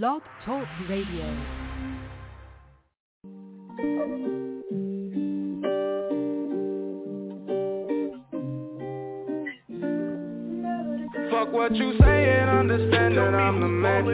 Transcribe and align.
Blog 0.00 0.22
Talk 0.46 0.66
Radio. 0.88 1.26
Fuck 11.30 11.52
what 11.52 11.74
you 11.74 11.92
saying, 12.00 12.48
understand 12.48 13.18
that 13.18 13.34
I'm 13.34 13.60
the 13.60 13.68
man. 13.68 14.06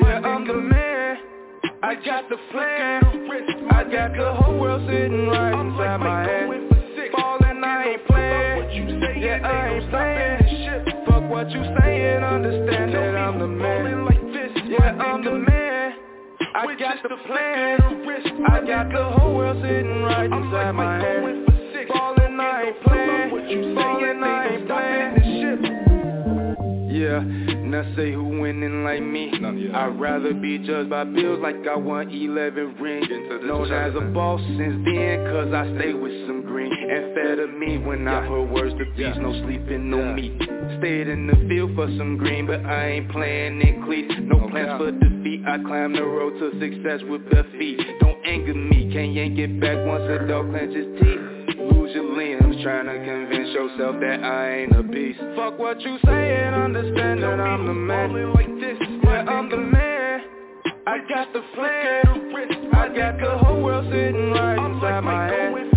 Yeah, 0.00 0.20
I'm 0.20 0.46
the 0.46 0.54
man. 0.54 1.16
I 1.82 1.96
got 1.96 2.28
the 2.28 2.36
plan. 2.52 3.02
I 3.72 3.82
got 3.90 4.12
the 4.16 4.32
whole 4.32 4.60
world 4.60 4.88
sitting 4.88 5.26
right 5.26 5.60
inside 5.60 5.96
my 5.98 6.22
hand. 6.22 6.70
Ballin', 7.16 7.64
I 7.64 7.84
ain't 7.84 8.06
playing. 8.06 9.20
Yeah, 9.20 9.40
I 9.42 9.68
ain't 9.70 9.90
playing. 9.90 11.04
Fuck 11.04 11.28
what 11.28 11.50
you 11.50 11.64
saying, 11.80 12.22
understand 12.22 12.94
that 12.94 13.16
I'm 13.16 13.40
the 13.40 13.48
man. 13.48 13.73
I'm 15.26 15.42
the 15.42 15.50
man. 15.50 15.92
I 16.54 16.76
got 16.78 17.02
the 17.02 17.16
plan. 17.26 17.80
I 18.46 18.60
got 18.66 18.92
the 18.92 19.04
whole 19.04 19.36
world 19.36 19.56
sitting 19.62 20.02
right 20.02 20.26
inside 20.26 20.72
my 20.72 20.98
hand. 20.98 21.46
Ballin', 21.88 22.40
I 22.40 22.62
ain't 22.64 22.82
playing. 22.82 23.74
Ballin', 23.74 24.22
I 24.22 24.48
ain't 24.48 24.66
playing. 24.68 25.14
This 25.14 25.24
shit. 25.24 25.84
Yeah, 26.94 27.20
now 27.20 27.96
say 27.96 28.12
who 28.12 28.40
winning 28.40 28.84
like 28.84 29.02
me 29.02 29.32
I'd 29.74 29.98
rather 29.98 30.32
be 30.32 30.58
judged 30.58 30.90
by 30.90 31.04
bills 31.04 31.40
like 31.42 31.56
I 31.66 31.76
won 31.76 32.08
11 32.08 32.76
rings 32.80 33.08
Known 33.44 33.72
as 33.72 33.94
a 33.96 34.00
boss 34.00 34.40
since 34.42 34.84
then 34.84 35.24
cause 35.26 35.52
I 35.52 35.74
stay 35.76 35.92
with 35.92 36.26
some 36.26 36.43
green 36.94 37.14
Amphetamine 37.14 37.86
when 37.86 38.08
I 38.08 38.26
heard 38.26 38.50
words 38.50 38.74
to 38.78 38.84
peace 38.96 39.16
No 39.18 39.32
sleeping, 39.44 39.90
no 39.90 40.12
meat 40.14 40.40
Stayed 40.78 41.08
in 41.08 41.26
the 41.26 41.36
field 41.48 41.74
for 41.74 41.86
some 41.98 42.16
green 42.16 42.46
But 42.46 42.64
I 42.64 42.88
ain't 42.88 43.10
playing 43.10 43.60
in 43.60 43.84
cleats 43.84 44.14
No 44.18 44.48
plans 44.48 44.78
for 44.78 44.90
defeat. 44.92 45.42
I 45.46 45.58
climb 45.58 45.92
the 45.92 46.02
road 46.04 46.38
to 46.38 46.58
success 46.60 47.00
with 47.08 47.28
bare 47.30 47.44
feet. 47.58 47.80
Don't 48.00 48.18
anger 48.24 48.54
me, 48.54 48.90
can't 48.92 49.12
yank 49.12 49.38
it 49.38 49.60
back 49.60 49.76
once 49.84 50.04
a 50.08 50.26
dog 50.26 50.50
clenches 50.50 50.86
teeth. 51.00 51.58
Lose 51.58 51.94
your 51.94 52.16
limbs 52.16 52.62
trying 52.62 52.86
to 52.86 52.94
convince 52.94 53.50
yourself 53.50 53.96
that 54.00 54.22
I 54.22 54.62
ain't 54.62 54.76
a 54.76 54.82
beast. 54.82 55.18
Fuck 55.36 55.58
what 55.58 55.80
you 55.82 55.98
saying, 56.04 56.54
understand 56.54 57.22
that 57.22 57.40
I'm 57.40 57.66
the 57.66 57.74
man. 57.74 58.10
Yeah, 59.04 59.30
I'm 59.30 59.50
the 59.50 59.56
man. 59.56 60.20
I 60.86 60.98
got 61.08 61.32
the 61.32 61.42
plan. 61.54 62.72
I 62.72 62.88
got 62.96 63.18
the 63.18 63.38
whole 63.38 63.62
world 63.62 63.86
sitting 63.90 64.30
right 64.30 64.58
inside 64.58 65.00
my 65.00 65.26
hand 65.26 65.73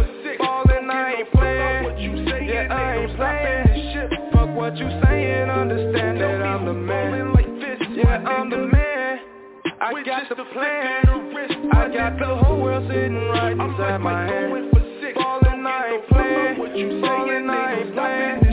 Yeah, 3.18 3.26
I 3.26 3.38
ain't 3.48 4.12
playing 4.12 4.32
Fuck 4.32 4.56
what 4.56 4.78
you 4.78 4.90
saying, 5.04 5.50
understand 5.50 6.22
that 6.22 6.42
I'm 6.42 6.66
the 6.66 6.74
man. 6.74 7.34
Yeah, 7.96 8.18
I'm 8.18 8.50
the 8.50 8.58
man. 8.58 9.20
I 9.82 10.04
got 10.04 10.30
the 10.30 10.46
plan. 10.54 11.70
I 11.74 11.90
got 11.94 12.20
the 12.20 12.36
whole 12.44 12.62
world 12.62 12.88
sitting 12.90 13.16
right 13.30 13.52
inside 13.54 13.98
my 14.00 14.26
hand. 14.26 14.72
Ballin', 15.16 15.66
I 15.66 15.94
ain't 15.94 16.08
playing 16.10 17.02
Ballin', 17.02 17.50
I 17.50 17.80
ain't 17.80 17.94
playing 17.94 18.47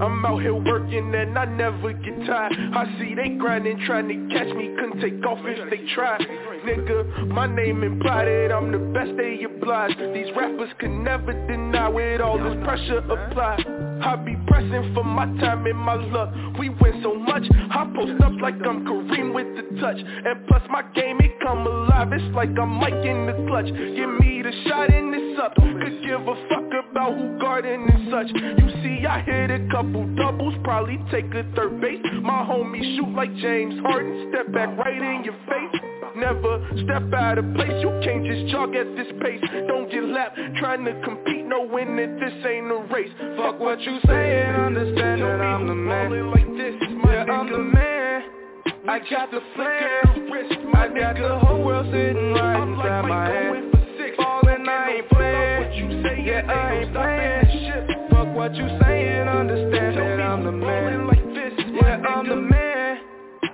I'm 0.00 0.24
out 0.24 0.40
here 0.40 0.54
working 0.54 1.14
and 1.14 1.38
I 1.38 1.44
never 1.44 1.92
get 1.92 2.26
tired. 2.26 2.52
I 2.74 2.98
see 2.98 3.14
they 3.14 3.30
grinding 3.30 3.82
trying 3.86 4.08
to 4.08 4.34
catch 4.34 4.48
me 4.56 4.74
Couldn't 4.78 5.00
take 5.00 5.24
off 5.26 5.38
if 5.42 5.70
they 5.70 5.92
try 5.94 6.18
Nigga, 6.64 7.28
my 7.28 7.46
name 7.46 7.82
implied 7.82 8.26
that 8.26 8.52
I'm 8.52 8.72
the 8.72 8.78
best 8.92 9.16
they 9.16 9.42
oblige 9.44 9.96
These 10.14 10.34
rappers 10.36 10.70
can 10.78 11.04
never 11.04 11.32
deny 11.46 11.88
with 11.88 12.20
all 12.20 12.38
this 12.38 12.56
pressure 12.64 12.98
applied. 12.98 13.64
I 14.02 14.16
be 14.16 14.36
pressing 14.46 14.94
for 14.94 15.04
my 15.04 15.26
time 15.40 15.66
and 15.66 15.78
my 15.78 15.94
luck. 15.94 16.32
We 16.58 16.70
win 16.70 17.00
so 17.02 17.14
much, 17.14 17.44
I 17.52 17.90
post 17.94 18.20
up 18.22 18.32
like 18.40 18.54
I'm 18.64 18.84
Kareem 18.84 19.34
with 19.34 19.48
the 19.56 19.80
touch. 19.80 19.96
And 19.98 20.46
plus 20.46 20.62
my 20.70 20.82
game, 20.94 21.18
it 21.20 21.38
come 21.42 21.66
alive 21.66 22.12
It's 22.12 22.34
like 22.34 22.50
I'm 22.58 22.70
Mike 22.70 22.92
in 22.92 23.26
the 23.26 23.34
clutch. 23.46 23.66
Give 23.66 24.10
me 24.20 24.42
the 24.42 24.52
shot 24.66 24.92
and 24.92 25.14
it's 25.14 25.40
up. 25.40 25.54
Could 25.56 26.02
give 26.02 26.20
a 26.20 26.34
fuck 26.48 26.70
about 26.90 27.16
who 27.16 27.38
guarding 27.38 27.88
and 27.88 28.10
such. 28.10 28.28
You 28.34 28.68
see, 28.82 29.06
I 29.06 29.20
hit 29.20 29.50
a 29.50 29.68
couple 29.70 29.89
doubles 30.16 30.54
Probably 30.64 30.98
take 31.10 31.26
a 31.34 31.44
third 31.54 31.80
base. 31.80 32.04
My 32.22 32.44
homie 32.44 32.96
shoot 32.96 33.14
like 33.14 33.34
James 33.36 33.80
Harden 33.82 34.30
Step 34.30 34.52
back 34.52 34.76
right 34.78 34.96
in 34.96 35.24
your 35.24 35.36
face. 35.48 35.80
Never 36.16 36.66
step 36.84 37.12
out 37.14 37.38
of 37.38 37.54
place 37.54 37.72
You 37.80 37.90
can't 38.02 38.24
just 38.26 38.52
jog 38.52 38.74
at 38.74 38.86
this 38.96 39.06
pace. 39.22 39.40
Don't 39.68 39.90
get 39.90 40.04
lapped 40.04 40.38
trying 40.58 40.84
to 40.84 40.92
compete 41.04 41.46
Knowing 41.46 41.96
that 41.96 42.18
this 42.20 42.46
ain't 42.46 42.70
a 42.70 42.86
race. 42.92 43.12
Fuck 43.36 43.60
what 43.60 43.80
you 43.80 43.98
saying, 44.06 44.54
understand 44.54 45.22
that 45.22 45.40
I'm 45.40 45.66
the 45.66 45.74
man. 45.74 46.10
Yeah, 46.10 47.24
I'm 47.24 47.50
the 47.50 47.58
man. 47.58 48.22
I 48.88 48.98
got 49.10 49.30
the 49.30 49.40
plan 49.54 50.10
I 50.74 50.88
got 50.88 51.16
the 51.16 51.38
whole 51.38 51.64
world 51.64 51.86
sitting 51.92 52.32
right 52.32 52.62
inside 52.62 53.02
my 53.02 53.26
hand 53.26 53.70
Ballin', 54.16 54.68
I 54.68 54.90
ain't 54.90 55.08
playing. 55.08 56.26
Yeah, 56.26 56.42
I 56.48 56.74
ain't 56.74 56.92
playing 56.92 58.09
Fuck 58.20 58.36
what 58.36 58.54
you 58.54 58.68
saying, 58.82 59.28
understand 59.28 59.96
that 59.96 60.20
I'm 60.20 60.44
the 60.44 60.52
man. 60.52 61.08
Yeah, 61.72 62.02
I'm 62.06 62.28
the 62.28 62.36
man. 62.36 62.98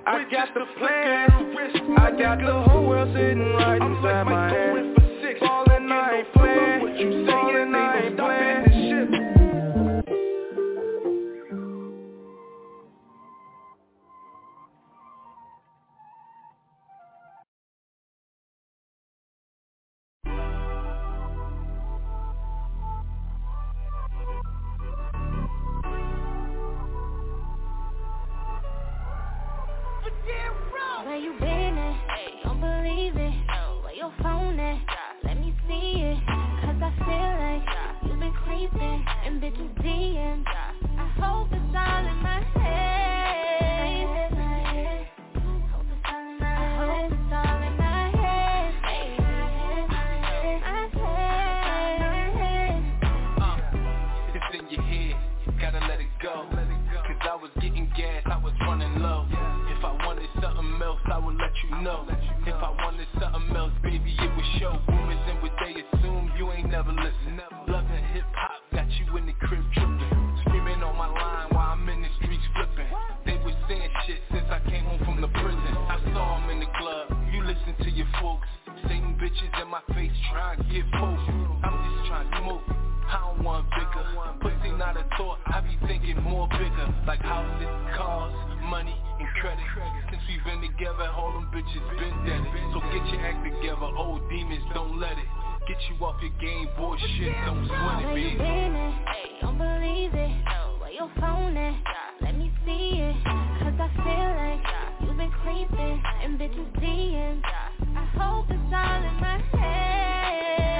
I 0.05 0.25
got 0.29 0.53
the 0.53 0.65
plan. 0.77 1.29
I 1.97 2.11
got 2.11 2.39
the 2.39 2.69
whole 2.69 2.85
world 2.85 3.15
sitting 3.15 3.53
right 3.53 3.81
inside 3.81 4.23
my 4.25 4.49
hand 4.49 4.97
Ballin', 5.39 5.89
I 5.89 6.17
ain't 6.17 6.33
playing 6.33 7.46
Where 31.17 31.25
you 31.25 31.39
been 31.39 31.77
at? 31.79 32.43
Don't 32.43 32.61
believe 32.61 33.15
it. 33.15 33.33
Where 33.81 33.93
your 33.95 34.13
phone 34.21 34.59
at? 34.59 34.79
Let 35.23 35.39
me 35.39 35.51
see 35.67 35.97
it. 35.97 36.19
Cause 36.61 36.77
I 36.79 36.93
feel 36.99 37.31
like 37.41 37.65
you've 38.05 38.19
been 38.19 38.33
creeping 38.45 39.05
and 39.25 39.41
bitches 39.41 39.73
DMs. 39.81 40.45
I 40.45 41.09
hope 41.19 41.47
it's 41.51 41.75
all 41.75 42.05
in 42.05 42.21
my 42.21 42.43
head. 42.61 42.96
Know 61.81 62.05
If 62.45 62.55
I 62.55 62.71
wanted 62.83 63.07
something 63.19 63.55
else, 63.55 63.73
baby, 63.83 64.15
it 64.17 64.31
would 64.35 64.49
show. 64.59 64.79
Rumors 64.87 65.19
and 65.27 65.41
what 65.41 65.51
they 65.59 65.75
assume, 65.81 66.31
you 66.37 66.51
ain't 66.51 66.69
never 66.69 66.91
listen. 66.91 67.41
Loving 67.67 68.03
hip-hop, 68.13 68.61
got 68.73 68.89
you 68.91 69.17
in 69.17 69.25
the 69.25 69.33
crib 69.33 69.63
tripping. 69.73 70.37
Screaming 70.45 70.81
on 70.83 70.95
my 70.95 71.07
line 71.07 71.49
while 71.51 71.73
I'm 71.73 71.87
in 71.89 72.01
the 72.01 72.09
streets 72.21 72.43
flipping. 72.55 72.91
They 73.25 73.37
was 73.43 73.55
saying 73.67 73.91
shit 74.05 74.21
since 74.31 74.47
I 74.49 74.59
came 74.69 74.85
home 74.85 75.03
from 75.05 75.21
the 75.21 75.27
prison. 75.27 75.73
I 75.89 75.99
saw 76.13 76.39
them 76.39 76.49
in 76.49 76.59
the 76.59 76.71
club, 76.77 77.13
you 77.33 77.43
listen 77.43 77.75
to 77.83 77.89
your 77.91 78.07
folks. 78.21 78.47
Satan 78.83 79.17
bitches 79.19 79.61
in 79.61 79.67
my 79.67 79.81
face 79.93 80.11
trying 80.31 80.57
to 80.57 80.63
get 80.71 80.85
poked 80.93 81.29
I'm 81.63 81.73
just 81.95 82.07
trying 82.07 82.29
to 82.29 82.37
smoke 82.37 82.76
I 83.07 83.31
don't 83.31 83.43
want 83.43 83.67
bigger 83.71 84.05
Pussy 84.41 84.71
not 84.77 84.97
a 84.97 85.05
thought, 85.17 85.39
I 85.47 85.61
be 85.61 85.77
thinking 85.87 86.21
more 86.23 86.47
bigger 86.49 86.87
Like 87.07 87.21
houses, 87.21 87.67
cars, 87.95 88.33
money, 88.69 88.95
and 89.19 89.27
credit 89.41 89.63
Since 90.11 90.23
we've 90.27 90.43
been 90.43 90.61
together, 90.61 91.09
all 91.15 91.33
them 91.33 91.47
bitches 91.53 91.83
been 91.97 92.15
dead 92.27 92.43
So 92.73 92.79
get 92.91 93.03
your 93.11 93.21
act 93.25 93.43
together, 93.43 93.87
old 93.95 94.27
demons, 94.29 94.63
don't 94.73 94.99
let 94.99 95.17
it 95.17 95.29
Get 95.67 95.77
you 95.89 96.05
off 96.05 96.21
your 96.21 96.31
game, 96.39 96.67
bullshit, 96.77 97.33
don't 97.45 97.65
sweat 97.67 98.03
it, 98.03 98.05
Where 98.05 98.17
you 98.17 98.37
baby 98.37 98.37
been 98.37 98.75
at? 98.75 99.41
Don't 99.41 99.57
believe 99.57 100.13
it. 100.13 100.31
Oh, 100.49 100.77
where 100.79 100.91
your 100.91 101.11
phone 101.19 101.57
at? 101.57 101.75
Let 102.21 102.37
me 102.37 102.51
see 102.65 102.99
it. 102.99 103.15
Cause 103.23 103.73
I 103.79 103.89
feel 104.03 104.31
like 104.37 104.63
you've 105.01 105.17
been 105.17 105.31
creeping 105.43 106.03
and 106.23 106.39
bitches 106.39 106.71
DMs. 106.81 107.41
I 107.95 108.05
hope 108.17 108.45
it's 108.49 108.73
all 108.73 109.03
in 109.03 109.21
my 109.21 109.41
head. 109.59 110.76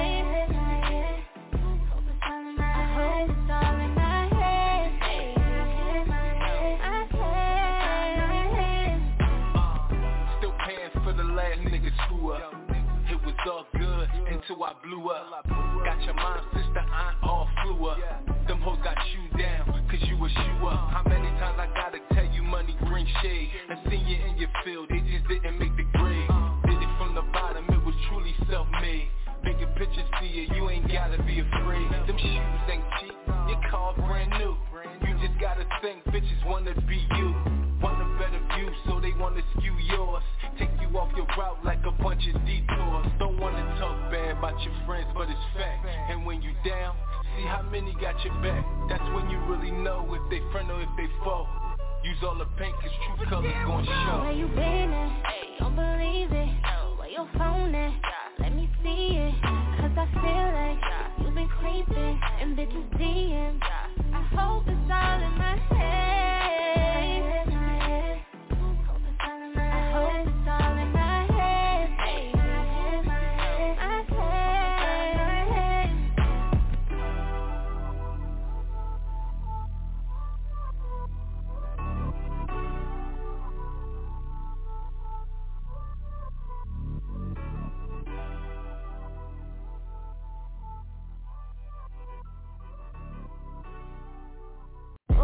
Until 14.47 14.63
I 14.63 14.73
blew 14.83 15.09
up. 15.09 15.43
Got 15.83 16.03
your 16.03 16.13
mom, 16.13 16.39
sister, 16.53 16.79
aunt 16.79 17.17
all 17.23 17.49
flew 17.63 17.87
up. 17.87 17.97
Them 18.47 18.61
hoes 18.61 18.79
got 18.83 18.95
you 19.11 19.37
down, 19.37 19.67
cause 19.89 19.99
you 20.07 20.15
a 20.15 20.29
shoe 20.29 20.67
up. 20.67 20.91
How 20.91 21.03
many 21.05 21.27
times 21.39 21.59
I 21.59 21.67
gotta 21.75 21.99
tell 22.13 22.25
you 22.33 22.43
money 22.43 22.77
bring 22.87 23.05
shade? 23.21 23.49
And 23.69 23.79
seen 23.89 24.07
you 24.07 24.15
in 24.25 24.37
your 24.37 24.49
field, 24.63 24.87
they 24.89 24.99
just 25.11 25.27
didn't 25.27 25.59
make 25.59 25.75
the 25.75 25.83
grade. 25.99 26.29
Did 26.63 26.79
it 26.79 26.93
from 26.97 27.15
the 27.15 27.23
bottom, 27.33 27.65
it 27.67 27.83
was 27.83 27.95
truly 28.09 28.35
self-made. 28.49 29.09
Bigger 29.43 29.67
pictures 29.75 30.07
to 30.19 30.25
you, 30.25 30.47
you 30.55 30.69
ain't 30.69 30.87
gotta 30.91 31.21
be 31.23 31.39
afraid. 31.39 31.87
Them 32.07 32.17
shoes 32.17 32.71
ain't 32.71 32.83
cheap, 33.01 33.17
your 33.51 33.61
car 33.69 33.95
brand 33.95 34.31
new. 34.39 34.55
You 35.07 35.13
just 35.27 35.39
gotta 35.41 35.67
think 35.81 36.05
bitches 36.05 36.45
wanna 36.45 36.73
be 36.87 37.03
you. 37.17 37.35
Want 37.81 37.99
a 38.01 38.07
better 38.17 38.39
view, 38.55 38.71
so 38.87 38.99
they 38.99 39.11
wanna 39.19 39.41
skew 39.57 39.75
yours 39.91 40.23
you 40.89 40.97
off 40.97 41.09
your 41.15 41.25
route 41.37 41.63
like 41.63 41.79
a 41.85 41.91
bunch 42.03 42.21
of 42.33 42.45
detours. 42.45 43.07
Don't 43.19 43.39
wanna 43.39 43.63
talk 43.79 44.11
bad 44.11 44.37
about 44.37 44.61
your 44.61 44.73
friends, 44.85 45.07
but 45.13 45.29
it's 45.29 45.39
fact. 45.55 45.85
And 46.09 46.25
when 46.25 46.41
you 46.41 46.51
down, 46.65 46.95
see 47.35 47.43
how 47.43 47.61
many 47.63 47.93
got 47.99 48.23
your 48.23 48.33
back. 48.41 48.65
That's 48.89 49.03
when 49.13 49.29
you 49.29 49.37
really 49.45 49.71
know 49.71 50.07
if 50.13 50.29
they 50.29 50.39
friend 50.51 50.71
or 50.71 50.81
if 50.81 50.89
they 50.97 51.07
foe. 51.23 51.47
Use 52.03 52.17
all 52.23 52.37
the 52.37 52.45
paint 52.57 52.75
cause 52.81 52.91
true 53.05 53.25
colors 53.27 53.53
gon' 53.65 53.85
show. 53.85 54.21
Where 54.23 54.31
you 54.31 54.47
been 54.47 54.93
at? 54.93 55.59
Don't 55.59 55.75
believe 55.75 56.31
it. 56.31 56.49
Where 56.97 57.09
your 57.09 57.27
phone 57.37 57.75
at? 57.75 57.93
Let 58.39 58.55
me 58.55 58.69
see 58.83 59.17
it. 59.17 59.33
Cause 59.41 59.91
I 59.97 60.07
feel 60.13 60.53
like 60.53 60.79
you've 61.19 61.35
been 61.35 61.49
creeping 61.59 62.19
And 62.39 62.57
bitches 62.57 62.89
DM 62.97 63.59
I 64.13 64.21
Hope 64.35 64.63
it's 64.67 64.91
all 64.91 65.21
in 65.21 65.37
my 65.37 65.57
head. 65.75 66.07
I 69.59 69.91
hope 69.93 70.36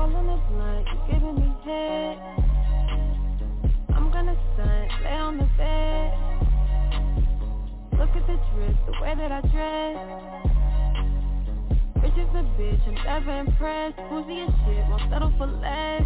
Rolling 0.03 0.27
a 0.27 0.37
blunt, 0.51 0.85
you 0.91 1.13
giving 1.13 1.35
me 1.35 1.47
head. 1.63 2.17
I'm 3.95 4.11
gonna 4.11 4.35
stunt, 4.51 4.91
lay 5.01 5.15
on 5.15 5.37
the 5.37 5.47
bed. 5.55 6.11
Look 7.97 8.09
at 8.09 8.27
the 8.27 8.35
drip, 8.51 8.75
the 8.85 8.91
way 9.01 9.15
that 9.15 9.31
I 9.31 9.39
dress. 9.47 9.95
Bitch 12.03 12.19
is 12.19 12.27
a 12.35 12.43
bitch, 12.59 12.83
I'm 12.85 12.95
never 13.05 13.39
impressed. 13.39 13.95
Pussy 14.09 14.41
as 14.41 14.51
shit, 14.67 14.83
won't 14.91 15.09
settle 15.09 15.31
for 15.37 15.47
less. 15.47 16.03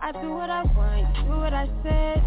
I 0.00 0.12
do 0.22 0.32
what 0.32 0.48
I 0.48 0.62
want, 0.72 1.18
you 1.18 1.24
do 1.24 1.36
what 1.36 1.52
I 1.52 1.66
said. 1.82 2.24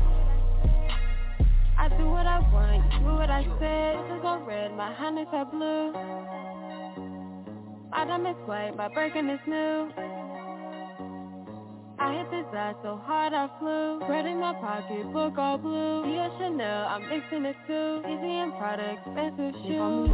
I 1.79 1.89
do 1.97 2.05
what 2.05 2.27
I 2.27 2.37
want, 2.53 2.93
you 2.93 2.99
do 2.99 3.15
what 3.15 3.31
I 3.31 3.41
said. 3.57 3.97
This 4.05 4.19
is 4.19 4.23
all 4.23 4.41
red, 4.45 4.71
my 4.77 4.93
honey's 4.93 5.25
are 5.33 5.45
blue. 5.45 6.28
My 7.99 8.05
diamond's 8.05 8.39
white, 8.47 8.77
my 8.77 8.87
breaking 8.87 9.27
is 9.27 9.41
new. 9.45 9.91
I 11.99 12.15
hit 12.15 12.31
this 12.31 12.47
eye 12.55 12.73
so 12.81 12.95
hard 12.95 13.33
I 13.33 13.51
flew. 13.59 13.99
Red 14.07 14.25
in 14.25 14.39
my 14.39 14.53
pocket, 14.55 15.11
book 15.11 15.37
all 15.37 15.57
blue. 15.57 16.07
Dior 16.07 16.31
Chanel, 16.39 16.87
I'm 16.87 17.03
mixing 17.09 17.43
it 17.43 17.57
too. 17.67 17.99
Easy 18.07 18.39
and 18.39 18.55
Prada, 18.55 18.95
expensive 18.95 19.51
shoes. 19.67 20.07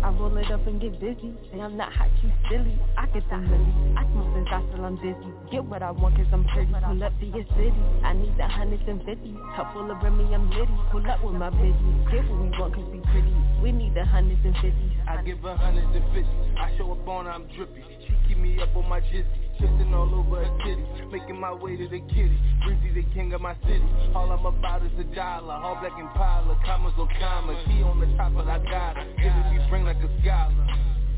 I 0.00 0.16
roll 0.16 0.32
it 0.38 0.50
up 0.50 0.66
and 0.66 0.80
get 0.80 0.98
busy. 0.98 1.36
Say 1.52 1.60
I'm 1.60 1.76
not 1.76 1.92
hot, 1.92 2.08
you 2.24 2.32
silly. 2.48 2.80
I 2.96 3.04
get 3.12 3.28
the 3.28 3.36
milli. 3.36 3.68
I 4.00 4.08
smoke 4.16 4.32
since 4.32 4.48
I 4.48 4.64
till 4.72 4.84
I'm 4.84 4.96
dizzy. 4.96 5.28
Get 5.52 5.64
what 5.64 5.82
I 5.82 5.90
want 5.90 6.16
cause 6.16 6.24
I'm 6.32 6.48
pretty. 6.56 6.72
Pull 6.72 7.04
up 7.04 7.12
to 7.20 7.26
your 7.26 7.44
city. 7.52 7.84
I 8.00 8.16
need 8.16 8.32
the 8.38 8.48
hundreds 8.48 8.88
and 8.88 9.04
fifties. 9.04 9.36
Cup 9.56 9.74
full 9.74 9.90
of 9.90 10.00
Remy, 10.00 10.32
I'm 10.32 10.48
litty. 10.56 10.72
Pull 10.88 11.04
up 11.04 11.20
with 11.22 11.36
my 11.36 11.50
bitches. 11.52 12.10
Get 12.16 12.24
what 12.32 12.40
we 12.40 12.48
want 12.56 12.74
cause 12.74 12.88
we 12.88 13.00
pretty. 13.12 13.32
We 13.60 13.72
need 13.72 13.92
the 13.92 14.08
hundreds 14.08 14.40
and 14.40 14.56
fifties. 14.56 14.96
I 15.04 15.20
give 15.20 15.40
her 15.44 15.56
hundreds 15.56 15.92
and 15.92 16.04
fifty. 16.16 16.32
I 16.56 16.72
show 16.80 16.92
up 16.92 17.06
on 17.06 17.26
her, 17.26 17.32
I'm 17.32 17.44
drippy. 17.52 17.84
She 18.08 18.16
keep 18.26 18.38
me 18.38 18.56
up 18.56 18.74
on 18.74 18.88
my 18.88 19.00
jizzy. 19.00 19.45
Twisting 19.58 19.94
all 19.94 20.12
over 20.14 20.44
her 20.44 20.58
titty. 20.64 20.84
Making 21.10 21.40
my 21.40 21.52
way 21.52 21.76
to 21.76 21.88
the 21.88 22.00
kitty. 22.12 22.38
Breezy, 22.64 22.92
the 22.94 23.04
king 23.14 23.32
of 23.32 23.40
my 23.40 23.54
city. 23.62 23.84
All 24.14 24.30
I'm 24.30 24.44
about 24.44 24.84
is 24.84 24.92
a 24.98 25.04
dollar. 25.14 25.54
All 25.54 25.76
black 25.80 25.92
and 25.96 26.08
Impala, 26.08 26.58
commas 26.64 26.92
or 26.98 27.08
commas. 27.18 27.56
She 27.66 27.82
on 27.82 28.00
the 28.00 28.06
top, 28.16 28.34
but 28.34 28.46
I 28.46 28.58
got 28.58 28.96
her. 28.96 29.06
Giving 29.16 29.56
me 29.56 29.64
spring 29.66 29.84
like 29.84 29.98
a 29.98 30.10
scholar. 30.20 30.66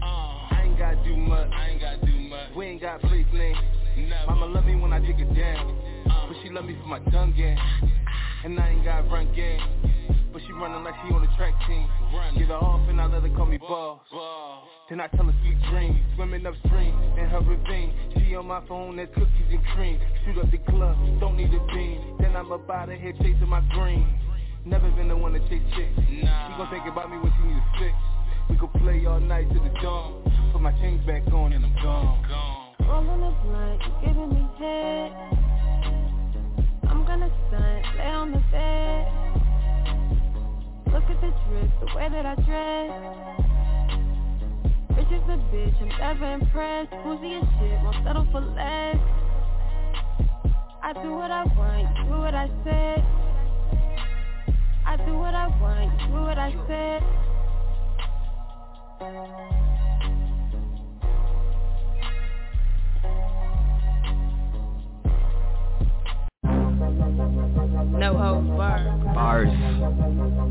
Uh. 0.03 0.39
I 0.55 0.63
ain't 0.65 0.79
gotta 0.79 1.03
do 1.05 1.17
much. 1.17 1.51
I 1.53 1.69
ain't 1.71 1.81
gotta 1.81 2.07
do 2.07 2.19
much. 2.29 2.49
We 2.57 2.67
ain't 2.67 2.81
got 2.81 3.01
place 3.01 3.27
name. 3.33 3.57
Mama 4.27 4.47
love 4.47 4.65
me 4.65 4.77
when 4.77 4.93
I 4.93 5.01
take 5.01 5.19
it 5.19 5.35
down. 5.35 5.98
But 6.09 6.37
she 6.43 6.51
love 6.51 6.65
me 6.65 6.77
for 6.81 6.89
my 6.89 7.01
tongue 7.11 7.35
game. 7.37 7.59
And 8.45 8.59
I 8.59 8.71
ain't 8.71 8.85
got 8.85 9.11
run 9.11 9.33
game. 9.35 9.61
But 10.33 10.43
she 10.47 10.53
running 10.53 10.85
like 10.85 10.95
she 11.05 11.13
on 11.15 11.23
the 11.23 11.29
track 11.37 11.55
team. 11.67 11.89
Get 12.37 12.49
her 12.49 12.55
off 12.55 12.89
and 12.89 13.01
I 13.01 13.07
let 13.07 13.23
her 13.23 13.37
call 13.37 13.47
me 13.47 13.59
boss. 13.59 14.01
Then 14.89 15.01
I 15.01 15.07
tell 15.09 15.25
her 15.25 15.35
sweet 15.43 15.61
dreams, 15.71 16.01
swimming 16.17 16.47
upstream 16.47 16.95
in 17.19 17.27
her 17.29 17.41
ravine. 17.41 17.93
She 18.15 18.35
on 18.35 18.47
my 18.47 18.67
phone, 18.67 18.97
that's 18.97 19.13
cookies 19.15 19.51
and 19.51 19.65
cream. 19.75 20.01
Shoot 20.25 20.39
up 20.39 20.51
the 20.51 20.59
club, 20.59 20.97
don't 21.21 21.37
need 21.37 21.53
a 21.53 21.61
beam. 21.75 22.17
Then 22.21 22.37
I'm 22.37 22.53
about 22.53 22.87
to 22.87 22.97
head 22.97 23.15
chasing 23.21 23.49
my 23.49 23.61
green. 23.73 24.07
Never 24.65 24.91
been 24.93 25.09
the 25.09 25.17
one 25.17 25.33
to 25.33 25.41
chase 25.49 25.63
chicks. 25.77 25.93
She 26.09 26.23
gon' 26.25 26.69
think 26.71 26.87
about 26.87 27.11
me 27.11 27.19
when 27.19 27.33
she 27.37 27.49
needs 27.49 27.61
a 27.61 27.79
fix. 27.79 27.97
We 28.49 28.57
could 28.57 28.73
play 28.81 29.05
all 29.05 29.21
night 29.21 29.49
to 29.49 29.59
the 29.59 29.73
dawn. 29.83 30.23
Put 30.53 30.63
my 30.63 30.73
chains 30.81 31.05
back 31.07 31.27
on 31.33 31.53
and 31.53 31.65
I'm 31.65 31.75
gone. 31.83 32.25
Rolling 32.81 33.23
a 33.23 33.33
blunt, 33.45 33.83
giving 34.05 34.31
me 34.31 34.49
head. 34.59 35.58
I'm 36.89 37.05
gonna 37.07 37.31
stunt, 37.49 37.85
lay 37.99 38.11
on 38.11 38.33
the 38.33 38.43
bed. 38.51 39.07
Look 40.93 41.05
at 41.05 41.21
the 41.21 41.31
drip, 41.47 41.71
the 41.81 41.87
way 41.95 42.09
that 42.09 42.25
I 42.25 42.35
dress. 42.49 42.91
Bitch 44.97 45.13
is 45.13 45.23
a 45.29 45.37
bitch, 45.53 45.77
I'm 45.83 45.89
never 45.99 46.33
impressed. 46.33 46.91
Pussy 47.05 47.35
as 47.35 47.45
shit, 47.61 47.81
won't 47.83 47.97
settle 48.05 48.27
for 48.33 48.41
less. 48.41 48.97
I 50.83 50.93
do 51.03 51.13
what 51.13 51.31
I 51.31 51.45
want, 51.45 51.97
you 51.99 52.05
do 52.05 52.19
what 52.21 52.35
I 52.35 52.49
said. 52.65 53.05
I 54.87 54.97
do 55.05 55.19
what 55.19 55.35
I 55.35 55.47
want, 55.61 56.01
you 56.01 56.07
do 56.09 56.23
what 56.23 56.39
I 56.39 56.51
said. 56.67 57.03
No 67.99 68.17
holds 68.17 68.49
barred. 68.57 69.15
Bars. 69.15 69.49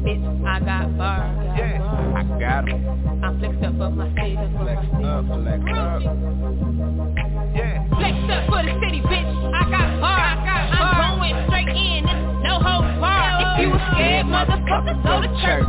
Bitch, 0.04 0.46
I 0.46 0.60
got 0.60 0.98
bars. 0.98 1.38
Yeah, 1.58 1.80
I 2.16 2.24
got 2.40 2.68
'em. 2.70 3.24
I'm 3.24 3.40
flexed 3.40 3.64
up 3.64 3.78
for 3.78 3.90
my 3.90 4.08
city. 4.16 4.36
Flex 4.36 4.82
up, 5.04 5.26
flex 5.28 5.62
up. 5.78 6.02
Yeah. 7.56 7.88
Flexed 7.96 8.30
up 8.32 8.44
for 8.50 8.62
the 8.64 8.74
city, 8.84 9.02
bitch. 9.02 9.32
I 9.54 9.64
got 9.72 10.02
bars. 10.02 10.40
I'm 10.76 11.20
going 11.20 11.36
straight 11.48 11.70
in. 11.70 12.04
It's 12.08 12.44
no 12.44 12.60
holds 12.60 13.00
barred. 13.00 13.17
If 13.78 13.84
you 13.84 13.90
a 13.90 13.94
scared 13.94 14.26
motherfucker, 14.26 15.04
go 15.04 15.22
to 15.22 15.28
church. 15.46 15.66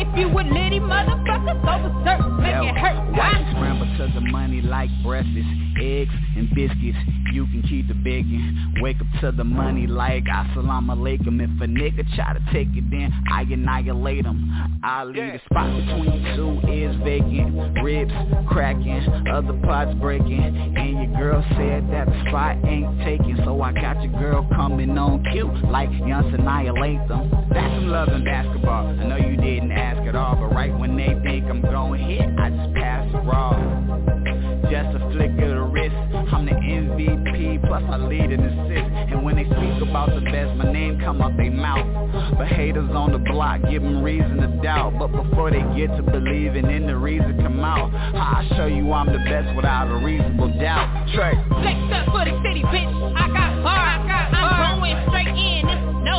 If 0.00 0.18
you 0.18 0.28
a 0.28 0.40
litty 0.40 0.80
motherfucker, 0.80 1.60
go 1.64 1.88
berserk. 1.88 2.40
Make 2.40 2.70
it 2.70 2.78
hurt. 2.78 3.12
Why? 3.12 3.46
scramble 3.56 3.86
to 3.98 4.12
the 4.14 4.20
money 4.20 4.60
like 4.60 4.90
breakfast, 5.02 5.48
eggs 5.80 6.12
and 6.36 6.48
biscuits. 6.54 6.98
You 7.32 7.44
can 7.46 7.62
keep 7.68 7.88
the 7.88 7.94
bacon. 7.94 8.74
Wake 8.80 8.96
up 9.00 9.20
to 9.20 9.32
the 9.32 9.44
money 9.44 9.86
like 9.86 10.24
assalamu 10.24 10.96
alaikum. 10.96 11.42
If 11.42 11.60
a 11.60 11.66
nigga 11.66 12.04
try 12.14 12.32
to 12.32 12.40
take 12.52 12.68
it, 12.72 12.90
then 12.90 13.12
I 13.30 13.42
annihilate 13.42 14.24
him. 14.24 14.80
I 14.82 15.04
leave 15.04 15.32
the 15.32 15.40
spot 15.50 15.68
between 15.76 16.12
you 16.12 16.36
two 16.36 16.68
is 16.70 16.96
vacant. 17.04 17.82
Ribs 17.82 18.12
cracking, 18.48 19.28
other 19.30 19.52
parts 19.64 19.92
breaking. 20.00 20.42
And 20.42 21.12
your 21.12 21.20
girl 21.20 21.44
said 21.56 21.90
that 21.90 22.06
the 22.06 22.24
spot 22.28 22.56
ain't 22.64 22.98
taken. 23.04 23.40
So 23.44 23.60
I 23.60 23.72
got 23.72 24.02
your 24.02 24.12
girl 24.20 24.48
coming 24.54 24.96
on 24.96 25.24
cue 25.32 25.50
like 25.70 25.90
young 26.06 26.32
annihilate 26.32 27.06
them. 27.08 27.25
That's 27.52 27.74
some 27.74 27.88
love 27.88 28.08
in 28.08 28.24
basketball. 28.24 28.86
I 28.88 29.04
know 29.04 29.16
you 29.16 29.36
didn't 29.36 29.72
ask 29.72 29.98
at 30.08 30.14
all, 30.14 30.36
but 30.36 30.54
right 30.54 30.76
when 30.76 30.96
they 30.96 31.14
think 31.24 31.46
I'm 31.46 31.62
going 31.62 32.00
hit, 32.00 32.28
I 32.38 32.50
just 32.50 32.74
pass 32.74 33.10
the 33.12 33.18
raw. 33.20 33.52
Just 34.70 34.96
a 34.96 35.10
flick 35.12 35.30
of 35.30 35.48
the 35.48 35.62
wrist. 35.62 35.94
I'm 36.32 36.44
the 36.44 36.52
MVP, 36.52 37.66
plus 37.66 37.82
I 37.88 37.96
lead 37.98 38.32
in 38.32 38.40
assist. 38.42 39.12
And 39.12 39.24
when 39.24 39.36
they 39.36 39.44
speak 39.44 39.80
about 39.88 40.10
the 40.10 40.20
best, 40.20 40.56
my 40.56 40.72
name 40.72 40.98
come 40.98 41.22
out 41.22 41.36
they 41.36 41.48
mouth. 41.48 41.86
But 42.36 42.48
haters 42.48 42.90
on 42.90 43.12
the 43.12 43.18
block 43.18 43.60
give 43.70 43.82
them 43.82 44.02
reason 44.02 44.38
to 44.38 44.48
doubt. 44.62 44.98
But 44.98 45.08
before 45.08 45.50
they 45.50 45.62
get 45.76 45.94
to 45.96 46.02
believing 46.02 46.68
in 46.68 46.86
the 46.86 46.96
reason 46.96 47.38
come 47.40 47.60
out, 47.60 47.94
I'll 47.94 48.56
show 48.56 48.66
you 48.66 48.92
I'm 48.92 49.06
the 49.06 49.18
best 49.30 49.54
without 49.54 49.88
a 49.88 50.04
reasonable 50.04 50.52
doubt. 50.58 51.08
Trey. 51.14 51.34
Flexed 51.48 51.92
up 51.92 52.06
for 52.10 52.24
the 52.24 52.34
city, 52.42 52.62
bitch. 52.62 52.90
I 53.16 53.28
got 53.28 53.62
bars. 53.62 54.02
I'm 54.34 54.80
going 54.80 55.06
straight 55.08 55.28
in 55.28 55.55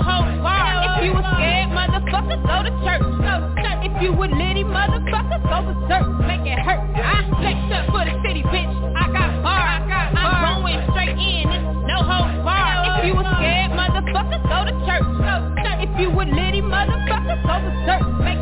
ho 0.01 0.17
bar. 0.43 0.97
If 0.97 1.05
you 1.05 1.11
were 1.13 1.25
scared, 1.35 1.69
motherfucker, 1.71 2.37
go 2.43 2.57
to 2.63 2.71
church. 2.85 3.03
Go 3.21 3.33
to 3.41 3.49
church. 3.61 3.79
If 3.87 3.93
you 4.01 4.11
were 4.13 4.27
litty, 4.27 4.63
motherfucker, 4.63 5.39
go 5.45 5.57
to 5.65 5.73
church. 5.87 6.09
Make 6.27 6.45
it 6.45 6.59
hurt. 6.59 6.81
I 6.95 7.23
flex 7.39 7.57
up 7.73 7.85
for 7.91 8.03
the 8.05 8.15
city, 8.25 8.43
bitch. 8.49 8.71
I 8.95 9.05
got 9.11 9.43
bar. 9.43 9.65
I 9.67 9.79
got 9.87 10.13
bar. 10.13 10.33
I'm 10.45 10.61
going 10.61 10.81
straight 10.91 11.15
in. 11.17 11.47
No 11.87 12.01
ho 12.01 12.19
bar. 12.43 12.99
If 12.99 13.05
you 13.07 13.13
were 13.15 13.27
scared, 13.37 13.71
motherfucker, 13.73 14.39
go 14.45 14.59
to 14.65 14.73
church. 14.85 15.07
Go 15.21 15.33
to 15.41 15.55
church. 15.61 15.79
If 15.85 15.91
you 15.99 16.09
were 16.11 16.25
litty, 16.25 16.61
motherfucker, 16.61 17.37
go 17.45 17.55
berserk. 17.61 18.03
Make 18.21 18.36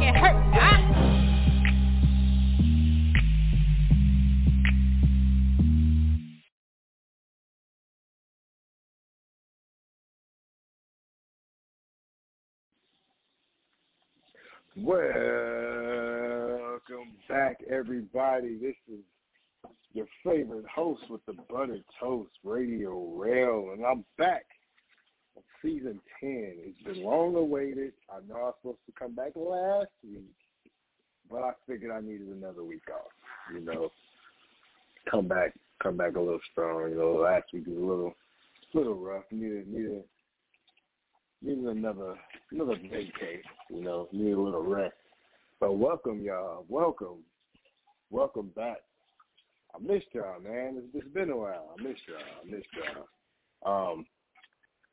Welcome 14.77 15.07
back, 17.29 17.61
everybody. 17.69 18.57
This 18.57 18.75
is 18.91 18.99
your 19.93 20.05
favorite 20.21 20.65
host 20.67 21.01
with 21.09 21.25
the 21.25 21.33
Butter 21.49 21.79
Toast 21.97 22.31
Radio 22.43 22.99
Rail, 23.15 23.69
and 23.71 23.85
I'm 23.85 24.03
back 24.17 24.43
on 25.37 25.43
season 25.61 26.01
10. 26.19 26.55
It's 26.57 26.83
been 26.83 27.05
long 27.05 27.35
awaited. 27.35 27.93
I 28.11 28.19
know 28.27 28.35
I 28.35 28.43
was 28.47 28.55
supposed 28.61 28.79
to 28.87 28.91
come 28.99 29.15
back 29.15 29.31
last 29.37 29.87
week, 30.03 30.35
but 31.31 31.41
I 31.41 31.51
figured 31.65 31.91
I 31.91 32.01
needed 32.01 32.27
another 32.27 32.65
week 32.65 32.89
off. 32.93 33.13
You 33.53 33.61
know, 33.61 33.89
come 35.09 35.29
back, 35.29 35.53
come 35.81 35.95
back 35.95 36.17
a 36.17 36.19
little 36.19 36.41
strong. 36.51 36.89
You 36.89 36.97
know, 36.97 37.13
last 37.13 37.45
week 37.53 37.65
was 37.65 37.77
a 37.77 37.79
little, 37.79 38.13
little 38.73 38.95
rough. 38.95 39.23
Needed, 39.31 39.69
needed, 39.69 40.03
needed 41.45 41.65
another, 41.65 42.15
another 42.51 42.75
vacay. 42.75 43.39
You 43.69 43.83
know, 43.83 44.07
need 44.11 44.33
a 44.33 44.39
little 44.39 44.63
rest. 44.63 44.95
But 45.59 45.77
welcome, 45.77 46.21
y'all. 46.21 46.65
Welcome, 46.67 47.23
welcome 48.09 48.51
back. 48.55 48.77
I 49.73 49.79
missed 49.79 50.07
y'all, 50.13 50.39
man. 50.41 50.77
It's, 50.77 50.87
it's 51.05 51.13
been 51.13 51.29
a 51.29 51.37
while. 51.37 51.75
I 51.77 51.81
missed 51.81 52.01
y'all. 52.07 52.17
I 52.17 52.49
missed 52.49 52.67
y'all. 52.75 53.91
Um, 53.91 54.05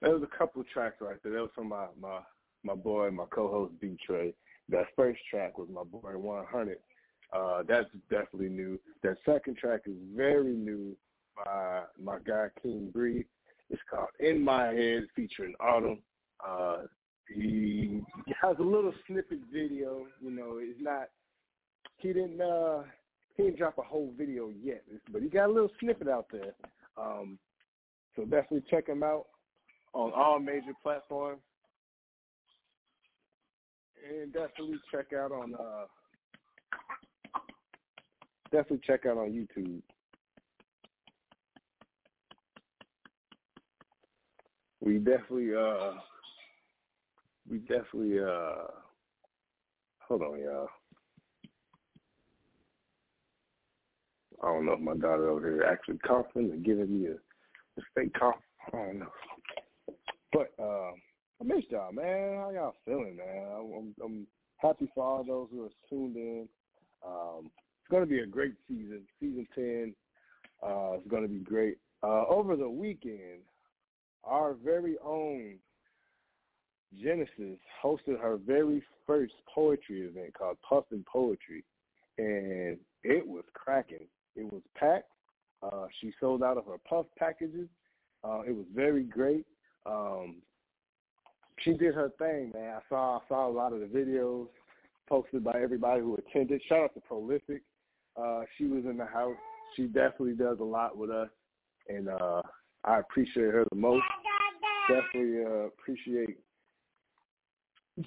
there 0.01 0.13
was 0.13 0.23
a 0.23 0.39
couple 0.39 0.63
tracks 0.73 0.97
right 1.01 1.17
there. 1.23 1.33
That 1.33 1.41
was 1.41 1.51
from 1.55 1.69
my 1.69 1.87
my 2.01 2.21
my 2.65 2.75
boy, 2.75 3.11
my 3.11 3.25
co-host 3.31 3.73
B 3.81 3.97
Trey. 4.07 4.35
That 4.69 4.87
first 4.97 5.21
track 5.31 5.59
was 5.59 5.69
my 5.73 5.85
boy 5.85 6.17
100. 6.17 6.79
Uh, 7.33 7.63
that's 7.67 7.89
definitely 8.11 8.51
new. 8.51 8.79
That 9.03 9.17
second 9.25 9.57
track 9.57 9.83
is 9.87 9.97
very 10.15 10.55
new 10.55 10.97
by 11.37 11.83
my 12.03 12.19
guy 12.19 12.49
King 12.63 12.91
Bree. 12.93 13.25
It's 13.71 13.81
called 13.91 14.09
In 14.21 14.43
My 14.43 14.67
Head 14.67 15.07
featuring 15.17 15.55
Autumn. 15.61 15.99
Uh, 16.47 16.83
he 17.29 18.03
has 18.41 18.57
a 18.59 18.63
little 18.63 18.93
snippet 19.07 19.41
video. 19.53 20.07
You 20.21 20.31
know, 20.31 20.59
it's 20.59 20.81
not. 20.81 21.09
He 21.99 22.09
didn't. 22.09 22.41
uh 22.41 22.83
He 23.37 23.45
didn't 23.45 23.59
drop 23.59 23.79
a 23.79 23.83
whole 23.83 24.13
video 24.17 24.51
yet, 24.63 24.83
but 25.11 25.23
he 25.23 25.29
got 25.29 25.49
a 25.49 25.53
little 25.53 25.71
snippet 25.81 26.09
out 26.09 26.27
there. 26.33 26.55
Um, 26.97 27.39
so 28.15 28.23
definitely 28.23 28.65
check 28.71 28.89
him 28.89 29.03
out 29.03 29.27
on 29.95 30.13
all 30.13 30.39
major 30.39 30.75
platforms, 30.83 31.41
and 34.09 34.33
definitely 34.33 34.79
check 34.91 35.13
out 35.13 35.33
on. 35.33 35.55
uh 35.55 35.87
Definitely 38.51 38.81
check 38.87 39.07
out 39.07 39.17
on 39.17 39.31
YouTube. 39.31 39.81
We 44.83 44.99
definitely 44.99 45.55
uh 45.55 45.93
we 47.53 47.59
definitely 47.59 48.19
uh 48.19 48.67
hold 50.09 50.23
on 50.23 50.41
y'all. 50.41 50.69
I 54.43 54.47
don't 54.47 54.65
know 54.65 54.73
if 54.73 54.81
my 54.81 54.95
daughter 54.95 55.29
over 55.29 55.49
here 55.51 55.65
actually 55.65 55.99
coughing 55.99 56.51
or 56.51 56.57
giving 56.57 57.01
me 57.01 57.09
a, 57.09 57.81
fake 57.95 58.13
cough. 58.19 58.35
I 58.73 58.77
don't 58.77 58.99
know. 59.01 59.13
But 60.33 60.53
uh, 60.59 60.93
I 61.41 61.45
missed 61.45 61.71
y'all, 61.71 61.93
man. 61.93 62.39
How 62.39 62.51
y'all 62.53 62.75
feeling, 62.85 63.17
man? 63.17 63.47
I'm, 63.55 63.95
I'm 64.03 64.27
happy 64.57 64.89
for 64.95 65.05
all 65.05 65.23
those 65.23 65.49
who 65.53 65.65
are 65.65 65.71
tuned 65.89 66.17
in. 66.17 66.49
Um, 67.07 67.51
it's 67.81 67.91
going 67.91 68.03
to 68.03 68.09
be 68.09 68.21
a 68.21 68.27
great 68.27 68.55
season. 68.67 69.03
Season 69.21 69.47
10 69.55 69.95
uh, 70.63 70.95
is 70.95 71.07
going 71.09 71.23
to 71.23 71.29
be 71.29 71.41
great. 71.41 71.79
Uh, 72.03 72.25
over 72.29 72.57
the 72.57 72.69
weekend, 72.69 73.43
our 74.25 74.55
very 74.55 74.97
own 75.05 75.59
Genesis 77.01 77.59
hosted 77.83 78.21
her 78.21 78.37
very 78.37 78.83
first 79.07 79.33
poetry 79.53 80.03
event 80.03 80.35
called 80.35 80.57
Puffin 80.67 81.05
Poetry, 81.11 81.65
and 82.19 82.77
it 83.03 83.27
was 83.27 83.45
cracking. 83.55 84.07
It 84.37 84.53
was 84.53 84.63
packed. 84.77 85.11
Uh, 85.63 85.87
she 86.01 86.13
sold 86.21 86.43
out 86.43 86.59
of 86.59 86.67
her 86.67 86.79
puff 86.89 87.07
packages. 87.19 87.69
Uh, 88.25 88.43
it 88.47 88.55
was 88.55 88.67
very 88.75 89.05
great. 89.05 89.47
Um, 89.87 90.37
she 91.61 91.73
did 91.73 91.95
her 91.95 92.11
thing, 92.19 92.53
man. 92.55 92.77
I 92.77 92.81
saw 92.89 93.19
I 93.19 93.21
saw 93.29 93.49
a 93.49 93.53
lot 93.53 93.73
of 93.73 93.81
the 93.81 93.87
videos 93.87 94.49
posted 95.09 95.45
by 95.45 95.61
everybody 95.61 96.01
who 96.01 96.17
attended. 96.17 96.61
Shout 96.69 96.85
out 96.85 96.95
to 96.95 97.01
Prolific. 97.01 97.63
Uh, 98.21 98.43
she 98.57 98.65
was 98.65 98.85
in 98.85 98.97
the 98.97 99.07
house. 99.07 99.37
She 99.77 99.85
definitely 99.87 100.35
does 100.35 100.59
a 100.61 100.65
lot 100.65 100.97
with 100.97 101.11
us, 101.11 101.29
and 101.89 102.09
uh, 102.09 102.43
I 102.85 102.99
appreciate 102.99 103.53
her 103.53 103.65
the 103.71 103.77
most. 103.77 104.05
Definitely 104.89 105.45
uh, 105.45 105.67
appreciate 105.67 106.39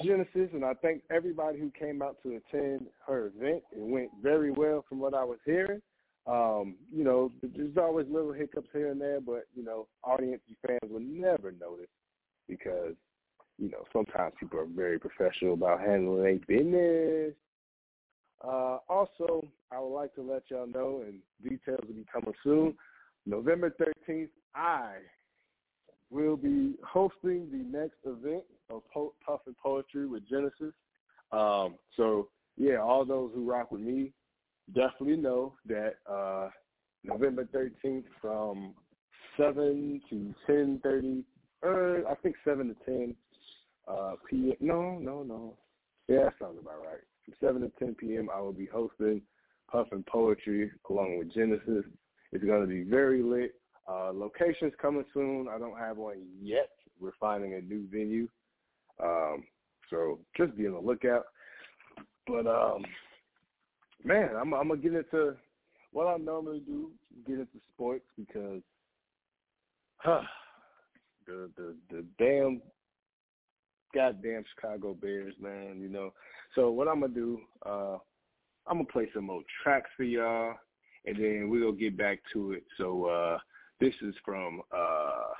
Genesis, 0.01 0.50
and 0.54 0.65
I 0.65 0.74
thank 0.82 1.04
everybody 1.12 1.60
who 1.60 1.72
came 1.77 2.01
out 2.01 2.18
to 2.24 2.39
attend 2.39 2.88
her 3.06 3.27
event. 3.27 3.63
It 3.72 3.80
went 3.80 4.10
very 4.22 4.51
well 4.51 4.84
from 4.89 5.00
what 5.00 5.13
I 5.13 5.24
was 5.24 5.38
hearing. 5.46 5.82
Um, 6.27 6.75
you 6.92 7.04
know, 7.04 7.32
there's 7.44 7.77
always 7.77 8.08
little 8.10 8.34
hiccups 8.34 8.70
here 8.74 8.92
and 8.92 9.00
there, 9.00 9.22
but 9.22 9.44
you 9.56 9.63
know, 9.63 9.88
audience 10.04 10.42
fans 10.65 10.92
will 10.92 11.01
never 11.01 11.51
notice 11.51 11.89
because 12.50 12.96
you 13.60 13.70
know 13.70 13.84
sometimes 13.94 14.34
people 14.39 14.60
are 14.60 14.65
very 14.65 14.98
professional 14.98 15.54
about 15.54 15.82
handling 15.82 16.24
their 16.24 16.58
business. 16.58 17.36
Uh, 18.44 18.77
also, 18.89 19.48
I 19.72 19.80
would 19.80 19.94
like 19.94 20.15
to 20.15 20.22
let 20.22 20.44
y'all 20.50 20.68
know, 20.68 21.04
and 21.06 21.20
details 21.48 21.82
will 21.88 21.94
be 21.94 22.06
coming 22.12 22.34
soon. 22.44 22.75
November 23.27 23.74
13th, 24.10 24.30
I 24.56 24.94
will 26.10 26.38
be 26.38 26.75
hosting 26.84 27.50
the 27.51 27.77
next 27.77 27.98
event 28.04 28.44
of 28.69 28.81
po- 28.93 29.13
Puff 29.25 29.41
and 29.48 29.57
Poetry 29.57 30.07
with 30.07 30.27
Genesis. 30.27 30.74
Um, 31.31 31.75
so, 31.98 32.29
yeah, 32.57 32.77
all 32.77 33.05
those 33.05 33.31
who 33.34 33.50
rock 33.50 33.72
with 33.72 33.81
me 33.81 34.12
definitely 34.74 35.17
know 35.17 35.53
that 35.65 35.95
uh, 36.10 36.50
November 37.03 37.45
13th 37.45 38.05
from 38.22 38.74
7 39.38 40.01
to 40.10 40.34
10.30, 40.50 41.24
uh, 41.63 42.10
I 42.10 42.15
think 42.15 42.36
7 42.45 42.67
to 42.67 42.75
10 42.86 43.15
uh, 43.88 44.13
p.m. 44.29 44.55
No, 44.60 44.98
no, 45.00 45.24
no. 45.24 45.57
Yeah, 46.07 46.25
that 46.25 46.34
sounds 46.39 46.57
about 46.60 46.84
right. 46.84 47.01
From 47.25 47.34
7 47.41 47.62
to 47.62 47.72
10 47.79 47.95
p.m., 47.95 48.29
I 48.34 48.39
will 48.39 48.53
be 48.53 48.67
hosting 48.67 49.22
Puff 49.72 49.88
and 49.91 50.05
Poetry 50.05 50.72
along 50.89 51.17
with 51.19 51.34
Genesis. 51.34 51.86
It's 52.31 52.43
going 52.43 52.62
to 52.62 52.67
be 52.67 52.84
very 52.84 53.22
lit. 53.24 53.55
Uh, 53.88 54.12
locations 54.12 54.74
coming 54.81 55.05
soon. 55.13 55.48
I 55.48 55.60
don't 55.60 55.77
have 55.77 55.98
one 55.98 56.25
yet. 56.41 56.69
We're 57.00 57.12
finding 57.19 57.53
a 57.53 57.62
new 57.62 57.88
venue. 57.91 58.27
Um, 59.02 59.44
so 59.90 60.20
just 60.36 60.56
be 60.58 60.68
on 60.68 60.74
the 60.74 60.80
lookout. 60.80 61.25
But 62.28 62.48
um, 62.48 62.84
man, 64.04 64.30
I'm, 64.40 64.54
I'm 64.54 64.68
gonna 64.68 64.82
get 64.82 64.94
into 64.94 65.36
what 65.92 66.08
I 66.08 66.18
normally 66.18 66.62
do, 66.66 66.92
get 67.28 67.40
into 67.40 67.60
sports 67.74 68.06
because 68.18 68.62
huh, 69.98 70.22
the 71.28 71.50
the 71.56 71.75
the 71.90 72.06
damn 72.18 72.62
goddamn 73.94 74.44
Chicago 74.54 74.94
Bears, 74.94 75.34
man, 75.40 75.80
you 75.80 75.90
know. 75.90 76.14
So 76.54 76.70
what 76.72 76.88
I'm 76.88 77.02
gonna 77.02 77.14
do, 77.14 77.40
uh, 77.66 77.98
I'm 78.68 78.78
gonna 78.78 78.86
play 78.86 79.08
some 79.14 79.25
more 79.25 79.42
tracks 79.64 79.90
for 79.96 80.04
y'all, 80.04 80.56
and 81.06 81.18
then 81.18 81.50
we'll 81.50 81.72
get 81.72 81.98
back 81.98 82.20
to 82.34 82.54
it. 82.54 82.64
So 82.78 83.06
uh, 83.06 83.38
this 83.80 83.94
is 84.02 84.16
from 84.24 84.62
uh, 84.75 85.34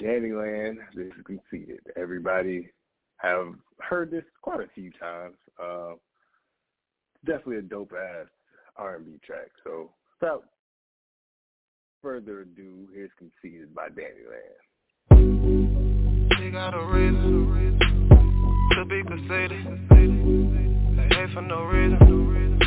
Dannyland. 0.00 0.76
This 0.94 1.06
is 1.06 1.24
conceited. 1.24 1.80
Everybody 1.96 2.68
have 3.22 3.54
heard 3.78 4.10
this 4.10 4.24
quite 4.42 4.60
a 4.60 4.68
few 4.74 4.90
times. 4.92 5.36
Uh, 5.62 5.92
definitely 7.24 7.58
a 7.58 7.62
dope 7.62 7.92
ass 7.92 8.26
R&B 8.76 9.20
track. 9.24 9.48
So 9.64 9.90
without 10.20 10.44
further 12.00 12.40
ado, 12.40 12.88
here's 12.92 13.10
Conceited 13.18 13.74
by 13.74 13.88
Dannyland. 13.88 14.58
She 16.38 16.50
got 16.50 16.74
a 16.74 16.84
reason 16.84 17.78
to 18.72 18.84
be 18.84 19.02
conceited. 19.04 19.64
They 19.90 21.14
hate 21.14 21.32
for 21.32 21.42
no 21.42 21.62
reason, 21.62 22.58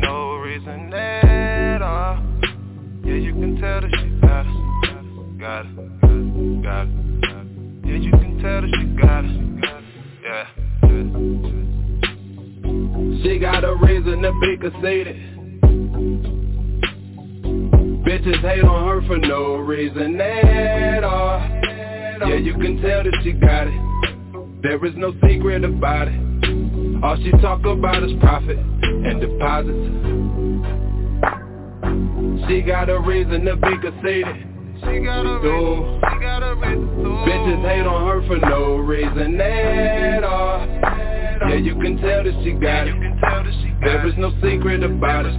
no 0.00 0.34
reason 0.36 0.92
at 0.94 1.82
all. 1.82 2.22
Yeah, 3.04 3.14
you 3.14 3.32
can 3.32 3.56
tell 3.60 3.80
that 3.80 3.90
she 3.90 4.08
got 4.20 4.46
it, 4.46 5.38
got 5.40 5.66
it, 5.66 6.62
got 6.62 6.86
it. 6.86 7.33
Yeah, 7.84 7.96
you 7.96 8.10
can 8.10 8.38
tell 8.40 8.60
that 8.62 8.70
she 8.80 8.86
got 9.00 9.24
it, 9.24 9.30
yeah. 10.22 10.46
She 13.22 13.38
got 13.38 13.64
a 13.64 13.74
reason 13.74 14.22
to 14.22 14.32
be 14.40 14.56
conceited. 14.56 15.16
Bitches 18.04 18.40
hate 18.40 18.64
on 18.64 18.88
her 18.88 19.02
for 19.06 19.18
no 19.18 19.56
reason 19.56 20.20
at 20.20 21.04
all. 21.04 21.38
Yeah, 22.26 22.36
you 22.36 22.54
can 22.54 22.80
tell 22.80 23.02
that 23.02 23.20
she 23.22 23.32
got 23.32 23.66
it. 23.66 24.62
There 24.62 24.84
is 24.86 24.94
no 24.96 25.12
secret 25.28 25.64
about 25.64 26.08
it. 26.08 27.04
All 27.04 27.16
she 27.16 27.30
talk 27.42 27.64
about 27.66 28.02
is 28.02 28.12
profit 28.20 28.58
and 28.58 29.20
deposits. 29.20 29.90
She 32.48 32.62
got 32.62 32.88
a 32.88 32.98
reason 33.00 33.44
to 33.44 33.56
be 33.56 33.76
conceited. 33.82 34.53
She 34.86 35.00
got 35.00 35.24
a 35.24 35.38
reason, 35.40 36.00
she 36.12 36.20
got 36.20 36.42
a 36.42 36.54
Bitches 36.54 37.62
hate 37.62 37.86
on 37.86 38.06
her 38.06 38.26
for 38.26 38.38
no 38.46 38.76
reason 38.76 39.40
at 39.40 40.24
all. 40.24 40.66
Yeah, 41.48 41.56
you 41.56 41.74
can 41.74 41.96
tell 41.98 42.24
that 42.24 42.40
she 42.44 42.52
got 42.52 42.86
it. 42.88 42.94
There 43.80 44.06
is 44.06 44.14
no 44.18 44.30
secret 44.42 44.82
about 44.82 45.26
it. 45.26 45.34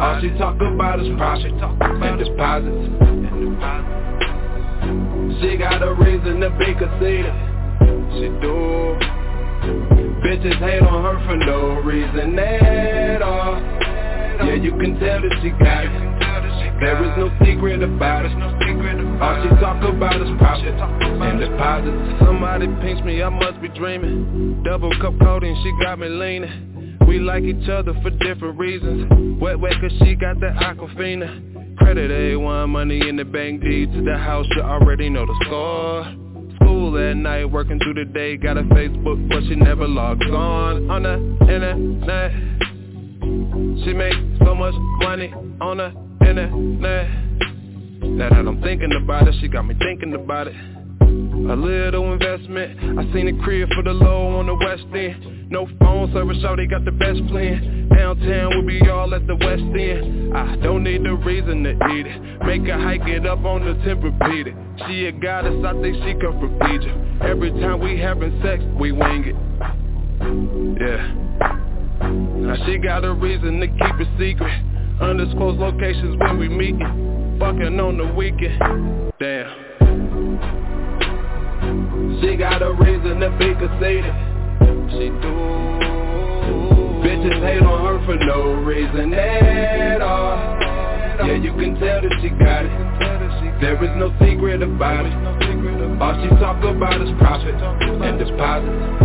All 0.00 0.20
she 0.20 0.30
talk 0.38 0.60
about 0.60 1.00
is 1.00 1.08
profit 1.16 1.52
and 1.52 2.18
deposits. 2.18 3.02
She 5.40 5.56
got 5.56 5.82
a 5.82 5.94
reason 5.94 6.40
to 6.40 6.50
be 6.58 6.74
conceited. 6.74 7.34
She 8.14 8.28
do. 8.42 8.98
Bitches 10.22 10.58
hate 10.58 10.82
on 10.82 11.02
her 11.04 11.18
for 11.26 11.36
no 11.36 11.80
reason 11.82 12.38
at 12.38 13.22
all. 13.22 13.60
Yeah, 14.46 14.54
you 14.54 14.72
can 14.72 14.98
tell 14.98 15.20
that 15.20 15.38
she 15.42 15.50
got 15.50 15.84
it. 15.84 16.11
There 16.82 16.98
is 17.04 17.16
no 17.16 17.30
secret 17.46 17.80
about 17.80 18.26
it. 18.26 18.32
All 19.22 19.40
she 19.40 19.48
talk 19.60 19.78
about 19.84 20.20
is 20.20 20.28
profit 20.36 20.74
and 20.74 21.38
deposits. 21.38 22.24
Somebody 22.26 22.66
pinch 22.82 23.04
me, 23.04 23.22
I 23.22 23.28
must 23.28 23.62
be 23.62 23.68
dreaming. 23.68 24.64
Double 24.64 24.90
cup 25.00 25.14
coating, 25.20 25.54
she 25.62 25.84
got 25.84 26.00
me 26.00 26.08
leaning. 26.08 26.98
We 27.06 27.20
like 27.20 27.44
each 27.44 27.68
other 27.68 27.94
for 28.02 28.10
different 28.10 28.58
reasons. 28.58 29.40
Wet 29.40 29.60
wet 29.60 29.74
cause 29.80 29.92
she 30.00 30.16
got 30.16 30.40
that 30.40 30.56
aquafina. 30.56 31.78
Credit 31.78 32.10
A1, 32.10 32.68
money 32.68 33.08
in 33.08 33.14
the 33.14 33.24
bank, 33.24 33.62
deed 33.62 33.92
to 33.92 34.02
the 34.02 34.18
house, 34.18 34.46
you 34.56 34.62
already 34.62 35.08
know 35.08 35.24
the 35.24 35.44
score. 35.46 36.02
School 36.56 36.98
at 36.98 37.16
night, 37.16 37.44
working 37.44 37.78
through 37.78 37.94
the 37.94 38.06
day, 38.06 38.36
got 38.36 38.58
a 38.58 38.62
Facebook, 38.62 39.28
but 39.28 39.44
she 39.44 39.54
never 39.54 39.86
logs 39.86 40.26
on. 40.26 40.90
On 40.90 41.02
the 41.04 41.14
internet, 41.42 42.32
she 43.84 43.92
make 43.92 44.14
so 44.44 44.56
much 44.56 44.74
money 45.00 45.32
on 45.60 45.76
the 45.76 46.11
Now 48.22 48.28
that 48.30 48.46
I'm 48.46 48.62
thinking 48.62 48.92
about 48.92 49.26
it, 49.26 49.34
she 49.40 49.48
got 49.48 49.66
me 49.66 49.74
thinking 49.78 50.14
about 50.14 50.46
it. 50.46 50.54
A 50.54 51.56
little 51.56 52.12
investment, 52.12 52.98
I 52.98 53.12
seen 53.12 53.26
a 53.26 53.42
crib 53.42 53.68
for 53.74 53.82
the 53.82 53.92
low 53.92 54.38
on 54.38 54.46
the 54.46 54.54
west 54.54 54.84
end. 54.94 55.50
No 55.50 55.66
phone 55.80 56.12
service, 56.12 56.38
so 56.40 56.54
they 56.54 56.66
got 56.66 56.84
the 56.84 56.92
best 56.92 57.26
plan. 57.28 57.88
Downtown, 57.88 58.64
we 58.64 58.78
be 58.78 58.88
all 58.88 59.12
at 59.14 59.26
the 59.26 59.34
west 59.34 59.62
end. 59.62 60.36
I 60.36 60.56
don't 60.56 60.84
need 60.84 61.04
a 61.04 61.14
reason 61.14 61.64
to 61.64 61.70
eat 61.70 62.06
it. 62.06 62.46
Make 62.46 62.62
her 62.66 62.78
hike 62.78 63.08
it 63.08 63.26
up 63.26 63.44
on 63.44 63.64
the 63.64 63.74
tip, 63.84 64.02
repeat 64.02 64.46
it. 64.46 64.54
She 64.86 65.06
a 65.06 65.12
goddess, 65.12 65.64
I 65.64 65.72
think 65.82 65.96
she 66.04 66.14
come 66.20 66.38
from 66.38 66.54
Egypt. 66.72 66.96
Every 67.22 67.50
time 67.60 67.80
we 67.80 67.98
having 67.98 68.40
sex, 68.42 68.62
we 68.78 68.92
wing 68.92 69.24
it. 69.26 69.36
Yeah. 70.80 71.12
Now 72.08 72.66
she 72.66 72.78
got 72.78 73.04
a 73.04 73.12
reason 73.12 73.58
to 73.60 73.66
keep 73.66 74.00
it 74.00 74.08
secret. 74.18 74.71
Undisclosed 75.02 75.58
locations 75.58 76.16
when 76.20 76.38
we 76.38 76.48
meetin'. 76.48 77.38
Fucking 77.40 77.80
on 77.80 77.96
the 77.98 78.06
weekend. 78.14 78.56
Damn. 79.18 79.50
She 82.22 82.36
got 82.36 82.62
a 82.62 82.70
reason 82.70 83.18
to 83.18 83.30
be 83.36 83.52
conceited. 83.58 84.14
She 84.94 85.10
do. 85.18 85.34
Bitches 87.02 87.34
hate 87.42 87.62
on 87.62 87.82
her 87.84 87.98
for 88.06 88.14
no 88.24 88.62
reason 88.62 89.12
at 89.12 90.00
all. 90.00 90.36
Yeah, 91.26 91.34
you 91.34 91.52
can 91.54 91.74
tell 91.80 92.00
that 92.00 92.18
she 92.22 92.28
got 92.30 92.64
it. 92.64 93.60
There 93.60 93.82
is 93.82 93.90
no 93.98 94.14
secret 94.22 94.62
about 94.62 95.06
it. 95.06 95.12
All 96.00 96.14
she 96.22 96.28
talk 96.38 96.62
about 96.62 97.02
is 97.02 97.10
profit 97.18 97.54
and 97.56 98.18
deposits. 98.20 99.02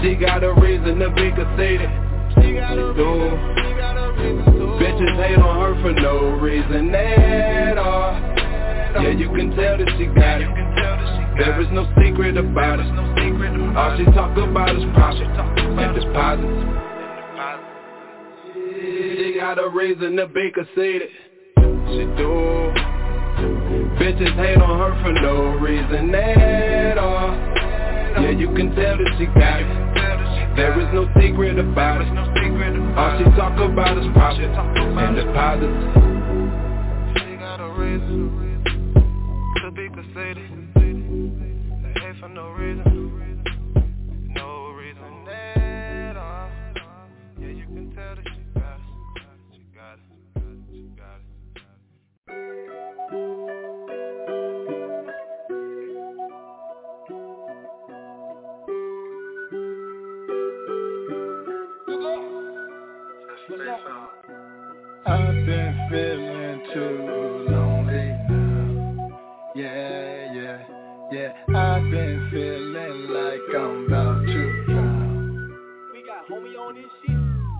She 0.00 0.14
got 0.14 0.44
a 0.44 0.52
reason 0.54 1.00
to 1.00 1.10
be 1.10 1.32
conceited. 1.32 2.07
Do. 2.38 3.58
Bitches 4.78 5.16
hate 5.16 5.38
on 5.38 5.60
her 5.60 5.82
for 5.82 5.92
no 6.00 6.30
reason 6.40 6.94
at 6.94 7.78
all. 7.78 8.12
Yeah, 9.02 9.10
you 9.10 9.28
can 9.30 9.50
tell 9.56 9.76
that 9.78 9.88
she 9.98 10.06
got 10.06 10.40
it. 10.40 10.48
There 11.38 11.60
is 11.60 11.68
no 11.72 11.84
secret 12.02 12.36
about 12.36 12.80
it. 12.80 12.86
All 13.76 13.96
she 13.96 14.04
talk 14.06 14.36
about 14.36 14.76
is 14.76 14.84
profit 14.94 15.26
and 15.26 15.94
deposits. 15.94 16.78
She 19.18 19.34
got 19.38 19.58
a 19.58 19.68
reason 19.68 20.16
to 20.16 20.26
be 20.26 20.50
conceited. 20.52 21.10
She 21.56 22.04
do. 22.18 22.72
Bitches 23.98 24.34
hate 24.36 24.58
on 24.58 24.78
her 24.78 25.02
for 25.02 25.12
no 25.12 25.58
reason 25.58 26.14
at 26.14 26.98
all. 26.98 27.30
Yeah, 28.22 28.30
you 28.30 28.48
can 28.54 28.74
tell 28.74 28.96
that 28.96 29.14
she 29.18 29.26
got 29.26 29.60
it. 29.60 29.88
There 30.58 30.74
is 30.80 30.88
no 30.92 31.06
secret 31.14 31.56
about 31.56 32.02
it. 32.02 32.08
All 32.98 33.16
she 33.16 33.24
talk 33.38 33.54
about 33.60 33.96
is 33.96 34.10
profit 34.12 34.50
and 34.50 35.14
deposits. 35.14 35.70
She 37.14 37.36
got 37.36 37.60
a 37.60 37.70
reason 37.78 38.26
to 39.62 39.70
be 39.70 39.88
conceited. 39.94 40.97
I've 65.06 65.46
been 65.46 65.88
feeling 65.90 66.62
too 66.74 67.50
lonely 67.50 68.08
now. 68.28 69.20
Yeah, 69.54 70.32
yeah, 70.34 70.58
yeah. 71.12 71.32
I've 71.56 71.90
been 71.90 72.28
feeling 72.30 73.08
like 73.10 73.40
I'm 73.56 73.86
about 73.86 74.26
to 74.26 74.64
drown. 74.66 75.56
We 75.92 76.02
got 76.04 76.28
homie 76.28 76.58
on 76.58 76.74
this 76.74 76.84
shit. 77.06 77.16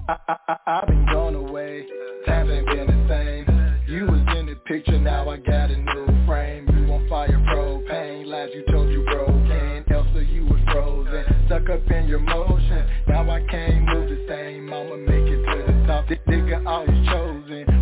I, 0.08 0.16
I, 0.28 0.36
I, 0.48 0.56
I've 0.66 0.88
been 0.88 1.06
gone 1.06 1.34
away. 1.34 1.86
Times 2.26 2.50
ain't 2.50 2.66
been 2.66 2.86
the 2.86 3.08
same. 3.08 3.44
You 3.86 4.04
was 4.06 4.20
in 4.36 4.46
the 4.46 4.56
picture, 4.66 4.98
now 4.98 5.30
I 5.30 5.38
got 5.38 5.70
a 5.70 5.76
new 5.76 6.26
frame. 6.26 6.68
You 6.68 6.92
on 6.92 7.08
fire, 7.08 7.28
propane. 7.30 8.26
Lies 8.26 8.50
you 8.54 8.64
told 8.70 8.90
you 8.90 9.04
broken. 9.04 9.84
Elsa, 9.90 10.24
you 10.24 10.44
was 10.44 10.60
frozen. 10.70 11.24
Stuck 11.46 11.70
up 11.70 11.90
in 11.90 12.08
your 12.08 12.20
motion. 12.20 12.86
Now 13.06 13.30
I 13.30 13.40
can't 13.50 13.84
move 13.86 14.10
the 14.10 14.26
same. 14.28 14.72
I'ma 14.72 14.96
make 14.96 15.32
it 15.32 15.44
top. 15.46 15.57
This 16.06 16.18
nigga 16.26 16.66
I 16.66 16.84
was 16.84 17.08
chosen. 17.08 17.77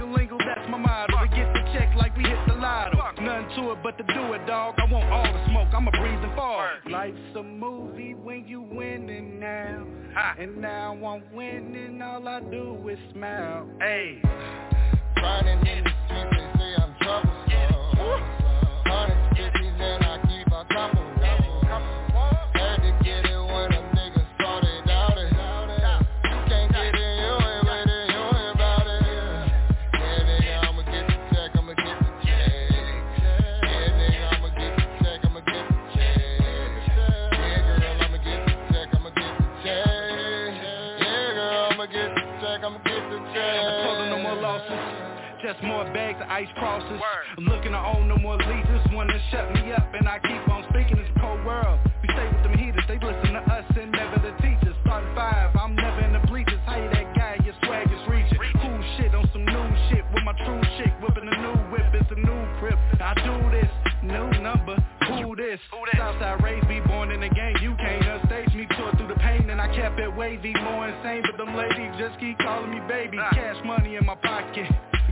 Middle 0.00 0.16
finger 0.16 0.36
lingo, 0.36 0.38
that's 0.38 0.68
my 0.70 0.78
motto. 0.78 1.18
To 1.20 1.28
get 1.28 1.52
the 1.52 1.60
check 1.72 1.94
like 1.96 2.16
we 2.16 2.24
hit 2.24 2.38
the 2.46 2.54
lotto. 2.54 2.96
Nothing 3.20 3.48
to 3.56 3.72
it 3.72 3.78
but 3.82 3.98
to 3.98 4.04
do 4.04 4.32
it, 4.32 4.46
dog. 4.46 4.74
I 4.78 4.90
want 4.90 5.10
all 5.10 5.24
the 5.24 5.44
smoke, 5.50 5.68
I'm 5.74 5.88
a 5.88 5.90
breathing 5.90 6.32
fall. 6.34 6.68
Life's 6.90 7.18
a 7.36 7.42
movie 7.42 8.14
when 8.14 8.46
you 8.46 8.62
winning 8.62 9.38
now. 9.38 9.86
And 10.38 10.58
now 10.58 10.92
I'm 10.92 11.22
winning, 11.34 12.00
all 12.02 12.26
I 12.26 12.40
do 12.40 12.88
is 12.88 12.98
smile. 13.12 13.68
Hey. 13.80 14.20
Grinding 15.16 15.66
in 15.66 15.84
the 15.84 15.90
streets, 16.06 16.30
they 16.32 16.58
say 16.58 16.74
I'm 16.82 16.94
troublesome. 17.02 18.22
Hundreds, 18.86 19.29
more 45.62 45.84
bags 45.92 46.20
of 46.20 46.28
ice 46.28 46.48
crosses. 46.56 47.00
I'm 47.36 47.44
looking 47.44 47.72
to 47.72 47.78
own 47.78 48.08
no 48.08 48.16
more 48.16 48.36
leases. 48.36 48.80
Wanna 48.92 49.18
shut 49.30 49.52
me 49.54 49.72
up 49.72 49.92
and 49.94 50.08
I 50.08 50.18
keep 50.18 50.48
on 50.48 50.64
speaking. 50.70 50.98
It's 50.98 51.10
a 51.16 51.20
cold 51.20 51.44
world. 51.44 51.78
We 52.02 52.08
stay 52.12 52.26
with 52.28 52.42
them 52.42 52.56
heaters. 52.56 52.84
They 52.88 52.98
listen 52.98 53.34
to 53.34 53.42
us 53.50 53.64
and 53.76 53.92
never 53.92 54.18
the 54.20 54.32
teachers. 54.42 54.74
Starting 54.82 55.14
five, 55.14 55.54
I'm 55.56 55.74
never 55.76 56.00
in 56.00 56.12
the 56.12 56.24
bleachers. 56.26 56.60
How 56.66 56.76
you 56.76 56.88
that 56.90 57.14
guy? 57.14 57.38
Your 57.44 57.54
swag 57.64 57.86
is 57.90 58.04
reaching. 58.08 58.38
Cool 58.60 58.80
shit 58.96 59.14
on 59.14 59.28
some 59.32 59.44
new 59.44 59.66
shit 59.88 60.04
with 60.12 60.24
my 60.24 60.32
true 60.44 60.62
shit. 60.78 60.92
Whipping 61.02 61.28
a 61.28 61.36
new 61.40 61.56
whip. 61.70 61.88
It's 61.94 62.10
a 62.10 62.18
new 62.18 62.40
crib. 62.58 62.78
I 63.00 63.14
do 63.20 63.34
this. 63.50 63.70
New 64.02 64.30
number. 64.40 64.76
Who 65.08 65.36
this? 65.36 65.60
Southside 65.96 66.42
raised 66.42 66.68
me, 66.68 66.80
born 66.86 67.10
in 67.10 67.20
the 67.20 67.28
game. 67.28 67.56
You 67.60 67.74
can't 67.76 68.04
upstage 68.06 68.54
me. 68.54 68.66
Tore 68.76 68.92
through 68.96 69.08
the 69.08 69.20
pain 69.20 69.50
and 69.50 69.60
I 69.60 69.74
kept 69.74 69.98
it 70.00 70.14
wavy. 70.14 70.54
More 70.62 70.88
insane, 70.88 71.22
but 71.22 71.36
them 71.36 71.54
ladies 71.56 71.92
just 71.98 72.18
keep 72.18 72.38
calling 72.38 72.70
me 72.70 72.80
baby. 72.88 73.18
Cash 73.32 73.62
money 73.64 73.96
in 73.96 74.06
my 74.06 74.14
pocket. 74.16 74.66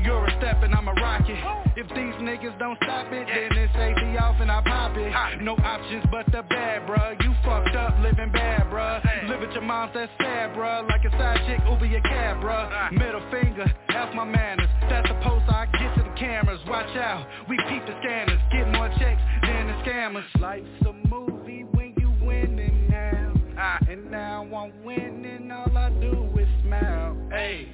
You're 0.08 0.24
a 0.24 0.38
step 0.40 0.62
and 0.62 0.74
I'm 0.74 0.88
a 0.88 0.94
rocket. 0.94 1.36
If 1.76 1.86
these 1.90 2.16
niggas 2.24 2.58
don't 2.58 2.78
stop 2.82 3.12
it, 3.12 3.28
then 3.28 3.58
it's 3.58 3.74
safety 3.74 4.16
off 4.16 4.40
and 4.40 4.50
I 4.50 4.62
pop 4.64 4.96
it. 4.96 5.12
No 5.42 5.52
options 5.52 6.02
but 6.10 6.24
the 6.32 6.40
bad, 6.48 6.88
bruh. 6.88 7.22
You 7.22 7.34
fucked 7.44 7.76
up 7.76 7.92
living 8.00 8.32
bad, 8.32 8.72
bruh. 8.72 9.04
Live 9.28 9.40
with 9.40 9.50
your 9.50 9.60
mom, 9.60 9.90
that's 9.92 10.10
sad, 10.16 10.56
bruh. 10.56 10.88
Like 10.88 11.04
a 11.04 11.10
side 11.10 11.44
chick, 11.46 11.60
Uber 11.68 11.84
your 11.84 12.00
cab, 12.00 12.38
bruh. 12.38 12.70
Ah. 12.72 12.88
Middle 12.90 13.20
finger, 13.30 13.70
F 13.90 14.14
my 14.14 14.24
manners. 14.24 14.70
That's 14.88 15.06
the 15.08 15.14
post 15.20 15.44
I 15.46 15.66
get 15.76 15.94
to 15.98 16.02
the 16.02 16.16
cameras. 16.16 16.60
Watch 16.66 16.96
out, 16.96 17.28
we 17.46 17.58
peep 17.68 17.84
the 17.84 17.92
scanners. 18.00 18.40
Get 18.50 18.66
more 18.72 18.88
checks 18.98 19.20
than 19.42 19.66
the 19.66 19.74
scammers. 19.84 20.24
Life's 20.40 20.86
a 20.88 20.92
movie 21.06 21.66
when 21.72 21.92
you 21.98 22.10
winning 22.24 22.88
now. 22.88 23.34
Ah. 23.58 23.78
And 23.86 24.10
now 24.10 24.40
I'm 24.56 24.72
winning, 24.82 25.52
all 25.52 25.76
I 25.76 25.90
do 26.00 26.30
is 26.40 26.48
smile. 26.64 27.14
Hey. 27.28 27.68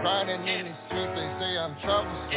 Grinding 0.00 0.48
in 0.48 0.64
the 0.64 0.74
streets, 0.88 1.12
they 1.12 1.28
say 1.36 1.60
I'm 1.60 1.76
troublesome. 1.84 2.32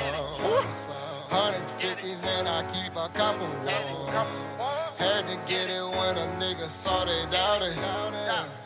Hundreds, 1.31 1.71
fifties, 1.79 2.19
and 2.19 2.43
I 2.43 2.59
keep 2.75 2.91
a 2.91 3.07
couple 3.15 3.47
on. 3.47 4.99
Had 4.99 5.23
to 5.31 5.39
get 5.47 5.71
it 5.71 5.79
when 5.79 6.13
a 6.19 6.27
nigga 6.43 6.67
saw 6.83 7.07
they 7.07 7.23
doubt 7.31 7.63
it. 7.63 7.71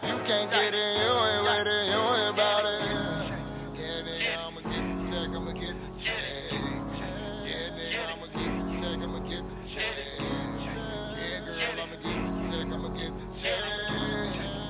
You 0.02 0.18
can't 0.26 0.50
get 0.50 0.74
it, 0.74 0.98
you 0.98 1.14
ain't 1.14 1.46
with 1.46 1.70
it, 1.70 1.94
you 1.94 2.02
ain't 2.10 2.34
about 2.34 2.66
it. 2.66 2.82
Yeah, 3.78 4.02
nigga, 4.02 4.34
I'ma 4.50 4.66
get 4.66 4.82
the 4.82 4.98
check, 5.14 5.30
I'ma 5.30 5.54
get 5.54 5.78
the 5.78 5.90
check. 6.02 6.58
Yeah, 7.46 7.70
nigga, 7.78 8.02
I'ma 8.18 8.26
get 8.34 8.50
the 8.50 8.66
check, 8.82 8.98
I'ma 8.98 9.22
get 9.30 9.46
the 9.46 9.56
check. 9.78 9.94
Yeah, 11.22 11.46
girl, 11.46 11.86
I'ma 11.86 12.02
get 12.02 12.18
the 12.18 12.34
check, 12.50 12.66
I'ma 12.66 12.90
get 12.98 13.14
the 13.14 13.30
check. 13.46 13.62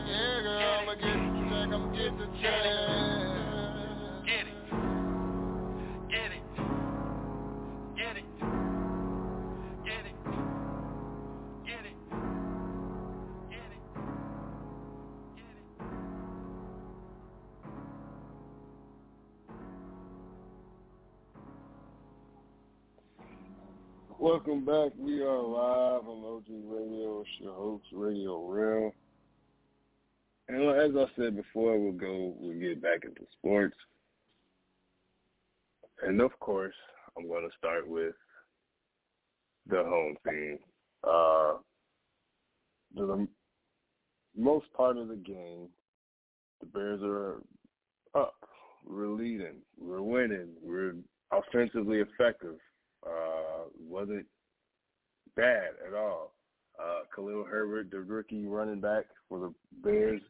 Yeah, 0.04 0.44
girl, 0.44 0.84
I'ma 0.84 1.00
get 1.00 1.16
the 1.16 1.32
check, 1.48 1.72
I'ma 1.72 1.88
get 1.96 2.12
the 2.20 2.28
check. 2.44 2.77
Welcome 24.20 24.66
back. 24.66 24.94
We 24.98 25.22
are 25.22 25.40
live 25.40 26.08
on 26.08 26.24
OG 26.26 26.46
Radio. 26.50 27.22
It's 27.22 27.30
your 27.40 27.54
host, 27.54 27.84
RadioRell. 27.94 28.92
And 30.50 30.70
as 30.72 30.98
I 30.98 31.06
said 31.16 31.36
before, 31.36 31.78
we'll 31.78 31.92
go, 31.92 32.34
we'll 32.40 32.60
get 32.60 32.82
back 32.82 33.02
into 33.04 33.22
sports. 33.38 33.76
And 36.02 36.20
of 36.20 36.32
course, 36.40 36.74
I'm 37.16 37.28
going 37.28 37.48
to 37.48 37.56
start 37.60 37.88
with 37.88 38.16
the 39.70 39.84
home 39.84 40.16
team. 40.28 40.58
Uh, 41.04 41.58
the 42.96 43.28
most 44.36 44.66
part 44.74 44.98
of 44.98 45.10
the 45.10 45.16
game, 45.16 45.68
the 46.60 46.66
Bears 46.66 47.02
are 47.04 47.36
up. 48.20 48.34
We're 48.84 49.10
leading. 49.10 49.58
We're 49.80 50.02
winning. 50.02 50.54
We're 50.64 50.96
offensively 51.32 52.00
effective. 52.00 52.56
Uh, 53.06 53.70
wasn't 53.80 54.26
bad 55.36 55.70
at 55.88 55.94
all. 55.94 56.34
Uh, 56.80 57.02
Khalil 57.16 57.44
Herbert, 57.44 57.90
the 57.92 58.00
rookie 58.00 58.46
running 58.46 58.82
back 58.82 59.06
for 59.28 59.40
the 59.40 59.54
Bears, 59.84 60.22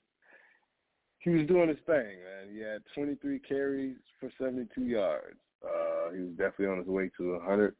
he 1.19 1.31
was 1.31 1.47
doing 1.47 1.67
his 1.67 1.77
thing, 1.85 1.95
man. 2.23 2.53
He 2.53 2.59
had 2.59 2.81
23 2.95 3.39
carries 3.39 3.97
for 4.19 4.31
72 4.39 4.81
yards. 4.81 5.37
Uh, 5.63 6.11
he 6.13 6.21
was 6.21 6.31
definitely 6.37 6.67
on 6.67 6.77
his 6.77 6.87
way 6.87 7.09
to 7.17 7.33
100. 7.33 7.75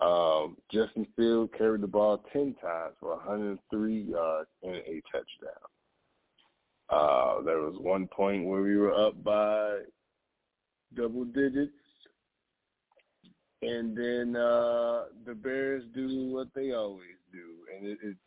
Um, 0.00 0.56
Justin 0.70 1.06
Field 1.16 1.50
carried 1.56 1.82
the 1.82 1.86
ball 1.86 2.24
10 2.32 2.54
times 2.62 2.94
for 3.00 3.16
103 3.16 4.02
yards 4.02 4.48
and 4.62 4.76
a 4.76 5.02
touchdown. 5.10 5.68
Uh, 6.88 7.42
there 7.42 7.60
was 7.60 7.74
one 7.78 8.06
point 8.08 8.46
where 8.46 8.62
we 8.62 8.76
were 8.76 8.94
up 8.94 9.22
by 9.24 9.78
double 10.94 11.24
digits. 11.24 11.72
And 13.62 13.96
then 13.96 14.34
uh, 14.36 15.04
the 15.24 15.34
Bears 15.34 15.84
do 15.94 16.32
what 16.32 16.48
they 16.54 16.72
always 16.72 17.16
do, 17.32 17.76
and 17.76 17.86
it, 17.86 17.98
it's 18.02 18.18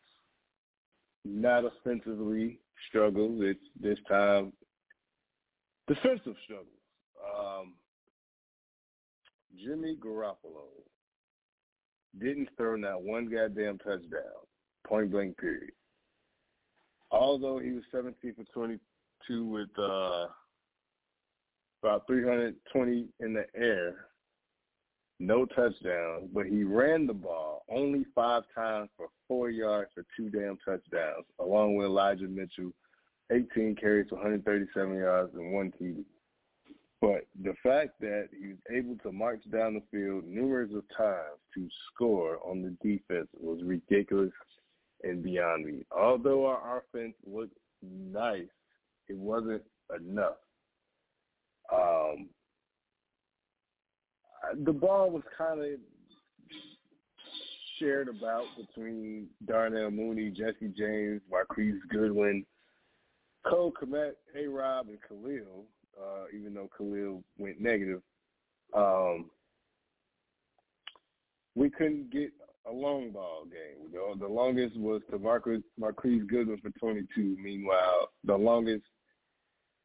not 1.25 1.65
offensively 1.65 2.59
struggles. 2.87 3.41
It's 3.43 3.59
this 3.79 3.99
time 4.07 4.53
defensive 5.87 6.35
struggles. 6.45 6.67
Um, 7.37 7.73
Jimmy 9.61 9.97
Garoppolo 9.97 10.69
didn't 12.19 12.49
throw 12.55 12.75
not 12.75 13.03
one 13.03 13.29
goddamn 13.29 13.77
touchdown, 13.79 14.45
point 14.87 15.11
blank 15.11 15.37
period. 15.37 15.73
Although 17.11 17.59
he 17.59 17.71
was 17.71 17.83
17 17.91 18.35
for 18.35 18.43
22 18.53 19.45
with 19.45 19.69
uh, 19.77 20.27
about 21.83 22.07
320 22.07 23.07
in 23.19 23.33
the 23.33 23.45
air, 23.55 24.07
no 25.19 25.45
touchdowns, 25.45 26.29
but 26.33 26.45
he 26.45 26.63
ran 26.63 27.07
the 27.07 27.13
ball 27.13 27.63
only 27.69 28.05
five 28.13 28.43
times 28.53 28.89
for 28.97 29.07
four 29.27 29.49
yards 29.49 29.91
for 29.93 30.05
two 30.15 30.29
damn 30.29 30.57
touchdowns, 30.57 31.25
along 31.39 31.75
with 31.75 31.85
Elijah 31.85 32.27
Mitchell, 32.27 32.71
18 33.31 33.75
carries 33.75 34.11
137 34.11 34.95
yards 34.95 35.33
and 35.33 35.53
one 35.53 35.73
TD. 35.81 36.03
But 37.01 37.27
the 37.43 37.53
fact 37.61 37.99
that 38.01 38.29
he 38.37 38.47
was 38.47 38.57
able 38.71 38.97
to 39.03 39.11
march 39.11 39.41
down 39.51 39.75
the 39.75 39.83
field 39.91 40.25
numerous 40.25 40.71
of 40.75 40.83
times 40.97 41.39
to 41.53 41.67
score 41.93 42.39
on 42.45 42.61
the 42.61 42.75
defense 42.87 43.27
was 43.39 43.61
ridiculous 43.63 44.31
and 45.03 45.23
beyond 45.23 45.65
me. 45.65 45.85
Although 45.95 46.45
our 46.45 46.83
offense 46.83 47.13
looked 47.25 47.57
nice, 47.81 48.47
it 49.07 49.17
wasn't 49.17 49.61
enough. 49.95 50.37
Um, 51.71 52.29
the 54.63 54.73
ball 54.73 55.09
was 55.09 55.23
kind 55.37 55.61
of 55.61 55.79
shared 57.79 58.07
about 58.07 58.45
between 58.57 59.27
Darnell 59.45 59.91
Mooney, 59.91 60.29
Jesse 60.29 60.73
James, 60.77 61.21
Marquise 61.29 61.81
Goodwin, 61.89 62.45
Cole 63.45 63.71
Kmet, 63.71 64.13
A 64.35 64.47
Rob, 64.47 64.87
and 64.87 64.97
Khalil, 65.07 65.65
uh, 65.99 66.25
even 66.35 66.53
though 66.53 66.69
Khalil 66.77 67.23
went 67.37 67.59
negative. 67.59 68.01
Um, 68.73 69.29
we 71.55 71.69
couldn't 71.69 72.11
get 72.11 72.31
a 72.67 72.71
long 72.71 73.11
ball 73.11 73.45
game. 73.45 73.91
The, 73.91 74.19
the 74.19 74.31
longest 74.31 74.77
was 74.77 75.01
to 75.11 75.19
Marquise, 75.19 75.61
Marquise 75.77 76.23
Goodwin 76.27 76.59
for 76.59 76.71
22. 76.71 77.37
Meanwhile, 77.41 78.09
the 78.23 78.35
longest 78.35 78.83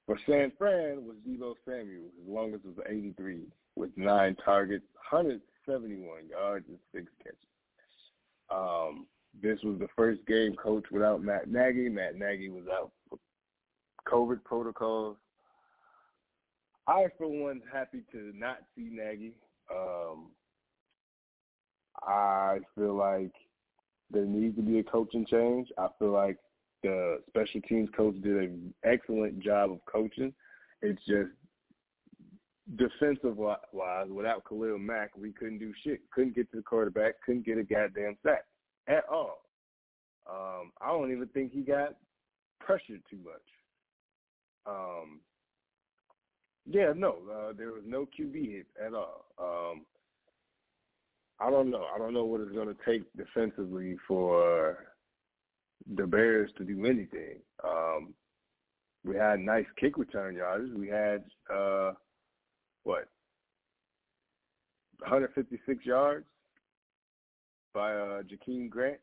for 0.06 0.18
San 0.26 0.50
Fran 0.58 1.04
was 1.04 1.16
Deebo 1.28 1.54
Samuel. 1.64 2.10
His 2.18 2.28
longest 2.28 2.64
was 2.64 2.76
83 2.88 3.42
with 3.76 3.90
nine 3.96 4.36
targets, 4.44 4.84
171 5.10 6.28
yards, 6.28 6.66
and 6.68 6.78
six 6.94 7.06
catches. 7.22 7.38
Um, 8.50 9.06
this 9.42 9.58
was 9.62 9.78
the 9.78 9.88
first 9.96 10.26
game 10.26 10.54
coached 10.56 10.90
without 10.90 11.22
Matt 11.22 11.48
Nagy. 11.48 11.88
Matt 11.88 12.16
Nagy 12.16 12.48
was 12.48 12.64
out 12.72 12.90
for 13.08 13.18
COVID 14.08 14.42
protocols. 14.44 15.16
I, 16.86 17.06
for 17.16 17.28
one, 17.28 17.62
happy 17.72 18.02
to 18.12 18.32
not 18.34 18.58
see 18.74 18.88
Nagy. 18.90 19.34
Um, 19.72 20.30
I 22.02 22.58
feel 22.74 22.94
like 22.94 23.32
there 24.10 24.24
needs 24.24 24.56
to 24.56 24.62
be 24.62 24.80
a 24.80 24.82
coaching 24.82 25.24
change. 25.26 25.68
I 25.78 25.88
feel 25.98 26.10
like 26.10 26.38
the 26.82 27.20
special 27.28 27.60
teams 27.62 27.90
coach 27.96 28.20
did 28.22 28.36
an 28.36 28.74
excellent 28.84 29.40
job 29.40 29.70
of 29.70 29.78
coaching. 29.90 30.32
It's 30.82 31.00
just 31.04 31.30
defensive 32.76 33.36
wise, 33.36 34.08
without 34.08 34.44
Khalil 34.48 34.78
Mack, 34.78 35.16
we 35.16 35.32
couldn't 35.32 35.58
do 35.58 35.72
shit. 35.82 36.00
Couldn't 36.12 36.34
get 36.34 36.50
to 36.50 36.58
the 36.58 36.62
quarterback. 36.62 37.14
Couldn't 37.24 37.46
get 37.46 37.58
a 37.58 37.64
goddamn 37.64 38.16
sack 38.22 38.44
at 38.88 39.04
all. 39.10 39.42
Um, 40.30 40.72
I 40.80 40.88
don't 40.88 41.12
even 41.12 41.28
think 41.28 41.52
he 41.52 41.62
got 41.62 41.94
pressured 42.60 43.02
too 43.10 43.18
much. 43.24 43.42
Um, 44.66 45.20
yeah, 46.66 46.92
no, 46.94 47.16
uh, 47.32 47.52
there 47.56 47.72
was 47.72 47.82
no 47.86 48.06
QB 48.06 48.52
hit 48.52 48.66
at 48.84 48.94
all. 48.94 49.24
Um, 49.38 49.86
I 51.40 51.50
don't 51.50 51.70
know. 51.70 51.86
I 51.92 51.98
don't 51.98 52.14
know 52.14 52.24
what 52.24 52.42
it's 52.42 52.52
going 52.52 52.68
to 52.68 52.76
take 52.86 53.02
defensively 53.16 53.96
for 54.06 54.86
the 55.96 56.06
Bears 56.06 56.50
to 56.58 56.64
do 56.64 56.84
anything. 56.84 57.38
Um, 57.64 58.14
we 59.04 59.16
had 59.16 59.40
nice 59.40 59.64
kick 59.78 59.96
return 59.96 60.36
yards. 60.36 60.70
We 60.76 60.88
had 60.88 61.24
uh, 61.52 61.92
what 62.84 63.08
156 65.00 65.84
yards 65.84 66.26
by 67.74 67.92
uh, 67.92 68.22
Jakeem 68.22 68.68
Grant. 68.68 68.98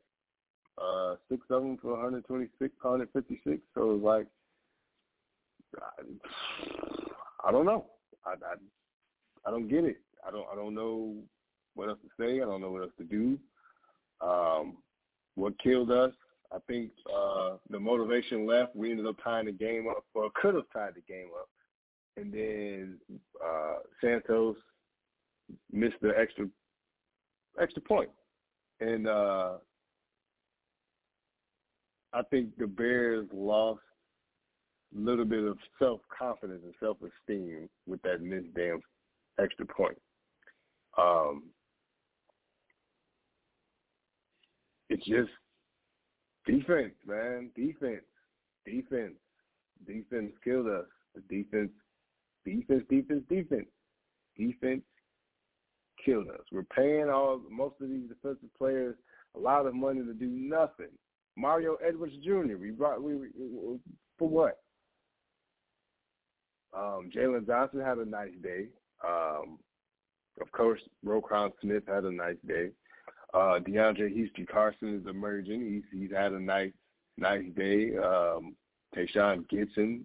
Uh, 0.77 1.15
six 1.29 1.41
of 1.49 1.63
them 1.63 1.77
for 1.81 1.91
126, 1.93 2.73
156. 2.81 3.59
So 3.73 3.81
it 3.81 3.97
was 3.97 4.01
like, 4.01 4.27
I, 5.81 7.49
I 7.49 7.51
don't 7.51 7.65
know. 7.65 7.85
I, 8.25 8.31
I 8.31 8.55
I 9.47 9.51
don't 9.51 9.69
get 9.69 9.85
it. 9.85 9.97
I 10.27 10.31
don't 10.31 10.45
I 10.51 10.55
don't 10.55 10.75
know 10.75 11.15
what 11.75 11.89
else 11.89 11.99
to 12.03 12.23
say. 12.23 12.41
I 12.41 12.45
don't 12.45 12.61
know 12.61 12.71
what 12.71 12.83
else 12.83 12.91
to 12.97 13.03
do. 13.05 13.39
Um, 14.21 14.77
what 15.35 15.57
killed 15.59 15.91
us? 15.91 16.11
I 16.51 16.57
think 16.67 16.91
uh, 17.13 17.57
the 17.69 17.79
motivation 17.79 18.45
left. 18.47 18.75
We 18.75 18.91
ended 18.91 19.07
up 19.07 19.15
tying 19.23 19.45
the 19.45 19.51
game 19.51 19.87
up, 19.89 20.05
or 20.13 20.29
could 20.41 20.55
have 20.55 20.65
tied 20.73 20.95
the 20.95 21.01
game 21.01 21.27
up 21.39 21.49
and 22.17 22.33
then 22.33 22.97
uh, 23.43 23.75
Santos 24.01 24.57
missed 25.71 25.95
the 26.01 26.11
extra 26.17 26.47
extra 27.61 27.81
point. 27.81 28.09
And 28.79 29.07
uh, 29.07 29.53
I 32.13 32.21
think 32.29 32.57
the 32.57 32.67
Bears 32.67 33.27
lost 33.33 33.81
a 34.95 34.99
little 34.99 35.25
bit 35.25 35.43
of 35.43 35.57
self 35.79 36.01
confidence 36.17 36.61
and 36.63 36.73
self 36.79 36.97
esteem 36.97 37.69
with 37.85 38.01
that 38.01 38.21
missed 38.21 38.53
damn 38.55 38.81
extra 39.39 39.65
point. 39.65 39.97
Um, 40.97 41.43
it's 44.89 45.05
just 45.05 45.29
defense, 46.45 46.93
man. 47.05 47.51
Defense, 47.55 48.05
defense, 48.65 49.13
defense 49.85 50.31
killed 50.43 50.67
us. 50.67 50.85
The 51.15 51.21
defense 51.43 51.71
Defense, 52.47 52.83
defense, 52.89 53.23
defense. 53.29 53.67
Defense 54.37 54.83
killed 56.03 56.29
us. 56.29 56.39
We're 56.49 56.63
paying 56.63 57.09
all 57.09 57.41
most 57.51 57.75
of 57.81 57.89
these 57.89 58.07
defensive 58.07 58.53
players 58.57 58.95
a 59.35 59.39
lot 59.39 59.65
of 59.65 59.75
money 59.75 60.01
to 60.01 60.13
do 60.13 60.27
nothing. 60.27 60.91
Mario 61.35 61.75
Edwards 61.85 62.13
Jr. 62.23 62.55
We 62.57 62.71
brought 62.71 63.03
we, 63.03 63.15
we 63.15 63.27
for 64.17 64.29
what? 64.29 64.59
Um, 66.73 67.09
Jaylon 67.13 67.45
Johnson 67.45 67.81
had 67.81 67.97
a 67.97 68.05
nice 68.05 68.31
day. 68.41 68.67
Um, 69.05 69.59
of 70.39 70.49
course, 70.53 70.79
Roquan 71.05 71.51
Smith 71.61 71.83
had 71.87 72.05
a 72.05 72.11
nice 72.11 72.37
day. 72.47 72.69
Uh, 73.33 73.59
DeAndre 73.59 74.13
Houston 74.13 74.45
Carson 74.45 75.01
is 75.01 75.07
emerging. 75.07 75.83
He's 75.91 75.99
he's 75.99 76.11
had 76.15 76.31
a 76.31 76.39
nice 76.39 76.71
nice 77.17 77.45
day. 77.57 77.97
Um, 77.97 78.55
Tashaun 78.95 79.45
Gipson 79.51 80.03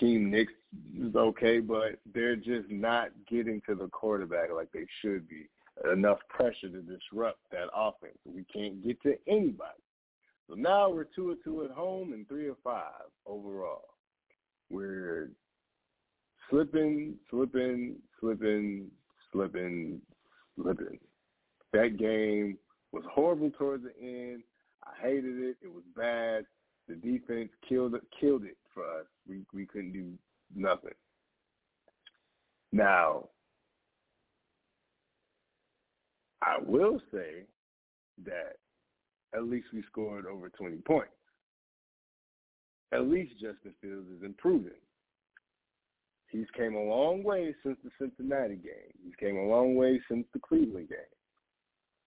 Keem 0.00 0.30
Nicks 0.30 0.52
is 0.98 1.14
okay, 1.14 1.60
but 1.60 1.98
they're 2.14 2.36
just 2.36 2.68
not 2.68 3.08
getting 3.28 3.60
to 3.66 3.74
the 3.74 3.88
quarterback 3.88 4.50
like 4.54 4.70
they 4.72 4.86
should 5.00 5.28
be. 5.28 5.48
Enough 5.92 6.18
pressure 6.30 6.68
to 6.68 6.80
disrupt 6.82 7.38
that 7.50 7.68
offense. 7.74 8.16
We 8.24 8.44
can't 8.44 8.82
get 8.82 9.00
to 9.02 9.16
anybody. 9.28 9.82
So 10.48 10.54
now 10.54 10.88
we're 10.88 11.04
two 11.04 11.30
or 11.30 11.34
two 11.44 11.64
at 11.64 11.70
home 11.70 12.12
and 12.12 12.26
three 12.28 12.48
or 12.48 12.56
five 12.64 13.10
overall. 13.26 13.84
We're 14.70 15.30
slipping, 16.48 17.16
slipping, 17.30 17.96
slipping, 18.20 18.90
slipping, 19.32 20.00
slipping. 20.54 20.98
That 21.72 21.98
game 21.98 22.56
was 22.92 23.04
horrible 23.12 23.50
towards 23.50 23.84
the 23.84 23.92
end. 24.00 24.42
I 24.82 24.92
hated 25.02 25.38
it. 25.40 25.56
It 25.62 25.72
was 25.72 25.84
bad. 25.94 26.46
The 26.88 26.94
defense 26.94 27.50
killed 27.68 27.94
it, 27.94 28.02
killed 28.18 28.44
it 28.44 28.56
for 28.76 28.84
us. 28.84 29.06
We 29.26 29.40
we 29.52 29.66
couldn't 29.66 29.92
do 29.92 30.12
nothing. 30.54 30.94
Now, 32.72 33.30
I 36.42 36.58
will 36.64 37.00
say 37.12 37.46
that 38.24 38.58
at 39.34 39.44
least 39.44 39.68
we 39.72 39.82
scored 39.90 40.26
over 40.26 40.50
20 40.50 40.76
points. 40.78 41.10
At 42.92 43.08
least 43.08 43.32
Justin 43.32 43.74
Fields 43.80 44.08
is 44.16 44.22
improving. 44.22 44.72
He's 46.28 46.46
came 46.56 46.74
a 46.74 46.82
long 46.82 47.22
way 47.22 47.54
since 47.62 47.78
the 47.82 47.90
Cincinnati 47.98 48.56
game. 48.56 48.92
He's 49.02 49.14
came 49.18 49.36
a 49.36 49.48
long 49.48 49.74
way 49.74 50.00
since 50.08 50.26
the 50.32 50.40
Cleveland 50.40 50.88
game. 50.88 50.98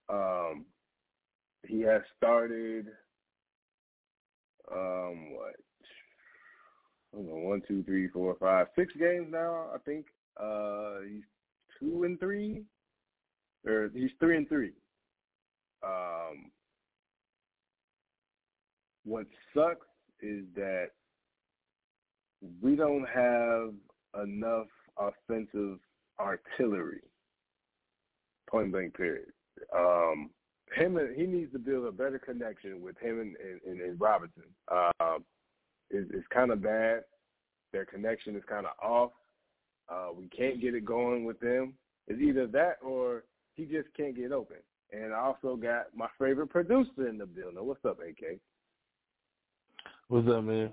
Um, 0.08 0.64
he 1.66 1.80
has 1.82 2.02
started 2.16 2.86
um, 4.72 5.34
what 5.34 5.56
Know, 7.12 7.20
one, 7.22 7.62
two, 7.66 7.82
three, 7.82 8.08
four, 8.08 8.36
five, 8.38 8.68
six 8.76 8.92
games 8.98 9.28
now. 9.30 9.66
I 9.74 9.78
think 9.84 10.06
uh, 10.40 11.00
he's 11.08 11.22
two 11.78 12.04
and 12.04 12.18
three, 12.20 12.62
or 13.66 13.90
he's 13.92 14.10
three 14.20 14.36
and 14.36 14.48
three. 14.48 14.72
Um, 15.84 16.50
what 19.04 19.26
sucks 19.54 19.86
is 20.20 20.44
that 20.54 20.90
we 22.62 22.76
don't 22.76 23.06
have 23.12 23.72
enough 24.22 24.68
offensive 24.98 25.78
artillery. 26.18 27.00
Point 28.48 28.72
blank. 28.72 28.96
Period. 28.96 29.26
Um, 29.76 30.30
him 30.74 30.96
and 30.96 31.16
he 31.16 31.26
needs 31.26 31.52
to 31.52 31.58
build 31.58 31.86
a 31.86 31.92
better 31.92 32.18
connection 32.18 32.80
with 32.80 32.96
him 32.98 33.20
and, 33.20 33.36
and, 33.66 33.80
and 33.80 34.00
Robinson. 34.00 34.44
Um, 34.70 35.24
it's, 35.90 36.10
it's 36.12 36.26
kind 36.32 36.50
of 36.50 36.62
bad. 36.62 37.02
Their 37.72 37.84
connection 37.84 38.36
is 38.36 38.42
kind 38.48 38.66
of 38.66 38.72
off. 38.82 39.12
Uh, 39.88 40.08
we 40.16 40.28
can't 40.28 40.60
get 40.60 40.74
it 40.74 40.84
going 40.84 41.24
with 41.24 41.40
them. 41.40 41.74
It's 42.06 42.20
either 42.20 42.46
that 42.48 42.78
or 42.82 43.24
he 43.54 43.64
just 43.64 43.88
can't 43.96 44.16
get 44.16 44.32
open. 44.32 44.56
And 44.92 45.12
I 45.12 45.18
also 45.18 45.56
got 45.56 45.86
my 45.94 46.08
favorite 46.18 46.48
producer 46.48 47.08
in 47.08 47.18
the 47.18 47.26
building. 47.26 47.64
What's 47.64 47.84
up, 47.84 47.98
AK? 48.00 48.38
What's 50.08 50.28
up, 50.28 50.42
man? 50.42 50.72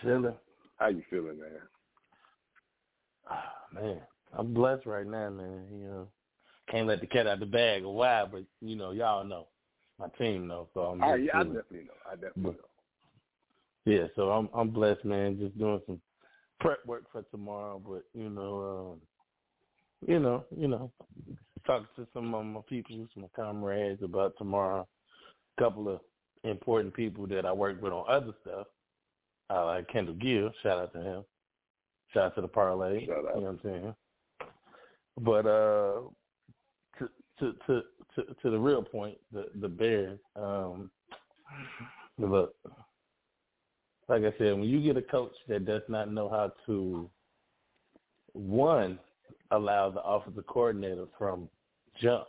Chilling. 0.00 0.34
How 0.78 0.88
you 0.88 1.02
feeling, 1.10 1.38
man? 1.38 1.50
Oh, 3.30 3.80
man, 3.80 4.00
I'm 4.36 4.54
blessed 4.54 4.86
right 4.86 5.06
now, 5.06 5.30
man. 5.30 5.64
You 5.72 5.84
know, 5.86 6.08
can't 6.70 6.86
let 6.86 7.00
the 7.00 7.06
cat 7.06 7.26
out 7.26 7.34
of 7.34 7.40
the 7.40 7.46
bag 7.46 7.84
a 7.84 7.90
while, 7.90 8.28
but 8.28 8.44
you 8.60 8.76
know, 8.76 8.92
y'all 8.92 9.24
know, 9.24 9.48
my 9.98 10.08
team 10.18 10.46
know, 10.46 10.68
so 10.72 10.80
I'm. 10.80 11.00
Yeah, 11.00 11.32
I 11.34 11.42
definitely 11.42 11.80
know. 11.80 12.00
I 12.10 12.14
definitely 12.14 12.42
but, 12.42 12.52
know. 12.54 12.69
Yeah, 13.84 14.06
so 14.14 14.30
I'm 14.30 14.48
I'm 14.54 14.70
blessed, 14.70 15.04
man. 15.04 15.38
Just 15.38 15.58
doing 15.58 15.80
some 15.86 16.00
prep 16.60 16.84
work 16.86 17.04
for 17.10 17.22
tomorrow, 17.30 17.80
but 17.84 18.04
you 18.14 18.28
know, 18.28 18.92
um, 18.92 19.00
you 20.06 20.18
know, 20.18 20.44
you 20.56 20.68
know, 20.68 20.90
talking 21.66 21.88
to 21.96 22.06
some 22.12 22.34
of 22.34 22.44
my 22.44 22.60
people, 22.68 23.06
some 23.14 23.26
comrades 23.34 24.02
about 24.02 24.34
tomorrow. 24.38 24.86
A 25.58 25.62
couple 25.62 25.88
of 25.88 26.00
important 26.44 26.94
people 26.94 27.26
that 27.28 27.44
I 27.44 27.52
work 27.52 27.80
with 27.82 27.92
on 27.92 28.04
other 28.08 28.32
stuff. 28.42 28.66
Uh, 29.50 29.66
like 29.66 29.88
Kendall 29.88 30.14
Gill, 30.14 30.52
shout 30.62 30.78
out 30.78 30.92
to 30.92 31.00
him. 31.00 31.24
Shout 32.12 32.24
out 32.24 32.34
to 32.36 32.40
the 32.40 32.48
parlay. 32.48 33.06
Shout 33.06 33.18
out. 33.18 33.34
You 33.36 33.40
know 33.40 33.46
what 33.46 33.50
I'm 33.50 33.60
saying? 33.64 33.94
But 35.20 35.46
uh 35.46 36.00
to 36.98 37.08
to 37.38 37.52
to 37.66 37.82
to, 38.14 38.34
to 38.42 38.50
the 38.50 38.58
real 38.58 38.82
point, 38.82 39.18
the 39.32 39.46
the 39.60 39.68
Bears, 39.68 40.18
um 40.36 40.90
look 42.18 42.54
like 44.10 44.22
I 44.22 44.36
said, 44.38 44.54
when 44.54 44.64
you 44.64 44.80
get 44.80 44.96
a 44.96 45.02
coach 45.02 45.32
that 45.48 45.64
does 45.64 45.82
not 45.88 46.12
know 46.12 46.28
how 46.28 46.52
to 46.66 47.08
one 48.32 48.98
allow 49.52 49.90
the 49.90 50.02
offensive 50.02 50.46
coordinator 50.46 51.06
from 51.16 51.48
jump 52.00 52.24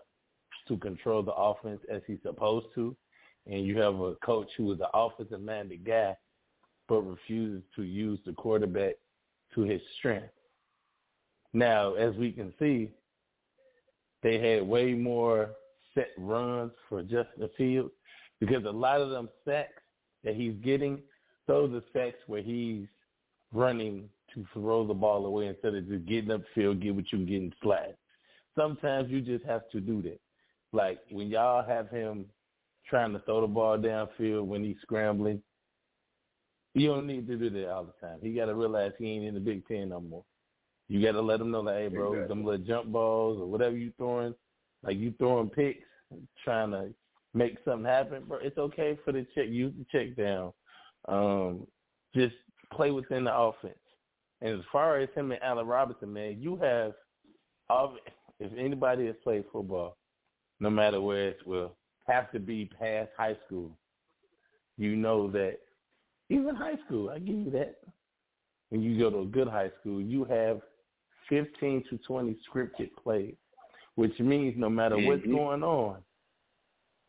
to 0.68 0.78
control 0.78 1.24
the 1.24 1.34
offense 1.34 1.82
as 1.92 2.02
he's 2.06 2.20
supposed 2.24 2.68
to, 2.76 2.96
and 3.48 3.66
you 3.66 3.80
have 3.80 4.00
a 4.00 4.16
coach 4.24 4.48
who 4.58 4.72
is 4.72 4.80
an 4.80 4.88
offensive 4.94 5.42
minded 5.42 5.84
guy 5.84 6.16
but 6.88 7.02
refuses 7.02 7.64
to 7.76 7.84
use 7.84 8.20
the 8.26 8.34
quarterback 8.34 8.96
to 9.56 9.62
his 9.62 9.82
strength. 9.98 10.28
Now, 11.54 11.94
as 11.96 12.14
we 12.16 12.32
can 12.32 12.54
see, 12.60 12.90
they 14.22 14.40
had 14.40 14.68
way 14.68 14.94
more 14.94 15.52
set 15.96 16.10
runs 16.18 16.72
for 16.90 17.02
Justin 17.02 17.50
Fields 17.58 17.92
because 18.40 18.66
a 18.66 18.70
lot 18.70 19.02
of 19.02 19.10
them 19.10 19.30
sacks 19.46 19.82
that 20.24 20.36
he's 20.36 20.54
getting, 20.64 21.00
those 21.52 21.82
sacks 21.94 22.18
where 22.28 22.42
he's 22.42 22.86
running 23.54 24.10
to 24.34 24.46
throw 24.54 24.88
the 24.88 24.94
ball 24.94 25.26
away 25.26 25.48
instead 25.48 25.76
of 25.76 25.88
just 25.88 26.06
getting 26.06 26.30
upfield, 26.30 26.82
get 26.82 26.96
what 26.96 27.12
you 27.12 27.20
can 27.20 27.26
get 27.26 27.42
and 27.42 27.56
slide. 27.62 27.96
Sometimes 28.58 29.10
you 29.10 29.22
just 29.22 29.46
have 29.46 29.70
to 29.72 29.82
do 29.82 30.02
that. 30.04 30.20
Like 30.72 31.00
when 31.10 31.28
y'all 31.28 31.66
have 31.68 31.90
him 31.90 32.26
trying 32.90 33.12
to 33.14 33.20
throw 33.20 33.42
the 33.42 33.48
ball 33.48 33.78
downfield 33.78 34.46
when 34.46 34.64
he's 34.64 34.78
scrambling, 34.82 35.42
you 36.74 36.88
don't 36.88 37.08
need 37.08 37.28
to 37.28 37.36
do 37.36 37.50
that 37.50 37.70
all 37.70 37.84
the 37.84 38.08
time. 38.08 38.20
He 38.22 38.34
got 38.34 38.46
to 38.46 38.56
realize 38.56 38.94
he 38.98 39.10
ain't 39.10 39.26
in 39.26 39.34
the 39.34 39.42
Big 39.42 39.68
Ten 39.68 39.90
no 39.90 40.00
more. 40.00 40.24
You 40.88 41.02
got 41.06 41.14
to 41.14 41.22
let 41.22 41.42
him 41.42 41.52
know 41.52 41.64
that, 41.66 41.76
hey, 41.76 41.88
bro, 41.90 42.14
exactly. 42.14 42.28
them 42.30 42.46
little 42.46 42.66
jump 42.66 42.92
balls 42.92 43.40
or 43.40 43.46
whatever 43.46 43.76
you 43.76 43.92
throwing, 43.98 44.34
like 44.84 44.98
you 44.98 45.14
throwing 45.18 45.50
picks, 45.50 45.84
trying 46.44 46.72
to 46.72 46.94
make 47.34 47.58
something 47.66 47.86
happen, 47.86 48.24
bro. 48.26 48.40
It's 48.42 48.58
okay 48.58 48.98
for 49.04 49.12
the 49.12 49.26
check. 49.36 49.48
Use 49.50 49.74
the 49.78 49.86
check 49.92 50.16
down. 50.16 50.54
Um, 51.08 51.68
just 52.16 52.36
play 52.74 52.92
within 52.92 53.24
the 53.24 53.36
offense. 53.36 53.76
And 54.42 54.60
as 54.60 54.66
far 54.72 54.98
as 55.00 55.10
him 55.16 55.32
and 55.32 55.42
Allen 55.44 55.68
Robinson, 55.68 56.12
man, 56.12 56.38
you 56.40 56.56
have, 56.58 56.94
if 58.40 58.52
anybody 58.58 59.06
has 59.08 59.16
played 59.24 59.46
football, 59.52 59.98
no 60.60 60.70
matter 60.70 61.02
where 61.02 61.30
it's 61.30 61.44
will, 61.46 61.76
have 62.08 62.32
to 62.32 62.40
be 62.40 62.70
past 62.80 63.10
high 63.18 63.38
school. 63.46 63.72
You 64.78 64.96
know 64.96 65.30
that 65.32 65.58
even 66.30 66.56
high 66.56 66.78
school, 66.86 67.10
I 67.10 67.20
give 67.20 67.36
you 67.36 67.52
that. 67.52 67.76
When 68.70 68.82
you 68.82 68.98
go 68.98 69.10
to 69.10 69.20
a 69.20 69.26
good 69.26 69.48
high 69.48 69.72
school, 69.80 70.02
you 70.02 70.24
have 70.26 70.62
15 71.30 71.84
to 71.90 71.98
20 71.98 72.38
scripted 72.50 72.90
plays, 73.02 73.36
which 73.96 74.18
means 74.20 74.56
no 74.58 74.70
matter 74.70 74.96
mm-hmm. 74.96 75.08
what's 75.08 75.26
going 75.26 75.64
on, 75.64 75.98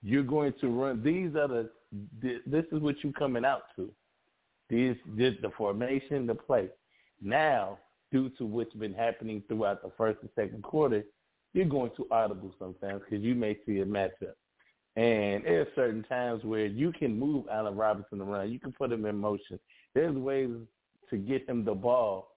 you're 0.03 0.25
going 0.25 0.53
to 0.61 0.69
run. 0.69 1.03
These 1.03 1.37
are 1.37 1.49
the. 1.49 1.71
This 2.21 2.65
is 2.73 2.81
what 2.81 2.97
you're 3.03 3.13
coming 3.13 3.45
out 3.45 3.63
to. 3.77 3.91
These, 4.69 4.97
this, 5.17 5.35
the 5.43 5.51
formation, 5.51 6.27
the 6.27 6.35
play. 6.35 6.69
Now, 7.21 7.79
due 8.11 8.31
to 8.39 8.47
what's 8.47 8.75
been 8.75 8.95
happening 8.95 9.43
throughout 9.47 9.83
the 9.83 9.91
first 9.97 10.19
and 10.23 10.31
second 10.35 10.63
quarter, 10.63 11.05
you're 11.53 11.67
going 11.67 11.91
to 11.97 12.07
audible 12.11 12.55
sometimes 12.59 13.03
because 13.05 13.23
you 13.23 13.35
may 13.35 13.59
see 13.67 13.81
a 13.81 13.85
matchup. 13.85 14.35
And 14.97 15.45
there's 15.45 15.69
certain 15.75 16.03
times 16.05 16.45
where 16.45 16.67
you 16.67 16.93
can 16.93 17.19
move 17.19 17.47
Allen 17.51 17.77
Robinson 17.77 18.21
around. 18.21 18.51
You 18.51 18.59
can 18.59 18.73
put 18.73 18.93
him 18.93 19.07
in 19.07 19.17
motion. 19.17 19.59
There's 19.95 20.15
ways 20.15 20.51
to 21.11 21.17
get 21.17 21.49
him 21.49 21.65
the 21.65 21.75
ball, 21.75 22.37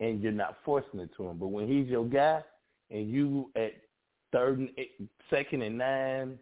and 0.00 0.22
you're 0.22 0.32
not 0.32 0.58
forcing 0.64 1.00
it 1.00 1.10
to 1.16 1.28
him. 1.28 1.38
But 1.38 1.48
when 1.48 1.68
he's 1.68 1.88
your 1.88 2.04
guy, 2.04 2.42
and 2.90 3.10
you 3.10 3.50
at 3.56 3.72
third 4.32 4.58
and 4.58 4.70
eight, 4.78 5.00
second 5.30 5.62
and 5.62 5.78
nine, 5.78 6.38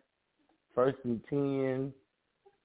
first 0.74 0.98
and 1.04 1.20
ten, 1.28 1.92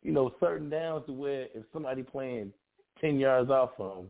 you 0.03 0.11
know, 0.11 0.31
certain 0.39 0.69
downs 0.69 1.05
to 1.07 1.13
where 1.13 1.43
if 1.53 1.63
somebody 1.73 2.03
playing 2.03 2.53
ten 3.01 3.19
yards 3.19 3.49
off 3.49 3.71
of 3.79 3.97
him, 3.97 4.07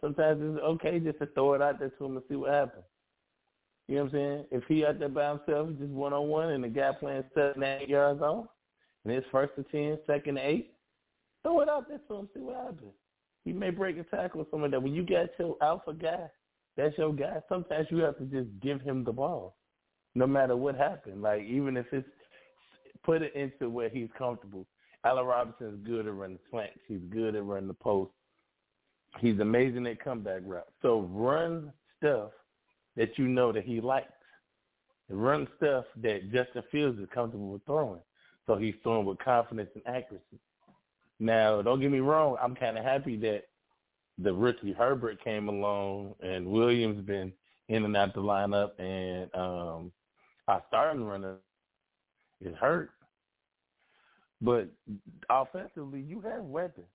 sometimes 0.00 0.40
it's 0.42 0.62
okay 0.62 0.98
just 0.98 1.18
to 1.18 1.26
throw 1.26 1.54
it 1.54 1.62
out 1.62 1.78
there 1.78 1.90
to 1.90 2.04
him 2.04 2.16
and 2.16 2.24
see 2.28 2.36
what 2.36 2.50
happens. 2.50 2.84
You 3.88 3.96
know 3.96 4.04
what 4.04 4.14
I'm 4.14 4.18
saying? 4.18 4.44
If 4.50 4.64
he 4.68 4.84
out 4.84 4.98
there 4.98 5.08
by 5.08 5.30
himself, 5.30 5.68
just 5.78 5.90
one 5.90 6.12
on 6.12 6.28
one, 6.28 6.50
and 6.50 6.64
the 6.64 6.68
guy 6.68 6.92
playing 6.98 7.24
seven, 7.34 7.62
eight 7.62 7.88
yards 7.88 8.22
off, 8.22 8.46
and 9.04 9.12
it's 9.12 9.26
first 9.30 9.54
to 9.56 9.64
ten, 9.64 9.98
second 10.06 10.36
to 10.36 10.40
eight, 10.40 10.74
throw 11.42 11.60
it 11.60 11.68
out 11.68 11.88
there 11.88 12.00
to 12.08 12.14
him, 12.14 12.28
see 12.34 12.40
what 12.40 12.56
happens. 12.56 12.92
He 13.44 13.52
may 13.52 13.70
break 13.70 13.98
a 13.98 14.04
tackle 14.04 14.42
or 14.42 14.44
something 14.44 14.62
like 14.62 14.70
that. 14.72 14.82
When 14.82 14.94
you 14.94 15.04
got 15.04 15.30
your 15.38 15.56
alpha 15.60 15.92
guy, 15.92 16.30
that's 16.76 16.96
your 16.96 17.12
guy. 17.12 17.42
Sometimes 17.48 17.88
you 17.90 17.98
have 17.98 18.16
to 18.18 18.24
just 18.24 18.48
give 18.60 18.80
him 18.80 19.04
the 19.04 19.12
ball, 19.12 19.56
no 20.14 20.26
matter 20.26 20.56
what 20.56 20.76
happened. 20.76 21.22
Like 21.22 21.42
even 21.42 21.76
if 21.76 21.86
it's 21.92 22.08
put 23.04 23.22
it 23.22 23.34
into 23.34 23.68
where 23.68 23.88
he's 23.88 24.08
comfortable. 24.16 24.66
Allen 25.04 25.26
Robinson 25.26 25.68
is 25.68 25.86
good 25.86 26.06
at 26.06 26.14
running 26.14 26.38
slants. 26.50 26.78
He's 26.86 27.00
good 27.10 27.34
at 27.34 27.44
running 27.44 27.68
the 27.68 27.74
post. 27.74 28.12
He's 29.20 29.38
amazing 29.40 29.86
at 29.86 30.02
comeback 30.02 30.42
routes. 30.44 30.70
So 30.80 31.02
run 31.10 31.72
stuff 31.98 32.30
that 32.96 33.18
you 33.18 33.28
know 33.28 33.52
that 33.52 33.64
he 33.64 33.80
likes. 33.80 34.08
Run 35.10 35.46
stuff 35.56 35.84
that 36.02 36.32
Justin 36.32 36.62
Fields 36.70 36.98
is 36.98 37.08
comfortable 37.12 37.52
with 37.52 37.64
throwing. 37.66 38.00
So 38.46 38.56
he's 38.56 38.74
throwing 38.82 39.06
with 39.06 39.18
confidence 39.18 39.70
and 39.74 39.86
accuracy. 39.86 40.38
Now, 41.20 41.62
don't 41.62 41.80
get 41.80 41.90
me 41.90 42.00
wrong, 42.00 42.36
I'm 42.42 42.54
kind 42.54 42.78
of 42.78 42.84
happy 42.84 43.16
that 43.18 43.44
the 44.18 44.32
rookie 44.32 44.72
Herbert 44.72 45.22
came 45.22 45.48
along 45.48 46.14
and 46.22 46.46
Williams 46.46 47.04
been 47.04 47.32
in 47.68 47.84
and 47.84 47.96
out 47.96 48.14
the 48.14 48.20
lineup 48.20 48.72
and 48.78 49.34
um 49.34 49.92
our 50.48 50.62
starting 50.68 51.04
runner 51.04 51.36
is 52.40 52.54
hurt. 52.56 52.90
But 54.42 54.68
offensively, 55.30 56.00
you 56.00 56.20
have 56.20 56.42
weapons. 56.42 56.86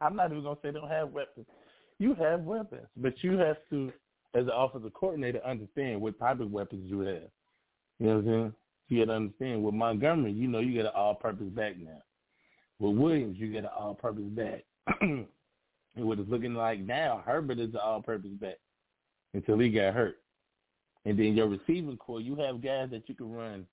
I'm 0.00 0.16
not 0.16 0.32
even 0.32 0.42
gonna 0.42 0.56
say 0.62 0.70
they 0.70 0.80
don't 0.80 0.90
have 0.90 1.12
weapons. 1.12 1.46
You 1.98 2.14
have 2.14 2.40
weapons, 2.40 2.88
but 2.96 3.14
you 3.22 3.38
have 3.38 3.58
to 3.70 3.92
as 4.34 4.46
an 4.46 4.52
offensive 4.52 4.92
coordinator, 4.94 5.40
understand 5.44 6.00
what 6.00 6.18
type 6.18 6.40
of 6.40 6.50
weapons 6.50 6.90
you 6.90 7.00
have. 7.00 7.22
You 7.98 8.06
know 8.06 8.16
what 8.16 8.18
I'm 8.18 8.26
saying? 8.26 8.52
You 8.88 8.98
got 8.98 9.12
to 9.12 9.16
understand. 9.16 9.64
With 9.64 9.74
Montgomery, 9.74 10.32
you 10.32 10.48
know 10.48 10.58
you 10.58 10.82
got 10.82 10.88
an 10.88 10.96
all-purpose 10.96 11.48
back 11.50 11.78
now. 11.78 12.02
With 12.80 12.96
Williams, 12.96 13.38
you 13.38 13.52
got 13.52 13.64
an 13.64 13.70
all-purpose 13.78 14.24
back. 14.30 14.64
and 15.00 15.26
what 15.94 16.18
it's 16.18 16.28
looking 16.28 16.54
like 16.54 16.80
now, 16.80 17.22
Herbert 17.24 17.60
is 17.60 17.72
an 17.74 17.80
all-purpose 17.82 18.32
back 18.40 18.58
until 19.32 19.58
he 19.58 19.70
got 19.70 19.94
hurt. 19.94 20.16
And 21.04 21.18
then 21.18 21.34
your 21.34 21.48
receiving 21.48 21.96
corps, 21.96 22.20
you 22.20 22.34
have 22.36 22.62
guys 22.62 22.88
that 22.90 23.08
you 23.08 23.14
can 23.14 23.30
run 23.30 23.66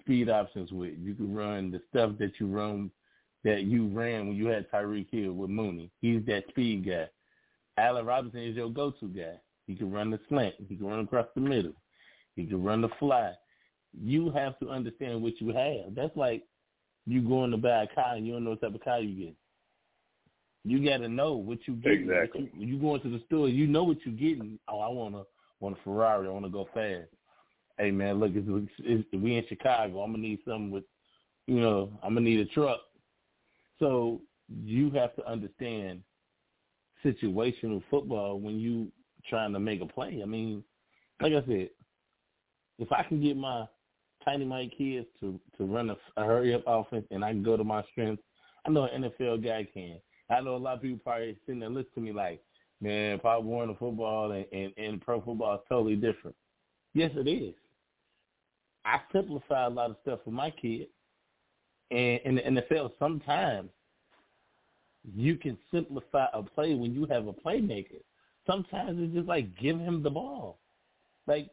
speed 0.00 0.28
options 0.28 0.72
with. 0.72 0.94
You 0.98 1.14
can 1.14 1.34
run 1.34 1.70
the 1.70 1.80
stuff 1.90 2.12
that 2.18 2.32
you 2.38 2.46
run 2.46 2.90
that 3.44 3.62
you 3.62 3.88
ran 3.88 4.28
when 4.28 4.36
you 4.36 4.46
had 4.46 4.70
Tyreek 4.70 5.08
Hill 5.10 5.32
with 5.32 5.50
Mooney. 5.50 5.90
He's 6.00 6.24
that 6.26 6.44
speed 6.48 6.86
guy. 6.86 7.08
Allen 7.78 8.04
Robinson 8.04 8.42
is 8.42 8.56
your 8.56 8.68
go-to 8.70 9.08
guy. 9.08 9.40
He 9.66 9.74
can 9.74 9.90
run 9.90 10.10
the 10.10 10.20
slant. 10.28 10.54
He 10.68 10.76
can 10.76 10.86
run 10.86 11.00
across 11.00 11.26
the 11.34 11.40
middle. 11.40 11.72
He 12.36 12.44
can 12.44 12.62
run 12.62 12.82
the 12.82 12.90
fly. 12.98 13.32
You 13.98 14.30
have 14.30 14.58
to 14.60 14.68
understand 14.68 15.22
what 15.22 15.40
you 15.40 15.48
have. 15.48 15.94
That's 15.94 16.16
like 16.16 16.42
you 17.06 17.22
going 17.22 17.50
to 17.50 17.56
buy 17.56 17.84
a 17.84 17.86
car 17.86 18.16
and 18.16 18.26
you 18.26 18.34
don't 18.34 18.44
know 18.44 18.50
what 18.50 18.60
type 18.60 18.74
of 18.74 18.84
car 18.84 19.00
you 19.00 19.26
get. 19.26 19.34
You 20.64 20.84
got 20.84 20.98
to 20.98 21.08
know 21.08 21.34
what 21.34 21.58
you 21.66 21.74
get. 21.74 21.92
Exactly. 21.92 22.50
You, 22.56 22.66
you 22.66 22.78
going 22.78 23.00
to 23.02 23.08
the 23.08 23.22
store, 23.26 23.48
you 23.48 23.66
know 23.66 23.84
what 23.84 23.98
you're 24.04 24.14
getting. 24.14 24.58
Oh, 24.68 24.80
I 24.80 24.88
want 24.88 25.14
to 25.14 25.24
want 25.60 25.78
a 25.78 25.82
Ferrari. 25.82 26.28
I 26.28 26.30
want 26.30 26.44
to 26.44 26.50
go 26.50 26.68
fast. 26.74 27.08
Hey 27.80 27.90
man, 27.90 28.20
look, 28.20 28.32
it's, 28.34 28.70
it's, 28.80 29.08
we 29.12 29.36
in 29.38 29.44
Chicago. 29.48 30.02
I'm 30.02 30.12
gonna 30.12 30.22
need 30.22 30.40
something 30.44 30.70
with, 30.70 30.84
you 31.46 31.60
know, 31.60 31.90
I'm 32.02 32.12
gonna 32.12 32.26
need 32.26 32.40
a 32.40 32.44
truck. 32.44 32.80
So 33.78 34.20
you 34.62 34.90
have 34.90 35.16
to 35.16 35.26
understand 35.26 36.02
situational 37.02 37.82
football 37.90 38.38
when 38.38 38.58
you 38.58 38.92
trying 39.28 39.54
to 39.54 39.60
make 39.60 39.80
a 39.80 39.86
play. 39.86 40.20
I 40.22 40.26
mean, 40.26 40.62
like 41.22 41.32
I 41.32 41.46
said, 41.46 41.70
if 42.78 42.92
I 42.92 43.02
can 43.04 43.22
get 43.22 43.38
my 43.38 43.64
Tiny 44.26 44.44
Mite 44.44 44.74
kids 44.76 45.06
to 45.20 45.40
to 45.56 45.64
run 45.64 45.88
a, 45.88 45.96
a 46.18 46.24
hurry 46.26 46.52
up 46.52 46.62
offense 46.66 47.06
and 47.10 47.24
I 47.24 47.30
can 47.30 47.42
go 47.42 47.56
to 47.56 47.64
my 47.64 47.82
strengths, 47.92 48.22
I 48.66 48.70
know 48.70 48.84
an 48.84 49.04
NFL 49.04 49.42
guy 49.42 49.66
can. 49.72 49.98
I 50.28 50.42
know 50.42 50.56
a 50.56 50.58
lot 50.58 50.76
of 50.76 50.82
people 50.82 51.00
probably 51.02 51.38
sitting 51.46 51.60
there 51.60 51.70
listening 51.70 51.94
to 51.94 52.00
me 52.00 52.12
like, 52.12 52.42
man, 52.82 53.18
Pop 53.20 53.42
Warner 53.42 53.74
football 53.78 54.32
and, 54.32 54.44
and, 54.52 54.74
and 54.76 55.00
pro 55.00 55.22
football 55.22 55.54
is 55.54 55.60
totally 55.66 55.96
different. 55.96 56.36
Yes, 56.92 57.12
it 57.14 57.26
is. 57.26 57.54
I 58.90 59.00
simplify 59.12 59.66
a 59.66 59.70
lot 59.70 59.90
of 59.90 59.96
stuff 60.02 60.20
for 60.24 60.32
my 60.32 60.50
kid. 60.50 60.88
And 61.92 62.38
in 62.38 62.54
the 62.56 62.62
NFL, 62.62 62.90
sometimes 62.98 63.70
you 65.14 65.36
can 65.36 65.56
simplify 65.72 66.26
a 66.32 66.42
play 66.42 66.74
when 66.74 66.92
you 66.92 67.06
have 67.06 67.28
a 67.28 67.32
playmaker. 67.32 68.00
Sometimes 68.46 68.98
it's 69.00 69.14
just 69.14 69.28
like 69.28 69.56
give 69.58 69.78
him 69.78 70.02
the 70.02 70.10
ball. 70.10 70.58
Like 71.26 71.50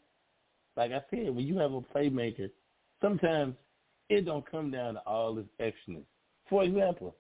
like 0.75 0.91
I 0.91 1.01
said, 1.09 1.35
when 1.35 1.45
you 1.45 1.57
have 1.57 1.73
a 1.73 1.81
playmaker, 1.81 2.49
sometimes 3.01 3.55
it 4.09 4.25
don't 4.25 4.49
come 4.49 4.71
down 4.71 4.95
to 4.95 4.99
all 5.01 5.33
this 5.33 5.45
extraness. 5.59 6.05
For 6.49 6.63
example, 6.63 7.15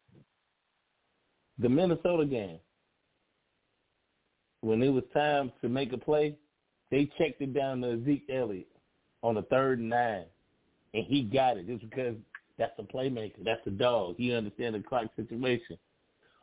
the 1.59 1.69
Minnesota 1.69 2.25
game, 2.25 2.59
when 4.61 4.81
it 4.81 4.89
was 4.89 5.03
time 5.13 5.51
to 5.61 5.69
make 5.69 5.91
a 5.93 5.97
play, 5.97 6.35
they 6.91 7.09
checked 7.17 7.41
it 7.41 7.53
down 7.53 7.81
to 7.81 8.03
Zeke 8.05 8.29
Elliott 8.31 8.76
on 9.23 9.35
the 9.35 9.41
third 9.43 9.79
and 9.79 9.89
nine, 9.89 10.25
and 10.93 11.05
he 11.05 11.23
got 11.23 11.57
it 11.57 11.67
just 11.67 11.89
because 11.89 12.15
that's 12.57 12.77
a 12.79 12.83
playmaker. 12.83 13.43
That's 13.43 13.65
a 13.65 13.71
dog. 13.71 14.15
He 14.17 14.33
understands 14.33 14.77
the 14.77 14.83
clock 14.83 15.07
situation. 15.15 15.77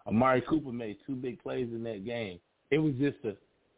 Amari 0.06 0.42
Cooper 0.42 0.72
made 0.72 0.98
two 1.06 1.14
big 1.14 1.42
plays 1.42 1.68
in 1.72 1.82
that 1.84 2.04
game. 2.04 2.38
It 2.70 2.78
was 2.78 2.94
just 2.94 3.16
a 3.24 3.36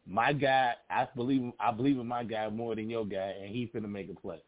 my 0.08 0.32
guy. 0.32 0.74
I 0.90 1.08
believe 1.16 1.52
I 1.58 1.72
believe 1.72 1.98
in 1.98 2.06
my 2.06 2.24
guy 2.24 2.48
more 2.48 2.74
than 2.74 2.90
your 2.90 3.04
guy, 3.04 3.34
and 3.40 3.54
he's 3.54 3.68
gonna 3.72 3.88
make 3.88 4.10
a 4.10 4.14
play. 4.14 4.42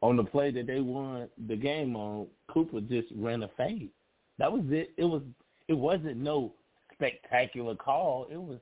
On 0.00 0.16
the 0.16 0.24
play 0.24 0.50
that 0.50 0.66
they 0.66 0.80
won 0.80 1.28
the 1.46 1.56
game 1.56 1.96
on, 1.96 2.26
Cooper 2.48 2.80
just 2.80 3.08
ran 3.16 3.42
a 3.42 3.48
fade. 3.56 3.90
That 4.38 4.52
was 4.52 4.62
it. 4.68 4.90
It 4.96 5.04
was 5.04 5.22
it 5.68 5.74
wasn't 5.74 6.16
no 6.16 6.52
spectacular 6.92 7.74
call. 7.74 8.26
It 8.30 8.40
was 8.40 8.58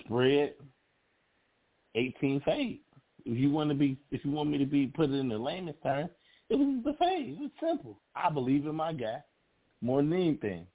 spread 0.00 0.54
eighteen 1.94 2.40
fade. 2.44 2.80
If 3.26 3.36
you 3.36 3.50
want 3.50 3.68
to 3.70 3.74
be, 3.74 3.98
if 4.10 4.24
you 4.24 4.30
want 4.30 4.50
me 4.50 4.58
to 4.58 4.64
be 4.66 4.86
put 4.86 5.10
it 5.10 5.14
in 5.14 5.28
the 5.28 5.36
layman's 5.36 5.76
term, 5.82 6.08
it 6.48 6.54
was 6.54 6.82
the 6.84 6.92
fade. 6.94 7.30
It 7.30 7.38
was 7.40 7.50
simple. 7.60 8.00
I 8.14 8.30
believe 8.30 8.66
in 8.66 8.74
my 8.74 8.92
guy 8.92 9.18
more 9.82 10.00
than 10.00 10.12
anything. 10.12 10.66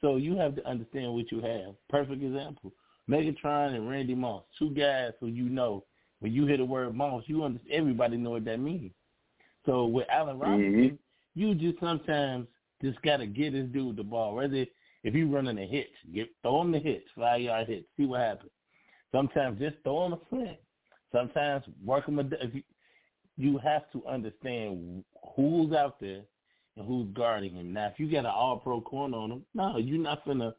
So 0.00 0.16
you 0.16 0.36
have 0.36 0.56
to 0.56 0.66
understand 0.68 1.12
what 1.14 1.30
you 1.30 1.40
have. 1.40 1.74
Perfect 1.88 2.22
example. 2.22 2.72
Megatron 3.08 3.74
and 3.74 3.88
Randy 3.88 4.14
Moss, 4.14 4.42
two 4.58 4.70
guys 4.70 5.12
who 5.20 5.28
you 5.28 5.48
know 5.48 5.84
when 6.20 6.32
you 6.32 6.44
hear 6.46 6.56
the 6.56 6.64
word 6.64 6.94
Moss, 6.94 7.22
you 7.26 7.44
understand 7.44 7.72
everybody 7.72 8.16
know 8.16 8.30
what 8.30 8.44
that 8.46 8.58
means. 8.58 8.92
So 9.64 9.86
with 9.86 10.06
Allen 10.10 10.38
Robinson, 10.38 10.72
Mm-hmm. 10.74 11.40
you 11.40 11.54
just 11.54 11.78
sometimes 11.80 12.46
just 12.82 13.00
gotta 13.02 13.26
get 13.26 13.52
this 13.52 13.68
dude 13.72 13.96
the 13.96 14.02
ball. 14.02 14.34
Whether 14.34 14.66
if 15.04 15.14
you 15.14 15.28
running 15.32 15.58
a 15.58 15.66
hitch, 15.66 15.86
get 16.12 16.28
throw 16.42 16.62
him 16.62 16.72
the 16.72 16.78
hitch, 16.80 17.04
five 17.16 17.40
yard 17.40 17.68
hitch, 17.68 17.84
see 17.96 18.06
what 18.06 18.20
happens. 18.20 18.50
Sometimes 19.12 19.58
just 19.60 19.76
throw 19.84 20.06
him 20.06 20.12
a 20.14 20.18
slant. 20.30 20.58
Sometimes 21.12 21.64
working 21.84 22.16
with. 22.16 22.32
If 22.32 22.54
you, 22.54 22.62
you 23.36 23.58
have 23.58 23.90
to 23.92 24.04
understand 24.06 25.04
who's 25.34 25.72
out 25.72 26.00
there 26.00 26.22
and 26.76 26.86
who's 26.86 27.08
guarding 27.14 27.54
him. 27.54 27.72
Now, 27.72 27.88
if 27.88 27.98
you 27.98 28.10
got 28.10 28.20
an 28.20 28.26
all 28.26 28.58
pro 28.58 28.80
corner 28.80 29.16
on 29.16 29.30
him, 29.30 29.44
no, 29.54 29.76
you're 29.76 29.98
not 29.98 30.24
gonna 30.26 30.54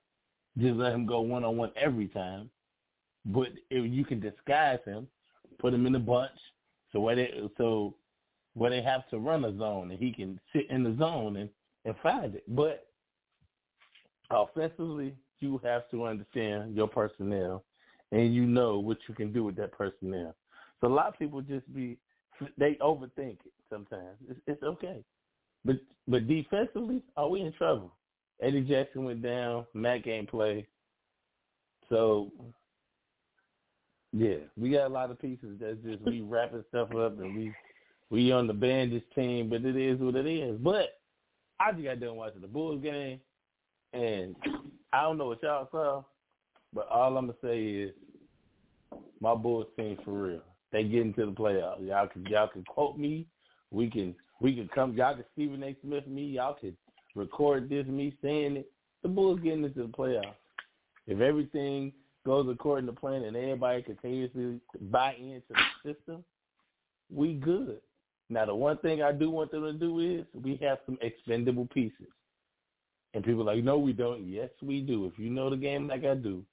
just 0.58 0.76
let 0.76 0.94
him 0.94 1.06
go 1.06 1.22
one 1.22 1.44
on 1.44 1.58
one 1.58 1.72
every 1.76 2.08
time. 2.08 2.50
But 3.26 3.50
if 3.70 3.92
you 3.92 4.06
can 4.06 4.20
disguise 4.20 4.80
him, 4.86 5.08
put 5.60 5.74
him 5.74 5.86
in 5.86 5.96
a 5.96 6.00
bunch, 6.00 6.32
so 6.92 7.00
where 7.00 7.16
they 7.16 7.32
so 7.58 7.96
where 8.54 8.72
they 8.72 8.82
have 8.82 9.08
to 9.10 9.20
run 9.20 9.46
a 9.46 9.56
zone 9.58 9.92
and 9.92 10.00
he 10.00 10.12
can 10.12 10.40
sit 10.52 10.70
in 10.70 10.84
the 10.84 10.96
zone 10.98 11.38
and, 11.38 11.50
and 11.86 11.96
find 12.02 12.34
it. 12.34 12.44
But 12.48 12.88
offensively, 14.32 15.16
you 15.40 15.62
have 15.64 15.90
to 15.92 16.06
understand 16.06 16.76
your 16.76 16.88
personnel 16.88 17.64
and 18.12 18.34
you 18.34 18.46
know 18.46 18.80
what 18.80 18.98
you 19.08 19.16
can 19.16 19.32
do 19.34 19.44
with 19.44 19.56
that 19.58 19.72
personnel. 19.72 20.36
So 20.82 20.88
a 20.88 20.94
lot 20.94 21.08
of 21.08 21.20
people 21.20 21.42
just 21.42 21.72
be 21.74 21.98
they 22.58 22.76
overthink 22.76 23.38
it 23.46 23.54
sometimes. 23.70 24.18
It's, 24.30 24.40
it's 24.48 24.64
okay. 24.64 25.04
But 25.66 25.78
but 26.08 26.28
defensively, 26.28 27.02
are 27.16 27.28
we 27.28 27.42
in 27.42 27.52
trouble? 27.54 27.94
Eddie 28.42 28.62
Jackson 28.62 29.04
went 29.04 29.22
down. 29.22 29.66
Matt 29.74 30.04
game 30.04 30.28
play. 30.28 30.68
So 31.90 32.32
yeah, 34.14 34.38
we 34.56 34.72
got 34.72 34.88
a 34.88 34.94
lot 34.94 35.12
of 35.12 35.20
pieces 35.20 35.58
that's 35.60 35.78
just 35.84 36.04
we 36.04 36.22
wrapping 36.22 36.64
stuff 36.70 36.94
up 36.96 37.20
and 37.20 37.36
we 37.36 37.54
we 38.10 38.32
on 38.32 38.48
the 38.48 38.54
bandage 38.54 39.04
team, 39.16 39.50
but 39.50 39.66
it 39.66 39.76
is 39.76 40.00
what 40.00 40.16
it 40.16 40.28
is. 40.28 40.58
But 40.60 41.00
I 41.60 41.72
just 41.72 41.84
got 41.84 42.00
done 42.00 42.16
watching 42.16 42.42
the 42.42 42.48
Bulls 42.48 42.82
game, 42.82 43.20
and 43.94 44.36
I 44.94 45.02
don't 45.02 45.18
know 45.18 45.26
what 45.28 45.44
y'all 45.44 45.68
saw, 45.72 46.04
but 46.74 46.88
all 46.90 47.18
I'm 47.18 47.28
gonna 47.28 47.38
say 47.44 47.64
is 47.64 47.92
my 49.20 49.36
Bulls 49.36 49.68
team 49.78 49.98
for 50.04 50.12
real. 50.12 50.42
They 50.72 50.84
get 50.84 51.02
into 51.02 51.26
the 51.26 51.32
playoffs. 51.32 51.86
Y'all 51.86 52.08
can 52.08 52.26
y'all 52.26 52.48
can 52.48 52.64
quote 52.66 52.98
me. 52.98 53.26
We 53.72 53.90
can 53.90 54.16
we 54.42 54.56
can 54.56 54.70
come. 54.74 54.94
Y'all 54.94 55.16
can 55.16 55.26
Stephen 55.34 55.64
A. 55.64 55.76
Smith 55.82 56.08
me. 56.08 56.24
Y'all 56.24 56.54
can 56.54 56.76
record 57.16 57.70
this 57.70 57.86
me 57.88 58.16
saying 58.22 58.58
it. 58.58 58.72
The 59.04 59.10
Bulls 59.10 59.40
getting 59.40 59.64
into 59.64 59.84
the 59.84 59.90
playoffs. 59.90 60.36
If 61.08 61.22
everything 61.22 61.94
goes 62.26 62.48
according 62.52 62.88
to 62.88 62.94
plan 62.94 63.24
and 63.24 63.36
everybody 63.36 63.82
continuously 63.82 64.60
buy 64.92 65.14
into 65.14 65.42
the 65.50 65.94
system, 65.94 66.24
we 67.10 67.34
good. 67.34 67.80
Now 68.30 68.46
the 68.46 68.56
one 68.56 68.78
thing 68.80 69.02
I 69.02 69.14
do 69.14 69.30
want 69.30 69.52
them 69.52 69.64
to 69.64 69.74
do 69.74 70.00
is 70.00 70.26
we 70.34 70.58
have 70.58 70.80
some 70.86 70.98
expendable 71.02 71.68
pieces. 71.68 72.08
And 73.18 73.26
people 73.26 73.42
are 73.50 73.56
like, 73.56 73.64
no, 73.64 73.80
we 73.80 73.94
don't. 73.94 74.28
Yes, 74.28 74.50
we 74.62 74.80
do. 74.80 75.08
If 75.08 75.18
you 75.18 75.32
know 75.32 75.50
the 75.50 75.58
game 75.58 75.88
like 75.88 76.06
I 76.06 76.14
do, 76.14 76.44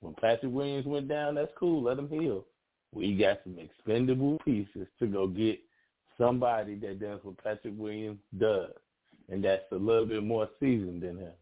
when 0.00 0.14
Patrick 0.14 0.50
Williams 0.50 0.86
went 0.86 1.08
down, 1.08 1.34
that's 1.34 1.52
cool. 1.58 1.82
Let 1.82 1.98
him 1.98 2.08
heal. 2.08 2.46
We 2.94 3.14
got 3.14 3.40
some 3.44 3.58
expendable 3.58 4.38
pieces 4.42 4.86
to 4.98 5.06
go 5.08 5.26
get 5.26 5.60
somebody 6.16 6.76
that 6.76 7.00
does 7.00 7.20
what 7.22 7.36
Patrick 7.44 7.74
Williams 7.76 8.20
does, 8.38 8.70
and 9.28 9.44
that's 9.44 9.70
a 9.72 9.76
little 9.76 10.06
bit 10.06 10.24
more 10.24 10.48
seasoned 10.58 11.02
than 11.02 11.18
him. 11.18 11.32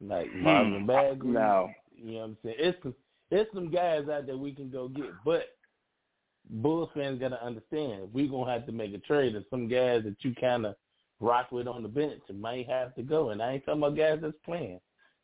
Like 0.00 0.32
hmm. 0.32 0.42
Marvin 0.42 0.86
Bagley. 0.86 1.28
Now, 1.28 1.68
You 2.02 2.12
know 2.12 2.18
what 2.20 2.24
I'm 2.24 2.36
saying? 2.44 2.56
It's 2.58 2.82
some 2.82 2.94
it's 3.30 3.52
some 3.52 3.70
guys 3.70 4.08
out 4.08 4.24
there 4.24 4.38
we 4.38 4.52
can 4.52 4.70
go 4.70 4.88
get, 4.88 5.12
but 5.22 5.50
Bulls 6.48 6.88
fans 6.94 7.20
gotta 7.20 7.44
understand 7.44 8.08
we're 8.14 8.30
gonna 8.30 8.50
have 8.50 8.64
to 8.64 8.72
make 8.72 8.94
a 8.94 8.98
trade 9.00 9.34
and 9.34 9.44
some 9.50 9.68
guys 9.68 10.02
that 10.04 10.16
you 10.20 10.34
kinda 10.34 10.74
rock 11.20 11.52
with 11.52 11.66
on 11.66 11.82
the 11.82 11.88
bench 11.88 12.20
and 12.28 12.40
might 12.40 12.68
have 12.68 12.94
to 12.94 13.02
go. 13.02 13.30
And 13.30 13.42
I 13.42 13.52
ain't 13.52 13.64
talking 13.64 13.82
about 13.82 13.96
guys 13.96 14.18
that's 14.20 14.34
playing. 14.44 14.80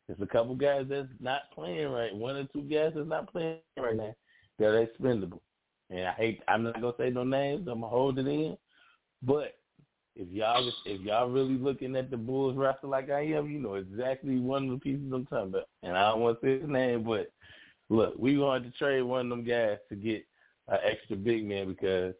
There's 0.07 0.21
a 0.21 0.27
couple 0.27 0.55
guys 0.55 0.87
that's 0.89 1.09
not 1.21 1.43
playing 1.55 1.89
right. 1.89 2.15
One 2.15 2.37
or 2.37 2.45
two 2.45 2.63
guys 2.63 2.93
that's 2.95 3.09
not 3.09 3.31
playing 3.31 3.59
right 3.79 3.97
now. 3.97 4.15
They're 4.59 4.83
expendable. 4.83 5.43
And 5.91 6.07
I 6.07 6.13
hate 6.13 6.43
I'm 6.49 6.63
not 6.65 6.81
gonna 6.81 6.95
say 6.99 7.11
no 7.11 7.25
names, 7.25 7.69
I'm 7.69 7.81
gonna 7.81 7.89
hold 7.89 8.19
it 8.19 8.27
in. 8.27 8.57
But 9.23 9.55
if 10.17 10.29
y'all 10.31 10.71
if 10.85 11.01
y'all 11.03 11.31
really 11.31 11.57
looking 11.57 11.97
at 11.97 12.11
the 12.11 12.17
Bulls 12.17 12.57
roster 12.57 12.87
like 12.87 13.11
I 13.11 13.21
am, 13.27 13.51
you 13.51 13.59
know 13.59 13.75
exactly 13.75 14.39
one 14.39 14.65
of 14.65 14.71
the 14.71 14.79
pieces 14.79 15.11
I'm 15.13 15.27
talking 15.27 15.51
about. 15.51 15.69
And 15.83 15.97
I 15.97 16.11
don't 16.11 16.21
want 16.21 16.41
to 16.41 16.47
say 16.47 16.61
his 16.61 16.69
name, 16.69 17.03
but 17.05 17.31
look, 17.89 18.15
we 18.19 18.37
going 18.37 18.63
to 18.63 18.71
trade 18.73 19.03
one 19.03 19.27
of 19.27 19.31
them 19.31 19.45
guys 19.45 19.79
to 19.89 19.97
get 19.97 20.25
an 20.69 20.79
extra 20.85 21.17
big 21.17 21.45
man 21.45 21.69
because 21.69 22.15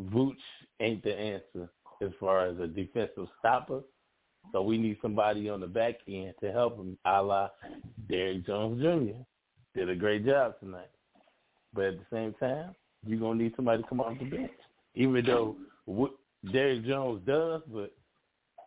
Vooch 0.00 0.36
ain't 0.80 1.02
the 1.02 1.14
answer 1.14 1.68
as 2.02 2.10
far 2.20 2.46
as 2.46 2.58
a 2.58 2.66
defensive 2.66 3.28
stopper. 3.38 3.80
So 4.52 4.62
we 4.62 4.78
need 4.78 4.98
somebody 5.02 5.48
on 5.48 5.60
the 5.60 5.66
back 5.66 5.96
end 6.08 6.34
to 6.40 6.52
help 6.52 6.78
him, 6.78 6.96
a 7.04 7.22
la 7.22 7.48
Derrick 8.08 8.46
Jones 8.46 8.80
Jr. 8.80 9.20
Did 9.74 9.90
a 9.90 9.96
great 9.96 10.24
job 10.24 10.58
tonight. 10.60 10.90
But 11.74 11.84
at 11.84 11.98
the 11.98 12.06
same 12.10 12.34
time, 12.34 12.74
you're 13.06 13.18
going 13.18 13.38
to 13.38 13.44
need 13.44 13.52
somebody 13.56 13.82
to 13.82 13.88
come 13.88 14.00
off 14.00 14.18
the 14.18 14.24
bench. 14.24 14.50
Even 14.94 15.24
though 15.24 15.56
what 15.84 16.12
Derrick 16.52 16.84
Jones 16.86 17.22
does, 17.26 17.62
but 17.72 17.92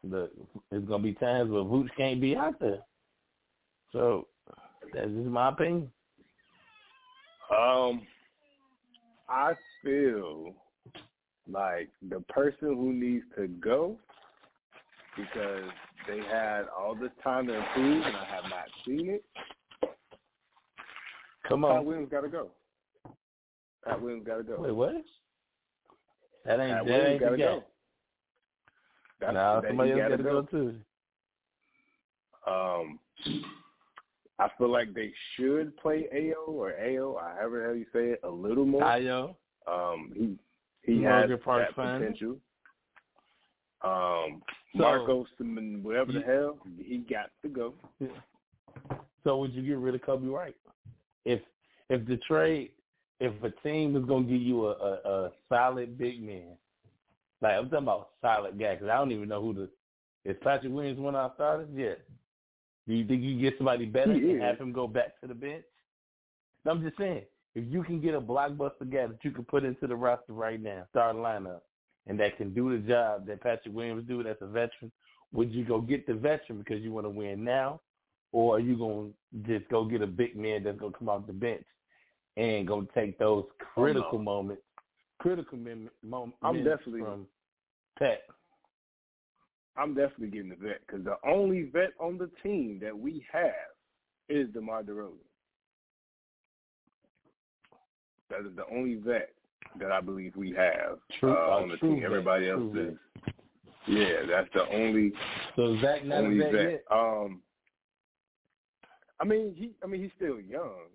the 0.04 0.30
there's 0.70 0.86
going 0.86 1.02
to 1.02 1.08
be 1.08 1.14
times 1.14 1.50
where 1.52 1.64
Vooch 1.64 1.90
can't 1.98 2.22
be 2.22 2.36
out 2.36 2.60
there. 2.60 2.80
So 3.92 4.28
that's 4.94 5.10
just 5.10 5.28
my 5.28 5.50
opinion. 5.50 5.92
Um, 7.52 8.02
I 9.30 9.54
feel 9.84 10.54
like 11.50 11.90
the 12.10 12.20
person 12.30 12.76
who 12.76 12.94
needs 12.94 13.26
to 13.38 13.48
go 13.48 13.98
because 15.18 15.70
they 16.08 16.20
had 16.30 16.64
all 16.78 16.96
this 16.96 17.12
time 17.24 17.48
to 17.48 17.54
improve, 17.54 18.06
and 18.06 18.16
I 18.16 18.26
have 18.26 18.44
not 18.46 18.66
seen 18.86 19.10
it. 19.10 19.24
Come 21.48 21.62
Pat 21.62 21.72
on. 21.72 21.86
Williams 21.86 22.10
got 22.10 22.22
to 22.22 22.30
go. 22.30 22.50
Pat 23.86 24.02
Williams 24.02 24.26
got 24.26 24.38
to 24.38 24.44
go. 24.44 24.58
Wait, 24.60 24.72
what? 24.72 24.94
That 26.46 26.60
ain't 26.60 26.72
Pat 26.72 26.86
that 26.86 26.86
Williams 26.86 27.10
ain't 27.10 27.20
gotta 27.20 27.38
guy. 27.38 27.44
go. 27.44 27.64
That's, 29.20 29.34
Nah, 29.34 29.62
that 29.62 29.68
somebody 29.70 29.92
else 29.92 30.00
gotta 30.02 30.18
got 30.18 30.18
to 30.18 30.24
go 30.24 30.42
too. 30.44 30.76
Um, 32.48 33.00
I 34.40 34.50
feel 34.58 34.70
like 34.72 34.94
they 34.96 35.12
should 35.36 35.78
play 35.78 36.08
Ao 36.12 36.52
or 36.52 36.72
Ao, 36.72 37.20
however 37.36 37.66
hell 37.66 37.76
you 37.76 37.86
say 37.94 38.12
it, 38.14 38.22
a 38.24 38.30
little 38.30 38.66
more. 38.66 38.82
Ayo. 38.82 39.36
Um, 39.72 40.12
he 40.16 40.36
he 40.84 41.02
has 41.04 41.30
that 41.30 41.44
fan. 41.76 42.00
potential. 42.00 42.38
Um, 43.84 44.42
So- 44.74 44.80
Marcos, 44.80 45.28
and 45.40 45.84
whatever 45.84 46.12
the 46.14 46.22
hell, 46.22 46.58
he 46.78 47.00
got 47.00 47.32
to 47.42 47.50
go. 47.50 47.74
So 49.24 49.38
would 49.40 49.54
you 49.54 49.62
get 49.64 49.78
rid 49.78 49.96
of 49.96 50.02
Coby 50.02 50.32
White? 50.32 50.56
If 51.26 51.42
if 51.90 52.06
the 52.08 52.18
trade, 52.18 52.72
if 53.20 53.34
a 53.44 53.52
team 53.68 53.96
is 53.98 54.06
gonna 54.06 54.24
give 54.24 54.42
you 54.42 54.68
a, 54.68 54.72
a, 54.72 54.94
a 55.26 55.32
solid 55.50 55.98
big 55.98 56.22
man, 56.24 56.56
like 57.42 57.54
I'm 57.56 57.66
talking 57.70 57.84
about 57.84 58.12
solid 58.22 58.58
guy, 58.58 58.76
because 58.76 58.90
I 58.90 58.96
don't 58.96 59.12
even 59.12 59.28
know 59.30 59.42
who 59.42 59.54
the 59.54 59.70
is 60.24 60.38
Patrick 60.42 60.72
Williams 60.72 61.00
one 61.00 61.16
of 61.16 61.22
our 61.22 61.34
starters 61.36 61.70
yet. 61.74 62.00
Do 62.88 62.94
you 62.94 63.06
think 63.06 63.22
you 63.24 63.40
get 63.40 63.58
somebody 63.58 63.86
better 63.86 64.14
He 64.14 64.22
and 64.32 64.38
is. 64.38 64.42
have 64.42 64.58
him 64.60 64.72
go 64.72 64.88
back 64.88 65.20
to 65.22 65.28
the 65.28 65.36
bench? 65.36 65.64
I'm 66.66 66.82
just 66.82 66.98
saying, 66.98 67.24
if 67.56 67.66
you 67.68 67.84
can 67.84 68.00
get 68.00 68.16
a 68.16 68.22
blockbuster 68.22 68.90
guy 68.92 69.08
that 69.08 69.20
you 69.24 69.32
can 69.32 69.44
put 69.44 69.64
into 69.64 69.88
the 69.88 69.96
roster 69.96 70.34
right 70.34 70.62
now, 70.62 70.86
start 70.90 71.16
lineup, 71.16 71.62
and 72.08 72.20
that 72.20 72.38
can 72.38 72.54
do 72.54 72.72
the 72.72 72.88
job 72.88 73.28
that 73.28 73.42
Patrick 73.42 73.76
Williams 73.76 74.08
do 74.08 74.22
as 74.22 74.38
a 74.42 74.48
veteran, 74.48 74.92
would 75.34 75.52
you 75.52 75.66
go 75.66 75.82
get 75.82 76.08
the 76.08 76.14
veteran 76.14 76.60
because 76.60 76.82
you 76.82 76.92
want 76.92 77.06
to 77.06 77.10
win 77.10 77.44
now, 77.44 77.80
or 78.32 78.56
are 78.56 78.60
you 78.60 78.78
going 78.78 79.14
to 79.46 79.60
just 79.60 79.70
go 79.70 79.86
get 79.86 80.02
a 80.02 80.08
big 80.08 80.36
man 80.36 80.64
that's 80.64 80.80
going 80.80 80.92
to 80.94 80.98
come 80.98 81.10
off 81.10 81.28
the 81.28 81.34
bench 81.34 81.66
and 82.38 82.68
go 82.68 82.88
take 82.96 83.18
those 83.20 83.46
oh, 83.46 83.66
critical 83.74 84.20
moments, 84.20 84.64
critical 85.20 85.58
mem- 85.58 85.90
mom- 86.04 86.34
I'm 86.42 86.64
definitely- 86.64 87.02
from 87.02 87.28
Pat? 88.00 88.22
I'm 89.78 89.94
definitely 89.94 90.28
getting 90.28 90.50
the 90.50 90.56
vet 90.56 90.82
because 90.86 91.06
the 91.06 91.16
only 91.26 91.64
vet 91.64 91.92
on 92.00 92.18
the 92.18 92.30
team 92.44 92.80
that 92.82 92.98
we 92.98 93.26
have 93.32 93.52
is 94.28 94.50
DeMar 94.54 94.84
DeRozan. 94.84 95.14
That 98.32 98.48
is 98.50 98.56
the 98.56 98.66
only 98.74 98.96
vet 98.96 99.30
that 99.80 99.92
I 99.92 100.02
believe 100.02 100.36
we 100.36 100.52
have 100.52 100.98
True- 101.20 101.32
uh, 101.34 101.58
on 101.62 101.70
the 101.70 101.78
team. 101.78 101.98
vet, 101.98 102.06
Everybody 102.06 102.50
else 102.50 102.76
is. 102.76 102.98
Yeah, 103.88 104.26
that's 104.28 104.50
the 104.54 104.68
only 104.70 105.12
So 105.56 105.78
Zach 105.82 106.06
not 106.06 106.24
only 106.24 106.40
a 106.46 106.52
vet 106.52 106.66
vet. 106.72 106.84
Um, 106.92 107.42
I 109.20 109.26
mean, 109.26 109.54
he. 109.56 109.72
I 109.84 109.88
mean, 109.88 110.02
he's 110.02 110.12
still 110.16 110.40
young. 110.40 110.88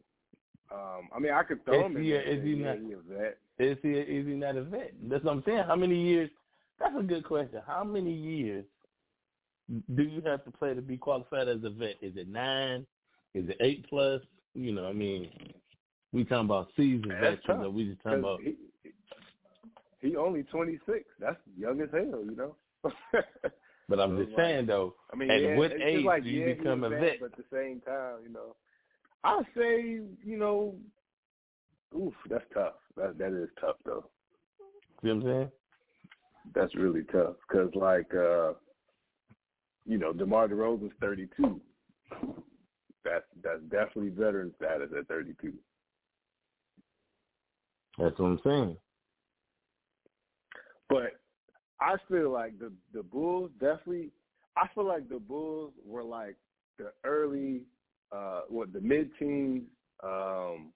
Um, 0.72 1.08
I 1.14 1.18
mean, 1.20 1.32
I 1.32 1.42
could 1.44 1.64
throw 1.64 1.80
Is 1.80 1.86
him 1.86 1.96
in 1.96 2.02
he 2.02 2.12
a- 2.12 2.22
is 2.22 2.44
he 2.44 2.54
not- 2.54 2.78
he 2.78 2.92
a 2.92 2.98
vet. 2.98 3.38
Is 3.58 3.78
he 3.82 3.90
is 3.92 4.26
he 4.26 4.34
not 4.34 4.56
a 4.56 4.62
vet? 4.64 4.92
That's 5.08 5.24
what 5.24 5.32
I'm 5.32 5.42
saying. 5.44 5.64
How 5.66 5.76
many 5.76 6.00
years? 6.00 6.30
That's 6.78 6.94
a 6.98 7.02
good 7.02 7.24
question. 7.24 7.60
How 7.66 7.84
many 7.84 8.12
years 8.12 8.64
do 9.94 10.02
you 10.02 10.20
have 10.22 10.44
to 10.44 10.50
play 10.50 10.74
to 10.74 10.82
be 10.82 10.96
qualified 10.96 11.48
as 11.48 11.62
a 11.64 11.70
vet? 11.70 11.96
Is 12.02 12.16
it 12.16 12.28
nine? 12.28 12.86
Is 13.34 13.48
it 13.48 13.56
eight 13.60 13.86
plus? 13.88 14.20
You 14.54 14.72
know, 14.72 14.86
I 14.86 14.92
mean, 14.92 15.30
we 16.16 16.24
talking 16.24 16.46
about 16.46 16.68
season 16.76 17.08
Man, 17.08 17.20
veterans, 17.20 17.42
that's 17.46 17.58
or 17.60 17.70
we 17.70 17.84
just 17.84 18.02
talking 18.02 18.18
about 18.20 18.40
he, 18.40 18.56
he 20.00 20.16
only 20.16 20.42
26. 20.44 21.04
That's 21.20 21.36
young 21.58 21.80
as 21.80 21.88
hell, 21.92 22.24
you 22.24 22.36
know. 22.36 22.56
But 23.88 24.00
I'm 24.00 24.16
So, 24.16 24.24
just 24.24 24.36
like, 24.36 24.44
saying 24.46 24.66
though, 24.66 24.94
I 25.12 25.16
mean, 25.16 25.30
at 25.30 25.42
yeah, 25.42 25.56
what 25.56 25.72
age 25.72 26.04
like, 26.04 26.24
do 26.24 26.28
you 26.30 26.40
yeah, 26.48 26.54
become 26.54 26.82
a 26.84 26.90
vet, 26.90 27.00
vet? 27.00 27.20
But 27.20 27.32
at 27.32 27.36
the 27.36 27.44
same 27.52 27.80
time, 27.82 28.16
you 28.24 28.32
know, 28.32 28.56
I 29.22 29.42
say, 29.56 29.80
you 30.24 30.36
know, 30.36 30.74
oof, 31.96 32.12
that's 32.28 32.44
tough. 32.52 32.74
That 32.96 33.16
that 33.18 33.32
is 33.32 33.48
tough 33.60 33.76
though. 33.84 34.10
You 35.02 35.10
know 35.10 35.20
what 35.20 35.26
I'm 35.26 35.32
saying? 35.32 35.50
That's 36.54 36.74
really 36.74 37.04
tough 37.12 37.36
because, 37.48 37.70
like, 37.74 38.12
uh, 38.14 38.54
you 39.84 39.98
know, 39.98 40.12
DeMar 40.12 40.48
DeRozan's 40.48 40.92
32. 41.00 41.60
That's 43.04 43.24
that's 43.42 43.62
definitely 43.70 44.10
veteran 44.10 44.52
status 44.56 44.90
at 44.98 45.06
32. 45.06 45.52
That's 47.98 48.18
what 48.18 48.26
I'm 48.26 48.40
saying. 48.44 48.76
But 50.88 51.12
I 51.80 51.96
feel 52.08 52.30
like 52.30 52.58
the 52.58 52.72
the 52.92 53.02
Bulls 53.02 53.50
definitely. 53.60 54.10
I 54.56 54.66
feel 54.74 54.86
like 54.86 55.08
the 55.08 55.18
Bulls 55.18 55.72
were 55.84 56.04
like 56.04 56.36
the 56.78 56.92
early, 57.04 57.62
uh, 58.12 58.42
what 58.48 58.72
the 58.72 58.80
mid 58.80 59.10
teens. 59.18 59.64
Um, 60.02 60.72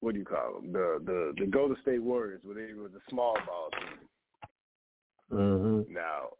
what 0.00 0.14
do 0.14 0.18
you 0.18 0.24
call 0.24 0.60
them? 0.60 0.72
The 0.72 1.00
the 1.04 1.32
the 1.38 1.46
Golden 1.46 1.76
State 1.82 2.02
Warriors, 2.02 2.40
where 2.42 2.54
they 2.54 2.74
were 2.74 2.88
the 2.88 3.00
small 3.08 3.36
ball 3.46 3.70
team. 3.72 4.08
Mm-hmm. 5.32 5.92
Now, 5.92 6.30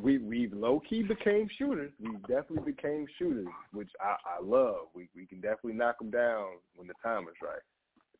we 0.00 0.18
we've 0.18 0.52
low 0.52 0.80
key 0.88 1.02
became 1.02 1.48
shooters. 1.56 1.92
We 2.00 2.12
definitely 2.28 2.72
became 2.72 3.06
shooters, 3.18 3.46
which 3.72 3.90
I, 4.00 4.16
I 4.38 4.42
love. 4.42 4.86
We 4.94 5.08
we 5.14 5.26
can 5.26 5.40
definitely 5.40 5.74
knock 5.74 5.98
them 5.98 6.10
down 6.10 6.46
when 6.76 6.88
the 6.88 6.94
time 7.02 7.22
is 7.24 7.34
right. 7.42 7.62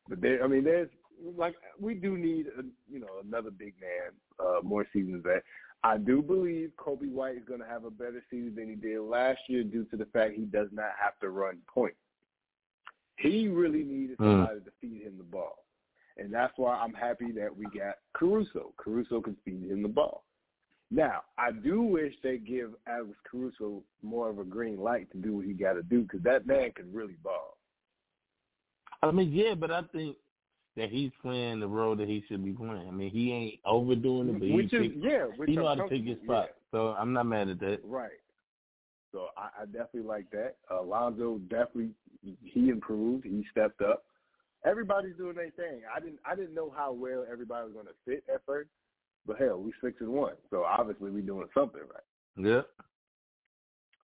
But 0.07 0.21
there, 0.21 0.43
I 0.43 0.47
mean, 0.47 0.63
there's 0.63 0.89
like 1.37 1.55
we 1.79 1.93
do 1.95 2.17
need 2.17 2.47
a, 2.47 2.63
you 2.91 2.99
know 2.99 3.19
another 3.23 3.51
big 3.51 3.73
man, 3.81 4.11
uh, 4.39 4.61
more 4.63 4.85
seasons 4.93 5.23
that. 5.23 5.43
I 5.83 5.97
do 5.99 6.23
believe 6.23 6.71
Coby 6.77 7.11
White 7.11 7.35
is 7.37 7.43
going 7.47 7.59
to 7.59 7.67
have 7.67 7.85
a 7.85 7.91
better 7.91 8.23
season 8.31 8.55
than 8.55 8.69
he 8.69 8.75
did 8.75 9.01
last 9.01 9.37
year 9.47 9.63
due 9.63 9.83
to 9.91 9.97
the 9.97 10.05
fact 10.05 10.33
he 10.33 10.45
does 10.45 10.69
not 10.71 10.89
have 10.99 11.19
to 11.19 11.29
run 11.29 11.59
point. 11.67 11.93
He 13.17 13.49
really 13.49 13.83
needed 13.83 14.17
Mm. 14.17 14.37
somebody 14.37 14.59
to 14.61 14.71
feed 14.81 15.03
him 15.03 15.17
the 15.19 15.23
ball. 15.23 15.65
And 16.17 16.33
that's 16.33 16.57
why 16.57 16.75
I'm 16.75 16.93
happy 16.93 17.31
that 17.33 17.55
we 17.55 17.65
got 17.65 17.97
Caruso. 18.13 18.73
Caruso 18.77 19.21
can 19.21 19.35
feed 19.45 19.69
him 19.69 19.83
the 19.83 19.89
ball. 19.89 20.23
Now, 20.91 21.23
I 21.37 21.51
do 21.51 21.81
wish 21.81 22.13
they 22.23 22.37
give 22.37 22.71
Alex 22.87 23.17
Caruso 23.29 23.81
more 24.03 24.29
of 24.29 24.39
a 24.39 24.43
green 24.43 24.77
light 24.79 25.11
to 25.11 25.17
do 25.17 25.33
what 25.37 25.45
he 25.45 25.53
got 25.53 25.73
to 25.73 25.83
do 25.83 26.03
because 26.03 26.21
that 26.23 26.45
man 26.45 26.71
can 26.71 26.93
really 26.93 27.15
ball. 27.23 27.57
I 29.01 29.11
mean, 29.11 29.31
yeah, 29.31 29.55
but 29.55 29.71
I 29.71 29.81
think 29.91 30.15
that 30.77 30.89
he's 30.89 31.11
playing 31.21 31.59
the 31.59 31.67
role 31.67 31.95
that 31.95 32.07
he 32.07 32.23
should 32.27 32.43
be 32.43 32.51
playing. 32.51 32.87
I 32.87 32.91
mean, 32.91 33.09
he 33.09 33.31
ain't 33.31 33.59
overdoing 33.65 34.29
it, 34.29 34.39
but 34.39 34.49
Which 34.49 34.71
he 34.71 34.77
is, 34.77 34.83
pick, 34.83 34.91
yeah, 35.01 35.23
which 35.37 35.49
he 35.49 35.55
know 35.55 35.67
how 35.67 35.75
to 35.75 35.87
pick 35.87 36.05
his 36.05 36.17
spot. 36.23 36.49
So 36.71 36.95
I'm 36.99 37.13
not 37.13 37.25
mad 37.25 37.49
at 37.49 37.59
that. 37.61 37.79
Right. 37.83 38.09
So 39.11 39.27
I, 39.37 39.61
I 39.61 39.65
definitely 39.65 40.01
like 40.01 40.29
that. 40.31 40.55
Alonzo 40.69 41.39
definitely 41.49 41.91
he 42.43 42.69
improved. 42.69 43.25
He 43.25 43.45
stepped 43.49 43.81
up. 43.81 44.03
Everybody's 44.65 45.15
doing 45.15 45.35
their 45.35 45.51
thing. 45.51 45.81
I 45.95 45.99
didn't 45.99 46.19
I 46.25 46.35
didn't 46.35 46.53
know 46.53 46.73
how 46.75 46.91
well 46.91 47.25
everybody 47.31 47.65
was 47.65 47.73
going 47.73 47.85
to 47.85 47.93
fit 48.05 48.23
at 48.33 48.41
first, 48.45 48.69
but 49.25 49.37
hell, 49.37 49.59
we 49.59 49.73
six 49.83 49.97
and 50.01 50.09
one. 50.09 50.33
So 50.49 50.63
obviously 50.63 51.11
we 51.11 51.21
doing 51.21 51.47
something 51.53 51.81
right. 51.81 52.47
Yeah. 52.47 52.61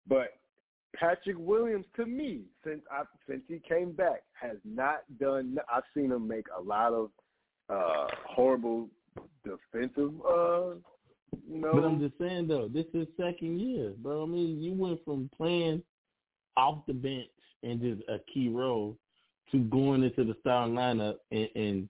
But 0.07 0.39
Patrick 0.95 1.37
Williams, 1.37 1.85
to 1.95 2.05
me, 2.05 2.41
since 2.65 2.81
I 2.91 3.03
since 3.27 3.41
he 3.47 3.61
came 3.67 3.91
back, 3.91 4.23
has 4.33 4.57
not 4.65 5.03
done. 5.19 5.57
I've 5.73 5.83
seen 5.95 6.11
him 6.11 6.27
make 6.27 6.45
a 6.57 6.61
lot 6.61 6.93
of 6.93 7.09
uh 7.69 8.07
horrible 8.25 8.89
defensive. 9.43 10.13
uh 10.27 10.75
You 11.47 11.61
know, 11.61 11.73
But 11.73 11.83
I'm 11.83 11.99
just 11.99 12.17
saying 12.19 12.47
though, 12.47 12.67
this 12.67 12.87
is 12.93 13.07
second 13.17 13.59
year, 13.59 13.93
bro. 13.97 14.23
I 14.23 14.25
mean, 14.25 14.61
you 14.61 14.73
went 14.73 15.03
from 15.05 15.29
playing 15.35 15.83
off 16.57 16.85
the 16.87 16.93
bench 16.93 17.27
and 17.63 17.79
just 17.79 18.01
a 18.09 18.19
key 18.33 18.49
role 18.49 18.97
to 19.51 19.59
going 19.59 20.03
into 20.03 20.23
the 20.23 20.35
starting 20.41 20.75
lineup 20.75 21.15
and, 21.31 21.49
and 21.55 21.89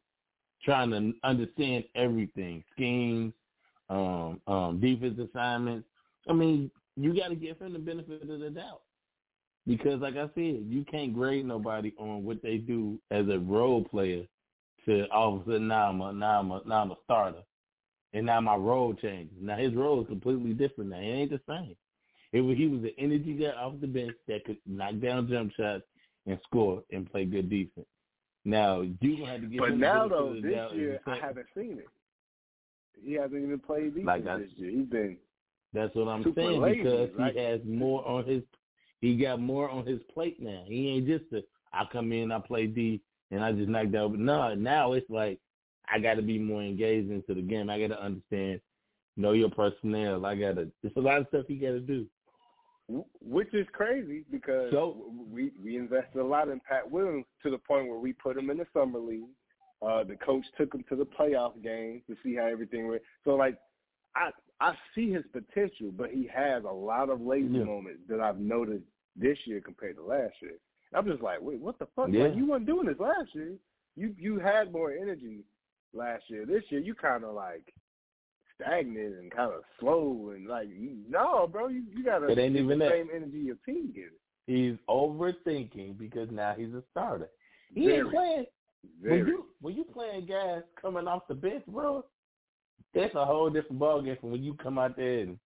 trying 0.63 0.91
to 0.91 1.13
understand 1.23 1.83
everything, 1.95 2.63
schemes, 2.73 3.33
um, 3.89 4.39
um, 4.47 4.79
defense 4.79 5.19
assignments. 5.19 5.87
I 6.27 6.33
mean, 6.33 6.69
you 6.95 7.15
got 7.15 7.29
to 7.29 7.35
give 7.35 7.59
him 7.59 7.73
the 7.73 7.79
benefit 7.79 8.21
of 8.21 8.39
the 8.39 8.49
doubt 8.49 8.81
because, 9.65 10.01
like 10.01 10.15
I 10.15 10.27
said, 10.35 10.65
you 10.67 10.85
can't 10.89 11.13
grade 11.13 11.45
nobody 11.45 11.93
on 11.97 12.23
what 12.23 12.41
they 12.41 12.57
do 12.57 12.99
as 13.11 13.27
a 13.29 13.39
role 13.39 13.83
player. 13.83 14.25
To 14.85 15.05
all 15.11 15.35
of 15.35 15.41
a 15.41 15.45
sudden 15.51 15.67
now 15.67 15.89
I'm 15.89 16.01
a 16.01 16.13
now 16.13 16.39
I'm 16.39 16.51
a 16.51 16.61
now 16.65 16.81
I'm 16.81 16.91
a 16.91 16.95
starter 17.03 17.43
and 18.13 18.25
now 18.25 18.41
my 18.41 18.55
role 18.55 18.93
changes. 18.93 19.35
Now 19.39 19.57
his 19.57 19.73
role 19.73 20.01
is 20.01 20.07
completely 20.07 20.53
different 20.53 20.89
now. 20.91 20.97
It 20.97 21.03
ain't 21.03 21.31
the 21.31 21.41
same. 21.47 21.75
It 22.31 22.41
was 22.41 22.57
he 22.57 22.67
was 22.67 22.81
an 22.81 22.93
energy 22.97 23.33
guy 23.33 23.51
off 23.51 23.73
the 23.81 23.87
bench 23.87 24.15
that 24.27 24.45
could 24.45 24.57
knock 24.65 24.99
down 24.99 25.29
jump 25.29 25.51
shots 25.55 25.83
and 26.25 26.39
score 26.45 26.83
and 26.91 27.11
play 27.11 27.25
good 27.25 27.49
defense. 27.49 27.87
Now 28.45 28.81
you 28.81 29.17
gonna 29.17 29.31
have 29.31 29.41
to 29.41 29.47
give 29.47 29.59
but 29.59 29.77
now 29.77 30.07
though, 30.07 30.33
this 30.41 30.71
year 30.73 30.99
I 31.05 31.17
haven't 31.17 31.47
seen 31.55 31.77
it. 31.79 31.87
He 33.03 33.13
hasn't 33.13 33.41
even 33.43 33.59
played 33.59 33.95
defense 33.95 34.05
Like 34.05 34.27
I- 34.27 34.39
this 34.39 34.51
year. 34.57 34.71
He's 34.71 34.87
been 34.87 35.17
That's 35.73 35.93
what 35.95 36.07
I'm 36.07 36.23
saying 36.35 36.61
lazy, 36.61 36.83
because 36.83 37.09
right? 37.17 37.33
he 37.33 37.39
has 37.39 37.59
more 37.65 38.05
on 38.07 38.25
his 38.25 38.43
he 39.01 39.15
got 39.15 39.39
more 39.39 39.69
on 39.69 39.85
his 39.85 39.99
plate 40.13 40.41
now. 40.41 40.63
He 40.67 40.89
ain't 40.89 41.07
just 41.07 41.25
a 41.33 41.43
I 41.73 41.83
come 41.91 42.11
in, 42.11 42.31
I 42.31 42.39
play 42.39 42.67
D 42.67 43.01
and 43.31 43.43
I 43.43 43.51
just 43.51 43.69
knocked 43.69 43.93
out. 43.95 44.11
But 44.11 44.19
no, 44.19 44.55
now 44.55 44.93
it's 44.93 45.09
like 45.09 45.39
I 45.91 45.99
got 45.99 46.15
to 46.15 46.21
be 46.21 46.39
more 46.39 46.61
engaged 46.63 47.11
into 47.11 47.33
the 47.33 47.41
game. 47.41 47.69
I 47.69 47.79
got 47.79 47.87
to 47.87 48.03
understand 48.03 48.61
know 49.17 49.33
your 49.33 49.49
personnel. 49.49 50.25
I 50.25 50.35
gotta. 50.35 50.69
It's 50.83 50.95
a 50.95 51.01
lot 51.01 51.19
of 51.19 51.27
stuff 51.27 51.45
he 51.47 51.55
got 51.55 51.71
to 51.71 51.79
do. 51.79 52.05
Which 53.21 53.53
is 53.53 53.67
crazy 53.71 54.25
because 54.31 54.71
so, 54.71 55.11
we 55.31 55.51
we 55.63 55.77
invested 55.77 56.19
a 56.19 56.23
lot 56.23 56.49
in 56.49 56.59
Pat 56.59 56.89
Williams 56.89 57.25
to 57.43 57.51
the 57.51 57.57
point 57.57 57.87
where 57.87 57.99
we 57.99 58.13
put 58.13 58.37
him 58.37 58.49
in 58.49 58.57
the 58.57 58.65
summer 58.73 58.99
league. 58.99 59.29
Uh, 59.81 60.03
the 60.03 60.15
coach 60.15 60.43
took 60.57 60.73
him 60.73 60.83
to 60.89 60.95
the 60.95 61.05
playoff 61.05 61.61
games 61.63 62.01
to 62.07 62.15
see 62.23 62.35
how 62.35 62.45
everything 62.45 62.87
went. 62.87 63.01
So 63.23 63.35
like, 63.35 63.57
I 64.15 64.31
I 64.59 64.73
see 64.95 65.11
his 65.11 65.23
potential, 65.31 65.91
but 65.95 66.09
he 66.09 66.27
has 66.33 66.63
a 66.63 66.73
lot 66.73 67.09
of 67.09 67.21
lazy 67.21 67.59
yeah. 67.59 67.63
moments 67.63 68.01
that 68.09 68.19
I've 68.19 68.39
noticed 68.39 68.85
this 69.15 69.37
year 69.45 69.61
compared 69.61 69.95
to 69.97 70.03
last 70.03 70.33
year. 70.41 70.55
I'm 70.93 71.05
just 71.05 71.21
like, 71.21 71.39
wait, 71.41 71.59
what 71.59 71.77
the 71.77 71.87
fuck? 71.95 72.09
Yeah. 72.11 72.23
Like, 72.23 72.35
you 72.35 72.47
weren't 72.49 72.65
doing 72.65 72.87
this 72.87 72.99
last 72.99 73.33
year. 73.33 73.53
You 73.95 74.15
you 74.17 74.39
had 74.39 74.71
more 74.71 74.91
energy 74.91 75.43
last 75.93 76.23
year. 76.27 76.45
This 76.45 76.63
year, 76.69 76.81
you 76.81 76.95
kind 76.95 77.23
of 77.23 77.35
like 77.35 77.73
stagnant 78.61 79.19
and 79.19 79.31
kind 79.31 79.53
of 79.53 79.61
slow 79.79 80.33
and 80.35 80.47
like, 80.47 80.67
no, 81.09 81.47
bro, 81.47 81.67
you 81.67 81.83
you 81.95 82.03
gotta 82.03 82.27
it 82.27 82.37
ain't 82.37 82.55
even 82.55 82.79
the 82.79 82.85
that. 82.85 82.91
same 82.91 83.09
energy 83.15 83.37
your 83.39 83.57
team 83.65 83.91
gives. 83.93 84.13
He's 84.47 84.75
overthinking 84.89 85.97
because 85.97 86.29
now 86.31 86.55
he's 86.57 86.73
a 86.73 86.83
starter. 86.91 87.29
He 87.73 87.85
Very, 87.85 87.99
ain't 87.99 88.11
playing. 88.11 88.45
Very. 89.01 89.19
When 89.21 89.27
you 89.27 89.45
when 89.61 89.75
you 89.75 89.83
playing 89.83 90.25
guys 90.25 90.61
coming 90.81 91.07
off 91.07 91.27
the 91.27 91.35
bench, 91.35 91.63
bro, 91.67 92.03
that's 92.93 93.13
a 93.15 93.25
whole 93.25 93.49
different 93.49 93.79
ballgame 93.79 94.19
from 94.19 94.31
when 94.31 94.43
you 94.43 94.53
come 94.55 94.77
out 94.77 94.95
there 94.97 95.19
and 95.19 95.37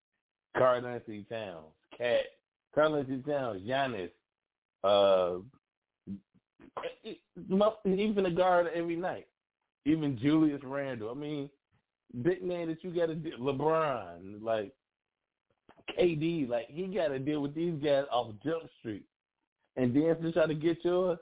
Karl-Anthony 0.57 1.25
Towns, 1.29 1.65
Cat, 1.97 2.21
Karl-Anthony 2.75 3.23
Towns, 3.23 3.61
Giannis, 3.67 4.11
uh, 4.83 5.39
even 7.85 8.25
a 8.25 8.31
guard 8.31 8.67
every 8.73 8.95
night, 8.95 9.27
even 9.85 10.17
Julius 10.17 10.61
Randle. 10.63 11.11
I 11.11 11.13
mean, 11.15 11.49
big 12.21 12.43
man 12.43 12.67
that 12.67 12.83
you 12.83 12.91
got 12.91 13.07
to 13.07 13.15
deal. 13.15 13.37
LeBron, 13.39 14.41
like 14.43 14.73
KD, 15.97 16.49
like 16.49 16.67
he 16.69 16.87
got 16.87 17.09
to 17.09 17.19
deal 17.19 17.41
with 17.41 17.55
these 17.55 17.75
guys 17.83 18.05
off 18.11 18.33
Jump 18.43 18.63
Street, 18.79 19.05
and 19.75 19.95
then 19.95 20.21
to 20.21 20.31
try 20.31 20.45
to 20.45 20.53
get 20.53 20.83
yours, 20.83 21.19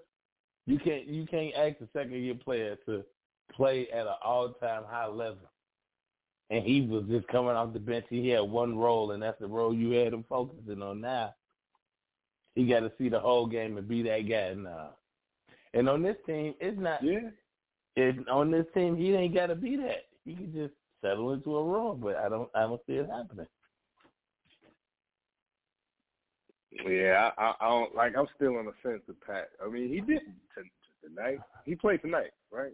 you 0.65 0.77
can't 0.77 1.07
you 1.07 1.25
can't 1.25 1.55
ask 1.55 1.81
a 1.81 1.87
second 1.93 2.15
year 2.15 2.35
player 2.35 2.77
to 2.85 3.03
play 3.53 3.87
at 3.91 4.07
an 4.07 4.13
all 4.23 4.49
time 4.53 4.83
high 4.87 5.07
level. 5.07 5.49
And 6.49 6.65
he 6.65 6.81
was 6.81 7.05
just 7.09 7.27
coming 7.29 7.51
off 7.51 7.71
the 7.71 7.79
bench. 7.79 8.05
He 8.09 8.27
had 8.27 8.41
one 8.41 8.77
role, 8.77 9.11
and 9.11 9.23
that's 9.23 9.39
the 9.39 9.47
role 9.47 9.73
you 9.73 9.91
had 9.91 10.11
him 10.11 10.25
focusing 10.27 10.81
on. 10.81 10.99
Now 10.99 11.33
he 12.55 12.67
got 12.67 12.81
to 12.81 12.91
see 12.97 13.09
the 13.09 13.19
whole 13.19 13.47
game 13.47 13.77
and 13.77 13.87
be 13.87 14.03
that 14.03 14.27
guy 14.27 14.53
now. 14.53 14.91
And 15.73 15.87
on 15.87 16.01
this 16.01 16.17
team, 16.25 16.53
it's 16.59 16.79
not. 16.79 17.03
Yeah. 17.03 17.29
It, 17.95 18.27
on 18.29 18.51
this 18.51 18.65
team, 18.73 18.97
he 18.97 19.13
ain't 19.13 19.33
got 19.33 19.47
to 19.47 19.55
be 19.55 19.77
that. 19.77 20.05
He 20.25 20.35
can 20.35 20.53
just 20.53 20.73
settle 21.01 21.33
into 21.33 21.55
a 21.57 21.63
role, 21.63 21.95
but 21.95 22.15
I 22.15 22.29
don't. 22.29 22.49
I 22.55 22.61
don't 22.61 22.81
see 22.87 22.93
it 22.93 23.09
happening. 23.09 23.47
Yeah, 26.87 27.31
I, 27.37 27.53
I 27.59 27.69
don't 27.69 27.95
like. 27.95 28.13
I'm 28.17 28.27
still 28.35 28.57
on 28.57 28.65
the 28.65 28.73
fence 28.81 29.01
with 29.07 29.19
Pat. 29.21 29.49
I 29.63 29.69
mean, 29.69 29.89
he 29.89 29.99
did 29.99 30.21
t- 30.55 30.61
tonight. 31.03 31.39
He 31.65 31.75
played 31.75 32.01
tonight, 32.01 32.31
right? 32.51 32.73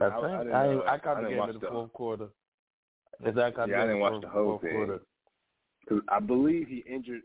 I, 0.00 0.04
I, 0.04 0.08
I, 0.08 0.38
didn't, 0.44 0.54
I, 0.54 0.74
uh, 0.74 0.82
I 0.86 0.98
caught 0.98 1.16
the 1.16 1.28
didn't 1.28 1.38
game 1.38 1.48
in 1.48 1.54
the 1.54 1.60
the, 1.60 1.66
fourth 1.68 1.92
quarter. 1.92 2.28
Yes, 3.24 3.34
I 3.38 3.50
caught 3.50 3.68
yeah, 3.68 3.82
I 3.82 3.86
didn't 3.86 4.00
watch 4.00 4.20
the 4.20 4.28
whole 4.28 4.58
thing. 4.58 4.72
quarter. 4.72 5.00
Cause 5.88 6.00
I 6.08 6.20
believe 6.20 6.68
he 6.68 6.84
injured. 6.90 7.22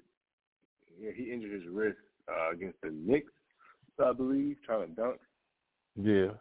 Yeah, 1.02 1.12
he 1.16 1.32
injured 1.32 1.52
his 1.52 1.70
wrist 1.70 1.98
uh, 2.30 2.52
against 2.54 2.80
the 2.82 2.92
Knicks. 2.92 3.32
I 4.04 4.14
believe 4.14 4.58
trying 4.66 4.88
to 4.88 4.94
dunk. 4.94 5.20
Yeah. 6.02 6.32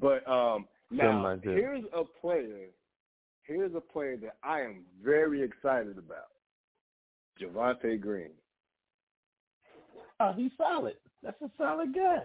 But 0.00 0.28
um, 0.30 0.66
now 0.90 1.22
like 1.22 1.42
here's 1.42 1.84
a 1.94 2.04
player. 2.20 2.66
Here's 3.42 3.74
a 3.74 3.80
player 3.80 4.16
that 4.18 4.36
I 4.42 4.60
am 4.60 4.84
very 5.02 5.42
excited 5.42 5.96
about. 5.98 6.28
Javonte 7.40 8.00
Green. 8.00 8.30
Oh, 10.20 10.32
he's 10.36 10.50
solid. 10.56 10.96
That's 11.22 11.40
a 11.42 11.50
solid 11.56 11.94
guy. 11.94 12.22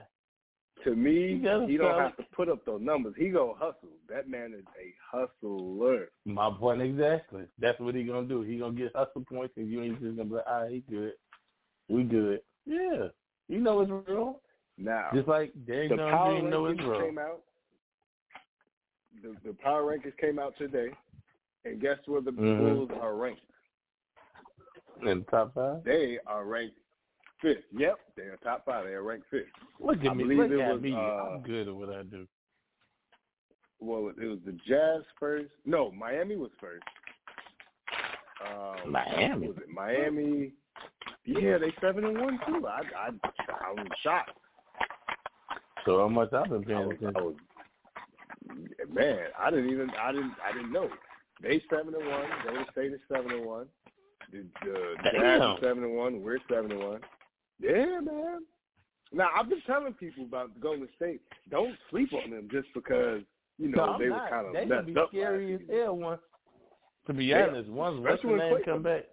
To 0.83 0.95
me, 0.95 1.39
He 1.39 1.71
he 1.71 1.77
don't 1.77 1.99
have 1.99 2.17
to 2.17 2.23
put 2.35 2.49
up 2.49 2.65
those 2.65 2.81
numbers. 2.81 3.13
He 3.17 3.29
go 3.29 3.55
hustle. 3.57 3.89
That 4.09 4.27
man 4.27 4.53
is 4.57 4.65
a 4.77 4.93
hustler. 5.09 6.09
My 6.25 6.49
point 6.59 6.81
exactly. 6.81 7.43
That's 7.59 7.79
what 7.79 7.95
he 7.95 8.03
gonna 8.03 8.27
do. 8.27 8.41
He 8.41 8.57
gonna 8.57 8.73
get 8.73 8.91
hustle 8.95 9.23
points, 9.23 9.53
and 9.55 9.69
you 9.69 9.81
ain't 9.83 10.01
just 10.01 10.17
gonna 10.17 10.27
be 10.29 10.35
like, 10.35 10.45
ah, 10.47 10.65
he 10.67 10.83
good. 10.89 11.13
We 11.87 12.03
good. 12.03 12.41
Yeah. 12.65 13.07
You 13.47 13.59
know 13.59 13.81
it's 13.81 13.91
real. 14.09 14.41
Now, 14.77 15.09
Just 15.13 15.27
like 15.27 15.53
Derrick 15.67 15.89
the 15.91 15.97
Jones 15.97 16.49
know 16.49 16.65
it's 16.65 16.81
real. 16.81 16.99
came 16.99 17.19
out. 17.19 17.41
The, 19.21 19.35
the 19.45 19.53
power 19.53 19.83
rankings 19.83 20.17
came 20.17 20.39
out 20.39 20.57
today, 20.57 20.89
and 21.65 21.79
guess 21.79 21.97
where 22.05 22.21
the 22.21 22.31
Mhm. 22.31 22.59
Bulls 22.59 22.91
are 23.01 23.15
ranked? 23.15 23.41
In 25.01 25.19
the 25.19 25.25
top 25.25 25.53
five. 25.53 25.83
They 25.83 26.19
are 26.25 26.45
ranked 26.45 26.77
fifth. 27.41 27.65
Yep, 27.73 27.99
they're 28.15 28.37
top 28.37 28.65
five. 28.65 28.85
They 28.85 28.93
are 28.93 29.03
ranked 29.03 29.27
fifth. 29.29 29.47
Look 29.79 29.99
at 30.03 30.11
I 30.11 30.13
me. 30.13 30.23
Look 30.23 30.51
it 30.51 30.59
at 30.59 30.73
was, 30.73 30.81
me. 30.81 30.93
uh, 30.93 30.97
I'm 30.97 31.41
good 31.41 31.67
at 31.67 31.75
what 31.75 31.89
I 31.89 32.03
do. 32.03 32.27
Well, 33.79 34.09
it 34.09 34.25
was 34.25 34.39
the 34.45 34.53
Jazz 34.65 35.03
first. 35.19 35.51
No, 35.65 35.91
Miami 35.91 36.37
was 36.37 36.51
first. 36.59 36.83
Um, 38.41 38.91
Miami? 38.91 39.47
Was 39.47 39.57
it 39.57 39.69
Miami? 39.69 40.53
Yeah, 41.25 41.57
they 41.57 41.71
seven 41.81 42.05
and 42.05 42.19
one 42.19 42.39
too. 42.45 42.65
I 42.67 42.81
I 42.97 43.09
I 43.49 43.71
was 43.71 43.87
shocked. 44.01 44.37
So 45.85 45.99
how 45.99 46.07
much 46.07 46.31
I've 46.33 46.49
been 46.49 46.63
I 46.63 46.65
paying 46.65 46.87
was, 46.87 46.97
attention. 46.97 47.17
I 47.17 47.21
was 47.21 47.35
man. 48.91 49.25
I 49.39 49.49
didn't 49.49 49.69
even 49.69 49.89
I 49.91 50.11
didn't 50.11 50.33
I 50.43 50.51
didn't 50.53 50.71
know. 50.71 50.89
They 51.41 51.61
seven 51.69 51.93
and 51.95 52.07
one. 52.07 52.25
Golden 52.45 52.65
State 52.71 52.93
is 52.93 52.99
seven 53.11 53.31
and 53.31 53.45
one. 53.45 53.67
The, 54.31 54.45
the 54.63 54.95
Jazz 55.03 55.13
Damn. 55.21 55.51
is 55.51 55.59
seven 55.61 55.83
and 55.83 55.95
one. 55.95 56.21
We're 56.21 56.39
seven 56.49 56.71
and 56.71 56.79
one. 56.83 57.01
Yeah, 57.59 57.99
man. 58.01 58.39
Now 59.11 59.29
I've 59.35 59.49
been 59.49 59.61
telling 59.67 59.93
people 59.93 60.23
about 60.23 60.53
the 60.53 60.59
Golden 60.59 60.87
State. 60.95 61.21
Don't 61.51 61.75
sleep 61.89 62.09
on 62.13 62.31
them 62.31 62.47
just 62.51 62.67
because 62.73 63.21
you 63.59 63.67
know 63.69 63.93
no, 63.93 63.99
they 63.99 64.07
not. 64.07 64.23
were 64.23 64.29
kind 64.29 64.47
of 64.47 64.53
They 64.53 64.65
messed 64.65 64.87
be 64.87 64.97
up. 64.97 65.09
scary 65.09 65.55
as 65.55 65.61
hell 65.69 65.95
once. 65.97 66.21
To 67.07 67.13
be 67.13 67.25
Yeah, 67.25 67.47
honest, 67.49 67.69
once 67.69 67.99
what's 67.99 68.15
especially 68.23 68.39
name 68.39 68.53
Klay 68.55 68.65
come 68.65 68.73
comes 68.75 68.83
back, 68.85 69.03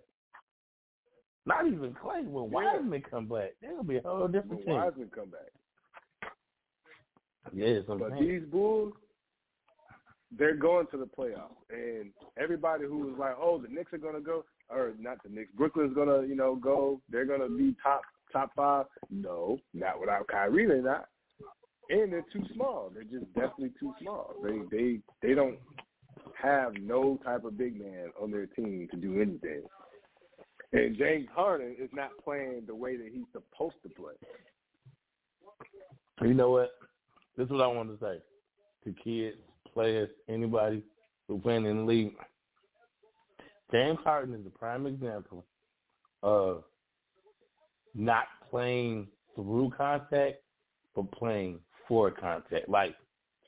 not 1.47 1.67
even 1.67 1.93
Klay. 1.95 2.25
When 2.25 2.45
Yeah. 2.45 2.75
Wiseman 2.75 3.03
come 3.11 3.27
back, 3.27 3.51
they'll 3.61 3.83
be 3.83 3.97
a 3.97 4.03
whole 4.03 4.29
different 4.29 4.51
When 4.59 4.67
team. 4.67 4.75
Wiseman 4.77 5.11
come 5.15 5.31
back. 5.31 5.51
Yes, 7.53 7.83
I'm 7.89 7.99
But 7.99 8.11
saying. 8.13 8.29
these 8.29 8.43
Bulls, 8.51 8.93
they're 10.37 10.57
going 10.57 10.87
to 10.93 10.97
the 10.97 11.07
playoffs, 11.07 11.57
and 11.71 12.11
everybody 12.39 12.85
who 12.85 12.99
was 12.99 13.15
like, 13.19 13.35
"Oh, 13.41 13.59
the 13.59 13.69
Knicks 13.69 13.93
are 13.93 13.99
going 13.99 14.15
to 14.15 14.21
go," 14.21 14.45
or 14.69 14.93
not 14.99 15.23
the 15.23 15.29
Knicks, 15.29 15.51
Brooklyn's 15.57 15.95
going 15.95 16.09
to, 16.09 16.29
you 16.29 16.37
know, 16.37 16.55
go. 16.55 17.01
They're 17.11 17.25
going 17.25 17.41
to 17.41 17.49
be 17.49 17.75
top 17.83 18.03
top 18.33 18.53
five. 18.55 18.87
No, 19.11 19.59
not 19.75 20.01
without 20.01 20.29
Kyrie. 20.29 20.67
They're 20.67 20.83
not, 20.83 21.07
and 21.89 22.13
they're 22.13 22.25
too 22.33 22.45
small. 22.55 22.91
They're 22.95 23.03
just 23.03 23.33
definitely 23.35 23.73
too 23.81 23.93
small. 24.01 24.35
They 24.43 24.61
they 24.71 25.01
they 25.23 25.35
don't 25.35 25.59
have 26.41 26.75
no 26.81 27.19
type 27.25 27.45
of 27.45 27.59
big 27.59 27.79
man 27.79 28.11
on 28.21 28.31
their 28.31 28.47
team 28.47 28.89
to 28.91 28.97
do 28.97 29.21
anything. 29.21 29.63
And 30.73 30.97
James 30.97 31.27
Harden 31.35 31.75
is 31.81 31.91
not 31.93 32.11
playing 32.23 32.63
the 32.67 32.75
way 32.75 32.97
that 32.97 33.09
he's 33.13 33.25
supposed 33.33 33.77
to 33.83 33.89
play. 33.89 34.15
You 36.23 36.35
know 36.35 36.51
what? 36.51 36.71
This 37.37 37.47
is 37.47 37.51
what 37.51 37.63
I 37.63 37.67
want 37.67 37.91
to 37.91 38.05
say 38.05 38.21
to 38.85 39.03
kids, 39.03 39.39
players, 39.73 40.09
anybody 40.29 40.83
who 41.29 41.39
playing 41.39 41.67
in 41.67 41.79
the 41.79 41.83
league. 41.83 42.13
James 43.71 43.99
Harden 44.03 44.35
is 44.35 44.47
a 44.47 44.59
prime 44.59 44.87
example 44.87 45.45
of 46.23 46.65
not 47.95 48.25
playing 48.51 49.07
through 49.35 49.73
contact, 49.77 50.37
but 50.95 51.11
playing 51.13 51.61
for 51.87 52.11
contact. 52.11 52.69
Like 52.69 52.95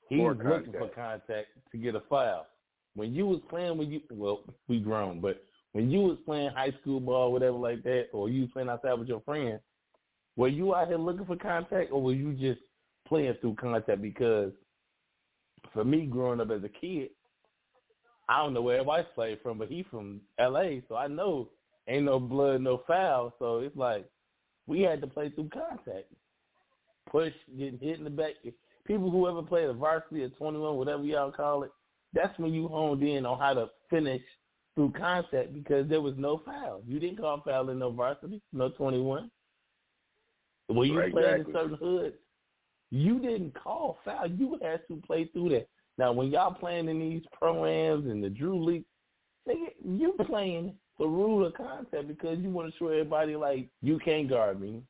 he's 0.08 0.18
For 0.18 0.34
looking 0.34 0.72
for 0.72 0.88
contact 0.88 1.48
to 1.72 1.78
get 1.78 1.94
a 1.94 2.02
foul. 2.08 2.46
When 2.94 3.14
you 3.14 3.26
was 3.26 3.40
playing 3.48 3.78
when 3.78 3.90
you 3.90 4.00
well, 4.10 4.42
we 4.68 4.78
grown, 4.80 5.20
but 5.20 5.42
when 5.72 5.90
you 5.90 6.00
was 6.00 6.18
playing 6.26 6.50
high 6.50 6.72
school 6.80 7.00
ball, 7.00 7.32
whatever 7.32 7.56
like 7.56 7.82
that, 7.84 8.08
or 8.12 8.28
you 8.28 8.46
playing 8.48 8.68
outside 8.68 8.94
with 8.94 9.08
your 9.08 9.22
friends, 9.22 9.60
were 10.36 10.48
you 10.48 10.74
out 10.74 10.88
here 10.88 10.98
looking 10.98 11.24
for 11.26 11.36
contact, 11.36 11.90
or 11.90 12.02
were 12.02 12.12
you 12.12 12.32
just 12.34 12.60
playing 13.08 13.34
through 13.40 13.54
contact? 13.54 14.02
Because 14.02 14.52
for 15.72 15.84
me, 15.84 16.06
growing 16.06 16.40
up 16.40 16.50
as 16.50 16.64
a 16.64 16.68
kid, 16.68 17.10
I 18.28 18.38
don't 18.38 18.54
know 18.54 18.62
where 18.62 18.76
everybody 18.76 19.06
played 19.14 19.40
from, 19.42 19.58
but 19.58 19.68
he 19.68 19.82
from 19.90 20.20
L.A., 20.38 20.82
so 20.88 20.96
I 20.96 21.06
know 21.08 21.48
ain't 21.88 22.04
no 22.04 22.20
blood, 22.20 22.60
no 22.60 22.82
foul. 22.86 23.34
So 23.38 23.58
it's 23.58 23.76
like 23.76 24.08
we 24.66 24.80
had 24.80 25.00
to 25.00 25.06
play 25.06 25.30
through 25.30 25.50
contact, 25.50 26.06
push, 27.10 27.32
getting 27.58 27.78
hit 27.78 27.98
in 27.98 28.04
the 28.04 28.10
back. 28.10 28.34
People 28.86 29.10
who 29.10 29.28
ever 29.28 29.42
played 29.42 29.68
a 29.68 29.72
varsity 29.72 30.22
or 30.22 30.28
21, 30.30 30.76
whatever 30.76 31.04
y'all 31.04 31.30
call 31.30 31.62
it, 31.62 31.70
that's 32.12 32.36
when 32.38 32.52
you 32.52 32.68
honed 32.68 33.02
in 33.02 33.24
on 33.26 33.38
how 33.38 33.54
to 33.54 33.70
finish 33.90 34.22
through 34.74 34.92
contact 34.92 35.52
because 35.52 35.88
there 35.88 36.00
was 36.00 36.14
no 36.16 36.42
foul. 36.44 36.82
You 36.86 36.98
didn't 36.98 37.18
call 37.18 37.42
foul 37.44 37.70
in 37.70 37.78
no 37.78 37.90
varsity, 37.90 38.40
no 38.52 38.70
21. 38.70 39.30
When 40.68 40.88
you 40.88 40.98
Right, 40.98 41.12
played 41.12 41.40
in 41.40 41.46
certain 41.52 41.76
hoods, 41.76 42.16
you 42.92 43.18
didn't 43.18 43.54
call 43.54 43.98
foul. 44.04 44.28
You 44.28 44.58
had 44.62 44.86
to 44.88 45.00
play 45.06 45.24
through 45.32 45.48
that. 45.48 45.66
Now, 45.96 46.12
when 46.12 46.28
y'all 46.28 46.52
playing 46.52 46.88
in 46.88 47.00
these 47.00 47.22
pro-ams 47.32 48.06
and 48.06 48.22
the 48.22 48.28
Drew 48.28 48.62
League, 48.62 48.84
nigga, 49.48 49.70
you 49.82 50.14
playing 50.26 50.74
the 50.98 51.06
rule 51.06 51.44
of 51.44 51.54
contact 51.54 52.06
because 52.06 52.38
you 52.38 52.50
want 52.50 52.70
to 52.70 52.78
show 52.78 52.88
everybody, 52.88 53.34
like, 53.34 53.68
you 53.80 53.98
can't 53.98 54.28
guard 54.28 54.60
me. 54.60 54.82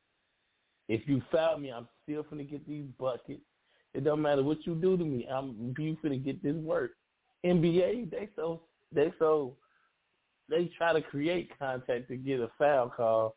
If 0.89 1.07
you 1.07 1.23
foul 1.31 1.59
me, 1.59 1.71
I'm 1.71 1.89
still 2.03 2.25
gonna 2.25 2.43
get 2.43 2.67
these 2.67 2.85
buckets. 2.99 3.41
It 3.95 4.05
don't 4.05 4.21
matter 4.21 4.43
what 4.43 4.67
you 4.67 4.75
do 4.75 4.97
to 4.97 5.05
me. 5.05 5.27
I'm 5.31 5.75
you 5.79 5.97
finna 6.05 6.23
get 6.23 6.43
this 6.43 6.57
work. 6.57 6.93
NBA, 7.47 8.11
they 8.11 8.29
so 8.35 8.63
they 8.91 9.13
so 9.19 9.55
they 10.49 10.71
try 10.77 10.93
to 10.93 11.01
create 11.01 11.57
contact 11.57 12.09
to 12.09 12.17
get 12.17 12.41
a 12.41 12.51
foul 12.59 12.91
call. 12.91 13.37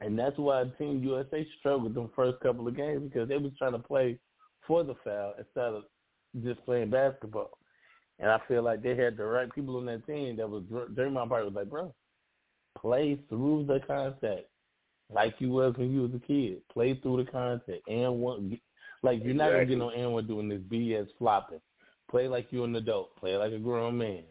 And 0.00 0.18
that's 0.18 0.38
why 0.38 0.64
Team 0.78 1.02
USA 1.04 1.46
struggled 1.58 1.94
the 1.94 2.08
first 2.16 2.40
couple 2.40 2.66
of 2.66 2.76
games 2.76 3.02
because 3.02 3.28
they 3.28 3.36
was 3.36 3.52
trying 3.58 3.72
to 3.72 3.78
play 3.78 4.18
for 4.66 4.82
the 4.82 4.94
foul 5.04 5.34
instead 5.38 5.74
of 5.74 5.82
just 6.42 6.64
playing 6.64 6.90
basketball. 6.90 7.50
And 8.18 8.30
I 8.30 8.38
feel 8.48 8.62
like 8.62 8.82
they 8.82 8.96
had 8.96 9.16
the 9.16 9.24
right 9.24 9.52
people 9.52 9.76
on 9.76 9.86
that 9.86 10.06
team 10.06 10.36
that 10.36 10.48
was 10.48 10.62
Draymond 10.64 11.28
part 11.28 11.44
was 11.44 11.54
like, 11.54 11.70
bro, 11.70 11.94
play 12.78 13.18
through 13.28 13.66
the 13.66 13.80
contact 13.86 14.46
like 15.12 15.34
you 15.38 15.50
was 15.50 15.74
when 15.76 15.92
you 15.92 16.02
was 16.02 16.12
a 16.14 16.26
kid. 16.26 16.58
Play 16.72 16.94
through 17.02 17.24
the 17.24 17.30
contact 17.30 17.88
and 17.88 18.20
one 18.20 18.58
like 19.02 19.20
you're 19.24 19.34
not 19.34 19.50
gonna 19.50 19.64
get 19.64 19.80
on 19.80 19.94
anyone 19.94 20.26
doing 20.26 20.48
this 20.48 20.60
BS 20.60 21.08
flopping. 21.18 21.60
Play 22.10 22.28
like 22.28 22.48
you're 22.50 22.64
an 22.64 22.76
adult. 22.76 23.16
Play 23.16 23.36
like 23.36 23.52
a 23.52 23.58
grown 23.58 23.98
man. 23.98 24.22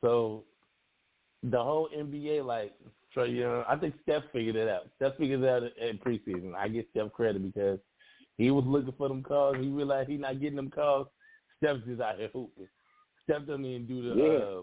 So 0.00 0.44
the 1.42 1.62
whole 1.62 1.88
NBA, 1.96 2.44
like 2.44 2.72
Trae 3.14 3.36
Young, 3.36 3.64
I 3.68 3.76
think 3.76 3.94
Steph 4.02 4.22
figured 4.32 4.56
it 4.56 4.68
out. 4.68 4.88
Steph 4.96 5.16
figured 5.18 5.42
it 5.42 5.48
out 5.48 5.62
in 5.76 5.98
preseason. 5.98 6.54
I 6.54 6.68
give 6.68 6.86
Steph 6.90 7.12
credit 7.12 7.42
because 7.42 7.78
he 8.38 8.50
was 8.50 8.64
looking 8.66 8.94
for 8.96 9.08
them 9.08 9.22
calls. 9.22 9.56
He 9.60 9.68
realized 9.68 10.08
he's 10.10 10.20
not 10.20 10.40
getting 10.40 10.56
them 10.56 10.70
calls. 10.70 11.06
Steph's 11.58 11.80
just 11.86 12.00
out 12.00 12.18
here 12.18 12.30
hooping. 12.32 12.68
Steph 13.24 13.46
doesn't 13.46 13.64
even 13.64 13.86
do 13.86 14.02
the 14.14 14.22
Yeah. 14.22 14.38
uh, 14.38 14.62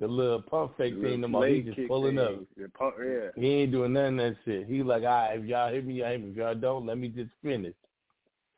the 0.00 0.08
little 0.08 0.42
pump 0.42 0.76
fake 0.76 0.94
thing 1.00 1.20
no 1.20 1.28
more. 1.28 1.46
He's 1.46 1.64
just 1.66 1.86
pulling 1.88 2.18
up. 2.18 2.34
pump- 2.74 2.96
yeah. 3.00 3.28
He 3.36 3.46
ain't 3.48 3.72
doing 3.72 3.92
none 3.92 4.18
of 4.18 4.34
that 4.34 4.36
shit. 4.44 4.66
He 4.66 4.82
like, 4.82 5.02
all 5.02 5.08
right, 5.08 5.38
if 5.38 5.44
y'all 5.44 5.72
hit 5.72 5.86
me, 5.86 5.94
y'all 5.94 6.10
hit 6.10 6.20
me. 6.22 6.30
If 6.30 6.36
y'all 6.36 6.54
don't, 6.54 6.86
let 6.86 6.98
me 6.98 7.08
just 7.08 7.30
finish. 7.42 7.74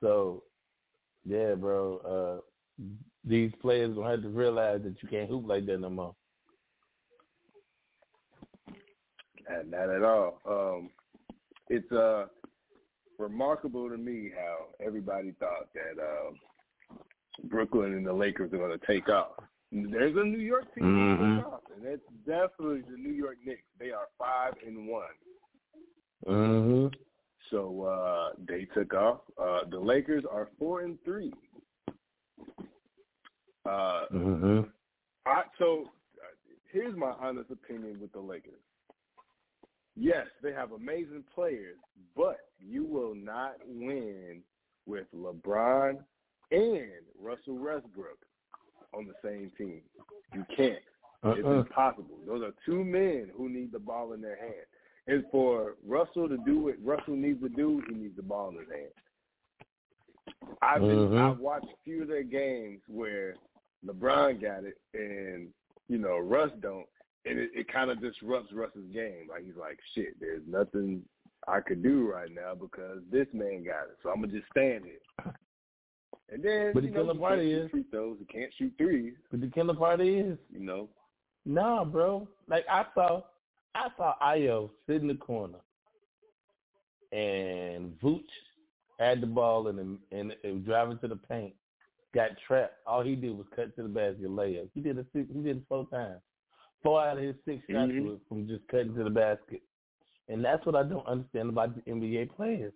So, 0.02 0.44
yeah, 1.24 1.54
bro. 1.54 2.42
Uh, 2.78 2.84
these 3.24 3.52
players 3.60 3.94
gonna 3.94 4.10
have 4.10 4.22
to 4.22 4.28
realize 4.28 4.82
that 4.84 5.02
you 5.02 5.08
can't 5.08 5.28
hoop 5.28 5.46
like 5.46 5.66
that 5.66 5.78
no 5.80 5.90
more. 5.90 6.14
Not, 9.48 9.68
not 9.68 9.90
at 9.90 10.02
all. 10.02 10.40
Um, 10.48 10.90
it's 11.68 11.90
uh, 11.92 12.26
remarkable 13.18 13.88
to 13.88 13.96
me 13.96 14.30
how 14.36 14.66
everybody 14.84 15.32
thought 15.38 15.68
that 15.74 16.02
um, 16.02 16.34
Brooklyn 17.44 17.94
and 17.94 18.06
the 18.06 18.12
Lakers 18.12 18.52
are 18.52 18.58
going 18.58 18.78
to 18.78 18.86
take 18.86 19.08
off. 19.08 19.32
There's 19.72 20.16
a 20.16 20.24
New 20.24 20.38
York 20.38 20.72
team 20.74 20.84
Mhm. 20.84 21.40
to 21.42 21.46
off, 21.48 21.60
and 21.74 21.84
it's 21.84 22.06
definitely 22.26 22.82
the 22.82 22.96
New 22.96 23.12
York 23.12 23.36
Knicks. 23.44 23.62
They 23.78 23.90
are 23.90 24.08
five 24.18 24.54
and 24.64 24.86
one. 24.88 25.04
Mm-hmm. 26.26 26.94
So 27.50 27.82
uh, 27.82 28.30
they 28.48 28.64
took 28.74 28.94
off. 28.94 29.20
Uh, 29.40 29.60
the 29.70 29.78
Lakers 29.78 30.24
are 30.30 30.48
four 30.58 30.80
and 30.82 30.98
three. 31.04 31.32
Uh, 33.64 34.04
Mm-hmm. 34.12 34.70
I, 35.26 35.42
so 35.58 35.84
uh, 36.22 36.26
here's 36.72 36.96
my 36.96 37.12
honest 37.20 37.50
opinion 37.50 37.98
with 38.00 38.12
the 38.12 38.20
Lakers. 38.20 38.60
Yes, 39.96 40.26
they 40.42 40.52
have 40.52 40.72
amazing 40.72 41.24
players, 41.34 41.76
but 42.14 42.38
you 42.60 42.84
will 42.84 43.14
not 43.14 43.54
win 43.66 44.42
with 44.86 45.06
LeBron 45.14 45.96
and 46.50 46.90
Russell 47.20 47.56
Westbrook 47.56 48.18
on 48.94 49.06
the 49.06 49.14
same 49.24 49.50
team. 49.56 49.80
You 50.34 50.44
can't. 50.54 50.78
It's 51.24 51.44
Uh-uh. 51.46 51.60
impossible. 51.60 52.18
Those 52.26 52.42
are 52.42 52.52
two 52.64 52.84
men 52.84 53.30
who 53.36 53.48
need 53.48 53.72
the 53.72 53.78
ball 53.78 54.12
in 54.12 54.20
their 54.20 54.36
hand. 54.36 54.66
And 55.08 55.24
for 55.30 55.76
Russell 55.86 56.28
to 56.28 56.36
do 56.38 56.64
what 56.64 56.74
Russell 56.84 57.16
needs 57.16 57.40
to 57.42 57.48
do, 57.48 57.82
he 57.88 57.94
needs 57.94 58.16
the 58.16 58.22
ball 58.22 58.50
in 58.50 58.58
his 58.58 58.68
hand. 58.68 58.92
I've 60.60 60.80
been, 60.82 61.08
Mhm. 61.10 61.18
I've 61.18 61.38
watched 61.38 61.66
a 61.66 61.76
few 61.84 62.02
of 62.02 62.08
their 62.08 62.22
games 62.22 62.82
where 62.88 63.36
LeBron 63.84 64.40
got 64.40 64.64
it 64.64 64.78
and 64.94 65.52
you 65.88 65.98
know 65.98 66.18
Russ 66.18 66.50
don't, 66.60 66.86
and 67.26 67.38
it, 67.38 67.50
it 67.54 67.72
kind 67.72 67.90
of 67.90 68.00
disrupts 68.00 68.52
Russ's 68.52 68.86
game. 68.92 69.26
Like 69.28 69.44
he's 69.44 69.56
like, 69.58 69.78
shit, 69.94 70.18
there's 70.20 70.42
nothing 70.46 71.02
I 71.48 71.60
could 71.60 71.82
do 71.82 72.10
right 72.10 72.30
now 72.32 72.54
because 72.54 73.00
this 73.10 73.26
man 73.32 73.64
got 73.64 73.84
it, 73.84 73.98
so 74.02 74.10
I'm 74.10 74.20
gonna 74.20 74.32
just 74.32 74.48
stand 74.50 74.84
here. 74.84 75.34
And 76.28 76.42
then 76.42 76.72
But 76.74 76.82
you 76.82 76.90
the 76.90 76.94
know, 76.96 77.02
killer 77.02 77.14
he 77.14 77.20
part 77.20 77.38
is- 77.38 77.70
free 77.70 77.84
throws, 77.90 78.16
he 78.18 78.24
can't 78.24 78.52
shoot 78.58 78.72
threes. 78.78 79.14
But 79.30 79.40
the 79.40 79.48
killer 79.48 79.74
part 79.74 80.00
is, 80.00 80.38
you 80.52 80.60
know, 80.60 80.88
nah, 81.44 81.84
bro. 81.84 82.26
Like 82.48 82.64
I 82.68 82.84
saw, 82.94 83.22
I 83.74 83.88
saw 83.96 84.14
Ayo 84.22 84.70
sit 84.86 85.02
in 85.02 85.08
the 85.08 85.14
corner, 85.14 85.58
and 87.12 87.92
Vooch 88.00 88.24
had 88.98 89.20
the 89.20 89.26
ball 89.26 89.68
and 89.68 89.98
and, 90.10 90.34
and, 90.42 90.64
driving 90.64 90.98
to 90.98 91.08
the 91.08 91.16
paint, 91.16 91.54
got 92.14 92.30
trapped. 92.46 92.74
All 92.86 93.02
he 93.02 93.14
did 93.14 93.36
was 93.36 93.46
cut 93.54 93.76
to 93.76 93.82
the 93.82 93.88
basket 93.88 94.28
layup. 94.28 94.68
He 94.74 94.80
did. 94.80 94.96
Six, 95.12 95.28
he 95.32 95.40
did 95.42 95.58
it 95.58 95.62
four 95.68 95.86
times. 95.90 96.20
Four 96.86 97.02
out 97.02 97.18
of 97.18 97.24
his 97.24 97.34
six 97.44 97.66
shots 97.68 97.90
Mhm. 97.90 98.04
was 98.04 98.20
from 98.28 98.46
just 98.46 98.66
cutting 98.68 98.94
to 98.94 99.02
the 99.02 99.10
basket. 99.10 99.60
And 100.28 100.44
that's 100.44 100.64
what 100.64 100.76
I 100.76 100.84
don't 100.84 101.06
understand 101.06 101.48
about 101.48 101.74
the 101.74 101.82
NBA 101.90 102.26
players. 102.26 102.72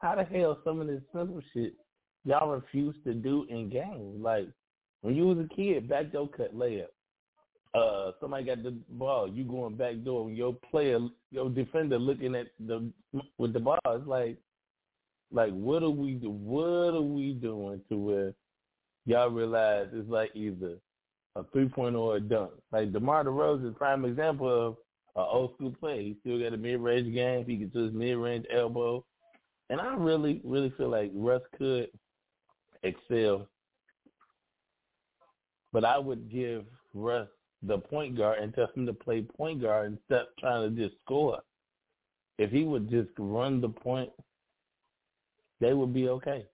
How 0.00 0.16
the 0.16 0.24
hell 0.24 0.60
some 0.64 0.80
of 0.80 0.88
this 0.88 1.02
simple 1.12 1.40
shit 1.52 1.74
y'all 2.24 2.50
refuse 2.50 2.96
to 3.04 3.14
do 3.14 3.44
in 3.44 3.68
games? 3.68 4.20
Like 4.20 4.48
when 5.02 5.14
you 5.14 5.26
was 5.28 5.38
a 5.38 5.48
kid, 5.54 5.88
back 5.88 6.10
door 6.10 6.28
cut 6.28 6.52
layup. 6.52 6.88
Uh, 7.74 8.12
somebody 8.20 8.44
got 8.44 8.62
the 8.62 8.72
ball, 8.88 9.28
you 9.28 9.44
going 9.44 9.76
back 9.76 10.02
door. 10.02 10.24
When 10.24 10.34
your 10.34 10.54
player, 10.54 10.98
your 11.30 11.50
defender 11.50 11.98
looking 11.98 12.34
at 12.34 12.48
the 12.58 12.92
with 13.38 13.52
the 13.52 13.60
ball, 13.60 13.78
it's 13.86 14.06
like, 14.06 14.36
like 15.30 15.52
what 15.52 15.82
are 15.82 15.90
we 15.90 16.14
do? 16.14 16.30
What 16.30 16.94
are 16.94 17.02
we 17.02 17.34
doing 17.34 17.82
to 17.88 17.96
where 17.96 18.34
y'all 19.06 19.30
realize 19.30 19.88
it's 19.92 20.08
like 20.08 20.30
either 20.34 20.80
a 21.36 21.44
three 21.52 21.68
point 21.68 21.96
or 21.96 22.16
a 22.16 22.20
dunk? 22.20 22.52
Like 22.72 22.92
DeMar 22.92 23.24
DeRozan 23.24 23.68
is 23.68 23.74
prime 23.76 24.04
example 24.04 24.48
of 24.48 24.76
an 25.16 25.26
old 25.30 25.54
school 25.54 25.72
player. 25.78 26.00
He 26.00 26.16
still 26.20 26.38
got 26.38 26.54
a 26.54 26.56
mid 26.56 26.80
range 26.80 27.12
game. 27.14 27.44
He 27.46 27.58
can 27.58 27.68
do 27.68 27.84
his 27.84 27.92
mid 27.92 28.16
range 28.16 28.46
elbow, 28.52 29.04
and 29.70 29.80
I 29.80 29.94
really, 29.94 30.40
really 30.44 30.72
feel 30.76 30.90
like 30.90 31.10
Russ 31.14 31.42
could 31.56 31.88
excel. 32.82 33.48
But 35.72 35.84
I 35.84 35.98
would 35.98 36.30
give 36.30 36.64
Russ 36.92 37.28
the 37.62 37.78
point 37.78 38.16
guard 38.16 38.38
and 38.38 38.54
tell 38.54 38.68
him 38.74 38.86
to 38.86 38.92
play 38.92 39.22
point 39.22 39.62
guard 39.62 39.92
instead 39.92 40.22
of 40.22 40.26
trying 40.38 40.74
to 40.74 40.82
just 40.82 41.00
score. 41.04 41.40
If 42.38 42.50
he 42.50 42.64
would 42.64 42.90
just 42.90 43.10
run 43.18 43.60
the 43.60 43.68
point, 43.68 44.10
they 45.60 45.72
would 45.72 45.94
be 45.94 46.08
okay. 46.08 46.46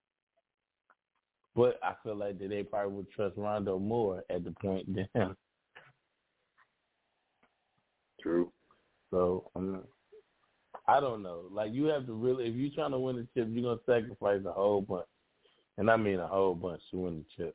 But 1.60 1.78
I 1.82 1.92
feel 2.02 2.16
like 2.16 2.38
that 2.38 2.48
they 2.48 2.62
probably 2.62 2.94
would 2.94 3.10
trust 3.10 3.36
Rondo 3.36 3.78
more 3.78 4.24
at 4.30 4.44
the 4.44 4.50
point 4.62 4.86
than 4.94 5.06
him. 5.12 5.36
True. 8.18 8.50
So 9.10 9.50
um, 9.54 9.82
I 10.88 11.00
don't 11.00 11.22
know. 11.22 11.42
Like 11.52 11.74
you 11.74 11.84
have 11.86 12.06
to 12.06 12.14
really, 12.14 12.46
if 12.46 12.54
you're 12.54 12.70
trying 12.74 12.92
to 12.92 12.98
win 12.98 13.16
the 13.16 13.28
chip, 13.34 13.48
you're 13.50 13.76
gonna 13.76 13.80
sacrifice 13.84 14.40
a 14.46 14.52
whole 14.52 14.80
bunch, 14.80 15.04
and 15.76 15.90
I 15.90 15.98
mean 15.98 16.18
a 16.18 16.26
whole 16.26 16.54
bunch 16.54 16.80
to 16.92 16.96
win 16.96 17.18
the 17.18 17.44
chip. 17.44 17.54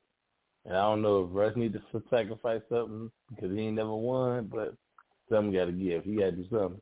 And 0.65 0.77
I 0.77 0.81
don't 0.81 1.01
know 1.01 1.23
if 1.23 1.29
Russ 1.31 1.53
needs 1.55 1.73
to 1.73 2.03
sacrifice 2.11 2.61
something 2.69 3.09
because 3.29 3.55
he 3.55 3.61
ain't 3.61 3.77
never 3.77 3.95
won, 3.95 4.51
but 4.53 4.75
something 5.31 5.51
got 5.51 5.65
to 5.65 5.71
give. 5.71 6.03
He 6.03 6.17
got 6.17 6.25
to 6.25 6.31
do 6.33 6.45
something. 6.51 6.81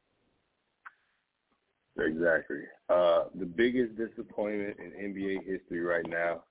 Exactly. 1.97 2.63
Uh, 2.89 3.25
the 3.35 3.45
biggest 3.45 3.95
disappointment 3.95 4.75
in 4.77 5.13
NBA 5.13 5.45
history 5.45 5.79
right 5.79 6.05
now, 6.05 6.43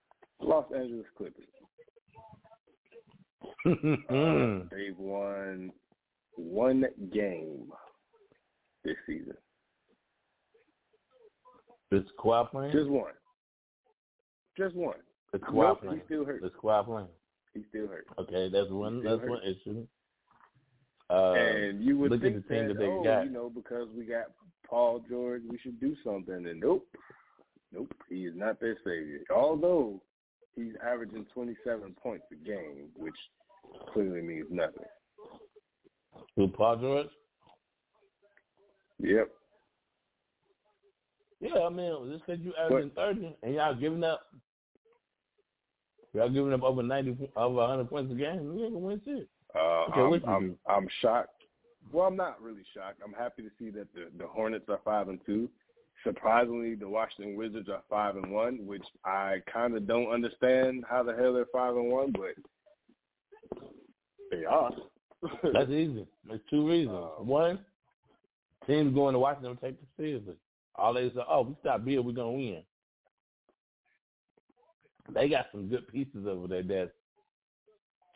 Los 0.43 0.65
Angeles 0.75 1.07
Clippers. 1.17 1.45
Uh, 3.65 4.67
they've 4.75 4.99
won 4.99 5.73
one 6.37 6.85
game 7.13 7.71
this 8.85 8.97
season. 9.07 9.35
It's 11.91 12.09
Kawhi 12.19 12.51
playing. 12.51 12.73
Just 12.73 12.89
one. 12.89 13.13
Just 14.57 14.75
one. 14.75 14.97
It's 15.33 15.45
Kawhi 15.45 15.69
Nope, 15.69 15.81
playing. 15.81 15.97
he's 15.99 16.05
still 16.07 16.25
hurt. 16.25 16.43
It's 16.43 16.57
Kawhi 16.57 16.85
playing. 16.85 17.09
He's 17.55 17.65
still 17.69 17.87
hurt. 17.87 18.07
Okay, 18.19 18.49
that's 18.51 18.71
one. 18.71 19.03
That's 19.05 19.21
hurt. 19.21 19.31
one 19.31 19.43
issue. 19.43 19.87
Uh, 21.11 21.35
and 21.35 21.85
you 21.85 21.99
would 21.99 22.11
look 22.11 22.23
think 22.23 22.37
at 22.37 22.49
the 22.49 22.55
team 22.55 22.69
that, 22.69 22.75
that 22.75 22.81
they 22.81 22.87
oh, 22.87 23.05
got. 23.05 23.25
you 23.25 23.31
know, 23.31 23.51
because 23.51 23.89
we 23.97 24.05
got 24.05 24.27
Paul 24.67 25.05
George, 25.09 25.43
we 25.49 25.59
should 25.59 25.79
do 25.79 25.95
something. 26.03 26.35
And 26.35 26.61
nope, 26.61 26.87
nope, 27.73 27.93
he 28.09 28.25
is 28.25 28.35
not 28.35 28.61
their 28.61 28.79
savior. 28.85 29.21
Although 29.35 30.01
he's 30.57 30.75
averaging 30.85 31.27
27 31.33 31.95
points 32.03 32.25
a 32.33 32.47
game, 32.47 32.89
which 32.97 33.15
clearly 33.93 34.23
means 34.23 34.47
nothing. 34.51 34.85
Who 36.37 36.49
Paul 36.49 36.77
George? 36.77 37.07
Yep. 39.01 39.31
Yeah, 41.41 41.59
I 41.67 41.69
mean, 41.71 42.13
just 42.13 42.25
because 42.25 42.41
you 42.41 42.53
averaging 42.55 42.93
thirty 42.95 43.37
and 43.43 43.55
y'all 43.55 43.75
giving 43.75 44.05
up 44.05 44.21
Y'all 46.15 46.29
giving 46.29 46.53
up 46.53 46.63
over 46.63 46.83
ninety, 46.83 47.17
over 47.37 47.67
hundred 47.67 47.89
points 47.89 48.13
a 48.13 48.15
game. 48.15 48.53
You 48.55 48.65
ain't 48.65 48.75
gonna 48.75 48.87
win 48.87 49.01
shit. 49.05 49.29
Uh, 49.55 49.85
Okay, 49.89 50.01
I'm, 50.01 50.29
I'm? 50.29 50.59
I'm 50.69 50.89
shocked. 51.01 51.31
Well, 51.91 52.07
I'm 52.07 52.17
not 52.17 52.41
really 52.41 52.63
shocked. 52.75 53.01
I'm 53.05 53.15
happy 53.15 53.43
to 53.43 53.49
see 53.59 53.71
that 53.71 53.93
the 53.95 54.11
the 54.19 54.27
Hornets 54.27 54.67
are 54.69 54.81
five 54.85 55.09
and 55.09 55.19
two. 55.25 55.49
Surprisingly, 56.05 56.75
the 56.75 56.89
Washington 56.89 57.37
Wizards 57.37 57.69
are 57.69 57.83
five 57.89 58.17
and 58.17 58.33
one, 58.33 58.67
which 58.67 58.85
I 59.05 59.37
kind 59.53 59.77
of 59.77 59.87
don't 59.87 60.13
understand 60.13 60.85
how 60.89 61.03
the 61.03 61.15
hell 61.15 61.33
they're 61.33 61.47
five 61.53 61.77
and 61.77 61.91
one, 61.91 62.13
but 62.13 62.35
they 64.31 64.45
are. 64.45 64.71
That's 65.53 65.71
easy. 65.71 66.07
There's 66.27 66.41
two 66.51 66.67
reasons. 66.69 66.97
Uh, 66.97 67.23
One, 67.23 67.61
teams 68.67 68.95
going 68.95 69.13
to 69.13 69.19
Washington 69.19 69.57
take 69.63 69.75
it 69.75 69.89
seriously. 69.97 70.35
All 70.75 70.95
they 70.95 71.09
say, 71.11 71.21
oh, 71.29 71.43
we 71.43 71.57
stop 71.61 71.85
Beal, 71.85 72.03
we're 72.03 72.13
gonna 72.13 72.33
win. 72.33 72.63
They 75.15 75.29
got 75.29 75.47
some 75.53 75.69
good 75.69 75.87
pieces 75.89 76.27
over 76.27 76.49
there 76.49 76.63
that 76.63 76.93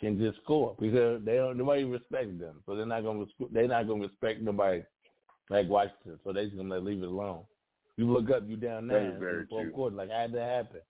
can 0.01 0.19
just 0.19 0.39
score 0.43 0.75
because 0.81 1.23
they 1.25 1.37
don't 1.37 1.59
nobody 1.59 1.85
respect 1.85 2.39
them, 2.39 2.63
so 2.65 2.75
they're 2.75 2.87
not 2.87 3.03
gonna 3.03 3.25
they're 3.51 3.69
not 3.69 3.87
gonna 3.87 4.07
respect 4.07 4.41
nobody 4.41 4.83
like 5.51 5.69
Washington, 5.69 6.19
so 6.25 6.33
they're 6.33 6.45
just 6.45 6.57
gonna 6.57 6.79
leave 6.79 7.03
it 7.03 7.09
alone. 7.09 7.43
You 7.97 8.13
look 8.13 8.31
up, 8.31 8.43
you 8.47 8.57
down 8.57 8.89
there 8.89 9.15
in 9.15 9.21
the 9.21 9.47
fourth 9.49 9.73
quarter, 9.73 9.97
like 9.97 10.11
how'd 10.11 10.33
that 10.33 10.49
happen? 10.49 10.81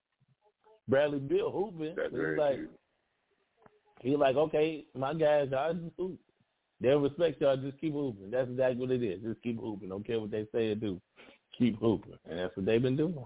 Bradley 0.88 1.18
Beal 1.18 1.50
hooping, 1.50 1.94
That's 1.96 2.12
like 2.38 2.56
true. 2.56 2.68
he 4.02 4.16
like, 4.16 4.36
okay, 4.36 4.84
my 4.94 5.14
guys, 5.14 5.48
y'all 5.50 5.74
just 5.74 5.94
hoop. 5.98 6.18
They'll 6.80 7.00
respect 7.00 7.40
y'all. 7.40 7.56
Just 7.56 7.80
keep 7.80 7.92
hooping. 7.92 8.30
That's 8.30 8.50
exactly 8.50 8.80
what 8.80 8.90
it 8.90 9.02
is. 9.02 9.22
Just 9.22 9.42
keep 9.42 9.58
hooping. 9.58 9.88
Don't 9.88 10.06
care 10.06 10.20
what 10.20 10.30
they 10.30 10.46
say 10.52 10.70
or 10.70 10.74
do. 10.74 11.00
Keep 11.56 11.78
hooping, 11.78 12.18
and 12.28 12.38
that's 12.38 12.56
what 12.56 12.66
they've 12.66 12.82
been 12.82 12.96
doing. 12.96 13.24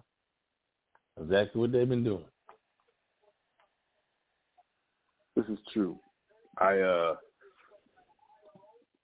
Exactly 1.21 1.61
what 1.61 1.73
they've 1.73 1.89
been 1.89 2.05
doing. 2.05 2.25
This 5.37 5.47
is 5.47 5.59
true. 5.73 5.99
I 6.59 6.79
uh, 6.79 7.15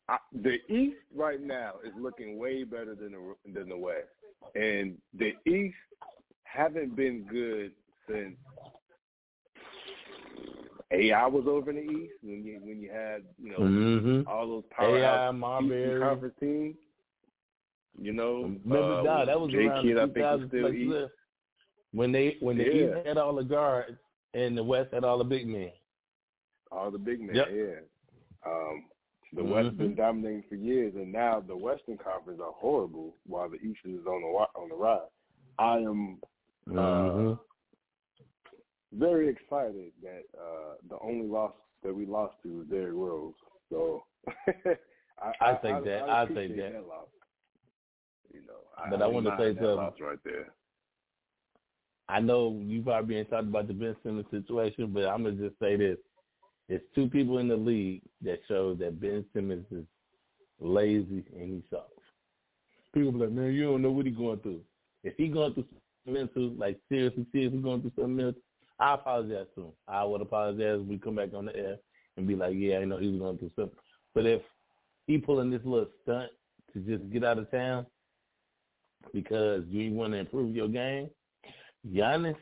I, 0.09 0.19
the 0.33 0.59
East 0.73 0.99
right 1.15 1.41
now 1.41 1.75
is 1.85 1.93
looking 1.99 2.39
way 2.39 2.65
better 2.65 2.95
than 2.95 3.13
the 3.13 3.35
than 3.53 3.69
the 3.69 3.77
West, 3.77 4.09
and 4.55 4.97
the 5.19 5.33
East 5.47 5.77
haven't 6.45 6.95
been 6.95 7.25
good 7.31 7.73
since 8.09 8.37
AI 10.93 11.27
was 11.27 11.47
over 11.49 11.71
in 11.71 11.77
the 11.77 11.83
East 11.83 12.13
when 12.23 12.45
you 12.45 12.61
when 12.63 12.81
you 12.81 12.91
had 12.91 13.25
you 13.43 13.51
know 13.51 13.61
Mhm. 13.61 14.27
all 14.29 14.47
those 14.47 14.65
AI, 14.81 15.31
powerhouse. 15.31 15.65
Eastern 15.65 16.01
Conference 16.01 16.35
teams. 16.39 16.77
You 17.99 18.13
know, 18.13 18.43
Remember, 18.65 19.01
uh, 19.01 19.03
nah, 19.03 19.25
that 19.25 19.41
was 19.41 19.51
J 19.51 19.67
around 19.67 19.83
Kidd, 19.85 19.97
I 19.99 20.07
think, 20.09 20.49
still 20.49 20.73
East. 20.75 20.93
this. 20.93 21.11
when 21.93 22.13
they 22.13 22.37
when 22.41 22.59
the 22.59 22.65
Yeah. 22.65 22.99
East 22.99 23.07
had 23.07 23.17
all 23.17 23.35
the 23.35 23.43
guards 23.43 23.99
and 24.35 24.57
the 24.57 24.63
West 24.63 24.93
had 24.93 25.03
all 25.03 25.17
the 25.19 25.25
big 25.25 25.47
men. 25.49 25.73
All 26.71 26.91
the 26.91 26.99
big 26.99 27.21
men, 27.21 27.37
Yep. 27.37 27.49
yeah. 27.51 27.81
Um, 28.45 28.85
the 29.33 29.45
West 29.45 29.69
Mhm. 29.69 29.77
been 29.79 29.95
dominating 29.95 30.43
for 30.45 30.55
years, 30.55 30.95
and 30.95 31.13
now 31.13 31.41
the 31.41 31.57
Western 31.57 31.99
Conference 31.99 32.41
are 32.41 32.53
horrible, 32.53 33.17
while 33.27 33.49
the 33.49 33.57
Eastern 33.57 33.99
is 33.99 34.07
on 34.07 34.23
the 34.23 34.29
on 34.61 34.69
the 34.69 34.75
rise. 34.75 35.09
I 35.59 35.79
am 35.79 36.21
uh, 36.69 36.73
Mhm. 36.73 37.41
very 38.93 39.29
excited 39.29 39.93
that 40.03 40.25
uh, 40.39 40.75
the 40.89 40.99
only 41.01 41.27
loss 41.27 41.53
that 41.83 41.95
we 41.95 42.07
lost 42.07 42.35
to 42.43 42.59
was 42.59 42.67
Derrick 42.69 42.95
Rose. 42.95 43.35
So 43.71 44.05
I, 44.27 45.33
I 45.41 45.53
take 45.55 45.85
that. 45.85 46.03
I, 46.09 46.21
I 46.21 46.23
appreciate 46.23 46.73
that. 46.73 46.87
loss. 46.87 47.09
You 48.33 48.41
know, 48.43 48.61
But 48.91 49.03
I 49.03 49.07
wouldn't 49.07 49.25
wanna 49.27 49.37
say 49.55 49.55
something. 49.61 50.05
right 50.05 50.19
there. 50.25 50.53
I 52.09 52.21
know 52.21 52.61
you 52.63 52.83
probably 52.83 53.17
ain't 53.17 53.31
talking 53.31 53.49
about 53.49 53.67
the 53.67 53.75
Ben 53.75 53.97
Simmons 54.03 54.27
situation, 54.31 54.93
but 54.93 55.07
I'm 55.07 55.25
gonna 55.25 55.37
just 55.37 55.59
say 55.59 55.77
this: 55.77 55.99
it's 56.69 56.85
two 56.95 57.09
people 57.09 57.39
in 57.39 57.49
the 57.49 57.57
league 57.57 58.03
that 58.23 58.41
show 58.49 58.75
that 58.75 59.01
Ben 59.01 59.25
Simmons 59.33 59.67
is 59.71 59.85
lazy 60.61 61.25
and 61.35 61.43
he 61.43 61.63
sucks. 61.71 61.91
People 62.93 63.13
be 63.13 63.19
like, 63.19 63.31
man, 63.31 63.53
you 63.53 63.65
don't 63.65 63.83
know 63.83 63.91
what 63.91 64.07
he's 64.07 64.17
going 64.17 64.39
through. 64.41 64.61
If 65.05 65.15
he 65.17 65.29
going 65.29 65.55
through 65.55 65.67
something 66.05 66.23
mental, 66.23 66.51
like 66.59 66.79
seriously, 66.89 67.27
seriously 67.31 67.59
going 67.59 67.83
through 67.83 67.93
something 67.97 68.17
mental, 68.17 68.41
I 68.81 68.95
apologize 68.95 69.47
to 69.55 69.63
him. 69.63 69.73
I 69.87 70.05
would 70.05 70.21
apologize 70.21 70.81
if 70.81 70.87
we 70.87 70.99
come 70.99 71.17
back 71.17 71.35
on 71.35 71.47
the 71.47 71.57
air 71.57 71.77
and 72.17 72.27
be 72.27 72.35
like, 72.35 72.55
yeah, 72.57 72.79
I 72.79 72.85
know 72.85 72.99
he 72.99 73.09
was 73.09 73.21
going 73.21 73.39
through 73.39 73.53
something. 73.57 73.79
But 74.15 74.27
if 74.27 74.43
he 75.07 75.19
pulling 75.19 75.51
this 75.51 75.61
little 75.65 75.89
stunt 76.03 76.31
to 76.73 76.81
just 76.81 77.11
get 77.13 77.25
out 77.25 77.39
of 77.39 77.51
town 77.51 77.87
because 79.13 79.63
you 79.69 79.93
want 79.93 80.15
to 80.15 80.19
improve 80.19 80.57
your 80.57 80.69
game, 80.69 81.11
Giannis 81.93 82.37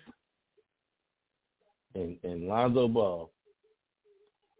and, 1.95 2.17
and 2.23 2.49
Lonzo 2.49 2.89
Ball 2.89 3.31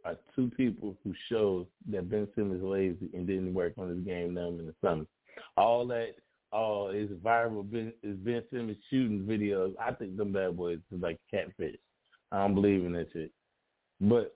are 0.05 0.17
two 0.37 0.51
people 0.57 0.97
who 1.03 1.15
showed 1.29 1.67
that 1.91 2.11
Ben 2.11 2.29
Simmons 2.35 2.59
is 2.59 2.63
lazy 2.63 3.09
and 3.15 3.27
didn't 3.27 3.55
work 3.55 3.73
on 3.79 3.89
his 3.89 3.99
game 4.01 4.35
none 4.35 4.59
in 4.59 4.67
the 4.67 4.75
summer. 4.83 5.07
All 5.57 5.87
that, 5.89 6.15
all 6.53 6.91
is 6.91 7.09
viral 7.25 7.69
ben, 7.71 7.93
is 8.03 8.17
Ben 8.17 8.43
Simmons 8.51 8.77
shooting 8.91 9.25
videos. 9.25 9.75
I 9.81 9.93
think 9.93 10.17
them 10.17 10.33
bad 10.33 10.57
boys 10.57 10.79
is 10.93 11.01
like 11.01 11.19
catfish. 11.31 11.77
I 12.33 12.39
don't 12.39 12.55
believe 12.55 12.85
in 12.85 12.93
that 12.93 13.09
shit. 13.13 13.31
But 14.01 14.35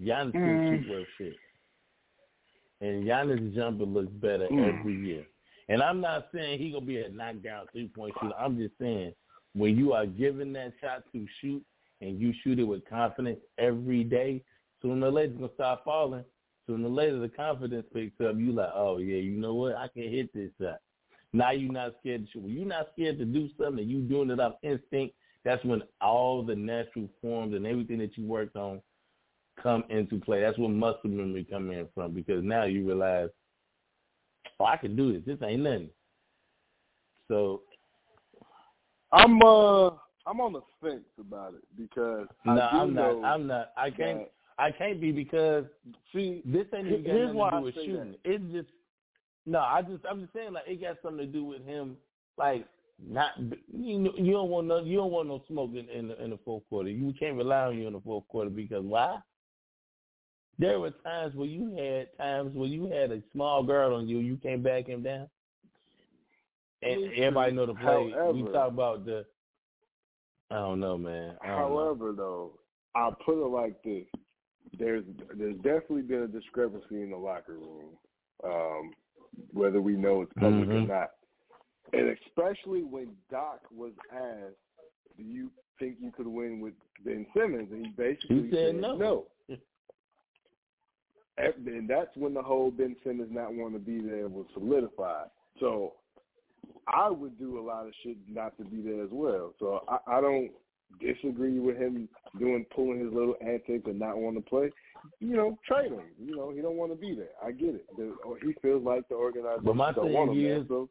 Giannis 0.00 0.32
Mm. 0.34 0.68
shoot 0.70 0.88
well 0.90 1.04
shit. 1.18 1.36
And 2.80 3.04
Giannis' 3.04 3.54
jumper 3.54 3.84
looks 3.84 4.12
better 4.12 4.48
Mm. 4.48 4.78
every 4.80 4.94
year. 4.94 5.26
And 5.68 5.82
I'm 5.82 6.00
not 6.00 6.28
saying 6.32 6.58
he 6.58 6.72
gonna 6.72 6.84
be 6.84 6.98
a 6.98 7.08
knockdown 7.08 7.66
three 7.72 7.88
point 7.88 8.14
shooter. 8.20 8.34
I'm 8.36 8.58
just 8.58 8.76
saying 8.78 9.14
when 9.54 9.78
you 9.78 9.92
are 9.92 10.06
given 10.06 10.52
that 10.54 10.72
shot 10.80 11.04
to 11.12 11.26
shoot 11.40 11.64
and 12.02 12.20
you 12.20 12.34
shoot 12.42 12.58
it 12.58 12.64
with 12.64 12.88
confidence 12.88 13.38
every 13.58 14.04
day, 14.04 14.42
sooner 14.82 15.06
or 15.06 15.10
later 15.12 15.30
it's 15.32 15.40
gonna 15.40 15.54
start 15.54 15.80
falling. 15.84 16.24
Sooner 16.66 16.88
or 16.88 16.90
later 16.90 17.18
the 17.18 17.28
confidence 17.28 17.86
picks 17.94 18.20
up. 18.20 18.36
You 18.36 18.52
like, 18.52 18.70
oh 18.74 18.98
yeah, 18.98 19.16
you 19.16 19.32
know 19.32 19.54
what? 19.54 19.76
I 19.76 19.88
can 19.88 20.02
hit 20.02 20.32
this 20.34 20.50
shot. 20.60 20.78
Now 21.32 21.52
you're 21.52 21.72
not 21.72 21.94
scared 22.00 22.26
to 22.26 22.32
shoot. 22.32 22.42
When 22.42 22.52
you're 22.52 22.66
not 22.66 22.88
scared 22.92 23.18
to 23.18 23.24
do 23.24 23.48
something 23.58 23.88
you 23.88 24.00
doing 24.00 24.30
it 24.30 24.40
off 24.40 24.54
instinct, 24.62 25.14
that's 25.44 25.64
when 25.64 25.82
all 26.00 26.42
the 26.44 26.54
natural 26.54 27.08
forms 27.20 27.54
and 27.54 27.66
everything 27.66 27.98
that 27.98 28.18
you 28.18 28.26
worked 28.26 28.56
on 28.56 28.82
come 29.60 29.84
into 29.88 30.18
play. 30.18 30.40
That's 30.40 30.58
where 30.58 30.68
muscle 30.68 31.10
memory 31.10 31.46
come 31.48 31.70
in 31.70 31.88
from 31.94 32.12
because 32.12 32.44
now 32.44 32.64
you 32.64 32.86
realize, 32.86 33.28
oh, 34.60 34.64
I 34.64 34.76
can 34.76 34.96
do 34.96 35.12
this. 35.12 35.22
This 35.24 35.38
ain't 35.46 35.62
nothing. 35.62 35.90
So 37.28 37.62
I'm 39.12 39.40
uh 39.42 39.90
I'm 40.26 40.40
on 40.40 40.52
the 40.52 40.60
fence 40.80 41.02
about 41.18 41.54
it 41.54 41.62
because 41.76 42.28
no, 42.44 42.52
I 42.60 42.68
I'm 42.82 42.94
not. 42.94 43.24
I'm 43.24 43.46
not. 43.46 43.72
I 43.76 43.90
can't. 43.90 44.20
that- 44.20 44.32
I 44.58 44.70
can't 44.70 45.00
be 45.00 45.10
because 45.12 45.64
see 46.12 46.42
this 46.44 46.66
ain't 46.74 46.86
even 46.86 47.02
got 47.02 47.14
nothing 47.14 47.26
to 47.50 47.50
do 47.58 47.64
with 47.64 47.74
shooting. 47.74 48.14
It's 48.24 48.44
just 48.52 48.68
no. 49.46 49.58
I 49.60 49.80
just 49.82 50.04
I'm 50.08 50.20
just 50.20 50.32
saying 50.34 50.52
like 50.52 50.64
it 50.68 50.80
got 50.80 50.98
something 51.02 51.18
to 51.18 51.26
do 51.26 51.42
with 51.42 51.64
him 51.64 51.96
like 52.36 52.66
not 53.04 53.30
you 53.74 53.98
know 53.98 54.12
you 54.16 54.32
don't 54.32 54.50
want 54.50 54.66
no 54.68 54.80
you 54.84 54.98
don't 54.98 55.10
want 55.10 55.28
no 55.28 55.42
smoke 55.48 55.70
in 55.70 55.88
in 55.88 56.08
the, 56.08 56.22
in 56.22 56.30
the 56.30 56.38
fourth 56.44 56.62
quarter. 56.68 56.90
You 56.90 57.12
can't 57.18 57.36
rely 57.36 57.64
on 57.64 57.78
you 57.78 57.86
in 57.86 57.94
the 57.94 58.00
fourth 58.00 58.28
quarter 58.28 58.50
because 58.50 58.84
why? 58.84 59.18
There 60.58 60.78
were 60.78 60.90
times 60.90 61.34
where 61.34 61.48
you 61.48 61.74
had 61.74 62.16
times 62.18 62.54
where 62.54 62.68
you 62.68 62.84
had 62.90 63.10
a 63.10 63.22
small 63.32 63.62
guard 63.64 63.92
on 63.94 64.06
you, 64.06 64.18
you 64.18 64.36
can't 64.36 64.62
back 64.62 64.86
him 64.86 65.02
down. 65.02 65.28
And 66.82 67.04
everybody 67.14 67.52
know 67.52 67.66
the 67.66 67.74
play. 67.74 68.04
we 68.06 68.12
However- 68.12 68.52
talk 68.52 68.68
about 68.68 69.06
the. 69.06 69.24
I 70.52 70.56
don't 70.56 70.80
know, 70.80 70.98
man. 70.98 71.36
Don't 71.42 71.48
know. 71.48 71.56
However, 71.56 72.12
though, 72.12 72.52
I'll 72.94 73.16
put 73.24 73.42
it 73.42 73.48
like 73.48 73.82
this: 73.82 74.04
there's 74.78 75.04
there's 75.34 75.56
definitely 75.56 76.02
been 76.02 76.24
a 76.24 76.28
discrepancy 76.28 77.02
in 77.02 77.10
the 77.10 77.16
locker 77.16 77.54
room, 77.54 77.96
um, 78.44 78.92
whether 79.52 79.80
we 79.80 79.96
know 79.96 80.20
it's 80.22 80.32
public 80.34 80.68
or 80.68 80.72
Mhm. 80.72 80.88
not, 80.88 81.12
and 81.94 82.16
especially 82.26 82.82
when 82.82 83.16
Doc 83.30 83.60
was 83.74 83.92
asked, 84.10 84.58
"Do 85.16 85.22
you 85.22 85.50
think 85.78 85.96
you 86.00 86.12
could 86.12 86.26
win 86.26 86.60
with 86.60 86.74
Ben 87.02 87.26
Simmons?" 87.32 87.72
and 87.72 87.86
he 87.86 87.92
basically 87.92 88.42
He 88.42 88.50
said 88.50 88.74
no. 88.74 88.94
no. 88.94 89.26
And 91.38 91.66
and 91.66 91.88
that's 91.88 92.14
when 92.16 92.34
the 92.34 92.42
whole 92.42 92.70
Ben 92.70 92.94
Simmons 93.02 93.32
not 93.32 93.54
wanting 93.54 93.78
to 93.80 93.84
be 93.84 94.00
there 94.00 94.28
was 94.28 94.46
solidified. 94.52 95.30
So 95.60 95.94
I 96.88 97.08
would 97.10 97.38
do 97.38 97.58
a 97.58 97.62
lot 97.64 97.86
of 97.86 97.92
shit 98.02 98.16
not 98.28 98.56
to 98.58 98.64
be 98.64 98.80
there 98.82 99.02
as 99.02 99.10
well. 99.12 99.54
So 99.58 99.84
I, 99.88 99.98
I 100.18 100.20
don't 100.20 100.50
disagree 101.00 101.58
with 101.58 101.76
him 101.78 102.08
doing 102.38 102.66
pulling 102.74 103.00
his 103.00 103.12
little 103.12 103.36
antics 103.40 103.84
and 103.86 103.98
not 103.98 104.16
wanting 104.18 104.42
to 104.42 104.48
play. 104.48 104.70
You 105.20 105.36
know, 105.36 105.58
trade 105.66 105.92
him. 105.92 106.00
You 106.20 106.36
know, 106.36 106.50
he 106.54 106.60
don't 106.60 106.76
want 106.76 106.92
to 106.92 106.96
be 106.98 107.14
there. 107.14 107.30
I 107.44 107.50
get 107.52 107.74
it. 107.74 107.86
The, 107.96 108.14
or 108.24 108.36
he 108.38 108.52
feels 108.62 108.84
like 108.84 109.08
the 109.08 109.14
organization 109.14 109.64
But 109.64 109.76
my 109.76 109.92
don't 109.92 110.12
want 110.12 110.30
him 110.30 110.36
thing 110.36 110.44
there. 110.44 110.58
is- 110.62 110.68
So 110.68 110.88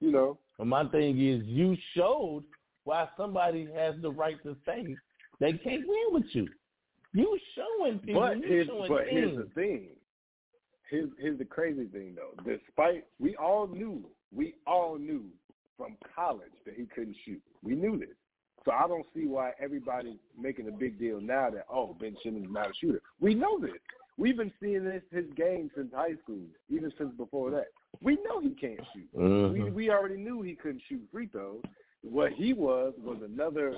you 0.00 0.10
know, 0.12 0.38
But 0.58 0.66
my 0.66 0.86
thing 0.88 1.18
is, 1.18 1.42
you 1.46 1.74
showed 1.94 2.44
why 2.84 3.08
somebody 3.16 3.66
has 3.74 3.94
the 4.02 4.10
right 4.10 4.42
to 4.42 4.54
say 4.66 4.94
they 5.40 5.52
can't 5.54 5.86
win 5.86 6.04
with 6.12 6.24
you. 6.32 6.46
You 7.14 7.38
showing 7.54 7.98
people. 8.00 8.20
but 8.20 8.36
here's 8.38 8.66
showing 8.66 8.88
but 8.92 9.04
here's 9.08 9.36
the 9.36 9.48
thing. 9.54 9.88
Here's 10.90 11.08
here's 11.18 11.38
the 11.38 11.44
crazy 11.46 11.86
thing 11.86 12.14
though. 12.14 12.32
Despite 12.44 13.04
we 13.18 13.36
all 13.36 13.66
knew, 13.66 14.04
we 14.34 14.54
all 14.66 14.98
knew 14.98 15.24
from 15.76 15.96
college 16.14 16.52
that 16.64 16.74
he 16.74 16.86
couldn't 16.86 17.16
shoot. 17.24 17.40
We 17.62 17.74
knew 17.74 17.98
this. 17.98 18.14
So 18.64 18.72
I 18.72 18.88
don't 18.88 19.06
see 19.14 19.26
why 19.26 19.52
everybody's 19.60 20.18
making 20.38 20.68
a 20.68 20.72
big 20.72 20.98
deal 20.98 21.20
now 21.20 21.50
that 21.50 21.66
oh 21.70 21.94
Ben 22.00 22.16
Simmons 22.22 22.46
is 22.46 22.52
not 22.52 22.70
a 22.70 22.74
shooter. 22.80 23.00
We 23.20 23.34
know 23.34 23.58
this. 23.58 23.72
We've 24.18 24.36
been 24.36 24.52
seeing 24.60 24.84
this 24.84 25.02
his 25.12 25.26
game 25.36 25.70
since 25.76 25.92
high 25.94 26.14
school, 26.22 26.40
even 26.68 26.92
since 26.98 27.12
before 27.16 27.50
that. 27.52 27.66
We 28.02 28.18
know 28.24 28.40
he 28.40 28.50
can't 28.50 28.80
shoot. 28.92 29.14
Mhm. 29.14 29.52
We 29.52 29.70
we 29.70 29.90
already 29.90 30.16
knew 30.16 30.42
he 30.42 30.54
couldn't 30.54 30.82
shoot 30.88 31.06
free 31.12 31.26
throws. 31.28 31.62
What 32.02 32.32
he 32.32 32.54
was 32.54 32.94
was 32.98 33.18
another 33.22 33.76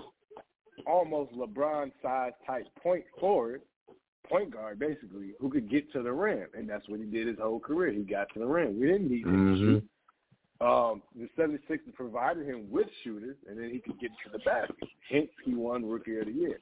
almost 0.87 1.33
LeBron 1.33 1.93
size 2.01 2.33
type 2.47 2.67
point 2.83 3.05
forward, 3.19 3.63
point 4.25 4.51
guard 4.51 4.79
basically, 4.79 5.35
who 5.41 5.51
could 5.51 5.69
get 5.69 5.91
to 5.93 6.03
the 6.03 6.13
rim, 6.13 6.47
and 6.55 6.69
that's 6.69 6.89
what 6.89 7.01
he 7.01 7.07
did 7.07 7.27
his 7.27 7.39
whole 7.39 7.61
career. 7.61 7.91
He 7.93 8.03
got 8.05 8.33
to 8.35 8.39
the 8.39 8.47
rim. 8.47 8.79
We 8.81 8.87
didn't 8.87 9.11
need 9.11 9.27
him 9.27 9.33
to 9.33 9.53
Mhm. 9.53 9.59
shoot. 9.59 9.89
Um, 10.61 11.03
the 11.15 11.29
76ers 11.39 11.95
provided 11.95 12.47
him 12.47 12.69
with 12.71 12.89
shooters, 13.05 13.37
and 13.49 13.57
then 13.59 13.71
he 13.71 13.79
could 13.79 14.01
get 14.01 14.11
to 14.25 14.31
the 14.33 14.41
basket. 14.41 14.89
Hence, 15.09 15.29
he 15.45 15.55
won 15.55 15.89
Rookie 15.89 16.19
of 16.19 16.27
the 16.27 16.33
Year. 16.33 16.59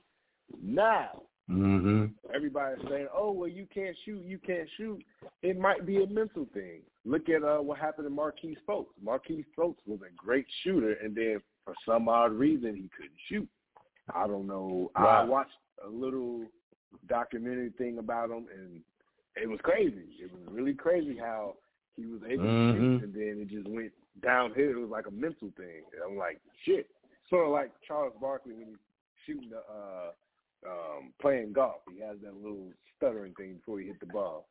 Now, 0.62 1.22
Mhm. 1.48 2.12
everybody's 2.34 2.86
saying, 2.88 3.08
"Oh, 3.12 3.30
well, 3.32 3.48
you 3.48 3.66
can't 3.66 3.96
shoot, 4.04 4.22
you 4.24 4.38
can't 4.38 4.68
shoot." 4.70 5.02
It 5.42 5.58
might 5.58 5.86
be 5.86 6.02
a 6.02 6.06
mental 6.08 6.44
thing. 6.46 6.82
Look 7.04 7.28
at 7.28 7.42
uh, 7.42 7.58
what 7.60 7.78
happened 7.78 8.06
to 8.06 8.10
Marquise 8.10 8.58
Fultz. 8.68 8.88
Marquise 9.00 9.46
Fultz 9.56 9.78
was 9.86 10.00
a 10.02 10.10
great 10.16 10.46
shooter, 10.62 10.94
and 10.94 11.14
then 11.14 11.40
for 11.64 11.74
some 11.84 12.08
odd 12.08 12.32
reason, 12.32 12.74
he 12.74 12.88
couldn't 12.88 13.18
shoot. 13.28 13.48
I 14.14 14.26
don't 14.26 14.46
know. 14.46 14.90
I 14.94 15.24
watched 15.24 15.58
a 15.84 15.88
little 15.88 16.44
documentary 17.08 17.70
thing 17.70 17.98
about 17.98 18.30
him, 18.30 18.48
and 18.52 18.82
it 19.36 19.48
was 19.48 19.60
crazy. 19.62 20.16
It 20.20 20.32
was 20.32 20.42
really 20.48 20.74
crazy 20.74 21.16
how 21.16 21.56
he 21.96 22.06
was 22.06 22.20
able 22.28 22.44
to 22.44 22.48
Mhm. 22.50 22.72
shoot, 22.76 23.04
and 23.04 23.14
then 23.14 23.40
it 23.42 23.48
just 23.48 23.68
went 23.68 23.92
downhill. 24.20 24.70
It 24.70 24.76
was 24.80 24.90
like 24.90 25.06
a 25.06 25.10
mental 25.10 25.50
thing. 25.56 25.82
And 25.92 26.02
I'm 26.04 26.16
like, 26.16 26.40
shit. 26.64 26.90
Sort 27.28 27.46
of 27.46 27.52
like 27.52 27.72
Charles 27.82 28.14
Barkley 28.20 28.52
when 28.54 28.68
he's 28.68 28.78
shooting 29.24 29.50
the 29.50 29.58
uh, 29.68 30.12
um, 30.68 31.12
playing 31.20 31.52
golf. 31.52 31.82
He 31.92 32.00
has 32.00 32.18
that 32.20 32.34
little 32.36 32.72
stuttering 32.96 33.34
thing 33.34 33.54
before 33.56 33.80
he 33.80 33.86
hit 33.86 33.98
the 34.00 34.06
ball. 34.06 34.48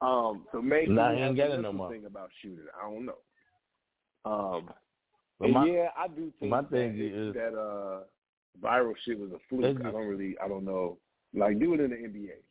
Um, 0.00 0.46
so 0.52 0.60
maybe 0.62 0.92
Nah, 0.92 1.12
he 1.12 1.18
ain't 1.20 1.38
it 1.38 1.60
no 1.60 1.72
more. 1.72 1.90
thing 1.90 2.06
about 2.06 2.30
shooting. 2.40 2.66
I 2.76 2.90
don't 2.90 3.04
know. 3.06 3.18
Um, 4.24 4.72
But 5.38 5.50
my- 5.50 5.66
yeah, 5.66 5.90
I 5.96 6.08
do 6.08 6.30
think 6.38 6.50
my 6.50 6.62
thing 6.64 6.98
that, 6.98 7.04
is- 7.04 7.34
that 7.34 7.54
uh, 7.58 8.04
viral 8.60 8.94
shit 8.98 9.18
was 9.18 9.32
a 9.32 9.38
fluke. 9.48 9.80
I 9.80 9.90
don't 9.90 10.06
really, 10.06 10.38
I 10.38 10.48
don't 10.48 10.64
know. 10.64 10.98
Like 11.32 11.58
do 11.58 11.72
it 11.74 11.80
in 11.80 11.90
the 11.90 11.96
NBA. 11.96 12.42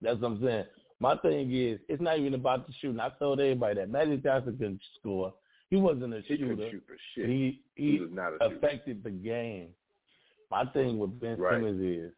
That's 0.00 0.20
what 0.20 0.32
I'm 0.32 0.42
saying. 0.42 0.66
My 1.00 1.16
thing 1.18 1.52
is, 1.54 1.78
it's 1.88 2.00
not 2.02 2.18
even 2.18 2.34
about 2.34 2.66
the 2.66 2.72
shooting. 2.80 3.00
I 3.00 3.10
told 3.18 3.38
everybody 3.40 3.74
that 3.76 3.90
Magic 3.90 4.22
Johnson 4.22 4.56
couldn't 4.56 4.80
score. 4.98 5.34
He 5.68 5.76
wasn't 5.76 6.14
a 6.14 6.20
He 6.22 6.36
shooter. 6.38 6.70
shoot. 6.70 7.26
He 7.26 7.60
He 7.74 7.92
he 7.92 7.98
was 8.00 8.10
not 8.12 8.32
a 8.32 8.38
shooter. 8.40 8.56
affected 8.56 9.04
the 9.04 9.10
game. 9.10 9.68
My 10.50 10.64
thing 10.66 10.98
with 10.98 11.18
Ben 11.20 11.36
Right. 11.38 11.54
Simmons 11.56 11.82
is, 11.82 12.12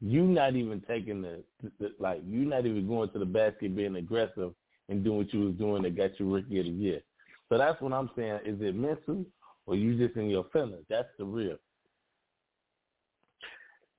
you 0.00 0.24
not 0.24 0.56
even 0.56 0.80
taking 0.88 1.22
the, 1.22 1.42
the 1.78 1.92
like 2.00 2.20
you 2.26 2.44
not 2.44 2.66
even 2.66 2.86
going 2.88 3.08
to 3.10 3.18
the 3.20 3.24
basket 3.24 3.74
being 3.76 3.94
aggressive 3.96 4.52
and 4.88 5.04
doing 5.04 5.18
what 5.18 5.32
you 5.32 5.40
was 5.46 5.54
doing 5.54 5.82
that 5.84 5.96
got 5.96 6.18
you 6.18 6.34
rookie 6.34 6.58
of 6.58 6.66
the 6.66 6.72
year. 6.72 7.00
So 7.48 7.56
that's 7.56 7.80
what 7.80 7.92
I'm 7.92 8.10
saying. 8.16 8.40
Is 8.44 8.60
it 8.60 8.74
mental 8.74 9.24
or 9.64 9.76
you 9.76 9.96
just 9.96 10.16
in 10.18 10.28
your 10.28 10.44
feelings? 10.52 10.84
That's 10.90 11.06
the 11.18 11.24
real. 11.24 11.56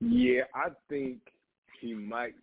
Yeah, 0.00 0.42
I 0.54 0.68
think 0.88 1.18
he 1.80 1.94
might. 1.94 2.34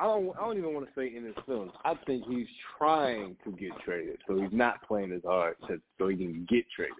I 0.00 0.04
don't. 0.04 0.30
I 0.38 0.40
don't 0.40 0.56
even 0.56 0.72
want 0.72 0.86
to 0.86 0.92
say 0.98 1.14
in 1.14 1.24
his 1.24 1.34
feelings. 1.44 1.72
I 1.84 1.94
think 2.06 2.24
he's 2.26 2.46
trying 2.78 3.36
to 3.44 3.52
get 3.52 3.72
traded, 3.84 4.16
so 4.26 4.40
he's 4.40 4.50
not 4.50 4.82
playing 4.88 5.12
as 5.12 5.20
hard 5.22 5.56
to, 5.68 5.78
so 5.98 6.08
he 6.08 6.16
can 6.16 6.46
get 6.48 6.64
traded. 6.74 6.94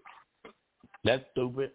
That's 1.02 1.24
stupid. 1.32 1.70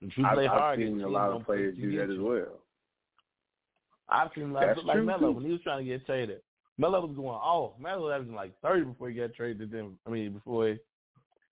If 0.00 0.16
you 0.16 0.24
I've, 0.24 0.34
play 0.34 0.48
I've 0.48 0.78
seen 0.78 1.02
a 1.02 1.08
lot 1.08 1.32
of 1.32 1.44
players 1.44 1.76
do 1.76 1.94
that 1.98 2.10
as 2.10 2.18
well. 2.18 2.60
I've 4.08 4.30
seen 4.34 4.54
like, 4.54 4.68
That's 4.68 4.86
like 4.86 5.02
Melo 5.02 5.32
when 5.32 5.44
he 5.44 5.52
was 5.52 5.60
trying 5.62 5.84
to 5.84 5.90
get 5.90 6.06
traded. 6.06 6.40
Melo 6.78 7.06
was 7.06 7.14
going 7.14 7.28
off. 7.28 7.72
Melo 7.78 8.04
was 8.04 8.12
averaging 8.14 8.34
like 8.34 8.58
thirty 8.62 8.84
before 8.84 9.10
he 9.10 9.16
got 9.16 9.34
traded. 9.34 9.70
Then 9.70 9.98
I 10.06 10.10
mean 10.10 10.32
before 10.32 10.76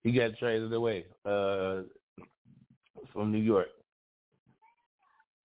he, 0.03 0.11
got 0.11 0.37
traded 0.39 0.73
away 0.73 1.05
uh, 1.23 1.81
from 3.13 3.31
New 3.31 3.37
York. 3.37 3.67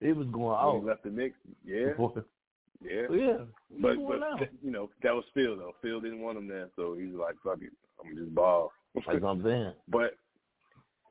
He 0.01 0.13
was 0.13 0.27
going 0.29 0.45
off. 0.47 0.83
he 0.83 0.89
left 0.89 1.05
the 1.05 1.11
Knicks, 1.11 1.37
yeah, 1.67 1.89
Before, 1.89 2.25
yeah, 2.83 3.07
yeah. 3.13 3.37
But 3.81 3.97
but 4.07 4.23
out. 4.23 4.41
you 4.63 4.71
know 4.71 4.91
that 5.03 5.15
was 5.15 5.25
Phil 5.35 5.57
though. 5.57 5.75
Phil 5.83 6.01
didn't 6.01 6.21
want 6.21 6.39
him 6.39 6.47
there, 6.49 6.69
so 6.77 6.95
he 6.95 7.07
was 7.07 7.17
like, 7.17 7.37
"Fuck 7.45 7.63
it, 7.63 7.73
I'm 8.05 8.17
just 8.17 8.35
ball." 8.35 8.73
That's 8.95 9.07
what 9.07 9.25
I'm 9.25 9.43
saying. 9.43 9.73
But 9.89 10.15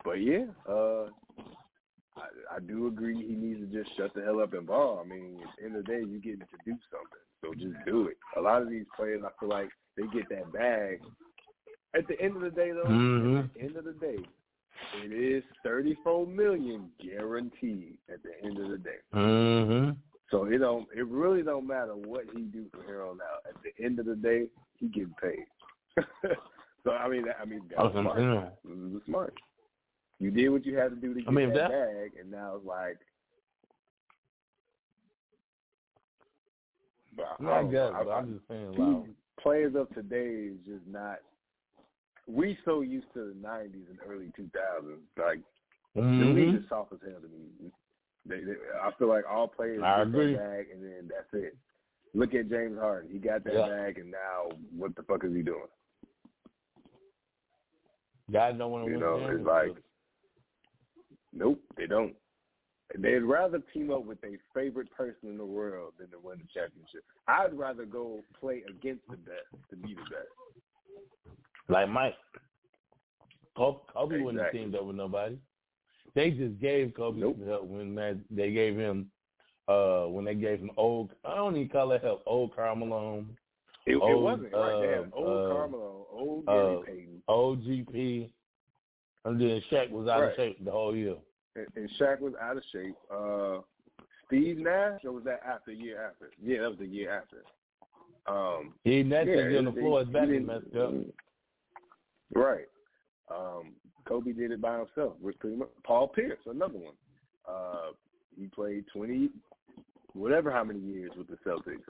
but 0.03 0.21
yeah, 0.21 0.45
uh, 0.67 1.07
I, 2.15 2.55
I 2.55 2.59
do 2.65 2.87
agree 2.87 3.15
he 3.15 3.33
needs 3.35 3.59
to 3.59 3.83
just 3.83 3.95
shut 3.97 4.13
the 4.13 4.23
hell 4.23 4.39
up 4.39 4.53
and 4.53 4.65
ball. 4.65 5.01
I 5.03 5.07
mean, 5.07 5.39
at 5.43 5.49
the 5.57 5.65
end 5.65 5.75
of 5.75 5.85
the 5.85 5.91
day, 5.91 5.99
you 5.99 6.19
get 6.19 6.39
to 6.39 6.57
do 6.65 6.75
something, 6.91 7.25
so 7.41 7.53
just 7.53 7.75
do 7.85 8.07
it. 8.07 8.17
A 8.37 8.41
lot 8.41 8.61
of 8.61 8.69
these 8.69 8.85
players, 8.95 9.21
I 9.25 9.29
feel 9.39 9.49
like 9.49 9.69
they 9.95 10.03
get 10.13 10.29
that 10.29 10.51
bag. 10.53 11.01
At 11.95 12.07
the 12.07 12.19
end 12.21 12.35
of 12.35 12.41
the 12.41 12.49
day, 12.51 12.71
though, 12.71 12.85
Mhm. 12.89 13.43
at 13.45 13.53
the 13.53 13.61
end 13.61 13.75
of 13.75 13.83
the 13.85 13.93
day, 13.93 14.19
it 15.03 15.11
is 15.11 15.43
thirty-four 15.63 16.27
million 16.27 16.91
guaranteed. 16.99 17.97
At 18.11 18.21
the 18.23 18.31
end 18.43 18.57
of 18.59 18.69
the 18.69 18.77
day, 18.77 18.97
Mm-hmm. 19.13 19.91
So 20.29 20.45
it 20.45 20.57
don't. 20.57 20.87
It 20.95 21.07
really 21.07 21.41
don't 21.41 21.67
matter 21.67 21.95
what 21.95 22.25
he 22.35 22.41
do 22.41 22.65
from 22.71 22.83
here 22.85 23.03
on 23.03 23.19
out. 23.21 23.43
At 23.47 23.55
the 23.63 23.83
end 23.83 23.99
of 23.99 24.05
the 24.05 24.15
day, 24.15 24.47
he 24.77 24.87
getting 24.87 25.15
paid. 25.21 25.45
so 26.83 26.91
I 26.91 27.07
mean, 27.07 27.25
I 27.41 27.45
mean, 27.45 27.61
that's 27.69 27.81
what 27.81 27.93
smart. 27.93 28.19
It 28.19 28.93
was 28.93 29.01
smart. 29.05 29.33
You 30.19 30.31
did 30.31 30.49
what 30.49 30.65
you 30.65 30.77
had 30.77 30.89
to 30.89 30.95
do 30.95 31.13
to 31.13 31.21
get 31.21 31.29
I 31.29 31.31
mean, 31.31 31.49
that, 31.49 31.55
that- 31.55 31.69
bag, 31.69 32.11
and 32.19 32.31
now 32.31 32.55
it's 32.55 32.65
like. 32.65 32.97
I, 37.19 37.51
I 37.51 37.63
guess, 37.63 37.89
I- 37.95 38.11
I'm 38.11 38.33
just 38.35 38.47
saying, 38.47 38.75
wow. 38.77 39.03
players 39.41 39.73
of 39.75 39.89
today 39.95 40.51
is 40.51 40.57
just 40.65 40.85
not. 40.87 41.19
We 42.27 42.57
so 42.65 42.81
used 42.81 43.07
to 43.13 43.33
the 43.33 43.47
'90s 43.47 43.89
and 43.89 43.99
early 44.07 44.29
2000s. 44.37 44.51
Like 45.17 45.39
mm-hmm. 45.95 46.19
the 46.19 46.25
league 46.25 46.55
is 46.55 46.69
soft 46.69 46.91
as 46.91 46.99
hell 47.01 47.21
to 47.21 47.27
me. 47.27 47.71
They, 48.27 48.39
they, 48.41 48.53
I 48.83 48.91
feel 48.99 49.07
like 49.09 49.23
all 49.29 49.47
players 49.47 49.81
I 49.83 49.97
get 49.99 50.07
agree. 50.07 50.33
that 50.33 50.39
bag, 50.39 50.65
and 50.73 50.83
then 50.83 51.09
that's 51.09 51.33
it. 51.43 51.55
Look 52.13 52.33
at 52.33 52.49
James 52.49 52.77
Harden. 52.79 53.09
He 53.11 53.19
got 53.19 53.43
that 53.43 53.53
Yeah. 53.53 53.67
bag, 53.67 53.97
and 53.99 54.11
now 54.11 54.49
what 54.75 54.95
the 54.95 55.03
fuck 55.03 55.23
is 55.23 55.33
he 55.35 55.41
doing? 55.41 55.67
Guys 58.31 58.55
don't 58.57 58.71
want 58.71 58.85
to 58.85 58.91
You 58.91 58.97
win 58.97 59.05
know, 59.05 59.27
it's 59.29 59.45
like, 59.45 59.83
nope, 61.33 61.59
they 61.77 61.87
don't. 61.87 62.13
They'd 62.97 63.19
rather 63.19 63.59
team 63.73 63.91
up 63.91 64.05
with 64.05 64.19
their 64.21 64.37
favorite 64.53 64.89
person 64.91 65.29
in 65.29 65.37
the 65.37 65.45
world 65.45 65.93
than 65.99 66.09
to 66.11 66.19
win 66.19 66.37
the 66.39 66.47
championship. 66.59 67.03
I'd 67.27 67.53
rather 67.53 67.85
go 67.85 68.19
play 68.39 68.63
against 68.69 69.03
the 69.09 69.17
best 69.17 69.47
to 69.69 69.75
be 69.75 69.93
the 69.93 70.01
best. 70.01 71.37
Like 71.69 71.89
Mike. 71.89 72.15
Kobe, 73.57 73.79
Kobe 73.93 74.19
wouldn't 74.21 74.37
have 74.37 74.47
Exactly. 74.47 74.59
teamed 74.59 74.75
up 74.75 74.85
with 74.85 74.95
nobody. 74.95 75.37
They 76.17 76.31
just 76.31 76.59
gave 76.59 76.95
Kobe 76.95 77.19
Nope. 77.19 77.37
some 77.37 77.47
help 77.47 77.65
when 77.67 77.93
that 77.93 78.17
they 78.31 78.51
gave 78.51 78.75
him 78.75 79.11
uh 79.67 80.05
when 80.05 80.25
they 80.25 80.33
gave 80.33 80.59
him 80.59 80.71
old 80.75 81.11
I 81.23 81.35
don't 81.35 81.55
even 81.55 81.69
call 81.69 81.91
it 81.91 82.01
help, 82.03 82.23
old 82.25 82.55
Carmelo, 82.55 83.23
It, 83.85 83.91
it 83.91 83.95
Old, 83.97 84.23
wasn't 84.23 84.51
right. 84.51 85.03
Uh, 85.13 85.15
old 85.15 85.45
uh, 85.45 85.47
Carmelo, 85.53 86.07
old 86.11 86.45
Gary 86.47 86.75
uh, 86.75 86.85
Payton, 86.87 87.21
old 87.27 87.61
GP, 87.63 88.29
and 89.25 89.39
then 89.39 89.61
Shaq 89.71 89.91
was 89.91 90.07
out 90.07 90.21
Right. 90.21 90.31
of 90.31 90.35
shape 90.35 90.65
the 90.65 90.71
whole 90.71 90.95
year. 90.95 91.17
and, 91.55 91.67
and 91.75 91.87
Shaq 91.99 92.19
was 92.19 92.33
out 92.41 92.57
of 92.57 92.63
shape. 92.71 92.95
Uh, 93.13 93.59
Steve 94.25 94.57
Nash, 94.57 95.01
or 95.05 95.11
was 95.11 95.23
that 95.25 95.41
after 95.47 95.71
year 95.71 96.03
after? 96.03 96.31
Yeah, 96.43 96.61
that 96.61 96.69
was 96.71 96.79
the 96.79 96.87
year 96.87 97.11
after. 97.15 97.43
Um, 98.25 98.73
He 98.83 99.03
that 99.03 99.27
yeah, 99.27 99.35
thing 99.35 99.57
on 99.57 99.65
the 99.65 99.71
floor, 99.71 99.99
his 99.99 100.07
he 100.07 100.13
back 100.13 100.29
messed 100.29 100.75
up. 100.75 100.93
Right. 102.33 102.67
Um, 103.29 103.73
Kobe 104.07 104.31
did 104.33 104.51
it 104.51 104.61
by 104.61 104.77
himself 104.77 105.13
with 105.21 105.37
pretty 105.39 105.55
much 105.57 105.69
Paul 105.83 106.07
Pierce, 106.07 106.39
another 106.45 106.77
one. 106.77 106.93
Uh, 107.47 107.91
he 108.39 108.47
played 108.47 108.85
twenty, 108.93 109.29
whatever 110.13 110.51
how 110.51 110.63
many 110.63 110.79
years 110.79 111.11
with 111.17 111.27
the 111.27 111.37
Celtics. 111.45 111.81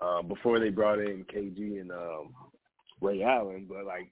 Um, 0.00 0.28
before 0.28 0.58
they 0.58 0.70
brought 0.70 0.98
in 0.98 1.24
KG 1.24 1.80
and 1.80 1.90
um, 1.92 2.34
Ray 3.02 3.22
Allen, 3.22 3.66
but 3.68 3.84
like 3.84 4.10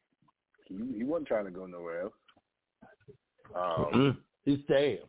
he 0.67 0.77
he 0.97 1.05
wasn't 1.05 1.29
trying 1.29 1.47
to 1.47 1.51
go 1.51 1.67
nowhere 1.67 2.03
else. 2.03 2.13
Um, 3.55 3.93
Mm, 3.95 4.17
he 4.45 4.63
stayed. 4.65 5.01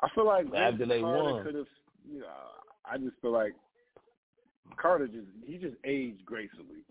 I 0.00 0.08
feel 0.14 0.26
like 0.26 0.46
After 0.54 0.86
they 0.86 1.00
Carter 1.00 1.32
won. 1.32 1.42
could 1.44 1.54
have, 1.56 1.66
you 2.08 2.20
know, 2.20 2.26
I 2.84 2.98
just 2.98 3.16
feel 3.20 3.32
like 3.32 3.52
Carter 4.80 5.06
just 5.08 5.26
he 5.44 5.58
just 5.58 5.76
aged 5.84 6.24
gracefully, 6.24 6.84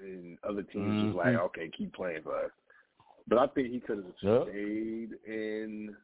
and 0.00 0.36
other 0.48 0.62
teams 0.62 1.02
was 1.04 1.14
like, 1.14 1.34
Mhm. 1.34 1.40
okay, 1.46 1.68
keep 1.76 1.92
playing 1.94 2.22
for 2.22 2.36
us. 2.44 2.50
But 3.26 3.38
I 3.38 3.46
think 3.48 3.70
he 3.70 3.80
could 3.80 3.98
have 3.98 4.14
Yep. 4.20 4.48
stayed 4.48 5.10
in. 5.26 5.96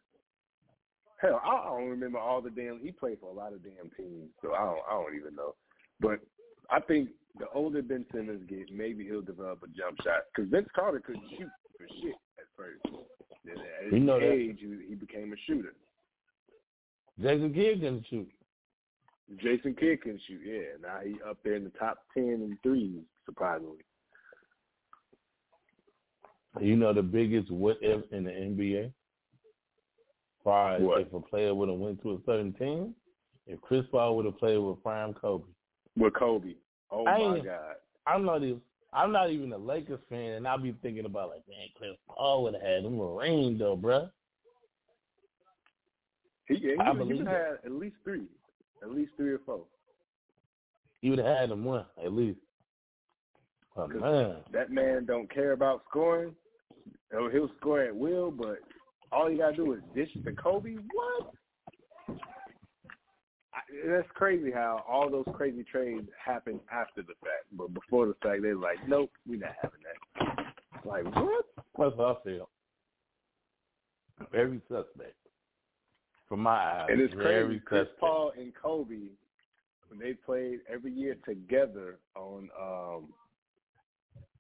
Hell, 1.21 1.41
I 1.45 1.65
don't 1.79 1.91
remember 1.91 2.19
all 2.19 2.41
the 2.41 2.51
damn. 2.51 2.81
He 2.81 2.93
played 2.93 3.21
for 3.21 3.29
a 3.31 3.33
lot 3.35 3.53
of 3.53 3.63
damn 3.63 3.91
teams, 3.91 4.31
so 4.41 4.55
I 4.55 4.65
don't. 4.65 4.81
I 4.89 4.93
don't 4.93 5.15
even 5.15 5.35
know. 5.35 5.55
But 6.01 6.21
I 6.71 6.81
think 6.81 7.11
the 7.39 7.49
older 7.51 7.83
Ben 7.83 8.07
Simmons 8.13 8.49
gets, 8.49 8.71
maybe 8.73 9.05
he'll 9.05 9.21
develop 9.21 9.63
a 9.63 9.67
jump 9.69 10.01
shot 10.03 10.23
because 10.35 10.51
Vince 10.51 10.69
Carter 10.75 11.01
couldn't 11.01 11.29
shoot 11.39 11.51
for 11.77 11.87
shit 12.01 12.15
at 12.39 12.47
first. 12.57 12.81
At 13.47 13.85
his 13.85 13.93
You 13.93 14.01
know 14.01 14.19
that. 14.19 14.33
age, 14.33 14.59
he, 14.61 14.79
he 14.89 14.95
became 14.95 15.33
a 15.33 15.37
shooter. 15.47 15.75
Jason 17.21 17.53
Kidd 17.53 17.81
can 17.81 18.03
shoot. 18.09 18.31
Jason 19.37 19.75
Kidd 19.75 20.03
can 20.03 20.19
shoot. 20.27 20.41
Yeah, 20.45 20.77
now 20.81 21.01
he 21.05 21.17
up 21.29 21.39
there 21.45 21.55
in 21.55 21.65
the 21.65 21.71
top 21.71 21.99
ten 22.15 22.25
in 22.25 22.59
threes. 22.63 23.03
Surprisingly, 23.27 23.85
You 26.59 26.77
know 26.77 26.93
the 26.93 27.03
biggest 27.03 27.51
what 27.51 27.79
if 27.81 28.11
in 28.13 28.25
the 28.25 28.31
NBA? 28.31 28.93
Far 30.43 30.77
as 30.77 30.83
What? 30.83 31.01
if 31.03 31.13
a 31.13 31.21
player 31.21 31.55
would 31.55 31.69
have 31.69 31.79
went 31.79 32.03
to 32.03 32.13
a 32.13 32.19
certain 32.27 32.53
team, 32.55 32.95
if 33.47 33.61
Chris 33.61 33.85
Paul 33.91 34.17
would 34.17 34.25
have 34.25 34.39
played 34.39 34.59
with 34.59 34.83
prime 34.83 35.15
Kobe. 35.15 35.45
with 35.97 36.15
Kobe. 36.15 36.55
Oh 36.91 37.07
I 37.07 37.19
my 37.19 37.39
God. 37.41 37.75
I'm 38.07 38.25
not 38.25 38.43
even 38.43 38.61
I'm 38.93 39.13
not 39.13 39.31
even 39.31 39.53
a 39.53 39.59
Lakers 39.59 40.01
fan, 40.09 40.33
and 40.33 40.49
I'll 40.49 40.59
be 40.59 40.75
thinking 40.83 41.05
about 41.05 41.29
like, 41.29 41.47
man, 41.49 41.69
Chris 41.77 41.97
Paul 42.09 42.43
would 42.45 42.55
have 42.55 42.63
had 42.63 42.85
him 42.85 42.99
a 42.99 43.07
ring 43.07 43.57
though, 43.59 43.77
bruh. 43.77 44.11
He, 46.49 46.57
yeah, 46.61 46.83
I 46.83 46.93
he, 46.93 46.99
he 46.99 47.05
would 47.15 47.27
have 47.29 47.37
had 47.37 47.59
at 47.65 47.71
least 47.73 47.97
three, 48.03 48.25
at 48.83 48.91
least 48.91 49.13
three 49.17 49.33
or 49.33 49.41
four. 49.47 49.61
He 51.01 51.11
would 51.11 51.21
have 51.21 51.39
had 51.39 51.51
him 51.51 51.65
one 51.65 51.87
at 52.05 52.13
least. 52.13 52.41
Oh 53.77 53.87
man, 53.87 54.37
That 54.53 54.71
man 54.71 55.05
don't 55.05 55.33
care 55.33 55.53
about 55.53 55.85
scoring. 55.89 56.35
Oh, 57.15 57.29
He'll 57.29 57.51
score 57.59 57.83
at 57.83 57.95
will, 57.95 58.31
but 58.31 58.59
all 59.13 59.31
you 59.31 59.39
gotta 59.39 59.57
do 59.57 59.73
is 59.73 59.81
dish 59.95 60.09
it 60.15 60.25
to 60.25 60.33
Kobe. 60.33 60.77
What? 60.93 61.33
I, 63.53 63.61
that's 63.89 64.09
crazy 64.15 64.53
how 64.53 64.85
all 64.89 65.11
those 65.11 65.25
crazy 65.35 65.65
trades 65.65 66.09
happen 66.25 66.61
after 66.73 67.03
the 67.03 67.15
fact, 67.21 67.47
but 67.53 67.75
before 67.75 68.07
the 68.07 68.15
fact 68.23 68.43
they're 68.43 68.55
like, 68.55 68.79
nope, 68.89 69.11
we're 69.27 69.41
not 69.41 69.55
having 69.61 69.81
that. 69.83 70.87
Like 70.87 71.05
what? 71.17 71.45
That's 71.79 71.97
how 71.97 72.19
I 72.21 72.25
feel. 72.25 72.49
Very 74.31 74.61
suspect. 74.69 75.15
From 76.29 76.41
my 76.41 76.51
eyes, 76.51 76.87
And 76.91 77.01
it's 77.01 77.15
crazy. 77.15 77.61
Chris. 77.65 77.89
Paul 77.99 78.33
and 78.39 78.53
Kobe, 78.55 78.95
when 79.89 79.99
they 79.99 80.13
played 80.13 80.61
every 80.73 80.93
year 80.93 81.17
together 81.27 81.99
on 82.15 82.49
um 82.61 83.09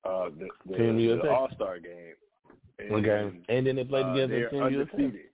uh 0.04 0.28
the, 0.38 0.48
the, 0.66 1.20
the 1.22 1.30
All 1.30 1.48
Star 1.56 1.80
game. 1.80 2.14
Okay. 2.80 3.30
And 3.48 3.66
then 3.66 3.76
they 3.76 3.84
play 3.84 4.02
uh, 4.02 4.12
together 4.12 4.32
they're 4.32 4.44
in 4.46 4.50
Team 4.50 4.78
USA. 4.78 4.92
undefeated. 4.92 5.26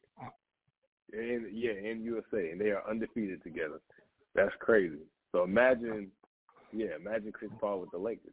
In, 1.13 1.49
yeah, 1.53 1.73
in 1.73 2.03
USA, 2.03 2.51
and 2.51 2.61
they 2.61 2.71
are 2.71 2.83
undefeated 2.89 3.43
together. 3.43 3.81
That's 4.35 4.55
crazy. 4.59 4.99
So 5.33 5.45
imagine, 5.45 6.09
yeah, 6.73 6.97
imagine 7.01 7.33
Chris 7.33 7.51
Paul 7.61 7.81
with 7.81 7.91
the 7.91 7.99
Lakers. 7.99 8.33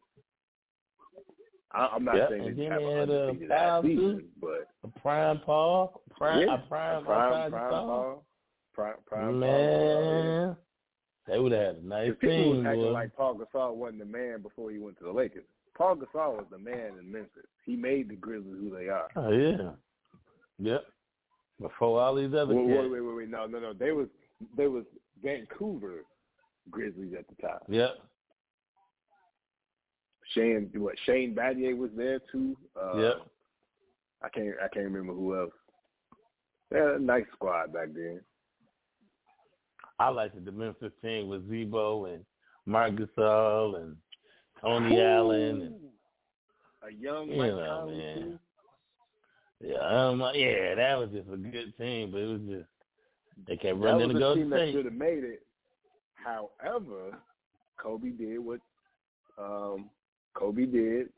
I, 1.72 1.90
I'm 1.94 2.04
not 2.04 2.16
Yeah, 2.16 2.30
saying 2.30 2.46
and 2.46 2.58
they 2.58 2.66
have 2.66 2.82
had 2.82 3.10
a 3.10 3.28
undefeated 3.28 3.50
foul 3.50 3.82
season, 3.84 4.24
but 4.42 4.68
A 4.84 5.00
prime 5.00 5.40
Paul, 5.46 6.02
prime, 6.12 6.42
yeah, 6.42 6.56
a 6.56 6.58
prime, 6.68 7.02
a 7.02 7.06
prime, 7.06 7.52
prime. 7.52 7.70
Paul, 7.70 8.24
prime, 8.74 8.96
prime 9.06 9.40
Paul. 9.40 9.40
Man, 9.40 10.56
they 11.28 11.40
would 11.40 11.52
have 11.52 11.76
had 11.76 11.84
a 11.84 11.88
nice 11.88 12.12
people 12.20 12.30
team, 12.30 12.58
was 12.58 12.66
acting 12.66 12.82
boy. 12.82 12.92
like 12.92 13.16
Pau 13.16 13.34
Gasol 13.34 13.76
wasn't 13.76 14.00
the 14.00 14.06
man 14.06 14.42
before 14.42 14.72
he 14.72 14.78
went 14.78 14.98
to 15.00 15.06
the 15.06 15.12
Lakers. 15.12 15.46
Pau 15.78 15.96
Gasol 15.96 16.38
was 16.38 16.46
the 16.52 16.58
man 16.58 16.92
in 17.00 17.12
Memphis. 17.12 17.48
He 17.66 17.76
made 17.76 18.10
the 18.10 18.16
Grizzlies 18.16 18.56
who 18.60 18.70
they 18.70 18.90
are. 18.90 19.08
Oh 19.16 19.32
yeah, 19.32 19.72
yep. 20.60 20.86
Before 21.62 22.02
all 22.02 22.16
these 22.16 22.34
other 22.34 22.54
Wait, 22.56 22.66
wait, 22.66 22.92
wait, 22.92 23.02
wait, 23.02 23.16
wait. 23.16 23.30
No, 23.30 23.46
no, 23.46 23.60
no. 23.60 23.74
They 23.74 23.92
was 23.92 24.08
they 24.58 24.68
was 24.68 24.84
Vancouver 25.24 26.04
Grizzlies 26.70 27.14
at 27.18 27.26
the 27.28 27.48
time. 27.48 27.60
Yep. 27.70 27.96
Shane, 30.34 30.70
what? 30.76 30.96
Shane 31.06 31.36
Battier 31.36 31.78
was 31.78 31.92
there 31.96 32.20
too. 32.32 32.58
Uh, 32.80 32.98
Yep. 32.98 33.16
I 34.24 34.30
can't, 34.30 34.56
I 34.64 34.68
can't 34.70 34.86
remember 34.86 35.14
who 35.14 35.38
else. 35.38 35.52
They 36.72 36.80
had 36.80 36.88
a 36.88 37.00
nice 37.00 37.26
squad 37.34 37.74
back 37.74 37.90
then. 37.94 38.22
I 40.00 40.10
liked 40.10 40.44
the 40.44 40.52
Memphis 40.52 40.94
team 41.02 41.28
with 41.28 41.48
Z-Bo 41.50 42.06
and 42.06 42.26
Marc 42.66 42.94
Gasol 42.94 43.82
and 43.82 43.96
Tony 44.64 45.02
Allen 45.02 45.62
and 45.62 45.76
A 46.88 46.94
young 46.94 47.30
you 47.30 47.38
Mike 47.38 47.52
know, 47.52 47.88
man. 47.88 48.40
Yeah, 49.60 49.78
um, 49.78 50.22
yeah, 50.34 50.76
that 50.76 50.98
was 50.98 51.10
just 51.12 51.30
a 51.30 51.38
good 51.38 51.78
team, 51.78 52.12
but 52.12 52.20
it 52.20 52.28
was 52.28 52.42
just 52.48 52.70
they 53.48 53.58
kept 53.58 53.78
running 53.78 54.10
to 54.10 54.16
a 54.16 54.20
go 54.20 54.36
team 54.36 54.50
that 54.50 54.72
should 54.72 54.86
have 54.86 54.94
made 54.94 55.24
it. 55.24 55.46
However, 56.16 57.18
Kobe 57.78 58.10
did 58.10 58.40
what 58.40 58.60
um, 59.38 59.90
Kobe 60.34 60.66
did, 60.66 61.10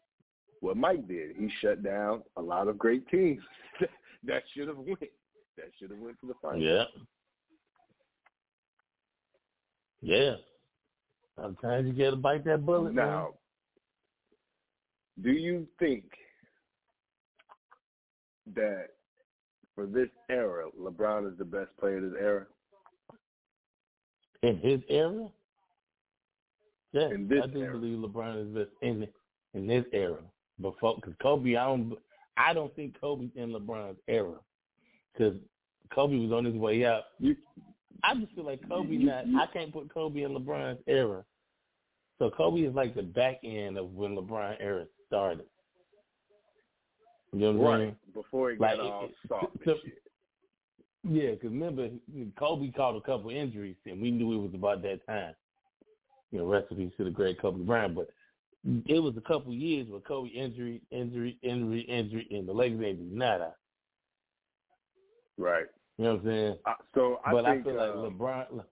what 0.62 0.78
Mike 0.78 1.08
did. 1.08 1.36
He 1.38 1.50
shut 1.62 1.84
down 1.84 2.24
a 2.38 2.42
lot 2.42 2.68
of 2.68 2.78
great 2.78 3.08
teams 3.10 3.42
that 4.24 4.44
should 4.54 4.68
have 4.68 4.78
went. 4.78 5.00
That 5.58 5.72
should 5.80 5.92
have 5.92 6.00
went 6.00 6.20
to 6.22 6.28
the 6.28 6.34
finals. 6.42 6.64
Yeah. 6.64 6.84
Yeah. 10.02 10.36
Sometimes 11.40 11.88
you 11.88 11.94
gotta 11.94 12.16
bite 12.16 12.46
that 12.46 12.66
bullet. 12.66 12.94
man. 12.94 13.06
Now, 13.08 13.34
do 15.22 15.32
you 15.32 15.68
think 15.80 16.04
that 18.56 18.88
for 19.74 19.86
this 19.86 20.10
era, 20.30 20.66
LeBron 20.80 21.32
is 21.32 21.38
the 21.38 21.46
best 21.46 21.76
player 21.80 21.98
of 21.98 22.04
this 22.12 22.20
era? 22.20 22.46
in 24.44 24.58
his 24.60 24.80
era, 24.90 25.28
yeah, 26.92 27.10
In 27.10 27.28
this 27.28 27.42
I 27.44 27.48
do 27.48 27.64
era. 27.64 27.72
believe 27.72 27.98
LeBron 27.98 28.48
is 28.48 28.54
best 28.56 28.70
in 28.84 29.08
in 29.56 29.66
this 29.66 29.86
era. 29.92 30.20
Before, 30.62 30.96
because 30.96 31.14
Kobe, 31.22 31.56
I 31.56 31.66
don't, 31.66 31.98
I 32.38 32.54
don't 32.54 32.74
think 32.76 33.00
Kobe's 33.02 33.32
in 33.36 33.50
LeBron's 33.52 33.98
era, 34.08 34.36
because 35.14 35.36
Kobe 35.94 36.18
was 36.18 36.32
on 36.32 36.46
his 36.46 36.54
way 36.56 36.86
out. 36.86 37.04
You, 37.20 37.36
I 38.04 38.16
just 38.16 38.34
feel 38.34 38.46
like 38.46 38.68
Kobe 38.68 38.98
not. 38.98 39.26
I 39.38 39.48
can't 39.52 39.72
put 39.74 39.94
Kobe 39.94 40.22
in 40.24 40.32
LeBron's 40.32 40.80
era. 40.88 41.24
So 42.20 42.30
Kobe 42.30 42.62
is 42.62 42.74
like 42.76 42.96
the 42.96 43.04
back 43.04 43.40
end 43.44 43.78
of 43.78 43.92
when 43.94 44.16
LeBron 44.16 44.56
era 44.60 44.86
started. 45.08 45.46
You 47.34 47.40
know 47.40 47.52
what 47.54 47.74
I'm 47.74 47.80
saying? 47.80 47.90
right 47.90 48.14
before 48.14 48.52
he 48.52 48.58
Like, 48.58 48.78
got 48.78 48.86
all 48.92 49.06
it- 49.06 49.16
soft 49.28 49.54
to- 49.60 49.64
and. 49.64 49.92
Yeah, 51.08 51.32
because 51.32 51.52
remember, 51.52 51.90
Kobe 52.40 52.72
caught 52.72 52.96
a 52.96 53.02
couple 53.02 53.30
injuries, 53.30 53.76
and 53.86 54.02
we 54.02 54.10
knew 54.10 54.34
it 54.34 54.42
was 54.44 54.54
about 54.56 54.82
that 54.84 55.06
time. 55.06 55.36
You 56.32 56.40
know, 56.40 56.46
recipes 56.46 56.92
in 56.98 56.98
to 56.98 57.04
the 57.04 57.12
great 57.12 57.40
Kobe 57.40 57.64
Bryant. 57.64 57.94
But 57.96 58.10
it 58.88 59.00
was 59.00 59.16
a 59.18 59.22
couple 59.22 59.54
years 59.54 59.88
where 59.88 60.00
Kobe 60.02 60.30
injury, 60.30 60.82
injury, 60.90 61.38
injury, 61.44 61.82
injury, 61.82 62.28
and 62.32 62.48
the 62.48 62.54
Lakers 62.54 62.82
ain't 62.84 62.98
do 63.12 63.16
nada. 63.16 63.54
Right. 65.38 65.66
You 65.98 66.04
know 66.06 66.12
what 66.16 66.20
I'm 66.22 66.26
saying? 66.26 66.58
Uh, 66.66 66.74
so 66.94 67.20
I 67.26 67.32
but 67.32 67.46
think 67.46 67.62
I 67.62 67.64
feel 67.64 67.76
like 67.78 67.90
uh, 67.90 68.10
LeBron. 68.10 68.64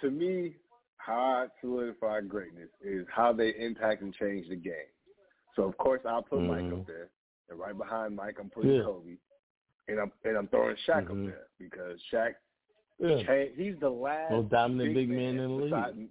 to 0.00 0.10
me, 0.10 0.56
how 0.96 1.14
I 1.14 1.46
solidify 1.60 2.22
greatness 2.22 2.68
is 2.80 3.06
how 3.12 3.32
they 3.32 3.50
impact 3.58 4.02
and 4.02 4.14
change 4.14 4.48
the 4.48 4.56
game. 4.56 4.90
So 5.54 5.64
of 5.64 5.76
course 5.78 6.00
I'll 6.06 6.22
put 6.22 6.42
Mike 6.42 6.64
Mhm. 6.64 6.80
up 6.80 6.86
there, 6.86 7.08
and 7.50 7.58
right 7.58 7.76
behind 7.76 8.16
Mike 8.16 8.38
I'm 8.40 8.50
putting 8.50 8.72
Yeah. 8.76 8.82
Kobe, 8.82 9.16
and 9.88 10.00
I'm 10.00 10.12
and 10.24 10.36
I'm 10.36 10.48
throwing 10.48 10.76
Shaq 10.86 11.06
Mhm. 11.06 11.10
up 11.10 11.26
there 11.26 11.48
because 11.58 12.00
Shaq, 12.10 12.34
Yeah. 12.98 13.44
he's 13.54 13.78
the 13.78 13.90
last 13.90 14.30
Most 14.32 14.48
dominant 14.48 14.94
big 14.94 15.08
man 15.08 15.38
in 15.38 15.56
the 15.58 15.64
league. 15.64 16.10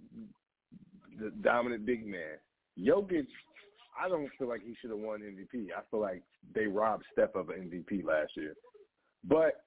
the 1.18 1.30
dominant 1.42 1.84
big 1.84 2.06
man. 2.06 2.38
Jokic, 2.78 3.28
I 3.98 4.08
don't 4.08 4.28
feel 4.38 4.48
like 4.48 4.62
he 4.62 4.74
should 4.80 4.90
have 4.90 4.98
won 4.98 5.20
MVP. 5.20 5.66
I 5.76 5.82
feel 5.90 6.00
like 6.00 6.22
they 6.54 6.66
robbed 6.66 7.04
Steph 7.12 7.34
of 7.34 7.50
an 7.50 7.70
MVP 7.70 8.04
last 8.04 8.32
year. 8.36 8.54
But, 9.24 9.64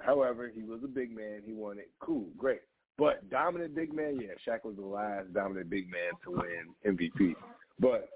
however, 0.00 0.50
he 0.54 0.62
was 0.62 0.80
a 0.84 0.88
big 0.88 1.14
man. 1.14 1.42
He 1.44 1.52
won 1.52 1.78
it. 1.78 1.90
Cool, 2.00 2.26
great. 2.36 2.60
But 2.98 3.30
dominant 3.30 3.74
big 3.74 3.94
man, 3.94 4.20
yeah, 4.20 4.34
Shaq 4.46 4.64
was 4.64 4.76
the 4.76 4.84
last 4.84 5.32
dominant 5.32 5.70
big 5.70 5.88
man 5.90 6.12
to 6.24 6.30
win 6.32 6.98
MVP. 6.98 7.34
But 7.78 8.10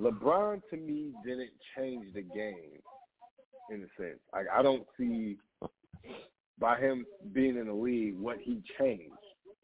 LeBron, 0.00 0.60
to 0.70 0.76
me, 0.76 1.12
didn't 1.24 1.52
change 1.76 2.12
the 2.12 2.22
game 2.22 2.80
in 3.70 3.76
a 3.82 4.02
sense. 4.02 4.20
Like 4.32 4.46
I 4.54 4.62
don't 4.62 4.86
see 4.98 5.38
by 6.58 6.78
him 6.78 7.06
being 7.32 7.56
in 7.56 7.66
the 7.66 7.74
league 7.74 8.18
what 8.18 8.38
he 8.38 8.62
changed. 8.78 9.12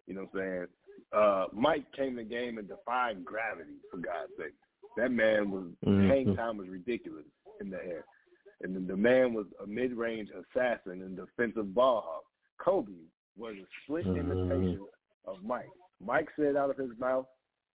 You 0.06 0.14
know 0.14 0.28
what 0.30 0.42
I'm 0.42 0.48
saying? 0.48 0.66
Uh, 1.12 1.46
Mike 1.52 1.84
came 1.92 2.16
to 2.16 2.22
the 2.22 2.28
game 2.28 2.58
and 2.58 2.68
defied 2.68 3.24
gravity, 3.24 3.74
for 3.90 3.98
God's 3.98 4.32
sake. 4.38 4.54
That 4.96 5.10
man 5.10 5.50
was 5.50 5.66
Mhm. 5.84 6.08
hang 6.08 6.36
time 6.36 6.56
was 6.56 6.68
ridiculous 6.68 7.26
in 7.60 7.70
the 7.70 7.84
air. 7.84 8.04
And 8.62 8.74
then 8.74 8.86
the 8.86 8.96
man 8.96 9.34
was 9.34 9.46
a 9.60 9.66
mid 9.66 9.92
range 9.92 10.30
assassin 10.30 11.02
and 11.02 11.16
defensive 11.16 11.74
ball 11.74 12.00
hawk. 12.02 12.24
Kobe 12.58 12.92
was 13.36 13.56
a 13.56 13.66
split 13.82 14.06
Mhm. 14.06 14.20
imitation 14.20 14.86
of 15.24 15.42
Mike. 15.42 15.70
Mike 16.00 16.30
said 16.36 16.56
out 16.56 16.70
of 16.70 16.76
his 16.76 16.96
mouth, 16.98 17.26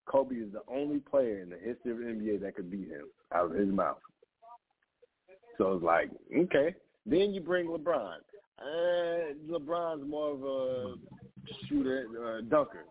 Kobe 0.05 0.35
is 0.35 0.51
the 0.51 0.64
only 0.68 0.99
player 0.99 1.41
in 1.41 1.49
the 1.49 1.57
history 1.57 1.91
of 1.91 1.99
the 1.99 2.05
NBA 2.05 2.38
that 2.38 2.55
could 2.55 2.72
beat 2.72 2.88
him 2.88 3.09
out 3.31 3.51
of 3.51 3.57
his 3.57 3.69
mouth. 3.69 4.01
So 5.57 5.73
it's 5.73 5.84
like, 5.84 6.09
okay. 6.35 6.76
Then 7.05 7.34
you 7.34 7.41
bring 7.41 7.68
LeBron. 7.68 8.19
Uh, 8.59 9.34
LeBron's 9.47 10.07
more 10.07 10.31
of 10.31 10.43
a 10.43 10.95
shooter, 11.68 12.07
uh, 12.23 12.41
dunker. 12.41 12.85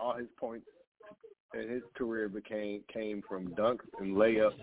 All 0.00 0.14
his 0.14 0.28
points 0.38 0.66
in 1.54 1.68
his 1.68 1.82
career 1.96 2.28
became 2.28 2.82
came 2.92 3.22
from 3.28 3.48
dunks 3.54 3.86
and 4.00 4.16
layups 4.16 4.54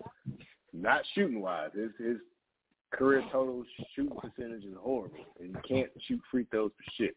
not 0.73 1.01
shooting 1.13 1.41
wise. 1.41 1.69
His 1.73 1.91
his 1.97 2.17
career 2.91 3.23
total 3.31 3.63
shooting 3.95 4.17
percentage 4.17 4.63
is 4.63 4.75
horrible, 4.79 5.25
and 5.39 5.49
you 5.49 5.61
can't 5.67 5.89
shoot 6.07 6.19
free 6.31 6.47
throws 6.51 6.71
for 6.77 6.91
shit. 6.97 7.15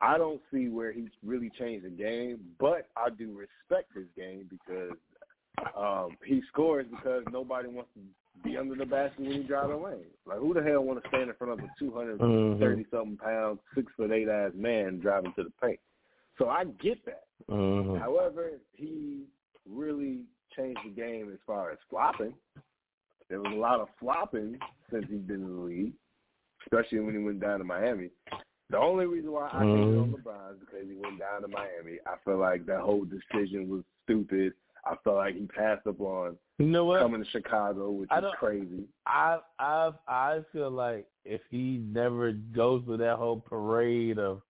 I 0.00 0.18
don't 0.18 0.40
see 0.52 0.68
where 0.68 0.92
he's 0.92 1.10
really 1.24 1.50
changed 1.56 1.86
the 1.86 1.90
game, 1.90 2.40
but 2.58 2.88
I 2.96 3.10
do 3.10 3.38
respect 3.38 3.94
his 3.94 4.06
game 4.16 4.48
because 4.50 4.96
um, 5.78 6.16
he 6.24 6.42
scores 6.48 6.86
because 6.90 7.22
nobody 7.30 7.68
wants 7.68 7.90
to 7.94 8.00
be 8.42 8.56
under 8.56 8.74
the 8.74 8.84
basket 8.84 9.20
when 9.20 9.32
he 9.32 9.42
drives 9.44 9.68
the 9.68 9.76
lane. 9.76 10.06
Like 10.26 10.38
who 10.38 10.52
the 10.52 10.62
hell 10.62 10.82
want 10.82 11.00
to 11.02 11.08
stand 11.08 11.30
in 11.30 11.36
front 11.36 11.52
of 11.52 11.60
a 11.60 11.68
two 11.78 11.92
hundred 11.92 12.18
thirty 12.58 12.84
something 12.90 13.16
pound, 13.16 13.60
six 13.74 13.92
foot 13.96 14.10
eight 14.10 14.28
ass 14.28 14.50
man 14.54 14.98
driving 14.98 15.32
to 15.36 15.44
the 15.44 15.52
paint? 15.62 15.78
So 16.38 16.48
I 16.48 16.64
get 16.64 17.04
that. 17.06 17.24
Mhm. 17.48 17.98
However, 17.98 18.52
he 18.72 19.26
really 19.68 20.24
changed 20.56 20.80
the 20.84 20.90
game 20.90 21.32
as 21.32 21.38
far 21.46 21.70
as 21.70 21.78
flopping. 21.88 22.34
There 23.28 23.40
was 23.40 23.52
a 23.52 23.56
lot 23.56 23.80
of 23.80 23.88
flopping 23.98 24.58
since 24.90 25.06
he's 25.08 25.22
been 25.22 25.42
in 25.42 25.56
the 25.56 25.62
league, 25.62 25.94
especially 26.62 27.00
when 27.00 27.14
he 27.16 27.22
went 27.22 27.40
down 27.40 27.58
to 27.58 27.64
Miami. 27.64 28.10
The 28.70 28.78
only 28.78 29.06
reason 29.06 29.32
why 29.32 29.48
I 29.52 29.64
hate 29.64 29.96
on 29.96 30.10
Mhm. 30.10 30.12
LeBron 30.12 30.52
is 30.54 30.60
because 30.60 30.88
he 30.88 30.96
went 30.96 31.18
down 31.18 31.42
to 31.42 31.48
Miami. 31.48 31.98
I 32.06 32.16
feel 32.24 32.38
like 32.38 32.66
that 32.66 32.80
whole 32.80 33.04
decision 33.04 33.68
was 33.68 33.84
stupid. 34.02 34.54
I 34.84 34.96
felt 34.96 35.16
like 35.16 35.34
he 35.34 35.46
passed 35.46 35.86
up 35.86 36.00
on 36.00 36.38
You 36.58 36.66
know 36.66 36.84
what? 36.84 37.00
coming 37.00 37.22
to 37.24 37.30
Chicago, 37.30 37.90
which 37.90 38.10
I 38.10 38.18
is 38.18 38.34
crazy. 38.34 38.88
I 39.06 39.40
I 39.58 39.92
I 40.06 40.42
feel 40.52 40.70
like 40.70 41.08
if 41.24 41.42
he 41.50 41.78
never 41.78 42.32
goes 42.32 42.84
through 42.84 42.98
that 42.98 43.16
whole 43.16 43.40
parade 43.40 44.18
of 44.18 44.42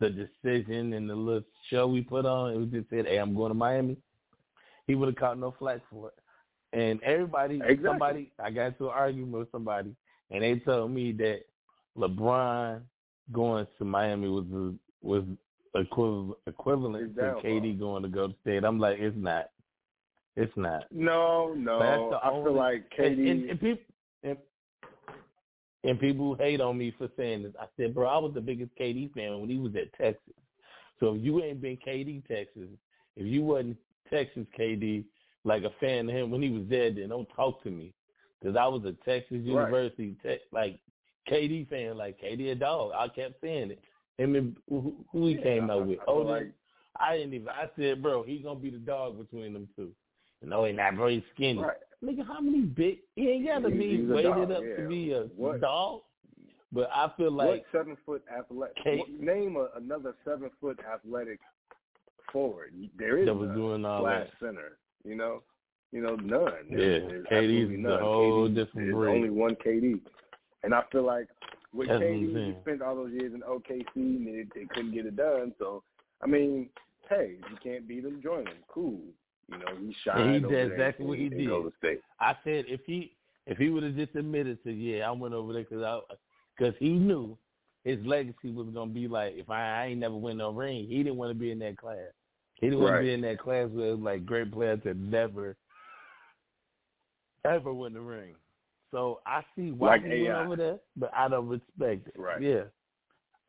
the 0.00 0.10
decision 0.10 0.94
and 0.94 1.08
the 1.08 1.14
little 1.14 1.44
show 1.68 1.86
we 1.86 2.00
put 2.02 2.26
on, 2.26 2.52
it 2.52 2.56
was 2.58 2.68
just 2.70 2.90
said, 2.90 3.06
"Hey, 3.06 3.18
I'm 3.18 3.34
going 3.34 3.50
to 3.50 3.54
Miami." 3.54 3.96
He 4.86 4.94
would 4.96 5.06
have 5.08 5.16
caught 5.16 5.38
no 5.38 5.54
flack 5.58 5.80
for 5.90 6.08
it. 6.08 6.14
And 6.72 7.00
everybody, 7.02 7.56
Exactly. 7.56 7.84
somebody, 7.84 8.32
I 8.42 8.50
got 8.50 8.66
into 8.68 8.86
an 8.86 8.92
argument 8.94 9.32
with 9.38 9.52
somebody, 9.52 9.94
and 10.30 10.42
they 10.42 10.56
told 10.60 10.90
me 10.90 11.12
that 11.12 11.40
LeBron 11.96 12.80
going 13.32 13.66
to 13.78 13.84
Miami 13.84 14.28
was 14.28 14.46
a, 14.52 14.74
was 15.06 15.24
equivalent 15.74 16.36
equivalent 16.46 17.14
to. 17.16 17.22
KD 17.44 17.78
going 17.78 18.02
to 18.02 18.08
go 18.08 18.28
to 18.28 18.34
state. 18.42 18.64
I'm 18.64 18.78
like, 18.80 18.98
it's 18.98 19.16
not. 19.16 19.50
It's 20.36 20.52
not. 20.56 20.84
No, 20.90 21.54
no. 21.54 21.78
That's 21.78 22.10
the 22.10 22.16
I 22.26 22.30
only- 22.30 22.44
feel 22.50 22.54
like 22.56 22.84
and, 22.98 23.16
KD. 23.18 23.30
and, 23.30 23.50
and 23.50 23.60
people 23.60 23.84
and, 24.22 24.36
and 25.84 25.98
people 25.98 26.34
hate 26.36 26.60
on 26.60 26.76
me 26.78 26.94
for 26.98 27.08
saying 27.16 27.42
this. 27.42 27.52
I 27.60 27.66
said, 27.76 27.94
bro, 27.94 28.06
I 28.08 28.18
was 28.18 28.32
the 28.34 28.40
biggest 28.40 28.70
KD 28.78 29.12
fan 29.14 29.40
when 29.40 29.48
he 29.48 29.58
was 29.58 29.72
at 29.76 29.92
Texas. 29.94 30.34
So 30.98 31.14
if 31.14 31.22
you 31.22 31.42
ain't 31.42 31.62
been 31.62 31.78
KD 31.78 32.26
Texas, 32.26 32.68
if 33.16 33.26
you 33.26 33.42
wasn't 33.42 33.76
Texas 34.10 34.46
KD, 34.58 35.04
like 35.44 35.62
a 35.62 35.70
fan 35.80 36.08
of 36.08 36.14
him 36.14 36.30
when 36.30 36.42
he 36.42 36.50
was 36.50 36.64
there, 36.68 36.90
then 36.92 37.08
don't 37.08 37.28
talk 37.34 37.62
to 37.62 37.70
me, 37.70 37.94
because 38.40 38.56
I 38.56 38.66
was 38.66 38.84
a 38.84 38.92
Texas 39.04 39.38
University 39.42 40.16
tech 40.22 40.40
like 40.52 40.78
KD 41.30 41.68
fan, 41.70 41.96
like 41.96 42.20
KD 42.20 42.52
a 42.52 42.54
dog. 42.54 42.92
I 42.94 43.08
kept 43.08 43.40
saying 43.40 43.70
it. 43.70 43.80
Him 44.18 44.34
and 44.36 44.54
who, 44.68 44.94
who 45.10 45.28
he 45.28 45.36
came 45.36 45.70
out 45.70 45.86
with? 45.86 45.98
I 46.06 46.10
Oden. 46.10 46.24
like- 46.26 46.52
I 46.98 47.16
didn't 47.16 47.32
even. 47.32 47.48
I 47.48 47.70
said, 47.78 48.02
bro, 48.02 48.24
he's 48.24 48.42
gonna 48.42 48.58
be 48.60 48.68
the 48.68 48.76
dog 48.76 49.16
between 49.16 49.54
them 49.54 49.68
two. 49.76 49.92
No, 50.42 50.64
he 50.64 50.72
not, 50.72 50.96
bro. 50.96 51.08
He's 51.08 51.22
skinny. 51.34 51.60
Right. 51.60 51.76
Nigga, 52.04 52.26
how 52.26 52.40
many 52.40 52.62
big? 52.62 52.98
He 53.14 53.28
ain't 53.28 53.46
got 53.46 53.58
to 53.60 53.70
be 53.70 54.02
weighted 54.06 54.50
up 54.50 54.62
yeah. 54.64 54.76
to 54.82 54.88
be 54.88 55.12
a 55.12 55.22
What- 55.36 55.60
dog. 55.60 56.02
But 56.72 56.88
I 56.94 57.10
feel 57.16 57.32
like 57.32 57.48
what 57.48 57.62
seven 57.72 57.96
foot 58.06 58.22
athletic? 58.32 59.08
Name 59.20 59.56
a, 59.56 59.76
another 59.76 60.14
seven 60.24 60.50
foot 60.60 60.78
athletic 60.88 61.40
forward. 62.32 62.72
There 62.96 63.18
is 63.18 63.26
That 63.26 63.34
was 63.34 63.50
doing 63.50 63.84
all 63.84 64.02
slash 64.02 64.28
that. 64.40 64.46
center. 64.46 64.78
You 65.04 65.16
know, 65.16 65.42
you 65.90 66.00
know 66.00 66.14
none. 66.14 66.52
Yeah, 66.70 66.76
There's- 66.76 67.26
KD's 67.30 67.70
none. 67.76 68.00
whole 68.00 68.48
KD 68.48 68.54
different 68.54 68.92
breed. 68.92 69.10
only 69.16 69.30
one 69.30 69.56
KD, 69.56 70.00
and 70.62 70.72
I 70.74 70.82
feel 70.92 71.02
like 71.04 71.26
with 71.74 71.88
That's 71.88 72.02
KD, 72.02 72.54
he 72.54 72.60
spent 72.62 72.82
all 72.82 72.94
those 72.94 73.12
years 73.12 73.32
in 73.34 73.40
OKC 73.42 73.86
and 73.96 74.26
they, 74.26 74.44
they 74.60 74.66
couldn't 74.66 74.92
get 74.92 75.06
it 75.06 75.16
done. 75.16 75.52
So 75.58 75.82
I 76.22 76.26
mean, 76.28 76.68
hey, 77.08 77.34
if 77.42 77.50
you 77.50 77.56
can't 77.62 77.88
beat 77.88 78.04
him, 78.04 78.20
join 78.22 78.46
him. 78.46 78.58
Cool. 78.68 79.00
You 79.50 79.58
know, 79.58 79.76
he 79.80 79.94
shined. 80.04 80.34
he 80.34 80.40
did 80.48 80.72
exactly 80.72 81.06
what 81.06 81.18
he 81.18 81.28
did. 81.28 81.48
Golden 81.48 81.72
State. 81.78 82.00
I 82.20 82.36
said 82.44 82.64
if 82.68 82.80
he 82.86 83.12
if 83.46 83.58
he 83.58 83.70
would 83.70 83.82
have 83.82 83.96
just 83.96 84.14
admitted 84.14 84.62
to 84.64 84.70
yeah 84.70 85.08
I 85.08 85.10
went 85.12 85.34
over 85.34 85.52
there 85.52 85.64
because 85.64 85.82
I 85.82 86.00
because 86.56 86.74
he 86.78 86.90
knew 86.90 87.36
his 87.84 87.98
legacy 88.04 88.50
was 88.52 88.68
gonna 88.74 88.90
be 88.90 89.08
like 89.08 89.34
if 89.36 89.48
I, 89.50 89.82
I 89.82 89.86
ain't 89.86 90.00
never 90.00 90.14
win 90.16 90.36
no 90.36 90.50
ring 90.50 90.86
he 90.86 90.98
didn't 90.98 91.16
want 91.16 91.30
to 91.30 91.34
be 91.34 91.50
in 91.50 91.58
that 91.60 91.78
class 91.78 92.12
he 92.54 92.66
didn't 92.66 92.80
want 92.80 92.92
Right. 92.92 92.98
to 93.00 93.04
be 93.04 93.14
in 93.14 93.20
that 93.22 93.38
class 93.38 93.68
where 93.70 93.94
like 93.94 94.26
great 94.26 94.52
players 94.52 94.80
that 94.84 94.96
never 94.96 95.56
ever 97.44 97.72
win 97.72 97.94
the 97.94 98.00
ring. 98.00 98.34
So 98.90 99.20
I 99.24 99.42
see 99.56 99.70
why 99.72 99.90
Like 99.96 100.04
he 100.04 100.22
went 100.22 100.34
over 100.34 100.56
there, 100.56 100.78
but 100.96 101.10
I 101.16 101.28
don't 101.28 101.48
respect 101.48 102.08
it. 102.08 102.14
Right. 102.18 102.42
Yeah. 102.42 102.64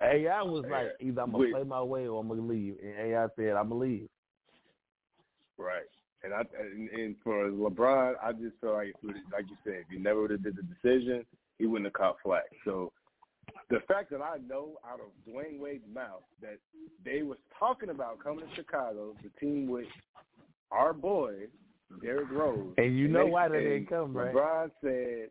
AI 0.02 0.42
was 0.42 0.66
like 0.70 0.94
either 1.00 1.22
I'm 1.22 1.32
gonna 1.32 1.52
play 1.52 1.64
my 1.64 1.82
way 1.82 2.08
or 2.08 2.20
I'm 2.22 2.28
gonna 2.28 2.42
leave, 2.42 2.78
and 2.82 3.12
AI 3.12 3.28
said 3.36 3.50
I'm 3.56 3.70
gonna 3.70 3.82
leave. 3.82 4.10
Right. 5.58 5.84
And 6.24 6.34
I 6.34 6.42
and, 6.60 6.90
and 6.90 7.16
for 7.24 7.50
LeBron, 7.50 8.14
I 8.24 8.32
just 8.34 8.56
feel 8.62 8.74
like 8.74 8.94
like 9.34 9.46
you 9.50 9.58
said, 9.64 9.74
if 9.82 9.88
he 9.92 9.98
never 9.98 10.22
would 10.22 10.32
have 10.32 10.44
did 10.44 10.56
the 10.56 10.64
decision, 10.64 11.26
he 11.58 11.66
wouldn't 11.66 11.88
have 11.88 11.94
caught 11.94 12.18
flack. 12.24 12.44
So 12.66 12.92
the 13.70 13.80
fact 13.88 14.12
that 14.12 14.22
I 14.22 14.38
know 14.48 14.78
out 14.88 15.00
of 15.00 15.08
Dwyane 15.28 15.60
Wade's 15.60 15.84
mouth 15.94 16.24
that 16.42 16.58
they 17.04 17.24
was 17.24 17.38
talking 17.58 17.90
about 17.90 18.20
coming 18.24 18.48
to 18.48 18.56
Chicago, 18.56 19.16
the 19.24 19.30
team 19.40 19.68
with 19.68 19.88
our 20.72 20.94
boy 20.94 21.48
Derrick 22.02 22.30
Rose, 22.32 22.74
And 22.78 22.98
you 22.98 23.08
know 23.08 23.26
they- 23.26 23.32
why 23.32 23.48
they 23.50 23.64
didn't 23.64 23.88
come, 23.88 24.16
right? 24.16 24.34
LeBron 24.34 24.72
said. 24.82 25.30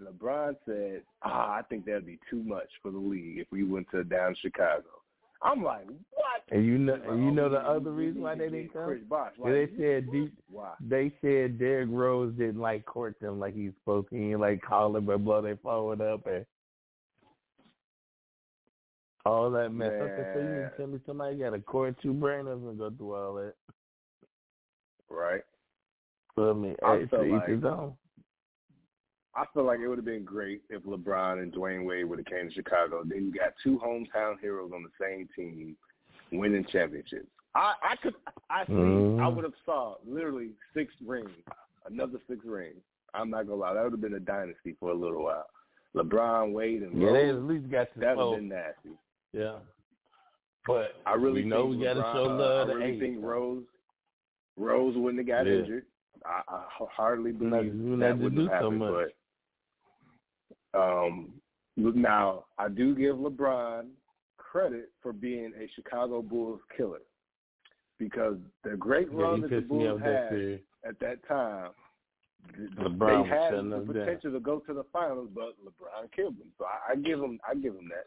LeBron 0.00 0.56
said, 0.64 1.04
"Ah, 1.22 1.54
I 1.54 1.62
think 1.62 1.84
that'd 1.84 2.04
be 2.06 2.18
too 2.28 2.42
much 2.42 2.68
for 2.82 2.90
the 2.90 2.98
league 2.98 3.38
if 3.38 3.46
we 3.52 3.62
went 3.62 3.88
to 3.90 4.02
down 4.02 4.34
Chicago." 4.36 5.02
I'm 5.44 5.62
like, 5.62 5.86
what? 5.86 6.42
And 6.50 6.64
you 6.64 6.78
know, 6.78 6.94
and 6.94 7.22
you 7.22 7.28
"Oh, 7.28 7.34
know 7.34 7.48
the 7.50 7.58
other 7.58 7.92
reason 7.92 8.22
why 8.22 8.34
they 8.34 8.48
didn't 8.48 8.72
come. 8.72 8.98
Bosh. 9.08 9.32
Yeah, 9.38 9.50
they 9.52 9.68
said 9.78 10.10
deep, 10.10 10.32
why? 10.48 10.72
they 10.80 11.12
said 11.20 11.58
Derrick 11.58 11.88
Rose 11.92 12.32
didn't 12.38 12.60
like 12.60 12.86
court 12.86 13.16
them 13.20 13.38
like 13.38 13.54
he's 13.54 13.72
supposed 13.80 14.08
to. 14.08 14.16
He 14.16 14.22
didn't 14.22 14.40
like 14.40 14.62
call 14.62 14.92
them 14.92 15.08
and 15.08 15.24
blow 15.24 15.42
their 15.42 15.56
forward 15.58 16.00
up 16.00 16.26
and 16.26 16.46
all 19.26 19.50
that 19.50 19.70
mess. 19.70 19.92
I 19.94 20.06
said, 20.06 20.32
so 20.34 20.40
you 20.40 20.46
Man. 20.46 20.70
tell 20.76 20.86
me 20.86 21.00
somebody 21.06 21.36
got 21.36 21.54
a 21.54 21.60
court 21.60 21.96
two 22.02 22.12
brain 22.14 22.46
and 22.46 22.78
go 22.78 22.90
through 22.90 23.14
all 23.14 23.34
that? 23.34 23.54
Right. 25.10 25.42
So 26.36 26.50
I 26.50 26.52
mean, 26.54 26.76
I 26.84 26.96
hey, 26.98 27.06
felt 27.06 27.22
to 27.24 27.36
like- 27.36 27.48
his 27.48 27.64
own. 27.64 27.94
I 29.36 29.44
feel 29.52 29.64
like 29.64 29.80
it 29.80 29.88
would 29.88 29.98
have 29.98 30.04
been 30.04 30.24
great 30.24 30.62
if 30.70 30.82
LeBron 30.84 31.42
and 31.42 31.52
Dwyane 31.52 31.84
Wade 31.84 32.04
would 32.04 32.18
have 32.20 32.26
came 32.26 32.48
to 32.48 32.54
Chicago. 32.54 33.02
Then 33.04 33.24
you 33.26 33.32
got 33.32 33.54
two 33.62 33.78
hometown 33.84 34.38
heroes 34.40 34.70
on 34.74 34.82
the 34.84 34.90
same 35.00 35.28
team 35.34 35.76
winning 36.32 36.64
championships. 36.70 37.26
I, 37.56 37.74
I 37.82 37.96
could 37.96 38.14
I 38.50 38.64
see 38.66 38.72
Mhm. 38.72 39.20
I 39.20 39.28
would 39.28 39.44
have 39.44 39.54
saw 39.64 39.96
literally 40.06 40.50
six 40.72 40.92
rings, 41.04 41.30
another 41.86 42.18
six 42.28 42.44
rings. 42.44 42.80
I'm 43.12 43.30
not 43.30 43.46
gonna 43.46 43.60
lie, 43.60 43.74
that 43.74 43.82
would 43.84 43.92
have 43.92 44.00
been 44.00 44.14
a 44.14 44.20
dynasty 44.20 44.76
for 44.80 44.90
a 44.90 44.94
little 44.94 45.22
while. 45.24 45.46
LeBron, 45.94 46.52
Wade, 46.52 46.82
and 46.82 47.00
Yeah, 47.00 47.12
they 47.12 47.28
at 47.28 47.42
least 47.44 47.70
got 47.70 47.92
to 47.94 48.00
that 48.00 48.16
would 48.16 48.32
have 48.32 48.40
been 48.40 48.48
nasty. 48.48 48.90
Yeah, 49.32 49.58
but 50.66 50.96
I 51.06 51.14
really 51.14 51.42
we 51.44 51.48
know 51.48 51.68
think 51.68 51.78
we 51.78 51.84
got 51.84 51.94
to 51.94 52.00
LeBron- 52.00 52.12
show 52.14 52.24
uh, 52.24 52.34
love 52.36 52.70
I 52.70 52.72
really 52.72 52.98
think 53.00 53.18
Rose 53.22 53.64
Rose 54.56 54.96
wouldn't 54.96 55.18
have 55.20 55.26
got 55.28 55.46
Yeah. 55.50 55.58
injured. 55.60 55.86
I, 56.24 56.42
I 56.48 56.64
hardly 56.90 57.32
believe 57.32 57.74
you 57.74 57.96
that 57.98 58.16
wouldn't 58.18 58.36
do 58.36 58.48
have 58.48 58.62
so 58.62 58.70
happened. 58.70 58.78
much. 58.78 58.92
But 58.92 59.12
um, 60.74 61.32
now 61.76 62.44
I 62.58 62.68
do 62.68 62.94
give 62.94 63.16
LeBron 63.16 63.86
credit 64.36 64.90
for 65.02 65.12
being 65.12 65.52
a 65.58 65.68
Chicago 65.74 66.22
Bulls 66.22 66.60
killer 66.76 67.00
because 67.98 68.36
the 68.62 68.76
great 68.76 69.10
run 69.12 69.40
that 69.42 69.50
the 69.50 69.60
Bulls 69.60 70.00
had 70.00 70.60
at 70.86 70.98
that 71.00 71.26
time, 71.26 71.70
LeBron 72.78 73.24
they 73.24 73.28
had 73.28 73.52
the 73.54 73.58
us 73.58 73.86
down. 73.86 73.86
potential 73.86 74.32
to 74.32 74.40
go 74.40 74.58
to 74.60 74.74
the 74.74 74.84
finals, 74.92 75.28
but 75.34 75.54
LeBron 75.64 76.12
killed 76.14 76.38
them. 76.38 76.48
So 76.58 76.66
I, 76.66 76.92
I 76.92 76.96
give 76.96 77.18
him, 77.20 77.38
I 77.48 77.54
give 77.54 77.74
him 77.74 77.88
that. 77.88 78.04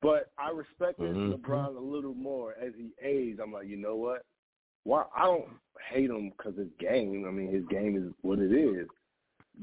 But 0.00 0.30
I 0.38 0.50
respected 0.50 1.14
Mhm. 1.14 1.34
LeBron 1.34 1.76
a 1.76 1.80
little 1.80 2.14
more 2.14 2.54
as 2.54 2.72
he 2.76 2.92
aged. 3.02 3.40
I'm 3.40 3.52
like, 3.52 3.66
you 3.66 3.76
know 3.76 3.96
what? 3.96 4.24
Why 4.84 5.04
I 5.16 5.24
don't 5.24 5.48
hate 5.90 6.10
him 6.10 6.30
because 6.30 6.56
his 6.56 6.68
game. 6.78 7.24
I 7.26 7.30
mean, 7.30 7.52
his 7.52 7.64
game 7.66 7.96
is 7.96 8.12
what 8.22 8.38
it 8.38 8.52
is. 8.52 8.86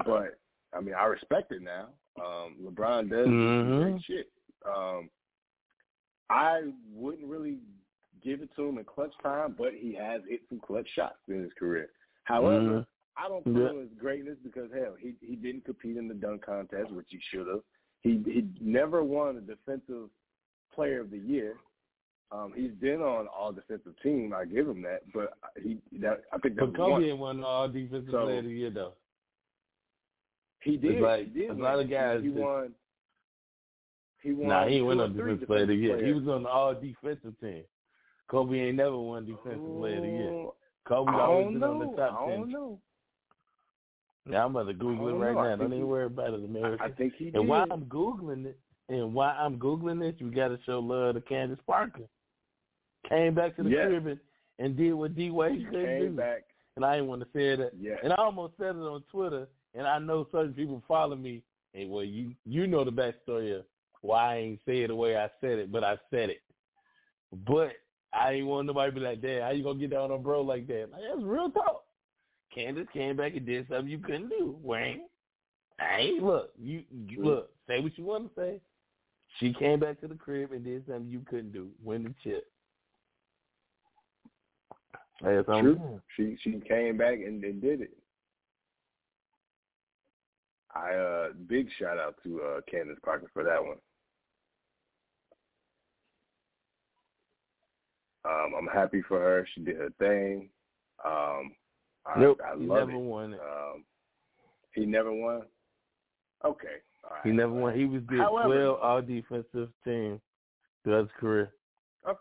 But 0.04 0.38
I 0.72 0.80
mean, 0.80 0.94
I 0.94 1.04
respect 1.06 1.50
it 1.52 1.62
now. 1.62 1.88
Um, 2.16 2.56
LeBron 2.62 3.08
does 3.10 3.26
Mhm. 3.26 3.82
great 3.82 4.02
shit. 4.02 4.32
Um, 4.64 5.10
I 6.30 6.72
wouldn't 6.92 7.26
really 7.28 7.58
give 8.22 8.40
it 8.40 8.50
to 8.56 8.66
him 8.68 8.78
in 8.78 8.84
clutch 8.84 9.12
time, 9.22 9.54
but 9.58 9.74
he 9.74 9.92
has 9.94 10.22
hit 10.24 10.42
some 10.48 10.60
clutch 10.60 10.88
shots 10.90 11.18
in 11.28 11.42
his 11.42 11.52
career. 11.54 11.90
However, 12.24 12.80
Mhm. 12.80 12.86
I 13.16 13.28
don't 13.28 13.44
put 13.44 13.54
Yeah. 13.56 13.70
him 13.70 13.82
as 13.82 13.92
greatness 13.94 14.38
because 14.40 14.72
hell, 14.72 14.94
he 14.94 15.14
he 15.20 15.36
didn't 15.36 15.64
compete 15.64 15.96
in 15.96 16.08
the 16.08 16.14
dunk 16.14 16.42
contest, 16.42 16.90
which 16.92 17.10
he 17.10 17.18
should 17.20 17.46
have. 17.46 17.62
He 18.02 18.18
he 18.22 18.48
never 18.60 19.02
won 19.04 19.36
a 19.36 19.40
defensive 19.40 20.10
player 20.72 21.00
of 21.00 21.10
the 21.10 21.18
year. 21.18 21.58
Um, 22.32 22.52
he's 22.54 22.72
been 22.72 23.00
on 23.02 23.28
all 23.28 23.52
defensive 23.52 23.96
team. 24.00 24.32
I 24.34 24.44
give 24.46 24.66
him 24.68 24.82
that, 24.82 25.02
but 25.12 25.34
he 25.62 25.80
that 25.92 26.24
I 26.32 26.38
think 26.38 26.54
that 26.56 26.62
But 26.62 26.68
was 26.70 26.76
Kobe 26.76 26.90
one. 26.92 27.04
ain't 27.04 27.18
won 27.18 27.44
all 27.44 27.68
defensive 27.68 28.10
So- 28.10 28.24
player 28.24 28.38
of 28.38 28.44
the 28.44 28.50
year 28.50 28.70
though. 28.70 28.94
He 30.64 30.76
did. 30.76 31.00
Like 31.00 31.32
he 31.32 31.40
did 31.40 31.50
a 31.50 31.54
lot 31.54 31.78
of 31.78 31.88
guys. 31.90 32.20
He 32.22 32.28
just- 32.28 32.40
won. 32.40 32.74
He 34.22 34.32
won. 34.32 34.48
Nah, 34.48 34.66
he 34.66 34.80
or 34.80 34.94
three 34.94 35.08
defensive 35.08 35.46
player 35.46 35.62
of 35.62 35.68
the 35.68 35.74
year. 35.74 36.04
He 36.04 36.12
was 36.12 36.26
on 36.28 36.42
the 36.44 36.48
all 36.48 36.74
defensive 36.74 37.38
team. 37.40 37.64
Kobe 38.28 38.58
ain't 38.58 38.76
never 38.76 38.96
won 38.98 39.26
defensive 39.26 39.76
player 39.78 39.96
of 39.96 40.02
the 40.02 40.08
year. 40.08 40.46
Kobe 40.88 41.12
always 41.12 41.52
been 41.52 41.62
on 41.62 41.78
the 41.78 41.84
know. 41.86 41.96
top 41.96 42.20
I 42.22 42.26
ten. 42.30 42.40
don't 42.40 42.50
know. 42.50 42.80
Yeah, 44.30 44.44
I'm 44.44 44.56
about 44.56 44.66
to 44.68 44.72
Google 44.72 45.08
it 45.08 45.12
right 45.12 45.34
know. 45.34 45.42
Now. 45.42 45.48
think 45.50 45.58
Don't 45.60 45.66
even 45.72 45.78
he- 45.78 45.84
worry 45.84 46.06
about 46.06 46.32
it, 46.32 46.44
America. 46.44 46.82
I 46.82 46.90
think 46.90 47.14
he 47.16 47.26
did. 47.26 47.34
and 47.36 47.48
while 47.48 47.66
I'm 47.70 47.84
Googling 47.84 48.46
it, 48.46 48.58
and 48.88 49.12
while 49.12 49.36
I'm 49.38 49.58
Googling 49.58 50.00
this, 50.00 50.14
you 50.18 50.30
got 50.30 50.48
to 50.48 50.58
show 50.64 50.78
love 50.80 51.16
to 51.16 51.20
Candace 51.20 51.58
Parker. 51.66 52.04
Came 53.08 53.34
back 53.34 53.54
to 53.56 53.62
the 53.62 53.68
Yes. 53.70 53.88
crib 53.88 54.06
and, 54.06 54.20
and 54.58 54.76
did 54.76 54.94
what 54.94 55.14
D 55.14 55.30
Wade 55.30 55.66
couldn't 55.66 55.84
came 55.84 56.00
do. 56.12 56.16
back. 56.16 56.44
And 56.76 56.84
I 56.86 56.96
ain't 56.96 57.06
want 57.06 57.20
to 57.20 57.28
say 57.34 57.54
that. 57.56 57.72
Yeah. 57.78 57.96
And 58.02 58.12
I 58.14 58.16
almost 58.16 58.56
said 58.56 58.74
it 58.74 58.78
on 58.78 59.02
Twitter, 59.10 59.46
and 59.74 59.86
I 59.86 59.98
know 59.98 60.26
certain 60.32 60.54
people 60.54 60.82
follow 60.86 61.16
me. 61.16 61.42
And 61.74 61.90
well, 61.90 62.04
you 62.04 62.32
you 62.44 62.66
know 62.66 62.84
the 62.84 62.92
backstory 62.92 63.58
of 63.58 63.64
why 64.00 64.34
I 64.34 64.36
ain't 64.38 64.60
say 64.66 64.82
it 64.82 64.88
the 64.88 64.94
way 64.94 65.16
I 65.16 65.30
said 65.40 65.58
it, 65.58 65.72
but 65.72 65.82
I 65.82 65.96
said 66.10 66.30
it. 66.30 66.42
But 67.46 67.72
I 68.12 68.32
ain't 68.32 68.46
want 68.46 68.66
nobody 68.66 68.92
to 68.92 68.94
be 68.94 69.04
like, 69.04 69.22
"Dad, 69.22 69.42
how 69.42 69.50
you 69.50 69.64
gonna 69.64 69.78
get 69.78 69.90
down 69.90 70.12
on 70.12 70.22
bro 70.22 70.42
like 70.42 70.66
that?" 70.68 70.88
Like, 70.92 71.02
that's 71.08 71.22
real 71.22 71.50
talk. 71.50 71.84
Candace 72.54 72.86
came 72.92 73.16
back 73.16 73.34
and 73.34 73.44
did 73.44 73.66
something 73.68 73.88
you 73.88 73.98
couldn't 73.98 74.28
do. 74.28 74.56
Wayne, 74.62 75.02
Hey, 75.80 76.18
look. 76.20 76.52
You, 76.60 76.84
you 77.08 77.24
look. 77.24 77.50
Say 77.66 77.80
what 77.80 77.96
you 77.98 78.04
want 78.04 78.34
to 78.34 78.40
say. 78.40 78.60
She 79.40 79.52
came 79.52 79.80
back 79.80 80.00
to 80.00 80.08
the 80.08 80.14
crib 80.14 80.52
and 80.52 80.64
did 80.64 80.86
something 80.86 81.08
you 81.08 81.20
couldn't 81.28 81.52
do. 81.52 81.68
Win 81.82 82.04
the 82.04 82.14
chip. 82.22 82.46
That's 85.20 85.46
True. 85.46 86.00
She 86.16 86.36
she 86.42 86.60
came 86.68 86.96
back 86.96 87.14
and, 87.14 87.42
and 87.42 87.60
did 87.60 87.80
it. 87.80 87.96
I 90.74 90.94
uh 90.94 91.28
big 91.46 91.68
shout 91.78 91.98
out 91.98 92.16
to 92.24 92.40
uh 92.42 92.60
Candace 92.70 92.98
Parker 93.04 93.30
for 93.32 93.44
that 93.44 93.62
one. 93.62 93.76
Um, 98.24 98.54
I'm 98.58 98.66
happy 98.66 99.02
for 99.06 99.18
her. 99.20 99.46
She 99.54 99.60
did 99.62 99.76
her 99.76 99.90
thing. 99.98 100.48
Um, 101.04 101.52
I, 102.06 102.18
Nope, 102.18 102.40
I 102.44 102.56
he 102.56 102.64
never 102.64 102.92
it. 102.92 102.96
won 102.96 103.34
it. 103.34 103.40
Um, 103.40 103.84
he 104.74 104.86
never 104.86 105.12
won. 105.12 105.42
Okay, 106.44 106.66
all 107.04 107.10
right. 107.10 107.20
He 107.24 107.30
never 107.32 107.52
won. 107.52 107.76
He 107.76 107.84
was 107.84 108.02
did 108.08 108.18
However- 108.20 108.48
twelve 108.48 108.78
all 108.80 109.02
defensive 109.02 109.68
team 109.84 110.20
throughout 110.82 111.02
his 111.02 111.10
career. 111.18 111.52
Oh, 112.06 112.16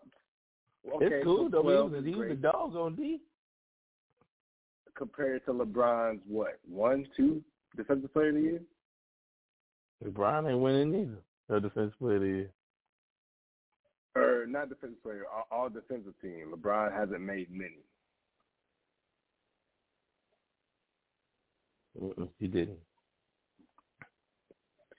Okay, 0.96 1.06
it's 1.06 1.24
cool 1.24 1.50
so 1.50 1.62
though. 1.64 1.88
He 1.88 1.96
was, 1.96 2.06
he 2.06 2.12
was 2.16 2.26
a 2.26 2.28
great. 2.36 2.42
dog 2.42 2.76
on 2.76 2.96
D. 2.96 3.22
compared 4.96 5.46
to 5.46 5.54
LeBron's 5.54 6.22
what 6.28 6.60
one, 6.70 7.08
two 7.16 7.42
defensive 7.76 8.14
player 8.14 8.30
of 8.30 8.36
the 8.36 8.42
year. 8.42 8.62
LeBron 10.06 10.50
ain't 10.50 10.60
winning 10.60 10.94
either. 10.94 11.22
No 11.50 11.60
defensive 11.60 11.98
player 12.00 12.16
of 12.16 12.22
the 12.22 12.28
year. 12.28 12.50
or 14.16 14.46
not 14.48 14.70
defensive 14.70 15.02
player, 15.04 15.24
all, 15.34 15.48
all 15.52 15.70
defensive 15.70 16.14
team. 16.22 16.54
LeBron 16.54 16.92
hasn't 16.94 17.22
made 17.22 17.48
many. 17.52 17.80
Mm-mm, 22.02 22.30
he 22.40 22.48
didn't. 22.48 22.80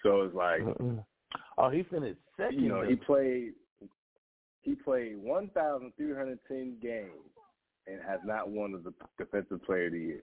So 0.02 0.22
it's 0.22 0.34
like 0.34 0.60
Mm-mm. 0.60 1.04
Oh, 1.58 1.70
he 1.70 1.82
finished 1.84 2.18
second. 2.36 2.60
you 2.60 2.68
know 2.68 2.82
though. 2.82 2.88
he 2.88 2.96
played 2.96 3.52
he 4.62 4.74
played 4.74 5.16
one 5.16 5.48
thousand 5.54 5.92
three 5.96 6.14
hundred 6.14 6.38
ten 6.46 6.76
games 6.80 7.10
and 7.86 7.98
has 8.06 8.20
not 8.24 8.48
won 8.48 8.74
as 8.74 8.84
the 8.84 8.92
defensive 9.18 9.64
player 9.64 9.86
of 9.86 9.92
the 9.92 9.98
year. 9.98 10.22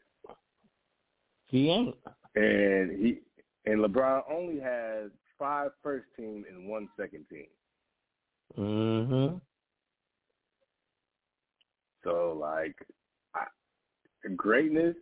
He 1.48 1.70
ain't. 1.70 1.96
And 2.36 2.92
he 3.00 3.20
and 3.66 3.84
LeBron 3.84 4.22
only 4.32 4.60
has 4.60 5.12
five 5.38 5.72
first 5.84 6.06
team 6.16 6.46
and 6.50 6.70
one 6.70 6.88
second 6.98 7.26
team. 7.30 7.48
Mm-hmm. 8.58 9.38
So 12.04 12.38
like 12.40 12.76
I, 13.36 13.46
greatness, 14.36 14.96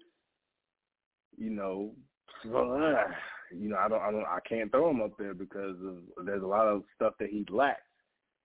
you 1.38 1.50
know, 1.52 1.92
you 2.44 3.70
know, 3.70 3.78
I 3.78 3.88
don't, 3.88 4.02
I 4.02 4.12
don't, 4.12 4.26
I 4.26 4.40
can't 4.48 4.72
throw 4.72 4.90
him 4.90 5.02
up 5.02 5.18
there 5.18 5.34
because 5.34 5.76
of 5.86 6.26
there's 6.26 6.44
a 6.44 6.48
lot 6.48 6.68
of 6.68 6.84
stuff 6.96 7.14
that 7.20 7.30
he 7.30 7.46
lacks, 7.50 7.82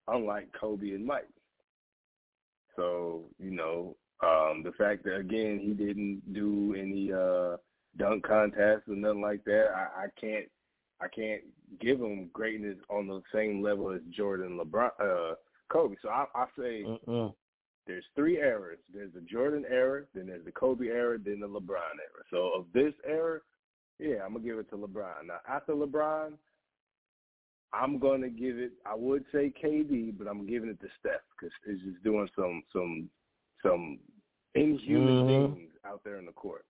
unlike 0.09 0.49
Kobe 0.59 0.91
and 0.91 1.07
Mike. 1.07 1.29
So 2.77 3.25
you 3.39 3.51
know, 3.51 3.97
um, 4.23 4.63
the 4.65 4.73
fact 4.79 5.05
that 5.05 5.17
again 5.17 5.61
he 5.63 5.73
didn't 5.73 6.23
do 6.33 6.75
any 6.79 7.13
uh, 7.13 7.57
dunk 7.97 8.25
contests 8.27 8.89
or 8.89 8.97
nothing 8.97 9.21
like 9.21 9.45
that, 9.45 9.67
I, 9.75 10.05
I 10.05 10.07
can't, 10.21 10.47
I 11.01 11.09
can't 11.09 11.43
give 11.81 12.01
him 12.01 12.31
greatness 12.33 12.77
on 12.89 13.07
the 13.07 13.21
same 13.33 13.63
level 13.63 13.91
as 13.93 14.01
Jordan, 14.11 14.59
LeBron, 14.63 14.91
uh, 15.01 15.35
Kobe. 15.69 15.97
So 16.03 16.09
I, 16.09 16.27
I 16.35 16.47
say 16.59 16.85
Mm-mm. 16.85 17.35
there's 17.87 18.05
three 18.15 18.39
eras. 18.39 18.79
There's 18.93 19.13
the 19.13 19.21
Jordan 19.23 19.65
era, 19.69 20.05
then 20.15 20.27
there's 20.27 20.45
the 20.45 20.53
Kobe 20.53 20.87
era, 20.87 21.19
then 21.19 21.41
the 21.41 21.49
LeBron 21.49 21.99
era. 21.99 22.25
So 22.31 22.51
of 22.59 22.67
this 22.73 22.95
era, 23.07 23.41
yeah, 23.99 24.25
I'm 24.25 24.33
gonna 24.35 24.45
give 24.45 24.59
it 24.59 24.71
to 24.71 24.77
LeBron. 24.77 25.27
Now 25.27 25.39
after 25.49 25.73
LeBron, 25.73 26.33
I'm 27.73 27.99
gonna 27.99 28.29
give 28.29 28.59
it. 28.59 28.73
I 28.87 28.95
would 28.95 29.25
say 29.33 29.53
KD, 29.63 30.17
but 30.17 30.29
I'm 30.29 30.47
giving 30.47 30.69
it 30.69 30.81
to 30.81 30.87
Steph 31.01 31.21
because 31.39 31.53
he's 31.67 31.93
just 31.93 32.05
doing 32.05 32.29
some 32.37 32.63
some 32.73 33.09
some 33.63 33.99
inhuman 34.55 35.17
Mhm. 35.25 35.27
things 35.55 35.73
out 35.85 36.03
there 36.05 36.17
in 36.19 36.27
the 36.27 36.33
court. 36.33 36.65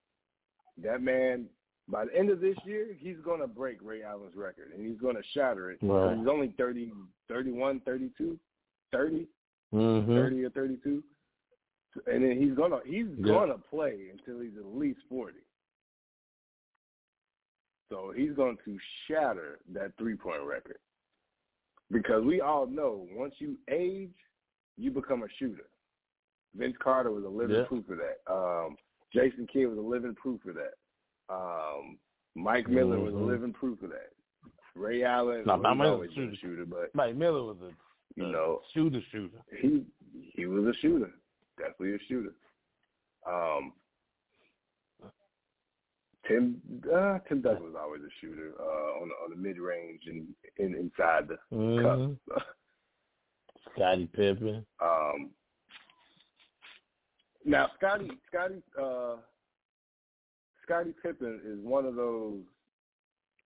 That 0.81 1.01
man, 1.01 1.45
by 1.87 2.05
the 2.05 2.15
end 2.17 2.29
of 2.29 2.41
this 2.41 2.57
year, 2.65 2.87
he's 2.97 3.17
gonna 3.25 3.47
break 3.47 3.77
Ray 3.81 4.03
Allen's 4.03 4.35
record 4.35 4.71
and 4.75 4.85
he's 4.85 4.99
gonna 4.99 5.23
shatter 5.33 5.71
it. 5.71 5.79
Right. 5.81 6.17
He's 6.17 6.27
only 6.27 6.53
30, 6.57 6.91
31, 7.29 7.79
32, 7.81 8.37
30. 8.91 9.27
Mm-hmm. 9.73 10.13
30 10.13 10.43
or 10.45 10.49
32. 10.51 11.03
And 12.07 12.23
then 12.23 12.37
he's 12.41 12.53
gonna 12.55 12.79
he's 12.85 13.07
Yeah. 13.17 13.33
gonna 13.33 13.57
play 13.57 14.09
until 14.11 14.41
he's 14.41 14.57
at 14.57 14.65
least 14.65 14.99
40. 15.09 15.37
So 17.89 18.11
he's 18.15 18.33
going 18.33 18.57
to 18.65 18.77
shatter 19.07 19.59
that 19.73 19.95
three 19.97 20.15
point 20.15 20.41
record. 20.43 20.77
Because 21.91 22.23
we 22.25 22.41
all 22.41 22.65
know 22.65 23.07
once 23.11 23.35
you 23.39 23.57
age, 23.69 24.15
you 24.75 24.91
become 24.91 25.23
a 25.23 25.27
shooter. 25.37 25.67
Vince 26.55 26.75
Carter 26.79 27.11
was 27.11 27.23
a 27.25 27.29
living 27.29 27.57
Yeah. 27.57 27.65
proof 27.65 27.87
of 27.89 27.97
that. 27.97 28.21
Um, 28.31 28.77
Jason 29.15 29.47
Kidd 29.51 29.67
was 29.69 29.77
a 29.77 29.81
living 29.81 30.13
proof 30.15 30.41
of 30.45 30.55
that. 30.55 30.73
Um, 31.33 31.97
Mike 32.35 32.67
Miller 32.69 32.99
was 32.99 33.13
a 33.13 33.17
Mhm. 33.17 33.27
living 33.27 33.53
proof 33.53 33.81
of 33.81 33.89
that. 33.89 34.11
Ray 34.75 35.03
Allen 35.03 35.45
No, 35.45 35.55
Miller 35.57 35.85
always 35.93 36.09
was 36.15 36.33
a 36.33 36.35
shooter, 36.35 36.65
but 36.65 36.93
Mike 36.93 37.15
Miller 37.15 37.43
was 37.43 37.61
a 37.61 37.71
you 38.15 38.27
know 38.27 38.61
shooter 38.73 39.01
shooter. 39.11 39.41
he 39.57 39.85
he 40.11 40.45
was 40.45 40.65
a 40.67 40.73
shooter, 40.79 41.11
definitely 41.57 41.95
a 41.95 41.99
shooter. 42.07 42.35
Um, 43.25 43.73
Tim 46.27 46.61
uh, 46.93 47.19
Tim 47.29 47.41
Duncan 47.41 47.63
was 47.63 47.75
always 47.79 48.01
a 48.01 48.09
shooter 48.19 48.53
uh, 48.59 49.01
on 49.01 49.09
the, 49.09 49.15
on 49.23 49.29
the 49.29 49.35
mid 49.35 49.57
range 49.59 50.01
and 50.07 50.27
in, 50.57 50.75
inside 50.75 51.27
the 51.27 51.37
Mhm. 51.55 52.17
cup. 52.27 52.45
Scottie 53.75 54.07
Pippen. 54.07 54.65
Um, 54.79 55.31
now 57.45 57.69
Scotty 57.77 58.11
Scotty 58.27 58.61
uh, 58.81 59.15
Scottie 60.63 60.93
Pippen 61.01 61.39
is 61.45 61.59
one 61.63 61.85
of 61.85 61.95
those 61.95 62.41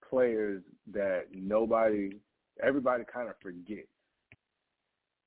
players 0.10 0.64
that 0.94 1.26
nobody 1.34 2.20
everybody 2.64 3.04
kind 3.12 3.30
of 3.30 3.36
forgets. 3.42 3.88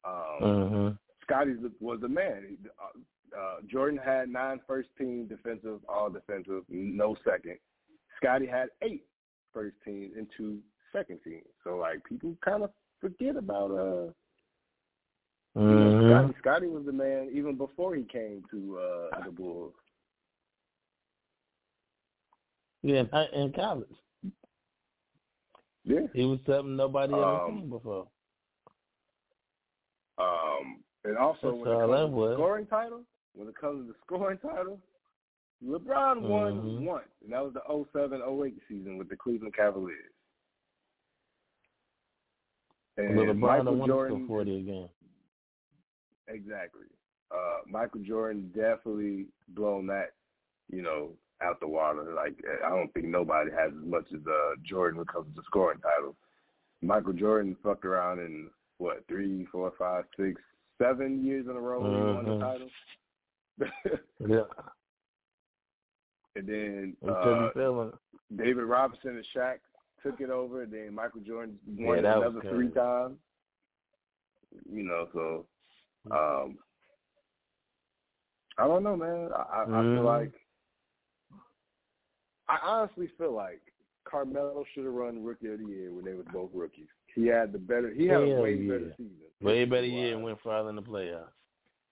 Um, 0.04 0.42
Mm-hmm. 0.42 0.88
Scotty 1.22 1.52
was 1.80 2.00
the 2.00 2.08
man. 2.08 2.58
Uh, 2.82 3.38
uh, 3.38 3.56
Jordan 3.70 3.98
had 4.04 4.28
nine 4.28 4.60
first 4.66 4.88
team 4.98 5.26
defensive, 5.26 5.78
all 5.88 6.10
defensive, 6.10 6.64
no 6.68 7.16
second. 7.24 7.56
Scotty 8.16 8.46
had 8.46 8.68
eight 8.82 9.04
first 9.54 9.76
team 9.84 10.10
and 10.16 10.26
two 10.36 10.58
second 10.92 11.20
team. 11.24 11.42
So 11.64 11.76
like 11.76 12.04
people 12.04 12.36
kind 12.44 12.62
of 12.64 12.70
forget 13.00 13.36
about 13.36 13.70
uh 13.70 14.12
you 15.54 15.60
know, 15.62 15.68
Mm-hmm. 15.68 16.08
Scotty. 16.10 16.34
Scotty 16.40 16.66
was 16.68 16.84
the 16.86 16.92
man 16.92 17.30
even 17.32 17.56
before 17.56 17.94
he 17.94 18.04
came 18.04 18.42
to 18.50 18.78
uh 18.78 19.24
the 19.24 19.30
Bulls. 19.30 19.72
Yeah, 22.82 23.04
in, 23.34 23.52
college. 23.52 23.86
Yeah. 25.84 26.00
He 26.14 26.24
was 26.24 26.38
something 26.46 26.74
nobody 26.76 27.12
ever 27.12 27.22
Um, 27.22 27.58
seen 27.60 27.68
before. 27.70 28.06
Um 30.18 30.82
and 31.04 31.16
also 31.18 31.38
That's 31.50 31.56
when 31.58 31.68
it 31.72 31.78
comes 31.78 32.14
to 32.14 32.20
the 32.28 32.34
scoring 32.34 32.66
title, 32.66 33.02
when 33.34 33.48
it 33.48 33.54
comes 33.60 33.86
to 33.86 33.92
the 33.92 33.98
scoring 34.06 34.38
title, 34.38 34.80
LeBron 35.64 36.22
won 36.22 36.60
Mhm. 36.60 36.84
once, 36.84 37.08
and 37.22 37.32
that 37.32 37.44
was 37.44 37.52
the 37.54 37.62
07-08 37.68 38.54
season 38.68 38.98
with 38.98 39.08
the 39.08 39.16
Cleveland 39.16 39.54
Cavaliers. 39.54 40.12
And 42.96 43.16
LeBron 43.16 43.38
Michael 43.38 43.64
don't 43.64 43.78
want 43.78 43.88
to 43.90 43.94
Jordan, 43.94 44.26
forty 44.26 44.56
again. 44.58 44.88
Exactly. 46.32 46.86
Uh, 47.30 47.60
Michael 47.66 48.00
Jordan 48.02 48.50
definitely 48.54 49.26
blown 49.48 49.86
that, 49.86 50.12
you 50.70 50.82
know, 50.82 51.10
out 51.42 51.60
the 51.60 51.68
water. 51.68 52.12
Like 52.14 52.36
I 52.64 52.68
don't 52.68 52.92
think 52.92 53.06
nobody 53.06 53.50
has 53.50 53.72
as 53.72 53.88
much 53.88 54.06
as 54.12 54.20
uh, 54.26 54.54
Jordan 54.64 54.98
when 54.98 55.06
it 55.08 55.12
comes 55.12 55.34
to 55.34 55.42
scoring 55.46 55.80
titles. 55.80 56.16
Michael 56.82 57.12
Jordan 57.12 57.56
fucked 57.62 57.84
around 57.84 58.18
in 58.18 58.50
what 58.78 59.04
three, 59.08 59.46
four, 59.50 59.72
five, 59.78 60.04
six, 60.18 60.40
seven 60.80 61.24
years 61.24 61.46
in 61.48 61.56
a 61.56 61.60
row 61.60 61.80
mm-hmm. 61.80 61.96
he 61.96 62.14
won 62.14 62.24
the 62.24 62.30
mm-hmm. 62.30 62.40
title. 62.40 63.98
yeah. 64.28 64.64
And 66.34 66.48
then 66.48 66.96
uh, 67.08 67.90
David 68.36 68.64
Robinson 68.64 69.16
and 69.16 69.26
Shaq 69.36 69.58
took 70.02 70.20
it 70.20 70.30
over. 70.30 70.62
And 70.62 70.72
then 70.72 70.94
Michael 70.94 71.20
Jordan 71.20 71.58
won 71.66 72.02
yeah, 72.02 72.16
another 72.16 72.40
three 72.48 72.70
times. 72.70 73.16
You 74.70 74.82
know, 74.82 75.08
so 75.12 75.46
um, 76.10 76.58
I 78.58 78.66
don't 78.66 78.82
know, 78.82 78.96
man. 78.96 79.28
I, 79.34 79.62
I, 79.62 79.64
mm. 79.64 79.66
I 79.66 79.66
feel 79.66 79.74
mm-hmm. 79.74 80.04
like 80.04 80.32
I 82.48 82.58
honestly 82.64 83.08
feel 83.16 83.34
like 83.34 83.60
Carmelo 84.04 84.64
should 84.74 84.84
have 84.84 84.92
run 84.92 85.24
Rookie 85.24 85.52
of 85.52 85.60
the 85.60 85.66
Year 85.66 85.92
when 85.92 86.04
they 86.04 86.14
were 86.14 86.24
both 86.32 86.50
rookies. 86.52 86.88
He 87.14 87.26
had 87.26 87.52
the 87.52 87.58
better. 87.58 87.92
He 87.94 88.06
had 88.06 88.20
Hell 88.20 88.38
a 88.38 88.40
way 88.40 88.54
yeah. 88.54 88.72
better 88.72 88.94
season. 88.96 89.12
Way 89.40 89.64
better 89.64 89.86
year 89.86 90.14
and 90.14 90.24
went 90.24 90.40
farther 90.42 90.70
in 90.70 90.76
the 90.76 90.82
playoffs. 90.82 91.28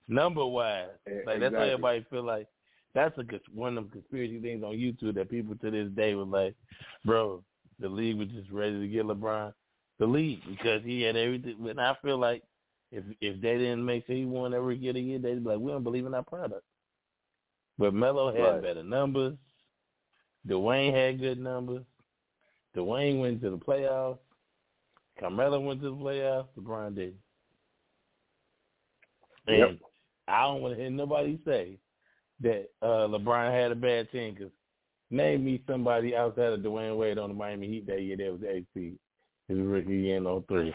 Number 0.09 0.45
wise, 0.45 0.89
like 1.07 1.15
exactly. 1.17 1.41
that's 1.41 1.55
how 1.55 1.63
everybody 1.63 2.07
feel 2.11 2.25
like 2.25 2.49
that's 2.95 3.17
a 3.19 3.25
one 3.55 3.79
of 3.79 3.85
them 3.85 3.93
conspiracy 3.93 4.41
things 4.41 4.65
on 4.65 4.73
YouTube 4.73 5.15
that 5.15 5.31
people 5.31 5.55
to 5.57 5.71
this 5.71 5.89
day 5.91 6.15
were 6.15 6.25
like, 6.25 6.55
bro, 7.05 7.43
the 7.79 7.89
league 7.89 8.19
was 8.19 8.29
just 8.29 8.51
ready 8.51 8.81
to 8.81 8.89
get 8.89 9.07
LeBron 9.07 9.53
the 10.01 10.07
league 10.07 10.41
because 10.49 10.83
he 10.83 11.03
had 11.03 11.15
everything. 11.15 11.57
And 11.69 11.81
I 11.81 11.95
feel 12.03 12.19
like 12.19 12.43
if 12.91 13.05
if 13.21 13.41
they 13.41 13.59
didn't 13.59 13.85
make 13.85 14.07
sure 14.07 14.17
he 14.17 14.25
won 14.25 14.55
every 14.55 14.77
year, 14.77 14.93
the 14.93 15.01
year, 15.01 15.19
they'd 15.19 15.43
be 15.43 15.51
like, 15.51 15.59
we 15.59 15.71
don't 15.71 15.85
believe 15.85 16.07
in 16.07 16.15
our 16.15 16.25
product. 16.25 16.65
But 17.79 17.95
Melo 17.95 18.33
had 18.33 18.43
right. 18.43 18.63
better 18.63 18.83
numbers. 18.83 19.37
Dwyane 20.47 20.95
had 20.95 21.21
good 21.21 21.39
numbers. 21.39 21.85
Dwyane 22.77 23.21
went 23.21 23.43
to 23.43 23.51
the 23.51 23.59
playoffs. 23.59 24.19
Carmelo 25.19 25.61
went 25.61 25.81
to 25.83 25.91
the 25.91 25.97
playoffs. 25.97 26.49
LeBron 26.59 26.95
did. 26.95 27.15
And 29.47 29.59
yep. 29.59 29.79
I 30.29 30.43
don't 30.43 30.63
want 30.63 30.75
to 30.75 30.81
hear 30.81 30.91
nobody 30.91 31.39
say 31.45 31.79
that 32.41 32.69
uh, 32.83 33.09
LeBron 33.09 33.53
had 33.53 33.73
a 33.73 33.75
bad 33.75 34.11
team 34.11 34.35
because 34.35 34.53
name 35.11 35.45
me 35.45 35.63
somebody 35.69 36.17
outside 36.17 36.53
of 36.53 36.61
Dwyane 36.61 36.97
Wade 36.97 37.19
on 37.19 37.31
the 37.31 37.35
Miami 37.35 37.69
Heat 37.69 37.87
that 37.87 38.03
year 38.03 38.17
that 38.17 38.33
was 38.33 38.63
seed. 38.75 38.99
His 39.49 39.59
rookie 39.59 39.97
year 39.97 40.17
in 40.17 40.43
03. 40.49 40.75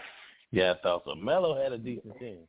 Yeah, 0.52 0.74
I 0.74 0.82
thought 0.82 1.04
so. 1.06 1.16
Melo 1.16 1.62
had 1.62 1.74
a 1.74 1.78
decent 1.78 2.18
team. 2.20 2.40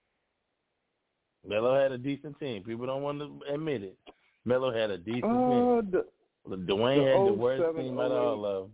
Melo 1.47 1.81
had 1.81 1.93
a 1.93 1.98
decent 1.98 2.39
team. 2.39 2.62
People 2.62 2.86
don't 2.86 3.02
want 3.02 3.18
to 3.18 3.40
admit 3.52 3.82
it. 3.82 3.97
Melo 4.44 4.73
had 4.73 4.90
a 4.90 4.98
decent 4.98 5.24
uh, 5.24 5.28
team. 5.28 6.05
The, 6.48 6.56
Dwyane 6.56 7.05
the 7.05 7.10
had 7.10 7.27
the 7.27 7.32
worst 7.32 7.77
team 7.77 7.98
out 7.98 8.12
of 8.12 8.23
all 8.23 8.47
of 8.47 8.62
them. 8.64 8.73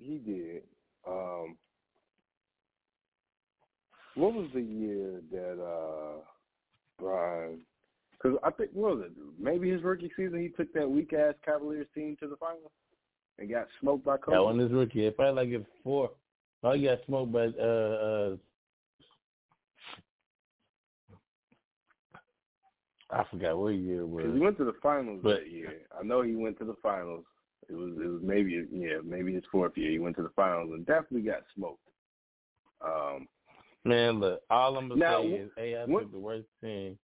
He 0.00 0.18
did. 0.18 0.62
Um, 1.06 1.56
what 4.14 4.34
was 4.34 4.48
the 4.54 4.60
year 4.60 5.20
that 5.32 5.62
uh 5.62 6.20
Brian? 6.98 7.60
Because 8.12 8.38
I 8.44 8.50
think 8.50 8.70
what 8.72 8.96
was 8.96 9.06
it? 9.06 9.12
Maybe 9.38 9.70
his 9.70 9.82
rookie 9.82 10.10
season, 10.16 10.40
he 10.40 10.48
took 10.48 10.72
that 10.74 10.88
weak 10.88 11.12
ass 11.12 11.34
Cavaliers 11.44 11.86
team 11.94 12.16
to 12.20 12.28
the 12.28 12.36
finals 12.36 12.70
and 13.38 13.50
got 13.50 13.66
smoked 13.80 14.04
by 14.04 14.16
Kobe. 14.18 14.36
That 14.36 14.44
one 14.44 14.60
is 14.60 14.70
rookie. 14.70 15.06
It 15.06 15.16
probably 15.16 15.46
like 15.46 15.60
it 15.60 15.66
four. 15.82 16.10
Oh, 16.62 16.72
he 16.72 16.84
got 16.84 16.98
smoked 17.06 17.32
by 17.32 17.46
uh 17.46 17.62
uh. 17.62 18.36
I 23.12 23.24
forgot 23.30 23.58
what 23.58 23.70
year 23.70 24.02
it 24.02 24.08
was. 24.08 24.24
He 24.32 24.38
went 24.38 24.56
to 24.58 24.64
the 24.64 24.74
finals 24.80 25.20
but, 25.22 25.40
that 25.40 25.50
year. 25.50 25.80
I 25.98 26.04
know 26.04 26.22
he 26.22 26.36
went 26.36 26.58
to 26.58 26.64
the 26.64 26.76
finals. 26.82 27.24
It 27.68 27.74
was 27.74 27.92
it 27.96 28.06
was 28.06 28.20
maybe 28.22 28.66
yeah 28.72 28.98
maybe 29.04 29.34
his 29.34 29.44
fourth 29.50 29.76
year. 29.76 29.90
He 29.90 29.98
went 29.98 30.16
to 30.16 30.22
the 30.22 30.30
finals 30.30 30.70
and 30.72 30.86
definitely 30.86 31.22
got 31.22 31.42
smoked. 31.54 31.80
Um, 32.84 33.26
Man, 33.84 34.20
look, 34.20 34.42
all 34.50 34.76
I'm 34.76 34.88
gonna 34.88 35.00
now, 35.00 35.22
say 35.22 35.28
is 35.28 35.50
AI 35.56 35.84
what, 35.86 36.00
took 36.00 36.12
the 36.12 36.18
worst 36.18 36.46
team 36.62 36.98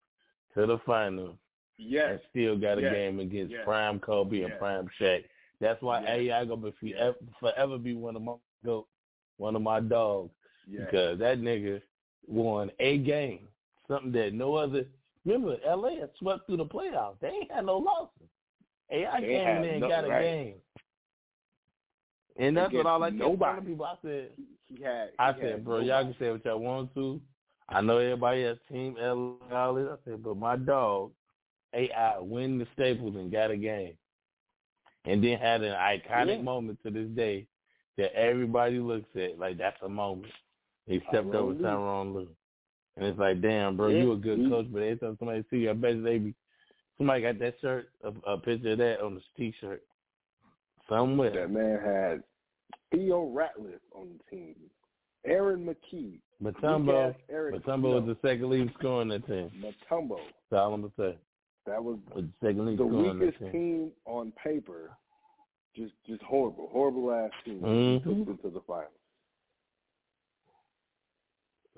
to 0.56 0.66
the 0.66 0.80
final. 0.86 1.38
Yes. 1.78 2.12
And 2.12 2.20
still 2.30 2.58
got 2.58 2.80
a 2.80 2.82
yes. 2.82 2.94
game 2.94 3.20
against 3.20 3.52
yes. 3.52 3.62
Prime 3.64 4.00
Kobe 4.00 4.38
yes. 4.38 4.50
and 4.50 4.60
Prime 4.60 4.88
Shaq. 5.00 5.24
That's 5.60 5.82
why. 5.82 6.04
AI 6.06 6.46
gonna 6.46 6.72
be 6.72 6.74
forever, 6.80 7.18
forever 7.40 7.78
be 7.78 7.94
one 7.94 8.16
of 8.16 8.22
my 8.22 8.34
go 8.66 8.88
one 9.38 9.56
of 9.56 9.62
my 9.62 9.80
dogs. 9.80 10.32
Yes. 10.70 10.84
Because 10.86 11.20
that 11.20 11.40
nigga 11.40 11.82
won 12.28 12.72
a 12.80 12.98
game. 13.00 13.48
Something 13.88 14.12
that 14.14 14.34
no 14.34 14.56
other 14.56 14.86
remember 15.26 15.58
LA 15.68 16.00
had 16.00 16.10
swept 16.20 16.48
through 16.48 16.58
the 16.58 16.66
playoffs. 16.66 17.20
They 17.22 17.28
ain't 17.28 17.52
had 17.52 17.66
no 17.66 17.78
losses. 17.78 18.30
AI 18.92 19.22
they 19.22 19.28
came 19.28 19.48
in 19.48 19.62
there 19.62 19.72
and 19.72 19.82
no, 19.82 19.90
got 19.90 20.06
a 20.06 20.08
right. 20.08 20.22
game. 20.22 20.54
And 22.38 22.58
that's 22.58 22.74
what 22.74 22.86
all 22.86 23.04
I 23.04 23.12
kept 23.12 23.40
telling 23.40 23.66
people. 23.66 23.86
I 23.86 23.96
said, 24.02 24.30
he 24.70 24.84
had. 24.84 25.10
He 25.10 25.20
I 25.20 25.34
said, 25.40 25.66
bro, 25.66 25.80
y'all 25.80 26.04
can 26.04 26.16
say 26.20 26.32
what 26.32 26.44
y'all 26.46 26.60
want 26.60 26.94
to. 26.96 27.22
I 27.70 27.82
know 27.82 27.98
everybody 27.98 28.44
has 28.44 28.58
Team 28.72 28.96
L. 29.02 29.38
I 29.52 29.96
said, 30.06 30.24
but 30.24 30.38
my 30.38 30.56
dog, 30.56 31.12
AI, 31.74 32.20
win 32.20 32.58
the 32.58 32.68
Staples 32.74 33.16
and 33.16 33.32
got 33.32 33.52
a 33.52 33.58
game, 33.58 33.94
and 35.06 35.24
then 35.24 35.38
had 35.38 35.62
an 35.62 35.74
iconic 35.74 36.38
yeah. 36.38 36.42
moment 36.42 36.80
to 36.84 36.92
this 36.92 37.08
day 37.10 37.48
that 37.98 38.14
everybody 38.14 38.80
looks 38.80 39.10
at 39.16 39.40
like 39.40 39.58
that's 39.58 39.82
a 39.84 39.90
moment. 39.90 40.32
He 40.88 41.02
stepped 41.10 41.34
over 41.34 41.54
Tyronn 41.54 42.14
Lue. 42.14 42.28
And 42.96 43.06
it's 43.06 43.18
like, 43.18 43.42
damn, 43.42 43.76
bro, 43.76 43.88
yeah. 43.88 44.04
you 44.04 44.12
a 44.12 44.18
good 44.18 44.50
coach, 44.50 44.68
but 44.72 44.84
every 44.84 44.98
time 44.98 45.16
somebody 45.18 45.44
see 45.50 45.58
you, 45.58 45.72
I 45.72 45.74
bet 45.74 46.04
they 46.04 46.20
be 46.20 46.36
somebody 46.98 47.22
got 47.22 47.40
that 47.40 47.56
shirt, 47.62 47.90
a, 48.04 48.32
a 48.32 48.38
picture 48.38 48.74
of 48.74 48.78
that 48.78 49.02
on 49.02 49.16
the 49.16 49.22
t-shirt 49.36 49.84
somewhere. 50.88 51.32
That 51.32 51.52
man 51.52 51.80
had 51.84 52.24
Theo 52.92 53.26
Ratliff 53.30 53.80
on 53.96 54.10
the 54.18 54.36
team, 54.36 54.56
Aaron 55.26 55.66
McKie. 55.66 56.20
Mutombo, 56.44 57.16
Matumbo 57.32 58.02
was 58.02 58.04
the 58.06 58.18
second 58.28 58.50
lead 58.50 58.72
scorer 58.78 59.02
on 59.02 59.08
that 59.10 59.26
team. 59.26 59.50
Mutombo. 59.58 60.18
That's 60.52 60.60
all 60.60 60.74
I'm 60.74 60.82
gonna 60.82 60.94
say. 60.98 61.18
That 61.66 61.82
was, 61.82 61.98
was 62.14 62.26
the 62.26 62.48
second 62.48 62.66
lead 62.66 62.78
the 62.78 62.86
weakest 62.86 63.40
team. 63.40 63.52
team. 63.52 63.92
on 64.06 64.34
paper. 64.44 64.92
Just, 65.76 65.94
just 66.08 66.22
horrible, 66.24 66.70
horrible 66.72 67.12
ass 67.12 67.32
team. 67.44 67.60
Mm-hmm. 67.62 68.10
Took 68.10 68.28
them 68.28 68.40
to 68.44 68.50
the 68.50 68.62
finals. 68.68 68.92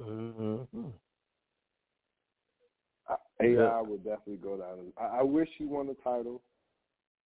Mm-hmm. 0.02 0.82
AI 3.42 3.48
yeah. 3.48 3.82
would 3.82 4.04
definitely 4.04 4.38
go 4.38 4.58
down. 4.58 4.92
I, 4.98 5.20
I 5.20 5.24
wish 5.24 5.50
he 5.58 5.66
won 5.66 5.88
the 5.88 5.96
title, 6.04 6.42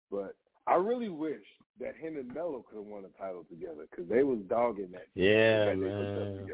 but 0.09 0.35
I 0.67 0.75
really 0.75 1.09
wish 1.09 1.43
that 1.79 1.95
him 1.95 2.17
and 2.17 2.33
Melo 2.33 2.65
could 2.69 2.77
have 2.77 2.85
won 2.85 3.03
the 3.03 3.09
title 3.17 3.45
together 3.49 3.85
because 3.89 4.09
they 4.09 4.23
was 4.23 4.39
dogging 4.49 4.91
that. 4.91 5.07
Yeah, 5.15 5.65
that 5.65 5.77
man. 5.77 6.47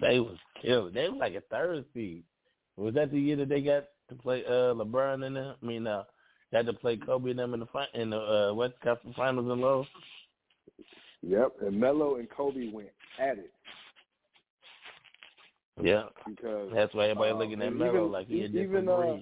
They, 0.00 0.08
they 0.08 0.20
was 0.20 0.36
killed. 0.60 0.94
They 0.94 1.08
was 1.08 1.18
like 1.18 1.34
a 1.34 1.40
third 1.50 1.84
seed. 1.94 2.24
Was 2.76 2.94
that 2.94 3.10
the 3.10 3.20
year 3.20 3.36
that 3.36 3.48
they 3.48 3.60
got 3.60 3.84
to 4.08 4.14
play 4.14 4.44
uh 4.46 4.74
LeBron 4.74 5.26
and 5.26 5.36
them? 5.36 5.54
I 5.60 5.66
mean, 5.66 5.86
uh, 5.86 6.04
got 6.52 6.66
to 6.66 6.72
play 6.72 6.96
Kobe 6.96 7.30
and 7.30 7.38
them 7.38 7.54
in 7.54 7.60
the 7.60 7.66
fi- 7.66 7.88
in 7.94 8.10
the 8.10 8.18
uh, 8.18 8.54
West 8.54 8.74
Conference 8.82 9.16
Finals 9.16 9.50
in 9.50 9.60
Low. 9.60 9.86
Yep, 11.22 11.52
and 11.66 11.78
Melo 11.78 12.16
and 12.16 12.28
Kobe 12.30 12.70
went 12.72 12.90
at 13.20 13.38
it. 13.38 13.52
Yeah, 15.82 16.04
because 16.26 16.70
that's 16.74 16.94
why 16.94 17.04
everybody 17.04 17.32
uh, 17.32 17.36
looking 17.36 17.62
at 17.62 17.74
Melo 17.74 18.06
like 18.06 18.28
he 18.28 18.42
a 18.42 18.48
different 18.48 18.84
even. 18.84 18.88
Uh, 18.88 19.18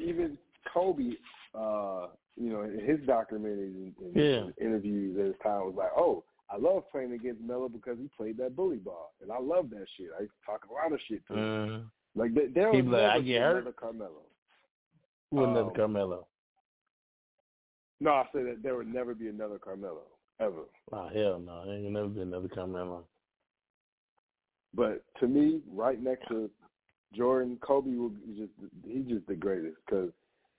even 0.00 0.38
Kobe, 0.72 1.10
uh, 1.54 2.06
you 2.36 2.50
know, 2.50 2.62
in 2.62 2.80
his 2.84 3.00
documentaries 3.00 3.74
and, 3.74 3.94
and 4.00 4.14
yeah. 4.14 4.64
interviews 4.64 5.18
at 5.18 5.26
his 5.26 5.34
time 5.42 5.66
was 5.66 5.74
like, 5.76 5.90
oh, 5.96 6.22
I 6.50 6.56
love 6.56 6.84
playing 6.90 7.12
against 7.12 7.42
Melo 7.42 7.68
because 7.68 7.98
he 7.98 8.08
played 8.16 8.38
that 8.38 8.56
bully 8.56 8.76
ball, 8.76 9.12
and 9.20 9.30
I 9.30 9.38
love 9.38 9.70
that 9.70 9.86
shit. 9.96 10.08
I 10.18 10.26
talk 10.46 10.66
a 10.70 10.72
lot 10.72 10.92
of 10.92 11.00
shit 11.08 11.26
to 11.28 11.34
him. 11.34 11.40
Mm-hmm. 11.40 12.20
Like 12.20 12.34
there, 12.34 12.48
there 12.54 12.68
was 12.70 12.84
never 12.84 13.02
like, 13.02 13.10
I 13.10 13.20
get 13.20 13.42
hurt. 13.42 13.76
Carmelo. 13.76 14.22
Who 15.30 15.44
um, 15.44 15.50
another 15.50 15.70
Carmelo? 15.74 16.26
No, 18.00 18.10
I 18.10 18.24
said 18.32 18.46
that 18.46 18.62
there 18.62 18.76
would 18.76 18.92
never 18.92 19.14
be 19.14 19.28
another 19.28 19.58
Carmelo 19.58 20.02
ever. 20.40 20.62
Oh 20.92 21.08
hell 21.12 21.40
no, 21.44 21.64
there 21.64 21.74
ain't 21.74 21.92
never 21.92 22.08
be 22.08 22.20
another 22.20 22.48
Carmelo. 22.48 23.04
But 24.74 25.04
to 25.20 25.26
me, 25.26 25.60
right 25.72 26.00
next 26.02 26.28
to 26.28 26.50
Jordan, 27.14 27.58
Kobe 27.60 27.96
will 27.96 28.12
just 28.36 28.52
he's 28.86 29.06
just 29.06 29.26
the 29.26 29.34
greatest 29.34 29.76
because 29.84 30.10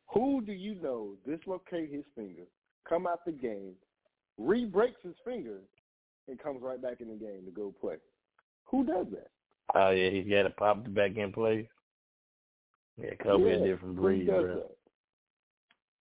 who 0.08 0.41
do 0.41 0.52
you 0.52 0.76
know 0.76 1.14
dislocate 1.28 1.91
his 1.91 2.04
finger, 2.16 2.44
come 2.88 3.08
out 3.08 3.24
the 3.26 3.32
game, 3.32 3.74
re-breaks 4.38 5.00
his 5.04 5.16
finger, 5.24 5.60
and 6.28 6.41
comes 6.41 6.62
right 6.62 6.82
back 6.82 7.02
in 7.02 7.10
the 7.10 7.16
game 7.16 7.44
to 7.46 7.52
go 7.52 7.74
play? 7.80 7.98
Who 8.66 8.84
does 8.84 9.06
that? 9.12 9.30
Oh 9.76 9.91
yeah, 9.91 10.10
he's 10.10 10.28
got 10.28 10.44
to 10.44 10.50
pop 10.50 10.84
the 10.84 10.90
back 10.90 11.16
in 11.16 11.32
place. 11.32 11.68
Yeah, 13.02 13.16
Kobe 13.22 13.50
yeah, 13.50 13.56
a 13.56 13.68
different 13.68 13.96
breed, 13.96 14.28
bro. 14.28 14.64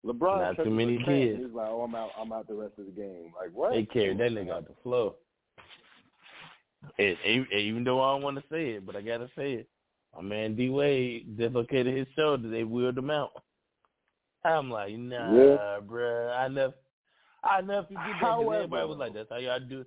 LeBron 0.05 0.57
Not 0.57 0.65
too 0.65 0.71
many 0.71 0.99
kids. 0.99 1.41
He's 1.43 1.55
like, 1.55 1.69
oh, 1.71 1.83
I'm 1.83 1.95
out. 1.95 2.11
I'm 2.21 2.31
out 2.33 2.47
the 2.47 2.55
rest 2.55 2.75
of 2.79 2.85
the 2.87 2.93
game. 2.93 3.33
Like 3.41 3.51
what? 3.55 3.73
They 3.73 3.85
carried 3.85 4.19
that 4.19 4.33
nigga 4.33 4.51
out 4.53 4.69
the 4.69 4.75
floor. 4.83 5.15
It, 6.99 7.17
even 7.53 7.85
though 7.85 8.03
I 8.03 8.13
don't 8.13 8.23
want 8.23 8.37
to 8.37 8.45
say 8.51 8.73
it, 8.73 8.87
but 8.87 8.97
I 8.97 9.01
gotta 9.01 9.31
say 9.37 9.55
it. 9.55 9.69
My 10.15 10.23
man 10.23 10.55
D 10.55 10.69
Wade 10.69 11.37
dislocated 11.39 11.97
his 11.97 12.07
shoulder. 12.15 12.49
They 12.49 12.65
wheeled 12.65 12.99
him 12.99 13.11
out. 13.11 13.33
I'm 14.45 14.71
like, 14.71 14.95
nah, 14.95 15.35
Yeah. 15.35 15.81
bruh. 15.81 16.37
I 16.39 16.49
never, 16.49 16.75
I 17.43 17.63
never 17.63 17.87
forget 17.87 18.05
that. 18.21 18.41
everybody 18.41 18.87
was 18.87 18.99
like, 18.99 19.15
that's 19.15 19.31
how 19.31 19.39
y'all 19.39 19.59
do. 19.59 19.81
it. 19.81 19.87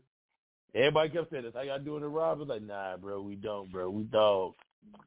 Everybody 0.74 1.10
kept 1.10 1.32
saying, 1.32 1.44
that's 1.44 1.56
how 1.56 1.62
y'all 1.62 1.80
doing 1.80 2.04
it, 2.04 2.08
Rob. 2.08 2.38
I 2.38 2.40
was 2.40 2.50
like, 2.50 2.64
nah, 2.64 2.98
bro, 2.98 3.22
we 3.22 3.36
don't, 3.36 3.72
bro. 3.72 3.90
We 3.90 4.04
dog. 4.04 4.54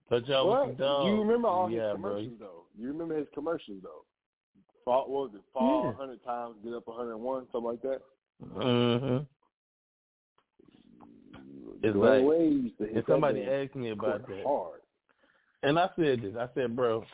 But 0.09 0.27
y'all 0.27 0.67
the 0.67 0.73
dog. 0.75 1.07
you 1.07 1.21
remember 1.21 1.49
all 1.49 1.69
his 1.69 1.77
yeah, 1.77 1.95
bro. 1.95 2.15
commercials 2.15 2.39
though. 2.41 2.63
You 2.79 2.89
remember 2.89 3.17
his 3.17 3.29
commercials 3.33 3.79
though. 3.83 4.05
Fall 4.85 5.09
what 5.09 5.31
was 5.31 5.31
it? 5.35 5.43
Fall 5.53 5.85
Yeah. 5.85 5.91
a 5.91 5.95
hundred 5.95 6.25
times, 6.25 6.57
get 6.65 6.75
up 6.75 6.89
a 6.89 6.93
hundred 6.93 7.13
and 7.13 7.23
one, 7.23 7.47
something 7.53 7.71
like 7.71 7.83
that. 7.83 8.01
Mm-hmm. 8.57 9.25
It's 11.83 11.97
like, 11.97 12.21
to 12.79 12.99
if 12.99 13.07
somebody 13.07 13.43
asked 13.43 13.75
me 13.75 13.91
about 13.91 14.27
that, 14.29 14.45
hard. 14.45 14.81
and 15.63 15.79
I 15.79 15.89
said 15.97 16.21
this, 16.23 16.35
I 16.39 16.49
said, 16.55 16.77
bro, 16.77 17.05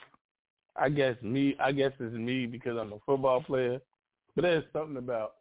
I 0.75 0.89
guess 0.89 1.17
me, 1.23 1.55
I 1.61 1.73
guess 1.73 1.93
it's 2.01 2.15
me 2.15 2.47
because 2.47 2.77
I'm 2.77 2.93
a 2.93 2.99
football 3.07 3.43
player, 3.43 3.81
but 4.35 4.43
there's 4.43 4.65
something 4.73 4.97
about 4.97 5.35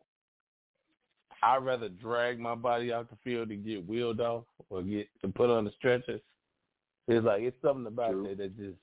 I'd 1.41 1.63
rather 1.63 1.89
drag 1.89 2.39
my 2.39 2.55
body 2.55 2.91
out 2.93 3.09
the 3.09 3.17
field 3.23 3.49
to 3.49 3.55
get 3.55 3.87
wheeled 3.87 4.21
off 4.21 4.43
or 4.69 4.81
get 4.81 5.07
to 5.21 5.27
put 5.27 5.49
on 5.49 5.65
the 5.65 5.71
stretchers. 5.77 6.21
It's 7.07 7.25
like 7.25 7.43
it's 7.43 7.61
something 7.61 7.87
about 7.87 8.11
True. 8.11 8.23
that 8.27 8.37
that 8.37 8.57
just 8.57 8.77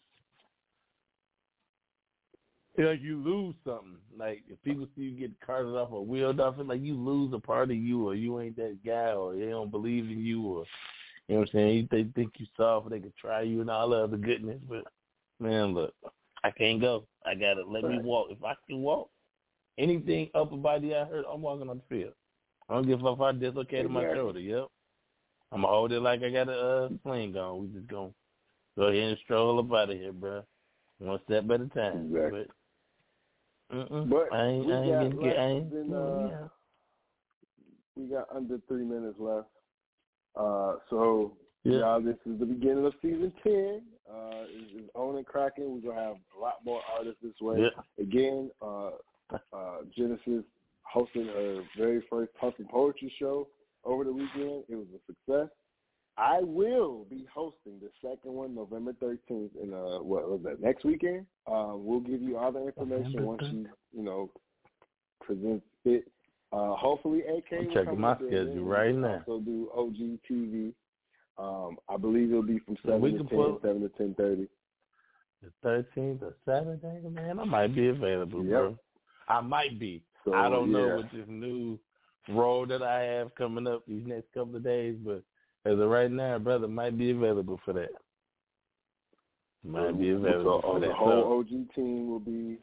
you 2.77 2.85
know, 2.85 2.93
you 2.93 3.23
lose 3.23 3.55
something. 3.65 3.97
Like 4.17 4.43
if 4.49 4.63
people 4.63 4.87
see 4.97 5.03
you 5.03 5.19
get 5.19 5.41
carted 5.45 5.75
off 5.75 5.93
or 5.93 6.07
wheeled 6.07 6.41
off, 6.41 6.55
it's 6.59 6.69
like 6.69 6.81
you 6.81 6.95
lose 6.95 7.33
a 7.35 7.39
part 7.39 7.71
of 7.71 7.77
you, 7.77 8.09
or 8.09 8.15
you 8.15 8.41
ain't 8.41 8.57
that 8.57 8.79
guy, 8.85 9.13
or 9.13 9.35
they 9.35 9.51
don't 9.51 9.71
believe 9.71 10.05
in 10.05 10.25
you, 10.25 10.43
or 10.43 10.65
you 11.29 11.35
know 11.35 11.41
what 11.41 11.49
I'm 11.49 11.53
saying. 11.53 11.89
They 11.91 12.05
think 12.15 12.33
you 12.39 12.47
soft, 12.57 12.89
they 12.91 13.01
could 13.01 13.17
try 13.17 13.43
you 13.43 13.61
and 13.61 13.71
all 13.71 13.91
the 13.91 13.97
other 13.97 14.17
goodness. 14.17 14.61
But 14.69 14.85
man, 15.39 15.75
look, 15.75 15.93
I 16.45 16.51
can't 16.51 16.81
go. 16.81 17.07
I 17.27 17.35
gotta 17.35 17.63
let 17.67 17.85
me 17.85 17.99
walk. 17.99 18.29
If 18.31 18.43
I 18.43 18.55
can 18.67 18.79
walk, 18.79 19.11
anything 19.77 20.31
upper 20.35 20.57
body 20.57 20.95
I 20.95 21.05
hurt, 21.05 21.27
I'm 21.31 21.43
walking 21.43 21.69
on 21.69 21.83
the 21.89 21.95
field. 21.95 22.15
I 22.69 22.75
don't 22.75 22.87
give 22.87 23.01
a 23.01 23.03
fuck 23.03 23.17
if 23.17 23.21
I 23.21 23.33
dislocated 23.33 23.91
my 23.91 24.15
shoulder. 24.15 24.41
Yep. 24.41 24.69
I'm 25.53 25.61
gonna 25.61 25.73
hold 25.73 25.93
it 25.93 26.01
like 26.01 26.23
I 26.23 26.31
got 26.31 26.49
a 26.49 26.53
uh, 26.53 26.89
sling 27.03 27.37
on. 27.37 27.61
We 27.61 27.79
just 27.79 27.91
gonna 27.91 28.11
go 28.77 28.85
ahead 28.85 29.03
and 29.03 29.19
stroll 29.25 29.59
up 29.59 29.73
out 29.73 29.91
of 29.91 29.99
here, 29.99 30.13
bro. 30.13 30.43
One 30.99 31.21
step 31.25 31.45
at 31.51 31.61
a 31.61 31.67
time. 31.67 32.11
Exactly. 32.11 32.47
But, 33.71 34.09
But 34.09 34.33
I 34.33 34.47
ain't, 34.47 34.67
we 34.67 34.73
I 34.73 34.77
ain't 34.77 35.15
gonna 35.15 35.29
get, 35.29 35.39
I 35.39 35.45
ain't, 35.47 35.71
than, 35.71 35.91
yeah. 35.91 35.97
uh, 35.97 36.49
we 37.97 38.05
got 38.07 38.29
under 38.35 38.59
three 38.69 38.85
minutes 38.85 39.17
left. 39.19 39.49
Uh, 40.37 40.77
so 40.89 41.37
Yeah. 41.65 41.79
y'all, 41.81 42.01
this 42.01 42.17
is 42.25 42.39
the 42.39 42.47
beginning 42.47 42.87
of 42.87 42.95
season 43.03 43.33
ten. 43.43 43.83
Uh, 44.11 44.45
it's, 44.49 44.73
it's 44.75 44.91
on 44.95 45.17
and 45.17 45.27
cracking. 45.27 45.71
We're 45.75 45.91
gonna 45.93 46.03
have 46.03 46.17
a 46.37 46.41
lot 46.41 46.65
more 46.65 46.81
artists 46.97 47.21
this 47.23 47.39
way. 47.41 47.61
Yeah. 47.61 48.03
Again, 48.03 48.51
uh, 48.63 48.91
uh, 49.53 49.79
Genesis 49.97 50.45
hosted 50.95 51.27
her 51.27 51.63
very 51.77 52.03
first 52.09 52.33
Puff 52.41 52.55
and 52.59 52.69
Poetry 52.69 53.13
show 53.19 53.49
over 53.85 54.05
the 54.05 54.13
weekend. 54.13 54.65
It 54.69 54.77
was 54.77 54.87
a 54.95 55.01
success. 55.13 55.49
I 56.19 56.41
will 56.43 57.07
be 57.09 57.27
hosting 57.33 57.81
the 57.81 57.91
second 58.03 58.33
one 58.35 58.55
November 58.55 58.93
13th 59.03 59.51
in 59.63 59.73
uh 59.73 60.03
what 60.03 60.29
was 60.29 60.41
that 60.45 60.61
next 60.61 60.85
weekend? 60.85 61.27
Uh, 61.47 61.73
we'll 61.75 62.01
give 62.01 62.21
you 62.21 62.37
all 62.37 62.53
the 62.53 62.67
information 62.67 63.13
November 63.13 63.27
once 63.27 63.43
you 63.51 63.69
you 63.97 64.03
know 64.03 64.31
present 65.21 65.63
it. 65.85 66.07
Uh, 66.53 66.75
hopefully 66.75 67.21
AK. 67.21 67.45
I'm 67.53 67.67
will 67.67 67.73
checking 67.73 68.01
my 68.01 68.17
schedule 68.17 68.65
right 68.65 68.95
now. 68.95 69.23
Also 69.27 69.41
do 69.43 69.71
OG 69.75 70.19
TV. 70.31 70.75
Um, 71.39 71.79
I 71.89 71.97
believe 71.97 72.29
it'll 72.31 72.43
be 72.43 72.59
from 72.59 72.77
seven 72.85 73.01
to 73.13 73.19
can 73.19 73.29
ten, 73.29 73.39
pull- 73.39 73.59
seven 73.63 73.81
to 73.81 73.89
ten 73.97 74.15
thirty. 74.15 74.49
The 75.43 75.51
thirteenth 75.63 76.21
of 76.23 76.35
Saturday, 76.45 77.01
man, 77.09 77.41
I 77.41 77.45
might 77.45 77.75
be 77.75 77.89
available, 77.89 78.45
Yep. 78.45 78.51
bro. 78.51 78.79
I 79.29 79.41
might 79.41 79.79
be. 79.81 80.03
So, 80.25 80.35
I 80.35 80.49
don't 80.51 80.71
know 80.71 80.89
yeah. 80.89 80.97
with 80.97 81.11
this 81.11 81.27
new 81.27 81.79
role 82.29 82.67
that 82.67 82.83
I 82.83 83.03
have 83.03 83.35
coming 83.35 83.67
up 83.67 83.83
these 83.87 84.07
next 84.07 84.33
couple 84.33 84.57
of 84.57 84.65
days, 84.65 84.97
but 85.05 85.23
as 85.65 85.79
of 85.79 85.89
right 85.89 86.11
now, 86.11 86.39
brother, 86.39 86.69
might 86.69 86.97
be 86.99 87.11
available 87.11 87.61
for 87.65 87.73
that. 87.75 87.91
Might 89.65 89.99
be 89.99 90.11
available 90.11 90.61
so, 90.63 90.73
for 90.73 90.81
the 90.81 90.89
that. 90.89 90.97
whole 90.97 91.39
OG 91.39 91.75
team 91.75 92.11
will 92.11 92.19
be 92.21 92.59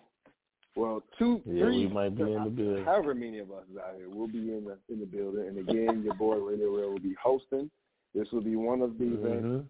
well, 0.76 1.04
two, 1.18 1.42
Yeah, 1.46 1.66
three, 1.66 1.88
we 1.88 1.94
might 1.94 2.16
be 2.16 2.24
in 2.24 2.44
the 2.44 2.50
building. 2.50 2.86
However 2.86 3.14
many 3.14 3.40
of 3.40 3.52
us 3.52 3.64
is 3.72 3.78
out 3.78 3.96
here, 3.98 4.08
we'll 4.10 4.28
be 4.28 4.54
in 4.54 4.66
the 4.66 4.78
in 4.94 5.00
the 5.00 5.06
building. 5.06 5.48
And 5.48 5.58
again, 5.58 6.04
your 6.04 6.14
boy 6.16 6.36
RadioRell 6.36 6.92
will 6.92 7.00
be 7.00 7.16
hosting. 7.22 7.70
This 8.16 8.28
will 8.32 8.42
be 8.42 8.56
one 8.56 8.82
of 8.82 8.98
the 8.98 9.06
events. 9.06 9.46
Mhm. 9.46 9.66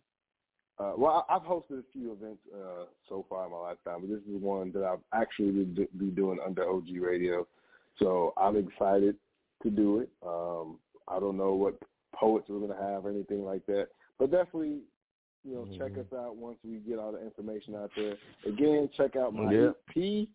Uh, 0.77 0.93
well, 0.97 1.25
I've 1.29 1.41
hosted 1.41 1.79
a 1.79 1.83
few 1.91 2.13
events 2.13 2.41
uh, 2.53 2.85
so 3.07 3.25
far 3.27 3.45
in 3.45 3.51
my 3.51 3.57
lifetime, 3.57 4.01
but 4.01 4.09
this 4.09 4.21
is 4.23 4.41
one 4.41 4.71
that 4.73 4.83
I've 4.83 5.03
actually 5.13 5.51
be 5.65 5.87
be 5.97 6.11
doing 6.11 6.39
under 6.45 6.69
OG 6.69 6.99
Radio. 6.99 7.47
So 7.97 8.33
I'm 8.37 8.55
excited 8.55 9.15
to 9.63 9.69
do 9.69 9.99
it. 9.99 10.09
Um, 10.25 10.79
I 11.07 11.19
don't 11.19 11.37
know 11.37 11.53
what 11.53 11.75
poets 12.15 12.47
we're 12.49 12.59
going 12.59 12.77
to 12.77 12.83
have 12.85 13.05
or 13.05 13.09
anything 13.09 13.43
like 13.45 13.65
that, 13.67 13.89
but 14.17 14.31
definitely, 14.31 14.81
you 15.43 15.55
know, 15.55 15.65
check 15.77 15.93
Mhm. 15.93 15.99
us 16.05 16.13
out 16.13 16.35
once 16.35 16.57
we 16.63 16.77
get 16.79 16.99
all 16.99 17.11
the 17.11 17.21
information 17.23 17.75
out 17.75 17.91
there. 17.95 18.17
Again, 18.45 18.89
check 18.89 19.15
out 19.15 19.33
my 19.33 19.51
Yeah. 19.51 19.71
EP. 19.95 20.29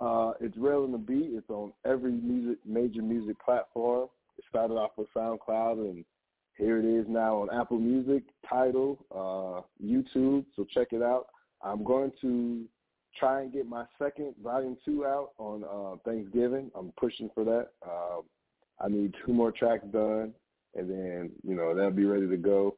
Uh, 0.00 0.34
it's 0.40 0.56
Rail 0.56 0.84
in 0.84 0.92
the 0.92 0.98
Beat. 0.98 1.32
It's 1.34 1.50
on 1.50 1.72
every 1.84 2.12
music 2.12 2.64
major 2.64 3.02
music 3.02 3.38
platform. 3.40 4.08
It 4.36 4.44
started 4.48 4.74
off 4.74 4.96
with 4.96 5.08
SoundCloud 5.12 5.80
and 5.90 6.04
here 6.56 6.78
it 6.78 6.84
is 6.84 7.06
now 7.08 7.36
on 7.36 7.50
Apple 7.50 7.78
Music, 7.78 8.24
Tidal, 8.48 8.98
uh, 9.12 9.62
YouTube. 9.80 10.44
So 10.56 10.64
check 10.64 10.92
it 10.92 11.02
out. 11.02 11.28
I'm 11.62 11.82
going 11.84 12.12
to 12.20 12.68
try 13.14 13.42
and 13.42 13.52
get 13.52 13.66
my 13.66 13.86
second 13.98 14.36
volume 14.42 14.76
two 14.84 15.04
out 15.06 15.32
on 15.38 15.64
uh, 15.64 15.96
Thanksgiving. 16.04 16.70
I'm 16.74 16.92
pushing 16.92 17.30
for 17.30 17.44
that. 17.44 17.70
Uh, 17.82 18.22
I 18.80 18.88
need 18.88 19.14
two 19.24 19.32
more 19.32 19.52
tracks 19.52 19.84
done, 19.92 20.32
and 20.74 20.88
then 20.90 21.30
you 21.42 21.54
know 21.54 21.74
that'll 21.74 21.90
be 21.90 22.04
ready 22.04 22.28
to 22.28 22.36
go. 22.36 22.76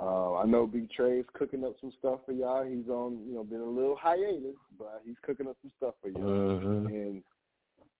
Uh, 0.00 0.36
I 0.36 0.46
know 0.46 0.66
Big 0.66 0.90
Trey's 0.90 1.26
cooking 1.34 1.64
up 1.64 1.74
some 1.80 1.92
stuff 1.98 2.20
for 2.24 2.32
y'all. 2.32 2.64
He's 2.64 2.88
on, 2.88 3.22
you 3.26 3.34
know, 3.34 3.44
been 3.44 3.60
a 3.60 3.64
little 3.64 3.96
hiatus, 4.00 4.56
but 4.78 5.02
he's 5.04 5.16
cooking 5.22 5.46
up 5.46 5.56
some 5.60 5.70
stuff 5.76 5.94
for 6.00 6.08
y'all. 6.08 6.58
Mhm. 6.60 6.86
And 6.86 7.22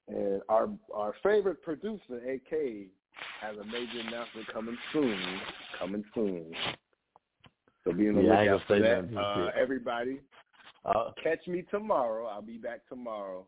and 0.09 0.43
our 0.49 0.71
our 0.95 1.13
favorite 1.23 1.63
producer, 1.63 2.17
AK, 2.27 2.89
has 3.41 3.57
a 3.59 3.65
major 3.65 4.01
announcement 4.01 4.47
coming 4.49 4.79
soon. 4.93 5.19
Coming 5.79 6.05
soon. 6.15 6.55
So 7.85 7.93
be 7.93 8.09
on 8.09 8.17
the 8.17 8.23
Yeah, 8.23 8.41
lookout 8.41 8.63
for 8.67 8.75
say 8.77 8.81
that. 8.81 9.17
Uh, 9.17 9.51
everybody, 9.55 10.21
Uh, 10.85 11.13
catch 11.23 11.47
me 11.47 11.63
tomorrow. 11.71 12.27
I'll 12.27 12.41
be 12.41 12.57
back 12.57 12.87
tomorrow. 12.89 13.47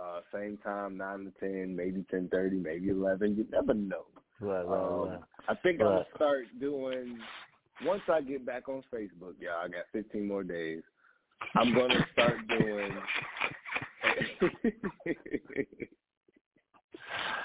Uh, 0.00 0.20
same 0.32 0.58
time, 0.64 0.96
nine 0.96 1.24
to 1.24 1.32
ten, 1.40 1.76
maybe 1.76 2.04
ten 2.10 2.28
thirty, 2.30 2.56
maybe 2.56 2.88
eleven. 2.88 3.36
You 3.36 3.46
never 3.50 3.74
know. 3.74 4.06
right, 4.40 4.66
right, 4.66 4.80
Um, 4.80 5.08
right. 5.10 5.20
I 5.48 5.54
think 5.56 5.80
I'm 5.80 5.86
gonna 5.86 6.04
start 6.14 6.44
doing 6.58 7.18
once 7.84 8.02
I 8.08 8.20
get 8.20 8.46
back 8.46 8.68
on 8.68 8.82
Facebook, 8.92 9.34
y'all. 9.40 9.62
I 9.64 9.68
got 9.68 9.84
15 9.92 10.26
more 10.26 10.42
days. 10.44 10.82
I'm 11.56 11.74
gonna 11.74 12.06
start 12.12 12.36
doing. 12.48 12.92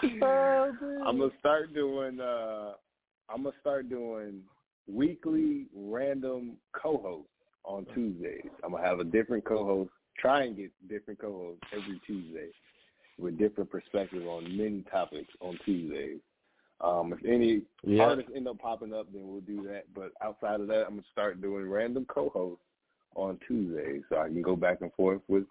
I'm 1.05 1.17
gonna 1.17 1.31
start 1.39 1.73
doing. 1.73 2.19
uh 2.19 2.73
I'm 3.29 3.43
gonna 3.43 3.55
start 3.59 3.89
doing 3.89 4.41
weekly 4.87 5.65
random 5.75 6.57
co-hosts 6.73 7.29
on 7.65 7.85
Tuesdays. 7.93 8.49
I'm 8.63 8.71
gonna 8.71 8.85
have 8.85 8.99
a 8.99 9.03
different 9.03 9.43
co-host. 9.45 9.91
Try 10.17 10.43
and 10.43 10.55
get 10.57 10.71
different 10.89 11.19
co-hosts 11.19 11.61
every 11.71 11.99
Tuesday 12.05 12.47
with 13.19 13.37
different 13.37 13.69
perspectives 13.69 14.25
on 14.25 14.43
many 14.57 14.83
topics 14.91 15.31
on 15.41 15.57
Tuesdays. 15.65 16.19
Um, 16.81 17.13
if 17.13 17.23
any 17.25 17.63
Yeah. 17.83 18.05
artists 18.05 18.31
end 18.35 18.47
up 18.47 18.59
popping 18.59 18.93
up, 18.93 19.11
then 19.11 19.27
we'll 19.27 19.41
do 19.41 19.63
that. 19.63 19.91
But 19.93 20.11
outside 20.21 20.59
of 20.61 20.67
that, 20.67 20.85
I'm 20.85 20.95
gonna 20.95 21.03
start 21.11 21.41
doing 21.41 21.67
random 21.69 22.05
co-hosts 22.05 22.63
on 23.15 23.39
Tuesdays, 23.47 24.03
so 24.09 24.17
I 24.17 24.27
can 24.27 24.41
go 24.43 24.55
back 24.55 24.81
and 24.81 24.93
forth 24.93 25.21
with 25.27 25.45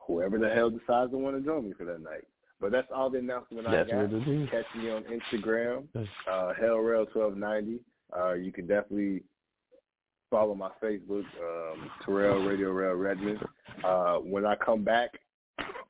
whoever 0.00 0.38
the 0.38 0.48
hell 0.50 0.70
decides 0.70 1.10
to 1.10 1.18
want 1.18 1.36
to 1.36 1.42
join 1.42 1.64
me 1.66 1.72
for 1.72 1.84
that 1.86 2.00
night. 2.00 2.24
But 2.60 2.70
that's 2.70 2.90
all 2.92 3.10
the 3.10 3.18
announcement 3.18 3.66
That's 3.68 3.90
I 3.90 3.94
got. 3.96 4.10
what 4.12 4.22
it 4.22 4.28
is. 4.28 4.50
Catch 4.50 4.74
me 4.76 4.90
on 4.90 5.02
Instagram, 5.04 5.88
uh, 6.28 6.52
HellRail1290. 6.54 7.80
Uh, 8.16 8.32
you 8.34 8.52
can 8.52 8.66
definitely 8.68 9.24
follow 10.30 10.54
my 10.54 10.70
Facebook, 10.80 11.24
um, 11.40 11.90
Terrell 12.04 12.40
RadioRell 12.40 13.00
Redmond. 13.00 13.40
Uh, 13.82 14.16
when 14.16 14.46
I 14.46 14.54
come 14.56 14.84
back, 14.84 15.10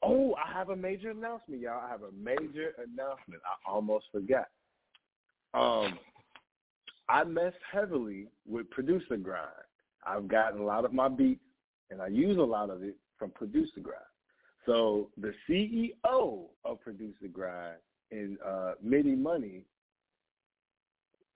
oh, 0.03 0.35
I 0.35 0.53
have 0.53 0.71
a 0.71 0.77
major 0.77 1.11
announcement, 1.11 1.61
y'all. 1.61 1.83
I 1.85 1.89
have 1.91 2.03
a 2.03 2.13
major 2.13 2.73
announcement. 2.79 3.43
I 3.45 3.71
almost 3.71 4.07
forgot. 4.13 4.49
Um, 5.53 5.99
I 7.09 7.25
mess 7.25 7.53
heavily 7.71 8.29
with 8.49 8.71
producer 8.71 9.17
grind. 9.17 9.49
I've 10.07 10.29
gotten 10.29 10.61
a 10.61 10.65
lot 10.65 10.85
of 10.85 10.93
my 10.93 11.09
beats, 11.09 11.41
and 11.91 12.01
I 12.01 12.09
use 12.09 12.39
a 12.39 12.43
lot 12.43 12.71
of 12.71 12.83
it 12.83 12.97
from 13.19 13.31
producer 13.31 13.81
grind. 13.81 14.01
So 14.67 15.11
the 15.19 15.33
CEO 15.49 16.47
of 16.65 16.81
Producer 16.81 17.29
Grind 17.31 17.77
in 18.11 18.39
uh, 18.45 18.73
MIDI 18.83 19.15
Money 19.15 19.63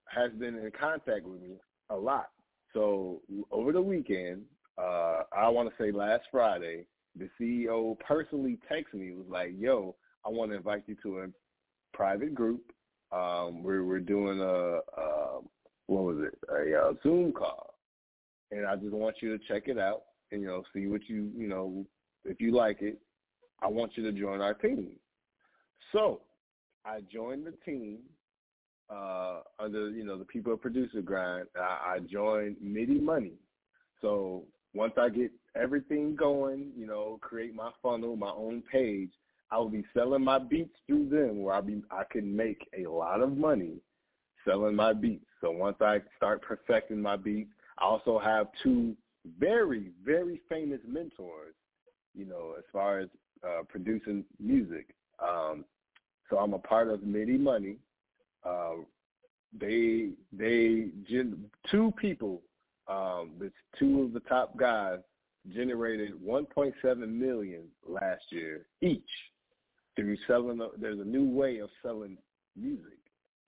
has 0.05 0.31
been 0.33 0.55
in 0.55 0.71
contact 0.79 1.25
with 1.25 1.41
me 1.41 1.51
a 1.89 1.95
lot. 1.95 2.29
So 2.73 3.21
over 3.51 3.71
the 3.71 3.81
weekend, 3.81 4.43
uh, 4.79 5.23
I 5.33 5.49
want 5.49 5.69
to 5.69 5.83
say 5.83 5.91
last 5.91 6.23
Friday, 6.31 6.85
the 7.17 7.29
CEO 7.39 7.99
personally 7.99 8.57
texted 8.71 8.99
me 8.99 9.11
was 9.11 9.25
like, 9.29 9.51
"Yo, 9.57 9.95
I 10.25 10.29
want 10.29 10.51
to 10.51 10.57
invite 10.57 10.83
you 10.87 10.95
to 11.03 11.19
a 11.19 11.27
private 11.93 12.33
group. 12.33 12.71
Um, 13.11 13.63
we're 13.63 13.83
we're 13.83 13.99
doing 13.99 14.39
a, 14.39 14.79
a 14.99 15.39
what 15.87 16.03
was 16.03 16.17
it 16.19 16.37
a, 16.49 16.89
a 16.89 16.93
Zoom 17.03 17.33
call, 17.33 17.75
and 18.51 18.65
I 18.65 18.75
just 18.75 18.93
want 18.93 19.17
you 19.21 19.37
to 19.37 19.43
check 19.47 19.63
it 19.67 19.77
out 19.77 20.03
and 20.31 20.41
you 20.41 20.47
know 20.47 20.63
see 20.73 20.87
what 20.87 21.01
you 21.07 21.31
you 21.35 21.47
know 21.47 21.85
if 22.23 22.39
you 22.39 22.55
like 22.55 22.81
it. 22.81 22.99
I 23.61 23.67
want 23.67 23.97
you 23.97 24.03
to 24.03 24.11
join 24.11 24.39
our 24.39 24.53
team." 24.53 24.91
So 25.91 26.21
I 26.85 27.01
joined 27.11 27.45
the 27.45 27.53
team 27.65 27.99
uh, 28.89 29.41
under 29.59 29.89
you 29.89 30.05
know 30.05 30.17
the 30.17 30.25
people 30.25 30.55
producer 30.55 31.01
grind. 31.01 31.47
I, 31.59 31.95
I 31.95 31.99
joined 31.99 32.57
MIDI 32.61 32.99
Money. 32.99 33.33
So 34.01 34.45
once 34.73 34.93
I 34.97 35.09
get 35.09 35.31
everything 35.55 36.15
going, 36.15 36.71
you 36.77 36.85
know, 36.85 37.17
create 37.21 37.55
my 37.55 37.71
funnel, 37.81 38.15
my 38.15 38.29
own 38.29 38.63
page, 38.71 39.09
I 39.51 39.57
will 39.57 39.69
be 39.69 39.83
selling 39.93 40.23
my 40.23 40.37
beats 40.37 40.75
through 40.85 41.09
them 41.09 41.41
where 41.41 41.55
I 41.55 41.61
be 41.61 41.81
I 41.91 42.03
can 42.09 42.35
make 42.35 42.67
a 42.77 42.87
lot 42.87 43.21
of 43.21 43.35
money 43.35 43.81
selling 44.45 44.75
my 44.75 44.93
beats. 44.93 45.25
So 45.41 45.51
once 45.51 45.77
I 45.81 46.01
start 46.17 46.41
perfecting 46.41 47.01
my 47.01 47.15
beats, 47.17 47.51
I 47.79 47.85
also 47.85 48.19
have 48.19 48.47
two 48.61 48.95
very, 49.39 49.91
very 50.05 50.41
famous 50.49 50.79
mentors, 50.87 51.55
you 52.15 52.25
know, 52.25 52.55
as 52.57 52.63
far 52.71 52.99
as 52.99 53.09
uh, 53.43 53.63
producing 53.67 54.23
music. 54.39 54.87
Um, 55.19 55.65
so 56.29 56.37
I'm 56.37 56.53
a 56.53 56.59
part 56.59 56.89
of 56.89 57.03
MIDI 57.03 57.37
Money. 57.37 57.77
Uh, 58.45 58.75
they 59.59 60.09
they 60.31 60.89
two 61.71 61.91
people, 61.99 62.41
um, 62.89 63.31
the 63.39 63.51
two 63.77 64.03
of 64.03 64.13
the 64.13 64.19
top 64.21 64.57
guys 64.57 64.99
generated 65.53 66.13
1.7 66.25 66.73
million 67.07 67.63
last 67.87 68.23
year 68.29 68.65
each 68.81 69.01
through 69.95 70.17
selling. 70.27 70.59
There's 70.77 70.99
a 70.99 71.05
new 71.05 71.29
way 71.29 71.59
of 71.59 71.69
selling 71.83 72.17
music, 72.57 72.99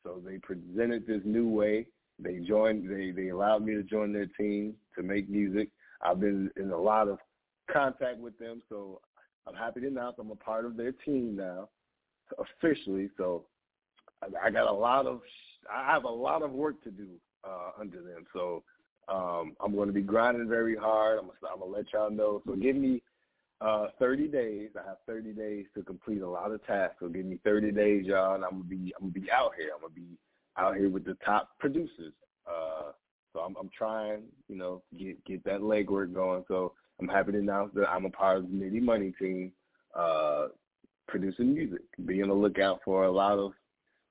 so 0.03 0.22
they 0.23 0.38
presented 0.38 1.07
this 1.07 1.22
new 1.26 1.49
way. 1.49 1.88
They 2.19 2.39
joined. 2.39 2.89
They 2.89 3.11
they 3.11 3.30
allowed 3.30 3.65
me 3.65 3.73
to 3.73 3.84
join 3.84 4.13
their 4.13 4.27
team 4.27 4.76
to 4.95 5.03
make 5.03 5.30
music. 5.30 5.69
I've 6.01 6.19
been 6.19 6.49
in 6.55 6.72
a 6.72 6.77
lot 6.77 7.07
of 7.07 7.18
contact 7.72 8.19
with 8.19 8.38
them, 8.38 8.61
so 8.69 9.01
I'm 9.47 9.55
happy 9.55 9.81
to 9.81 9.88
announce 9.88 10.18
I'm 10.19 10.31
a 10.31 10.35
part 10.35 10.65
of 10.65 10.77
their 10.77 10.91
team 10.91 11.35
now 11.35 11.69
officially. 12.38 13.09
So 13.18 13.45
I, 14.22 14.47
I 14.47 14.51
got 14.51 14.68
a 14.68 14.73
lot 14.73 15.07
of 15.07 15.22
I 15.72 15.91
have 15.91 16.03
a 16.03 16.09
lot 16.09 16.43
of 16.43 16.51
work 16.51 16.84
to 16.84 16.91
do 16.91 17.07
uh, 17.43 17.72
under 17.80 18.01
them. 18.01 18.26
So 18.34 18.63
um, 19.07 19.56
I'm 19.64 19.76
going 19.76 19.88
to 19.88 19.94
be 19.94 20.02
grinding 20.02 20.48
very 20.48 20.76
hard. 20.76 21.19
I'm 21.19 21.30
gonna, 21.60 21.72
let 21.72 21.86
y'all 21.94 22.11
know. 22.11 22.41
So 22.45 22.56
give 22.56 22.76
me 22.76 23.02
uh, 23.60 23.88
30 23.99 24.28
days. 24.28 24.69
I 24.76 24.88
have 24.88 24.98
30 25.07 25.34
days 25.34 25.65
to 25.76 25.84
complete 25.84 26.22
a 26.22 26.30
lot 26.30 26.52
of 26.52 26.65
tasks. 26.65 26.98
So 26.99 27.07
give 27.07 27.26
me 27.26 27.40
30 27.44 27.72
days, 27.72 28.06
y'all, 28.06 28.36
and 28.36 28.44
I'm 28.44 28.52
gonna 28.52 28.64
be 28.64 28.94
I'm 28.99 29.10
gonna 29.10 29.26
be 29.26 29.32
out 29.32 29.52
here. 29.57 29.72
I'm 29.73 29.82
gonna 29.82 29.94
be 29.94 30.18
out 30.57 30.76
here 30.76 30.90
with 30.90 31.06
the 31.06 31.18
top 31.26 31.49
producers. 31.60 32.14
Uh, 32.48 32.91
so 33.34 33.40
I'm, 33.40 33.56
I'm 33.60 33.69
trying, 33.78 34.23
you 34.48 34.56
know, 34.56 34.82
get 34.98 35.23
get 35.26 35.44
that 35.45 35.61
legwork 35.61 36.14
going. 36.14 36.44
So 36.48 36.73
I'm 36.99 37.07
happy 37.07 37.34
to 37.34 37.40
announce 37.40 37.73
that 37.76 37.90
I'm 37.90 38.06
a 38.06 38.10
part 38.10 38.38
of 38.38 38.44
the 38.44 38.49
MIDI 38.49 38.80
Money 38.80 39.14
team. 39.19 39.52
Uh, 39.95 40.48
producing 41.11 41.53
music. 41.53 41.82
Be 42.06 42.22
on 42.23 42.30
the 42.30 42.34
lookout 42.34 42.80
for 42.84 43.03
a 43.03 43.11
lot 43.11 43.38
of 43.38 43.52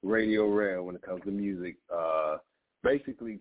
RadioRell 0.04 0.84
when 0.84 0.94
it 0.94 1.02
comes 1.02 1.22
to 1.24 1.30
music. 1.30 1.76
Uh, 1.92 2.36
basically 2.82 3.40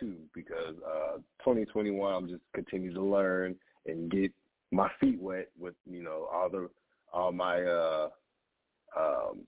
2022 0.00 0.16
because 0.34 0.74
uh, 0.86 1.16
2021 1.40 2.14
I'm 2.14 2.28
just 2.28 2.42
continue 2.54 2.92
to 2.94 3.02
learn 3.02 3.54
and 3.86 4.10
get 4.10 4.32
my 4.70 4.88
feet 5.00 5.20
wet 5.20 5.48
with 5.58 5.74
you 5.88 6.02
know 6.02 6.28
all 6.32 6.48
the 6.50 6.68
all 7.12 7.32
my 7.32 7.62
uh, 7.62 8.08
um, 8.98 9.40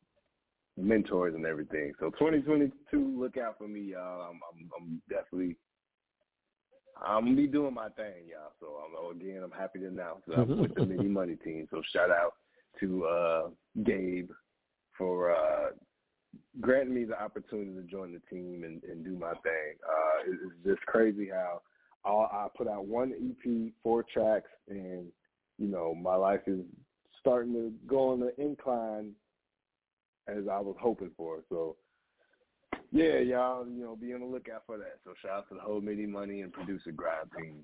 mentors 0.76 1.34
and 1.34 1.44
everything. 1.44 1.92
So 2.00 2.10
2022, 2.10 3.20
look 3.20 3.36
out 3.36 3.58
for 3.58 3.68
me, 3.68 3.80
y'all. 3.80 4.30
I'm, 4.30 4.40
I'm, 4.50 4.70
I'm 4.78 5.02
definitely 5.08 5.56
I'm 7.04 7.24
gonna 7.24 7.36
be 7.36 7.46
doing 7.46 7.74
my 7.74 7.88
thing, 7.90 8.28
y'all. 8.28 8.52
So 8.60 8.66
I'm, 8.84 9.16
again, 9.16 9.42
I'm 9.42 9.50
happy 9.50 9.78
to 9.80 9.86
announce 9.86 10.22
that 10.26 10.38
I'm 10.38 10.58
with 10.58 10.74
the 10.74 10.86
MIDI 10.86 11.08
Money 11.08 11.36
team. 11.36 11.66
So 11.70 11.82
shout 11.92 12.10
out 12.10 12.34
to 12.80 13.04
uh, 13.04 13.48
Gabe 13.84 14.30
for 14.96 15.34
uh, 15.34 15.70
granting 16.60 16.94
me 16.94 17.04
the 17.04 17.20
opportunity 17.20 17.72
to 17.74 17.82
join 17.82 18.12
the 18.12 18.20
team 18.34 18.64
and, 18.64 18.82
and 18.84 19.04
do 19.04 19.16
my 19.18 19.32
thing. 19.42 19.76
Uh, 19.86 20.32
it's 20.32 20.66
just 20.66 20.80
crazy 20.86 21.28
how 21.32 21.60
all, 22.04 22.28
I 22.32 22.48
put 22.56 22.66
out 22.66 22.86
one 22.86 23.12
EP, 23.12 23.72
four 23.82 24.04
tracks, 24.12 24.50
and 24.68 25.06
you 25.58 25.68
know 25.68 25.94
my 25.94 26.14
life 26.14 26.40
is 26.46 26.60
starting 27.20 27.52
to 27.52 27.72
go 27.86 28.10
on 28.10 28.20
the 28.20 28.32
incline 28.42 29.12
as 30.26 30.44
I 30.50 30.60
was 30.60 30.76
hoping 30.80 31.10
for. 31.16 31.40
So 31.48 31.76
yeah, 32.92 33.18
y'all, 33.18 33.66
you 33.68 33.82
know, 33.82 33.96
be 33.96 34.12
on 34.14 34.20
the 34.20 34.26
lookout 34.26 34.62
for 34.66 34.78
that. 34.78 34.98
So 35.04 35.12
shout 35.22 35.38
out 35.38 35.48
to 35.50 35.54
the 35.54 35.60
whole 35.60 35.80
MIDI 35.80 36.06
Money 36.06 36.40
and 36.40 36.52
producer 36.52 36.90
grind 36.90 37.28
team. 37.38 37.62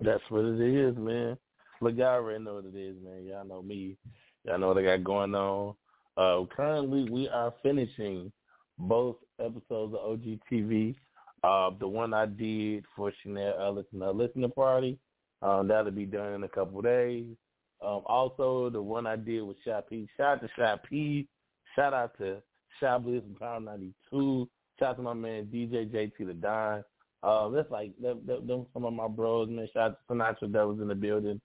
That's 0.00 0.22
what 0.28 0.44
it 0.44 0.60
is, 0.60 0.96
man. 0.96 1.38
Look, 1.80 1.96
y'all 1.96 2.08
already 2.08 2.44
know 2.44 2.54
what 2.54 2.66
it 2.66 2.76
is, 2.76 2.96
man. 3.02 3.24
Y'all 3.24 3.46
know 3.46 3.62
me. 3.62 3.96
Y'all 4.44 4.58
know 4.58 4.68
what 4.68 4.78
I 4.78 4.82
got 4.82 5.04
going 5.04 5.34
on. 5.34 5.74
Uh, 6.18 6.44
currently, 6.54 7.08
we 7.10 7.28
are 7.28 7.54
finishing 7.62 8.32
both 8.76 9.16
episodes 9.38 9.94
of 9.94 10.18
OGTV. 10.18 10.96
Uh, 11.44 11.70
the 11.78 11.86
one 11.86 12.12
I 12.12 12.26
did 12.26 12.84
for 12.96 13.12
Chanel 13.22 13.54
Ellis 13.60 13.86
and 13.92 14.02
the 14.02 14.10
listening 14.10 14.50
party, 14.50 14.98
um, 15.42 15.68
that'll 15.68 15.92
be 15.92 16.06
done 16.06 16.32
in 16.34 16.42
a 16.42 16.48
couple 16.48 16.82
days. 16.82 17.24
Um, 17.80 18.02
also, 18.06 18.68
the 18.70 18.82
one 18.82 19.06
I 19.06 19.14
did 19.14 19.42
with 19.42 19.56
P. 19.88 20.08
Shout 20.16 20.42
out 20.42 20.50
to 20.56 20.80
P. 20.88 21.28
Shout 21.76 21.94
out 21.94 22.18
to 22.18 22.42
Shot 22.80 23.04
Bliss 23.04 23.22
from 23.22 23.36
Power 23.36 23.60
92. 23.60 24.48
Shout 24.80 24.88
out 24.90 24.96
to 24.96 25.02
my 25.02 25.14
man 25.14 25.46
DJ 25.46 25.88
JT 25.88 26.26
the 26.26 26.34
Don. 26.34 26.82
Uh, 27.22 27.48
that's 27.50 27.70
like 27.70 27.92
them, 28.00 28.20
them, 28.26 28.66
some 28.72 28.84
of 28.84 28.92
my 28.92 29.06
bros, 29.06 29.48
man. 29.48 29.68
Shout 29.72 29.92
out 29.92 29.98
to 30.08 30.14
Sinatra 30.14 30.52
that 30.52 30.66
was 30.66 30.80
in 30.80 30.88
the 30.88 30.94
building. 30.96 31.40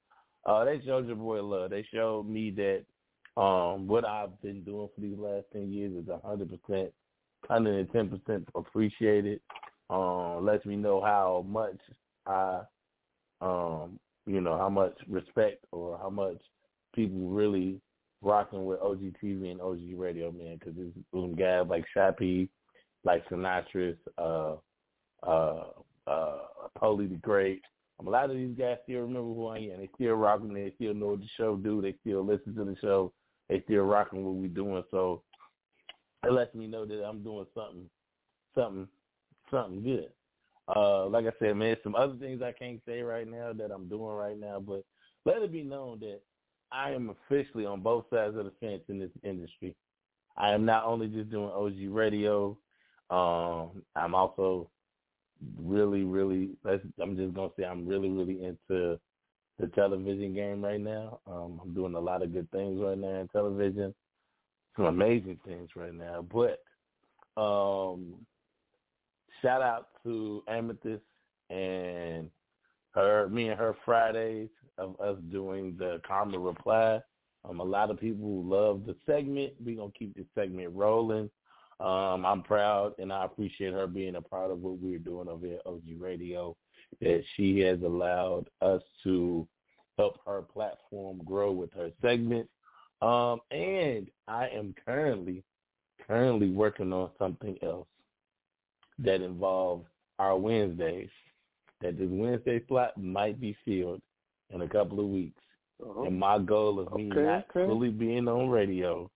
Uh, 0.45 0.65
they 0.65 0.81
showed 0.83 1.05
your 1.07 1.15
boy 1.15 1.43
love. 1.43 1.69
They 1.69 1.85
showed 1.93 2.27
me 2.27 2.49
that 2.51 2.85
um, 3.35 3.87
what 3.87 4.05
I've 4.05 4.39
been 4.41 4.63
doing 4.63 4.89
for 4.93 5.01
these 5.01 5.17
last 5.17 5.45
ten 5.51 5.71
years 5.71 5.93
is 5.93 6.09
hundred 6.23 6.49
percent, 6.49 6.91
hundred 7.47 7.79
and 7.79 7.91
ten 7.91 8.09
percent 8.09 8.47
appreciated. 8.55 9.41
Um, 9.89 10.45
lets 10.45 10.65
me 10.65 10.75
know 10.75 11.01
how 11.01 11.45
much 11.47 11.77
I, 12.25 12.61
um, 13.41 13.99
you 14.25 14.41
know, 14.41 14.57
how 14.57 14.69
much 14.69 14.97
respect 15.07 15.65
or 15.71 15.97
how 15.97 16.09
much 16.09 16.37
people 16.95 17.29
really 17.29 17.81
rocking 18.21 18.65
with 18.65 18.79
OGTV 18.79 19.51
and 19.51 19.61
OG 19.61 19.79
Radio, 19.95 20.31
man. 20.31 20.57
Because 20.59 20.75
there's 20.75 20.93
some 21.11 21.35
guys 21.35 21.65
like 21.67 21.85
Shappy, 21.95 22.49
like 23.03 23.27
Sinatra's, 23.29 23.97
uh, 24.17 24.55
uh, 25.27 25.63
uh, 26.07 26.37
Polly 26.79 27.07
the 27.07 27.15
Great, 27.15 27.61
a 27.99 28.09
lot 28.09 28.29
of 28.29 28.35
these 28.35 28.55
guys 28.57 28.77
still 28.83 29.01
remember 29.01 29.33
who 29.33 29.47
I 29.47 29.57
am. 29.57 29.79
They 29.79 29.89
still 29.95 30.13
rocking. 30.13 30.53
They 30.53 30.73
still 30.75 30.93
know 30.93 31.07
what 31.09 31.21
the 31.21 31.29
show 31.37 31.55
do. 31.55 31.81
They 31.81 31.95
still 32.01 32.25
listen 32.25 32.55
to 32.55 32.65
the 32.65 32.75
show. 32.81 33.13
They 33.53 33.61
still 33.65 33.83
rocking 33.83 34.25
what 34.25 34.33
we 34.33 34.47
doing. 34.47 34.83
So 34.89 35.21
it 36.23 36.31
lets 36.31 36.55
me 36.55 36.65
know 36.65 36.87
that 36.87 37.05
I'm 37.05 37.21
doing 37.21 37.45
something, 37.53 37.87
something, 38.55 38.87
something 39.51 39.83
good. 39.83 40.09
Uh, 40.75 41.05
like 41.05 41.25
I 41.25 41.31
said, 41.37 41.55
man, 41.55 41.77
some 41.83 41.93
other 41.93 42.15
things 42.15 42.41
I 42.41 42.51
can't 42.51 42.81
say 42.87 43.03
right 43.03 43.29
now 43.29 43.53
that 43.53 43.69
I'm 43.69 43.87
doing 43.87 44.15
right 44.15 44.39
now, 44.39 44.59
but 44.59 44.83
let 45.25 45.43
it 45.43 45.51
be 45.51 45.61
known 45.61 45.99
that 45.99 46.21
I 46.71 46.93
am 46.93 47.11
officially 47.11 47.67
on 47.67 47.81
both 47.81 48.05
sides 48.11 48.35
of 48.35 48.45
the 48.45 48.53
fence 48.59 48.81
in 48.87 48.97
this 48.97 49.11
industry. 49.23 49.75
I 50.35 50.51
am 50.53 50.65
not 50.65 50.85
only 50.85 51.05
just 51.05 51.29
doing 51.29 51.51
OG 51.53 51.93
radio. 51.93 52.57
Um, 53.11 53.83
I'm 53.95 54.15
also 54.15 54.71
really, 55.59 56.05
really, 56.05 56.57
I'm 56.99 57.15
just 57.17 57.35
gonna 57.35 57.49
say 57.55 57.65
I'm 57.65 57.85
really, 57.85 58.09
really 58.09 58.43
into 58.43 58.99
the 59.59 59.67
television 59.67 60.33
game 60.33 60.63
right 60.63 60.81
now. 60.81 61.19
Um, 61.27 61.59
I'm 61.63 61.73
doing 61.73 61.95
a 61.95 61.99
lot 61.99 62.21
of 62.23 62.33
good 62.33 62.49
things 62.51 62.79
right 62.81 62.97
now 62.97 63.21
in 63.21 63.27
television, 63.29 63.93
some 64.75 64.85
amazing 64.85 65.39
things 65.45 65.69
right 65.75 65.93
now. 65.93 66.25
But 66.31 66.63
um, 67.41 68.15
shout 69.41 69.61
out 69.61 69.89
to 70.03 70.43
Amethyst 70.47 71.03
and 71.49 72.29
her, 72.91 73.29
me 73.29 73.49
and 73.49 73.59
her 73.59 73.75
Fridays 73.85 74.49
of 74.77 74.99
us 74.99 75.17
doing 75.31 75.75
the 75.77 76.01
Karma 76.05 76.39
Reply. 76.39 76.99
Um, 77.47 77.59
a 77.59 77.63
lot 77.63 77.91
of 77.91 77.99
people 77.99 78.43
love 78.43 78.85
the 78.85 78.95
segment. 79.05 79.53
We're 79.63 79.77
gonna 79.77 79.91
keep 79.97 80.15
this 80.15 80.25
segment 80.33 80.73
rolling. 80.73 81.29
Um, 81.79 82.25
I'm 82.25 82.43
proud 82.43 82.93
and 82.99 83.11
I 83.11 83.25
appreciate 83.25 83.73
her 83.73 83.87
being 83.87 84.15
a 84.15 84.21
part 84.21 84.51
of 84.51 84.61
what 84.61 84.77
we're 84.77 84.99
doing 84.99 85.27
over 85.27 85.47
at 85.47 85.65
OG 85.65 85.83
Radio, 85.99 86.55
that 87.03 87.23
she 87.35 87.59
has 87.59 87.81
allowed 87.81 88.45
us 88.61 88.81
to 89.03 89.47
help 89.97 90.19
her 90.25 90.41
platform 90.41 91.21
grow 91.25 91.51
with 91.51 91.71
her 91.73 91.91
segment. 92.01 92.49
Um, 93.01 93.41
and 93.51 94.09
I 94.27 94.47
am 94.47 94.73
currently, 94.85 95.43
currently 96.07 96.49
working 96.49 96.93
on 96.93 97.09
something 97.19 97.57
else 97.61 97.87
that 98.99 99.21
involves 99.21 99.85
our 100.19 100.37
Wednesdays, 100.37 101.09
that 101.81 101.97
this 101.97 102.07
Wednesday 102.09 102.61
slot 102.67 102.97
might 102.97 103.41
be 103.41 103.55
filled 103.65 104.01
in 104.51 104.61
a 104.61 104.67
couple 104.67 104.99
of 104.99 105.07
weeks. 105.07 105.41
Uh-huh. 105.83 106.03
And 106.03 106.17
my 106.17 106.39
goal 106.39 106.79
of 106.79 106.93
me 106.93 107.11
Okay, 107.11 107.23
not 107.23 107.45
okay. 107.49 107.67
fully 107.67 107.89
being 107.89 108.27
on 108.27 108.49
radio 108.49 109.09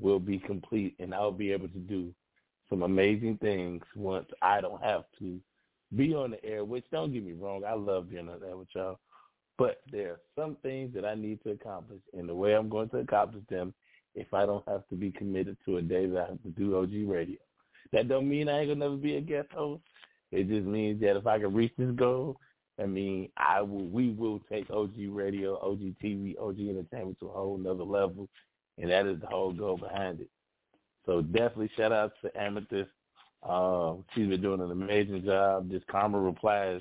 will 0.00 0.20
be 0.20 0.38
complete, 0.38 0.94
and 0.98 1.12
I'll 1.12 1.32
be 1.32 1.52
able 1.52 1.68
to 1.68 1.78
do 1.78 2.14
some 2.70 2.82
amazing 2.82 3.38
things 3.38 3.82
once 3.94 4.28
I 4.40 4.60
don't 4.60 4.82
have 4.82 5.04
to 5.18 5.40
be 5.94 6.14
on 6.14 6.32
the 6.32 6.44
air. 6.44 6.64
Which 6.64 6.84
don't 6.92 7.12
get 7.12 7.24
me 7.24 7.32
wrong, 7.32 7.62
I 7.66 7.74
love 7.74 8.10
being 8.10 8.28
on 8.28 8.40
the 8.40 8.46
air 8.48 8.56
with 8.56 8.68
y'all, 8.74 8.98
but 9.56 9.80
there 9.90 10.12
are 10.12 10.20
some 10.36 10.56
things 10.62 10.94
that 10.94 11.04
I 11.04 11.14
need 11.14 11.42
to 11.44 11.50
accomplish, 11.50 12.00
and 12.12 12.28
the 12.28 12.34
way 12.34 12.54
I'm 12.54 12.68
going 12.68 12.88
to 12.90 12.98
accomplish 12.98 13.44
them, 13.48 13.74
if 14.14 14.32
I 14.34 14.46
don't 14.46 14.66
have 14.68 14.86
to 14.88 14.96
be 14.96 15.10
committed 15.10 15.56
to 15.64 15.76
a 15.78 15.82
day 15.82 16.06
that 16.06 16.18
I 16.18 16.28
have 16.30 16.42
to 16.42 16.48
do 16.50 16.76
OG 16.76 17.08
radio. 17.08 17.38
That 17.92 18.08
don't 18.08 18.28
mean 18.28 18.48
I 18.48 18.60
ain't 18.60 18.68
gonna 18.68 18.80
never 18.80 18.96
be 18.96 19.16
a 19.16 19.20
guest 19.20 19.48
host. 19.52 19.82
It 20.30 20.48
just 20.48 20.66
means 20.66 21.00
that 21.00 21.16
if 21.16 21.26
I 21.26 21.38
can 21.38 21.54
reach 21.54 21.72
this 21.78 21.90
goal, 21.92 22.38
I 22.80 22.86
mean, 22.86 23.30
I 23.36 23.62
will. 23.62 23.86
We 23.86 24.10
will 24.10 24.40
take 24.50 24.70
OG 24.70 24.92
radio, 25.08 25.58
OG 25.58 25.94
TV, 26.02 26.38
OG 26.38 26.60
entertainment 26.60 27.18
to 27.20 27.26
a 27.26 27.32
whole 27.32 27.58
nother 27.58 27.84
level, 27.84 28.28
and 28.76 28.90
that 28.90 29.06
is 29.06 29.20
the 29.20 29.26
whole 29.26 29.52
goal 29.52 29.78
behind 29.78 30.20
it. 30.20 30.28
So 31.06 31.22
definitely 31.22 31.70
shout 31.76 31.92
out 31.92 32.12
to 32.22 32.40
Amethyst. 32.40 32.90
Um, 33.42 34.04
she's 34.14 34.28
been 34.28 34.42
doing 34.42 34.60
an 34.60 34.70
amazing 34.70 35.24
job. 35.24 35.70
Just 35.70 35.86
karma 35.86 36.18
replies. 36.18 36.80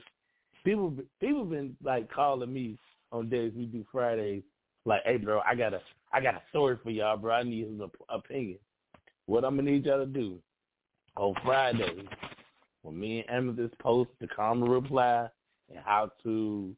People, 0.64 0.94
people 1.22 1.46
been 1.46 1.76
like 1.84 2.12
calling 2.12 2.52
me 2.52 2.78
on 3.12 3.30
days 3.30 3.54
we 3.56 3.66
do 3.66 3.86
Fridays, 3.92 4.44
like, 4.86 5.02
"Hey, 5.06 5.18
bro, 5.18 5.42
I 5.46 5.56
got 5.56 5.74
a, 5.74 5.82
I 6.12 6.22
got 6.22 6.36
a 6.36 6.42
story 6.50 6.78
for 6.84 6.90
y'all, 6.90 7.18
bro. 7.18 7.36
I 7.36 7.44
need 7.44 7.80
op- 7.82 7.96
opinion. 8.10 8.60
What 9.28 9.46
I'm 9.46 9.56
gonna 9.56 9.72
need 9.72 9.86
y'all 9.86 10.00
to 10.00 10.06
do 10.06 10.40
on 11.16 11.36
Fridays 11.44 12.08
when 12.82 13.00
me 13.00 13.26
and 13.28 13.50
Amethyst 13.50 13.78
post 13.80 14.10
the 14.20 14.28
karma 14.28 14.66
reply 14.66 15.28
and 15.70 15.80
how 15.84 16.12
to 16.24 16.76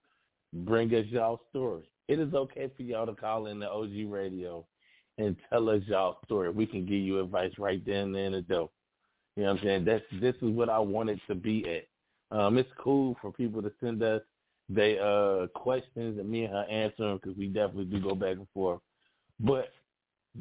bring 0.53 0.93
us 0.93 1.06
y'all 1.07 1.41
story. 1.49 1.89
It 2.07 2.19
is 2.19 2.34
okay 2.34 2.72
for 2.76 2.81
y'all 2.81 3.06
to 3.06 3.14
call 3.14 3.47
in 3.47 3.60
the 3.60 3.69
OG 3.69 4.07
radio 4.07 4.65
and 5.19 5.35
tell 5.49 5.69
us 5.69 5.84
y'all 5.85 6.18
story. 6.26 6.49
We 6.49 6.65
can 6.65 6.85
give 6.85 6.99
you 6.99 7.19
advice 7.19 7.51
right 7.60 7.85
then 7.85 8.15
and 8.15 8.34
the 8.34 8.41
dope. 8.41 8.73
You 9.35 9.43
know 9.43 9.53
what 9.53 9.60
I'm 9.60 9.65
saying? 9.65 9.85
That's 9.85 10.03
this 10.22 10.35
is 10.41 10.49
what 10.49 10.69
I 10.69 10.80
wanted 10.80 11.22
to 11.27 11.35
be 11.35 11.65
at. 11.69 12.38
Um, 12.38 12.57
it's 12.57 12.69
cool 12.80 13.15
for 13.22 13.31
people 13.31 13.61
to 13.61 13.72
send 13.80 14.03
us 14.03 14.22
they 14.72 14.99
uh 14.99 15.47
questions 15.60 16.19
and 16.19 16.30
me 16.30 16.43
and 16.43 16.53
her 16.53 16.65
answer 16.69 17.03
them 17.03 17.19
because 17.22 17.35
we 17.35 17.47
definitely 17.47 17.85
do 17.85 17.99
go 17.99 18.15
back 18.15 18.35
and 18.38 18.47
forth. 18.53 18.81
But 19.39 19.69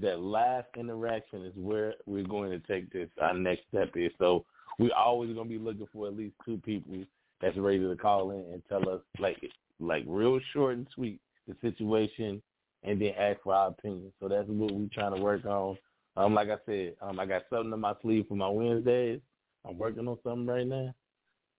that 0.00 0.20
last 0.20 0.66
interaction 0.76 1.46
is 1.46 1.52
where 1.56 1.94
we're 2.04 2.24
going 2.24 2.50
to 2.50 2.58
take 2.60 2.92
this. 2.92 3.08
Our 3.20 3.34
next 3.34 3.62
step 3.68 3.92
is 3.94 4.12
so 4.18 4.44
we're 4.78 4.94
always 4.94 5.32
going 5.34 5.48
to 5.48 5.58
be 5.58 5.64
looking 5.64 5.88
for 5.92 6.08
at 6.08 6.16
least 6.16 6.34
two 6.44 6.58
people 6.58 6.98
that's 7.40 7.56
ready 7.56 7.78
to 7.78 7.96
call 7.96 8.32
in 8.32 8.44
and 8.52 8.62
tell 8.68 8.88
us 8.88 9.00
like 9.18 9.38
like 9.80 10.04
real 10.06 10.40
short 10.52 10.76
and 10.76 10.86
sweet 10.94 11.20
the 11.48 11.56
situation, 11.62 12.42
and 12.84 13.00
then 13.00 13.14
ask 13.18 13.40
for 13.42 13.54
our 13.54 13.68
opinion. 13.68 14.12
So 14.20 14.28
that's 14.28 14.48
what 14.48 14.72
we're 14.72 14.88
trying 14.92 15.14
to 15.14 15.20
work 15.20 15.44
on. 15.46 15.78
Um, 16.16 16.34
like 16.34 16.48
I 16.48 16.56
said, 16.66 16.94
um, 17.00 17.20
I 17.20 17.26
got 17.26 17.42
something 17.50 17.72
in 17.72 17.80
my 17.80 17.94
sleeve 18.02 18.26
for 18.28 18.34
my 18.34 18.48
Wednesdays. 18.48 19.20
I'm 19.66 19.78
working 19.78 20.08
on 20.08 20.18
something 20.24 20.46
right 20.46 20.66
now, 20.66 20.94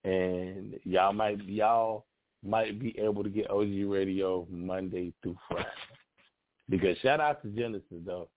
and 0.03 0.79
y'all 0.83 1.13
might 1.13 1.43
y'all 1.45 2.05
might 2.43 2.79
be 2.79 2.97
able 2.99 3.23
to 3.23 3.29
get 3.29 3.49
OG 3.49 3.85
Radio 3.85 4.47
Monday 4.49 5.13
through 5.21 5.37
Friday. 5.49 5.67
Because 6.69 6.97
shout 6.99 7.19
out 7.19 7.41
to 7.41 7.49
Genesis 7.49 7.83
though. 8.05 8.29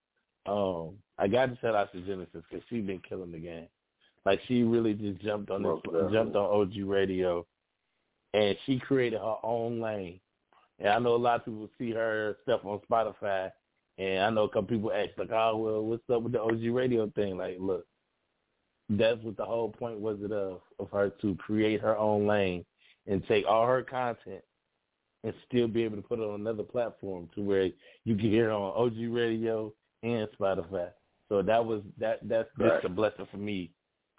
Um, 0.47 0.97
I 1.19 1.29
got 1.29 1.47
to 1.47 1.59
shout 1.61 1.75
out 1.75 1.93
to 1.93 2.01
Genesis 2.01 2.43
because 2.51 2.65
she 2.69 2.81
been 2.81 3.01
killing 3.09 3.33
the 3.33 3.39
game. 3.39 3.69
Like 4.25 4.41
she 4.47 4.63
really 4.63 4.95
just 4.95 5.21
jumped 5.21 5.51
on 5.51 5.63
this, 5.63 6.13
jumped 6.13 6.37
on 6.37 6.61
OG 6.61 6.85
Radio, 6.85 7.47
and 8.35 8.57
she 8.67 8.79
created 8.79 9.19
her 9.21 9.37
own 9.43 9.81
lane. 9.81 10.21
And 10.79 10.89
I 10.89 10.99
know 10.99 11.15
a 11.15 11.17
lot 11.17 11.41
of 11.41 11.45
people 11.45 11.69
see 11.79 11.93
her 11.93 12.37
stuff 12.43 12.65
on 12.65 12.81
Spotify, 12.91 13.51
and 14.03 14.25
I 14.25 14.31
know 14.31 14.45
a 14.45 14.49
couple 14.49 14.69
people 14.69 14.93
ask 14.93 15.11
like, 15.17 15.31
"Oh, 15.31 15.57
well, 15.57 15.83
what's 15.83 16.09
up 16.11 16.23
with 16.23 16.33
the 16.33 16.43
OG 16.43 16.69
Radio 16.71 17.09
thing?" 17.11 17.37
Like, 17.37 17.57
look, 17.61 17.87
that's 18.89 19.23
what 19.23 19.37
the 19.37 19.45
whole 19.45 19.71
point 19.71 20.01
was 20.01 20.19
it 20.23 20.33
of 20.33 20.61
of 20.79 20.91
her 20.91 21.11
to 21.23 21.35
create 21.37 21.81
her 21.81 21.97
own 21.97 22.27
lane 22.27 22.65
and 23.07 23.27
take 23.27 23.47
all 23.47 23.67
her 23.67 23.83
content 23.83 24.43
and 25.25 25.35
still 25.47 25.69
be 25.69 25.85
able 25.85 25.97
to 25.97 26.03
put 26.03 26.19
it 26.19 26.23
on 26.23 26.41
another 26.41 26.63
platform 26.65 27.29
to 27.35 27.43
where 27.43 27.71
you 28.05 28.17
can 28.17 28.31
hear 28.31 28.51
it 28.51 28.55
on 28.55 28.73
OG 28.77 29.07
Radio 29.13 29.73
and 30.03 30.29
Spotify. 30.39 30.89
So 31.29 31.43
that 31.43 31.65
was 31.65 31.83
that 31.99 32.19
that's 32.29 32.49
Right. 32.59 32.73
just 32.73 32.87
a 32.87 32.89
blessing 32.89 33.27
for 33.31 33.37
me 33.39 33.71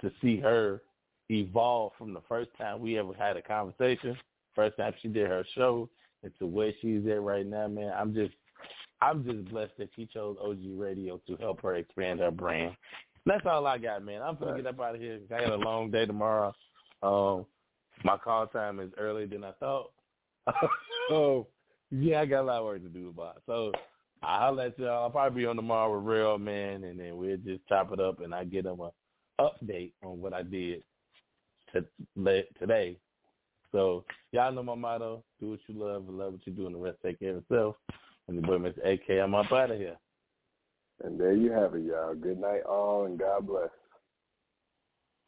to 0.02 0.12
see 0.22 0.38
her 0.38 0.82
evolve 1.30 1.94
from 1.98 2.14
the 2.14 2.22
first 2.22 2.50
time 2.58 2.80
we 2.80 2.98
ever 2.98 3.14
had 3.14 3.38
a 3.38 3.42
conversation, 3.42 4.18
first 4.56 4.78
time 4.78 4.94
she 5.02 5.08
did 5.08 5.28
her 5.28 5.46
show, 5.56 5.90
and 6.24 6.32
to 6.40 6.46
where 6.46 6.74
she's 6.82 7.06
at 7.08 7.22
right 7.22 7.46
now, 7.46 7.68
man. 7.68 7.94
I'm 7.96 8.14
just 8.14 8.34
I'm 9.04 9.26
just 9.26 9.50
blessed 9.50 9.74
that 9.80 9.90
she 9.96 10.06
chose 10.06 10.38
OG 10.42 10.60
Radio 10.78 11.20
to 11.28 11.36
help 11.38 11.62
her 11.62 11.76
expand 11.76 12.22
her 12.22 12.32
brand. 12.32 12.76
That's 13.26 13.46
all 13.46 13.68
I 13.68 13.78
got, 13.78 14.04
man. 14.04 14.22
I'm 14.22 14.38
gonna 14.38 14.56
get 14.56 14.68
up 14.68 14.80
out 14.80 14.96
of 14.96 15.02
here 15.02 15.20
I 15.30 15.42
got 15.42 15.52
a 15.52 15.56
long 15.56 15.92
day 15.92 16.06
tomorrow. 16.06 16.54
Um, 17.02 17.46
my 18.06 18.18
call 18.18 18.48
time 18.48 18.80
is 18.80 18.92
earlier 18.98 19.28
than 19.28 19.44
I 19.44 19.52
thought. 19.60 19.92
so 21.10 21.48
yeah, 21.92 22.22
I 22.22 22.26
got 22.26 22.42
a 22.42 22.44
lot 22.44 22.60
of 22.60 22.66
work 22.66 22.84
to 22.84 22.90
do 22.90 23.10
about. 23.10 23.42
So 23.46 23.72
I'll 24.22 24.54
let 24.54 24.80
y'all. 24.80 25.04
I'll 25.04 25.10
probably 25.10 25.42
be 25.42 25.48
on 25.48 25.58
tomorrow 25.58 25.96
with 25.96 26.06
Real 26.06 26.38
Man, 26.38 26.86
and 26.86 27.00
then 27.00 27.18
we'll 27.18 27.38
just 27.38 27.68
chop 27.68 27.92
it 27.92 28.00
up, 28.00 28.22
and 28.22 28.34
I 28.34 28.46
get 28.46 28.64
them 28.64 28.80
a 28.80 28.92
update 29.42 29.94
on 30.04 30.22
what 30.22 30.34
I 30.34 30.44
did 30.44 30.82
to, 31.74 31.86
today. 32.60 32.98
So 33.72 34.06
y'all 34.32 34.52
know 34.54 34.64
my 34.64 34.76
motto: 34.76 35.24
do 35.40 35.52
what 35.52 35.60
you 35.68 35.76
love, 35.76 36.08
and 36.08 36.18
love 36.18 36.34
what 36.34 36.48
you 36.48 36.54
do, 36.54 36.68
and 36.68 36.76
the 36.76 36.80
rest 36.80 36.98
take 37.04 37.20
care 37.20 37.32
of 37.32 37.44
itself. 37.44 37.76
And 38.28 38.38
the 38.38 38.42
boy, 38.42 38.58
Mr. 38.58 38.86
AK, 38.86 39.22
I'm 39.22 39.36
up 39.36 39.52
out 39.52 39.72
of 39.72 39.78
here. 39.78 39.98
And 41.04 41.20
there 41.20 41.34
you 41.34 41.52
have 41.52 41.76
it, 41.76 41.84
y'all. 41.84 42.16
Good 42.16 42.40
night, 42.40 42.62
all, 42.68 43.06
and 43.06 43.20
God 43.20 43.46
bless. 43.46 43.70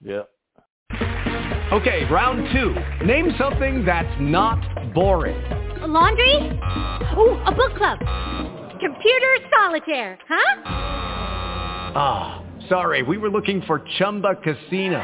Yep. 0.02 0.30
Okay, 1.74 2.06
round 2.12 2.48
two. 2.54 2.76
Name 3.06 3.32
something 3.38 3.84
that's 3.86 4.16
not 4.22 4.94
boring. 4.94 5.42
A 5.82 5.88
laundry? 5.88 6.36
Ooh, 7.18 7.42
a 7.46 7.54
book 7.54 7.76
club. 7.76 8.00
Computer 8.80 9.38
solitaire, 9.52 10.18
huh? 10.30 10.62
Ah, 11.98 12.46
sorry, 12.70 13.04
we 13.04 13.18
were 13.18 13.30
looking 13.30 13.62
for 13.64 13.84
Chumba 13.98 14.36
Casino. 14.44 15.04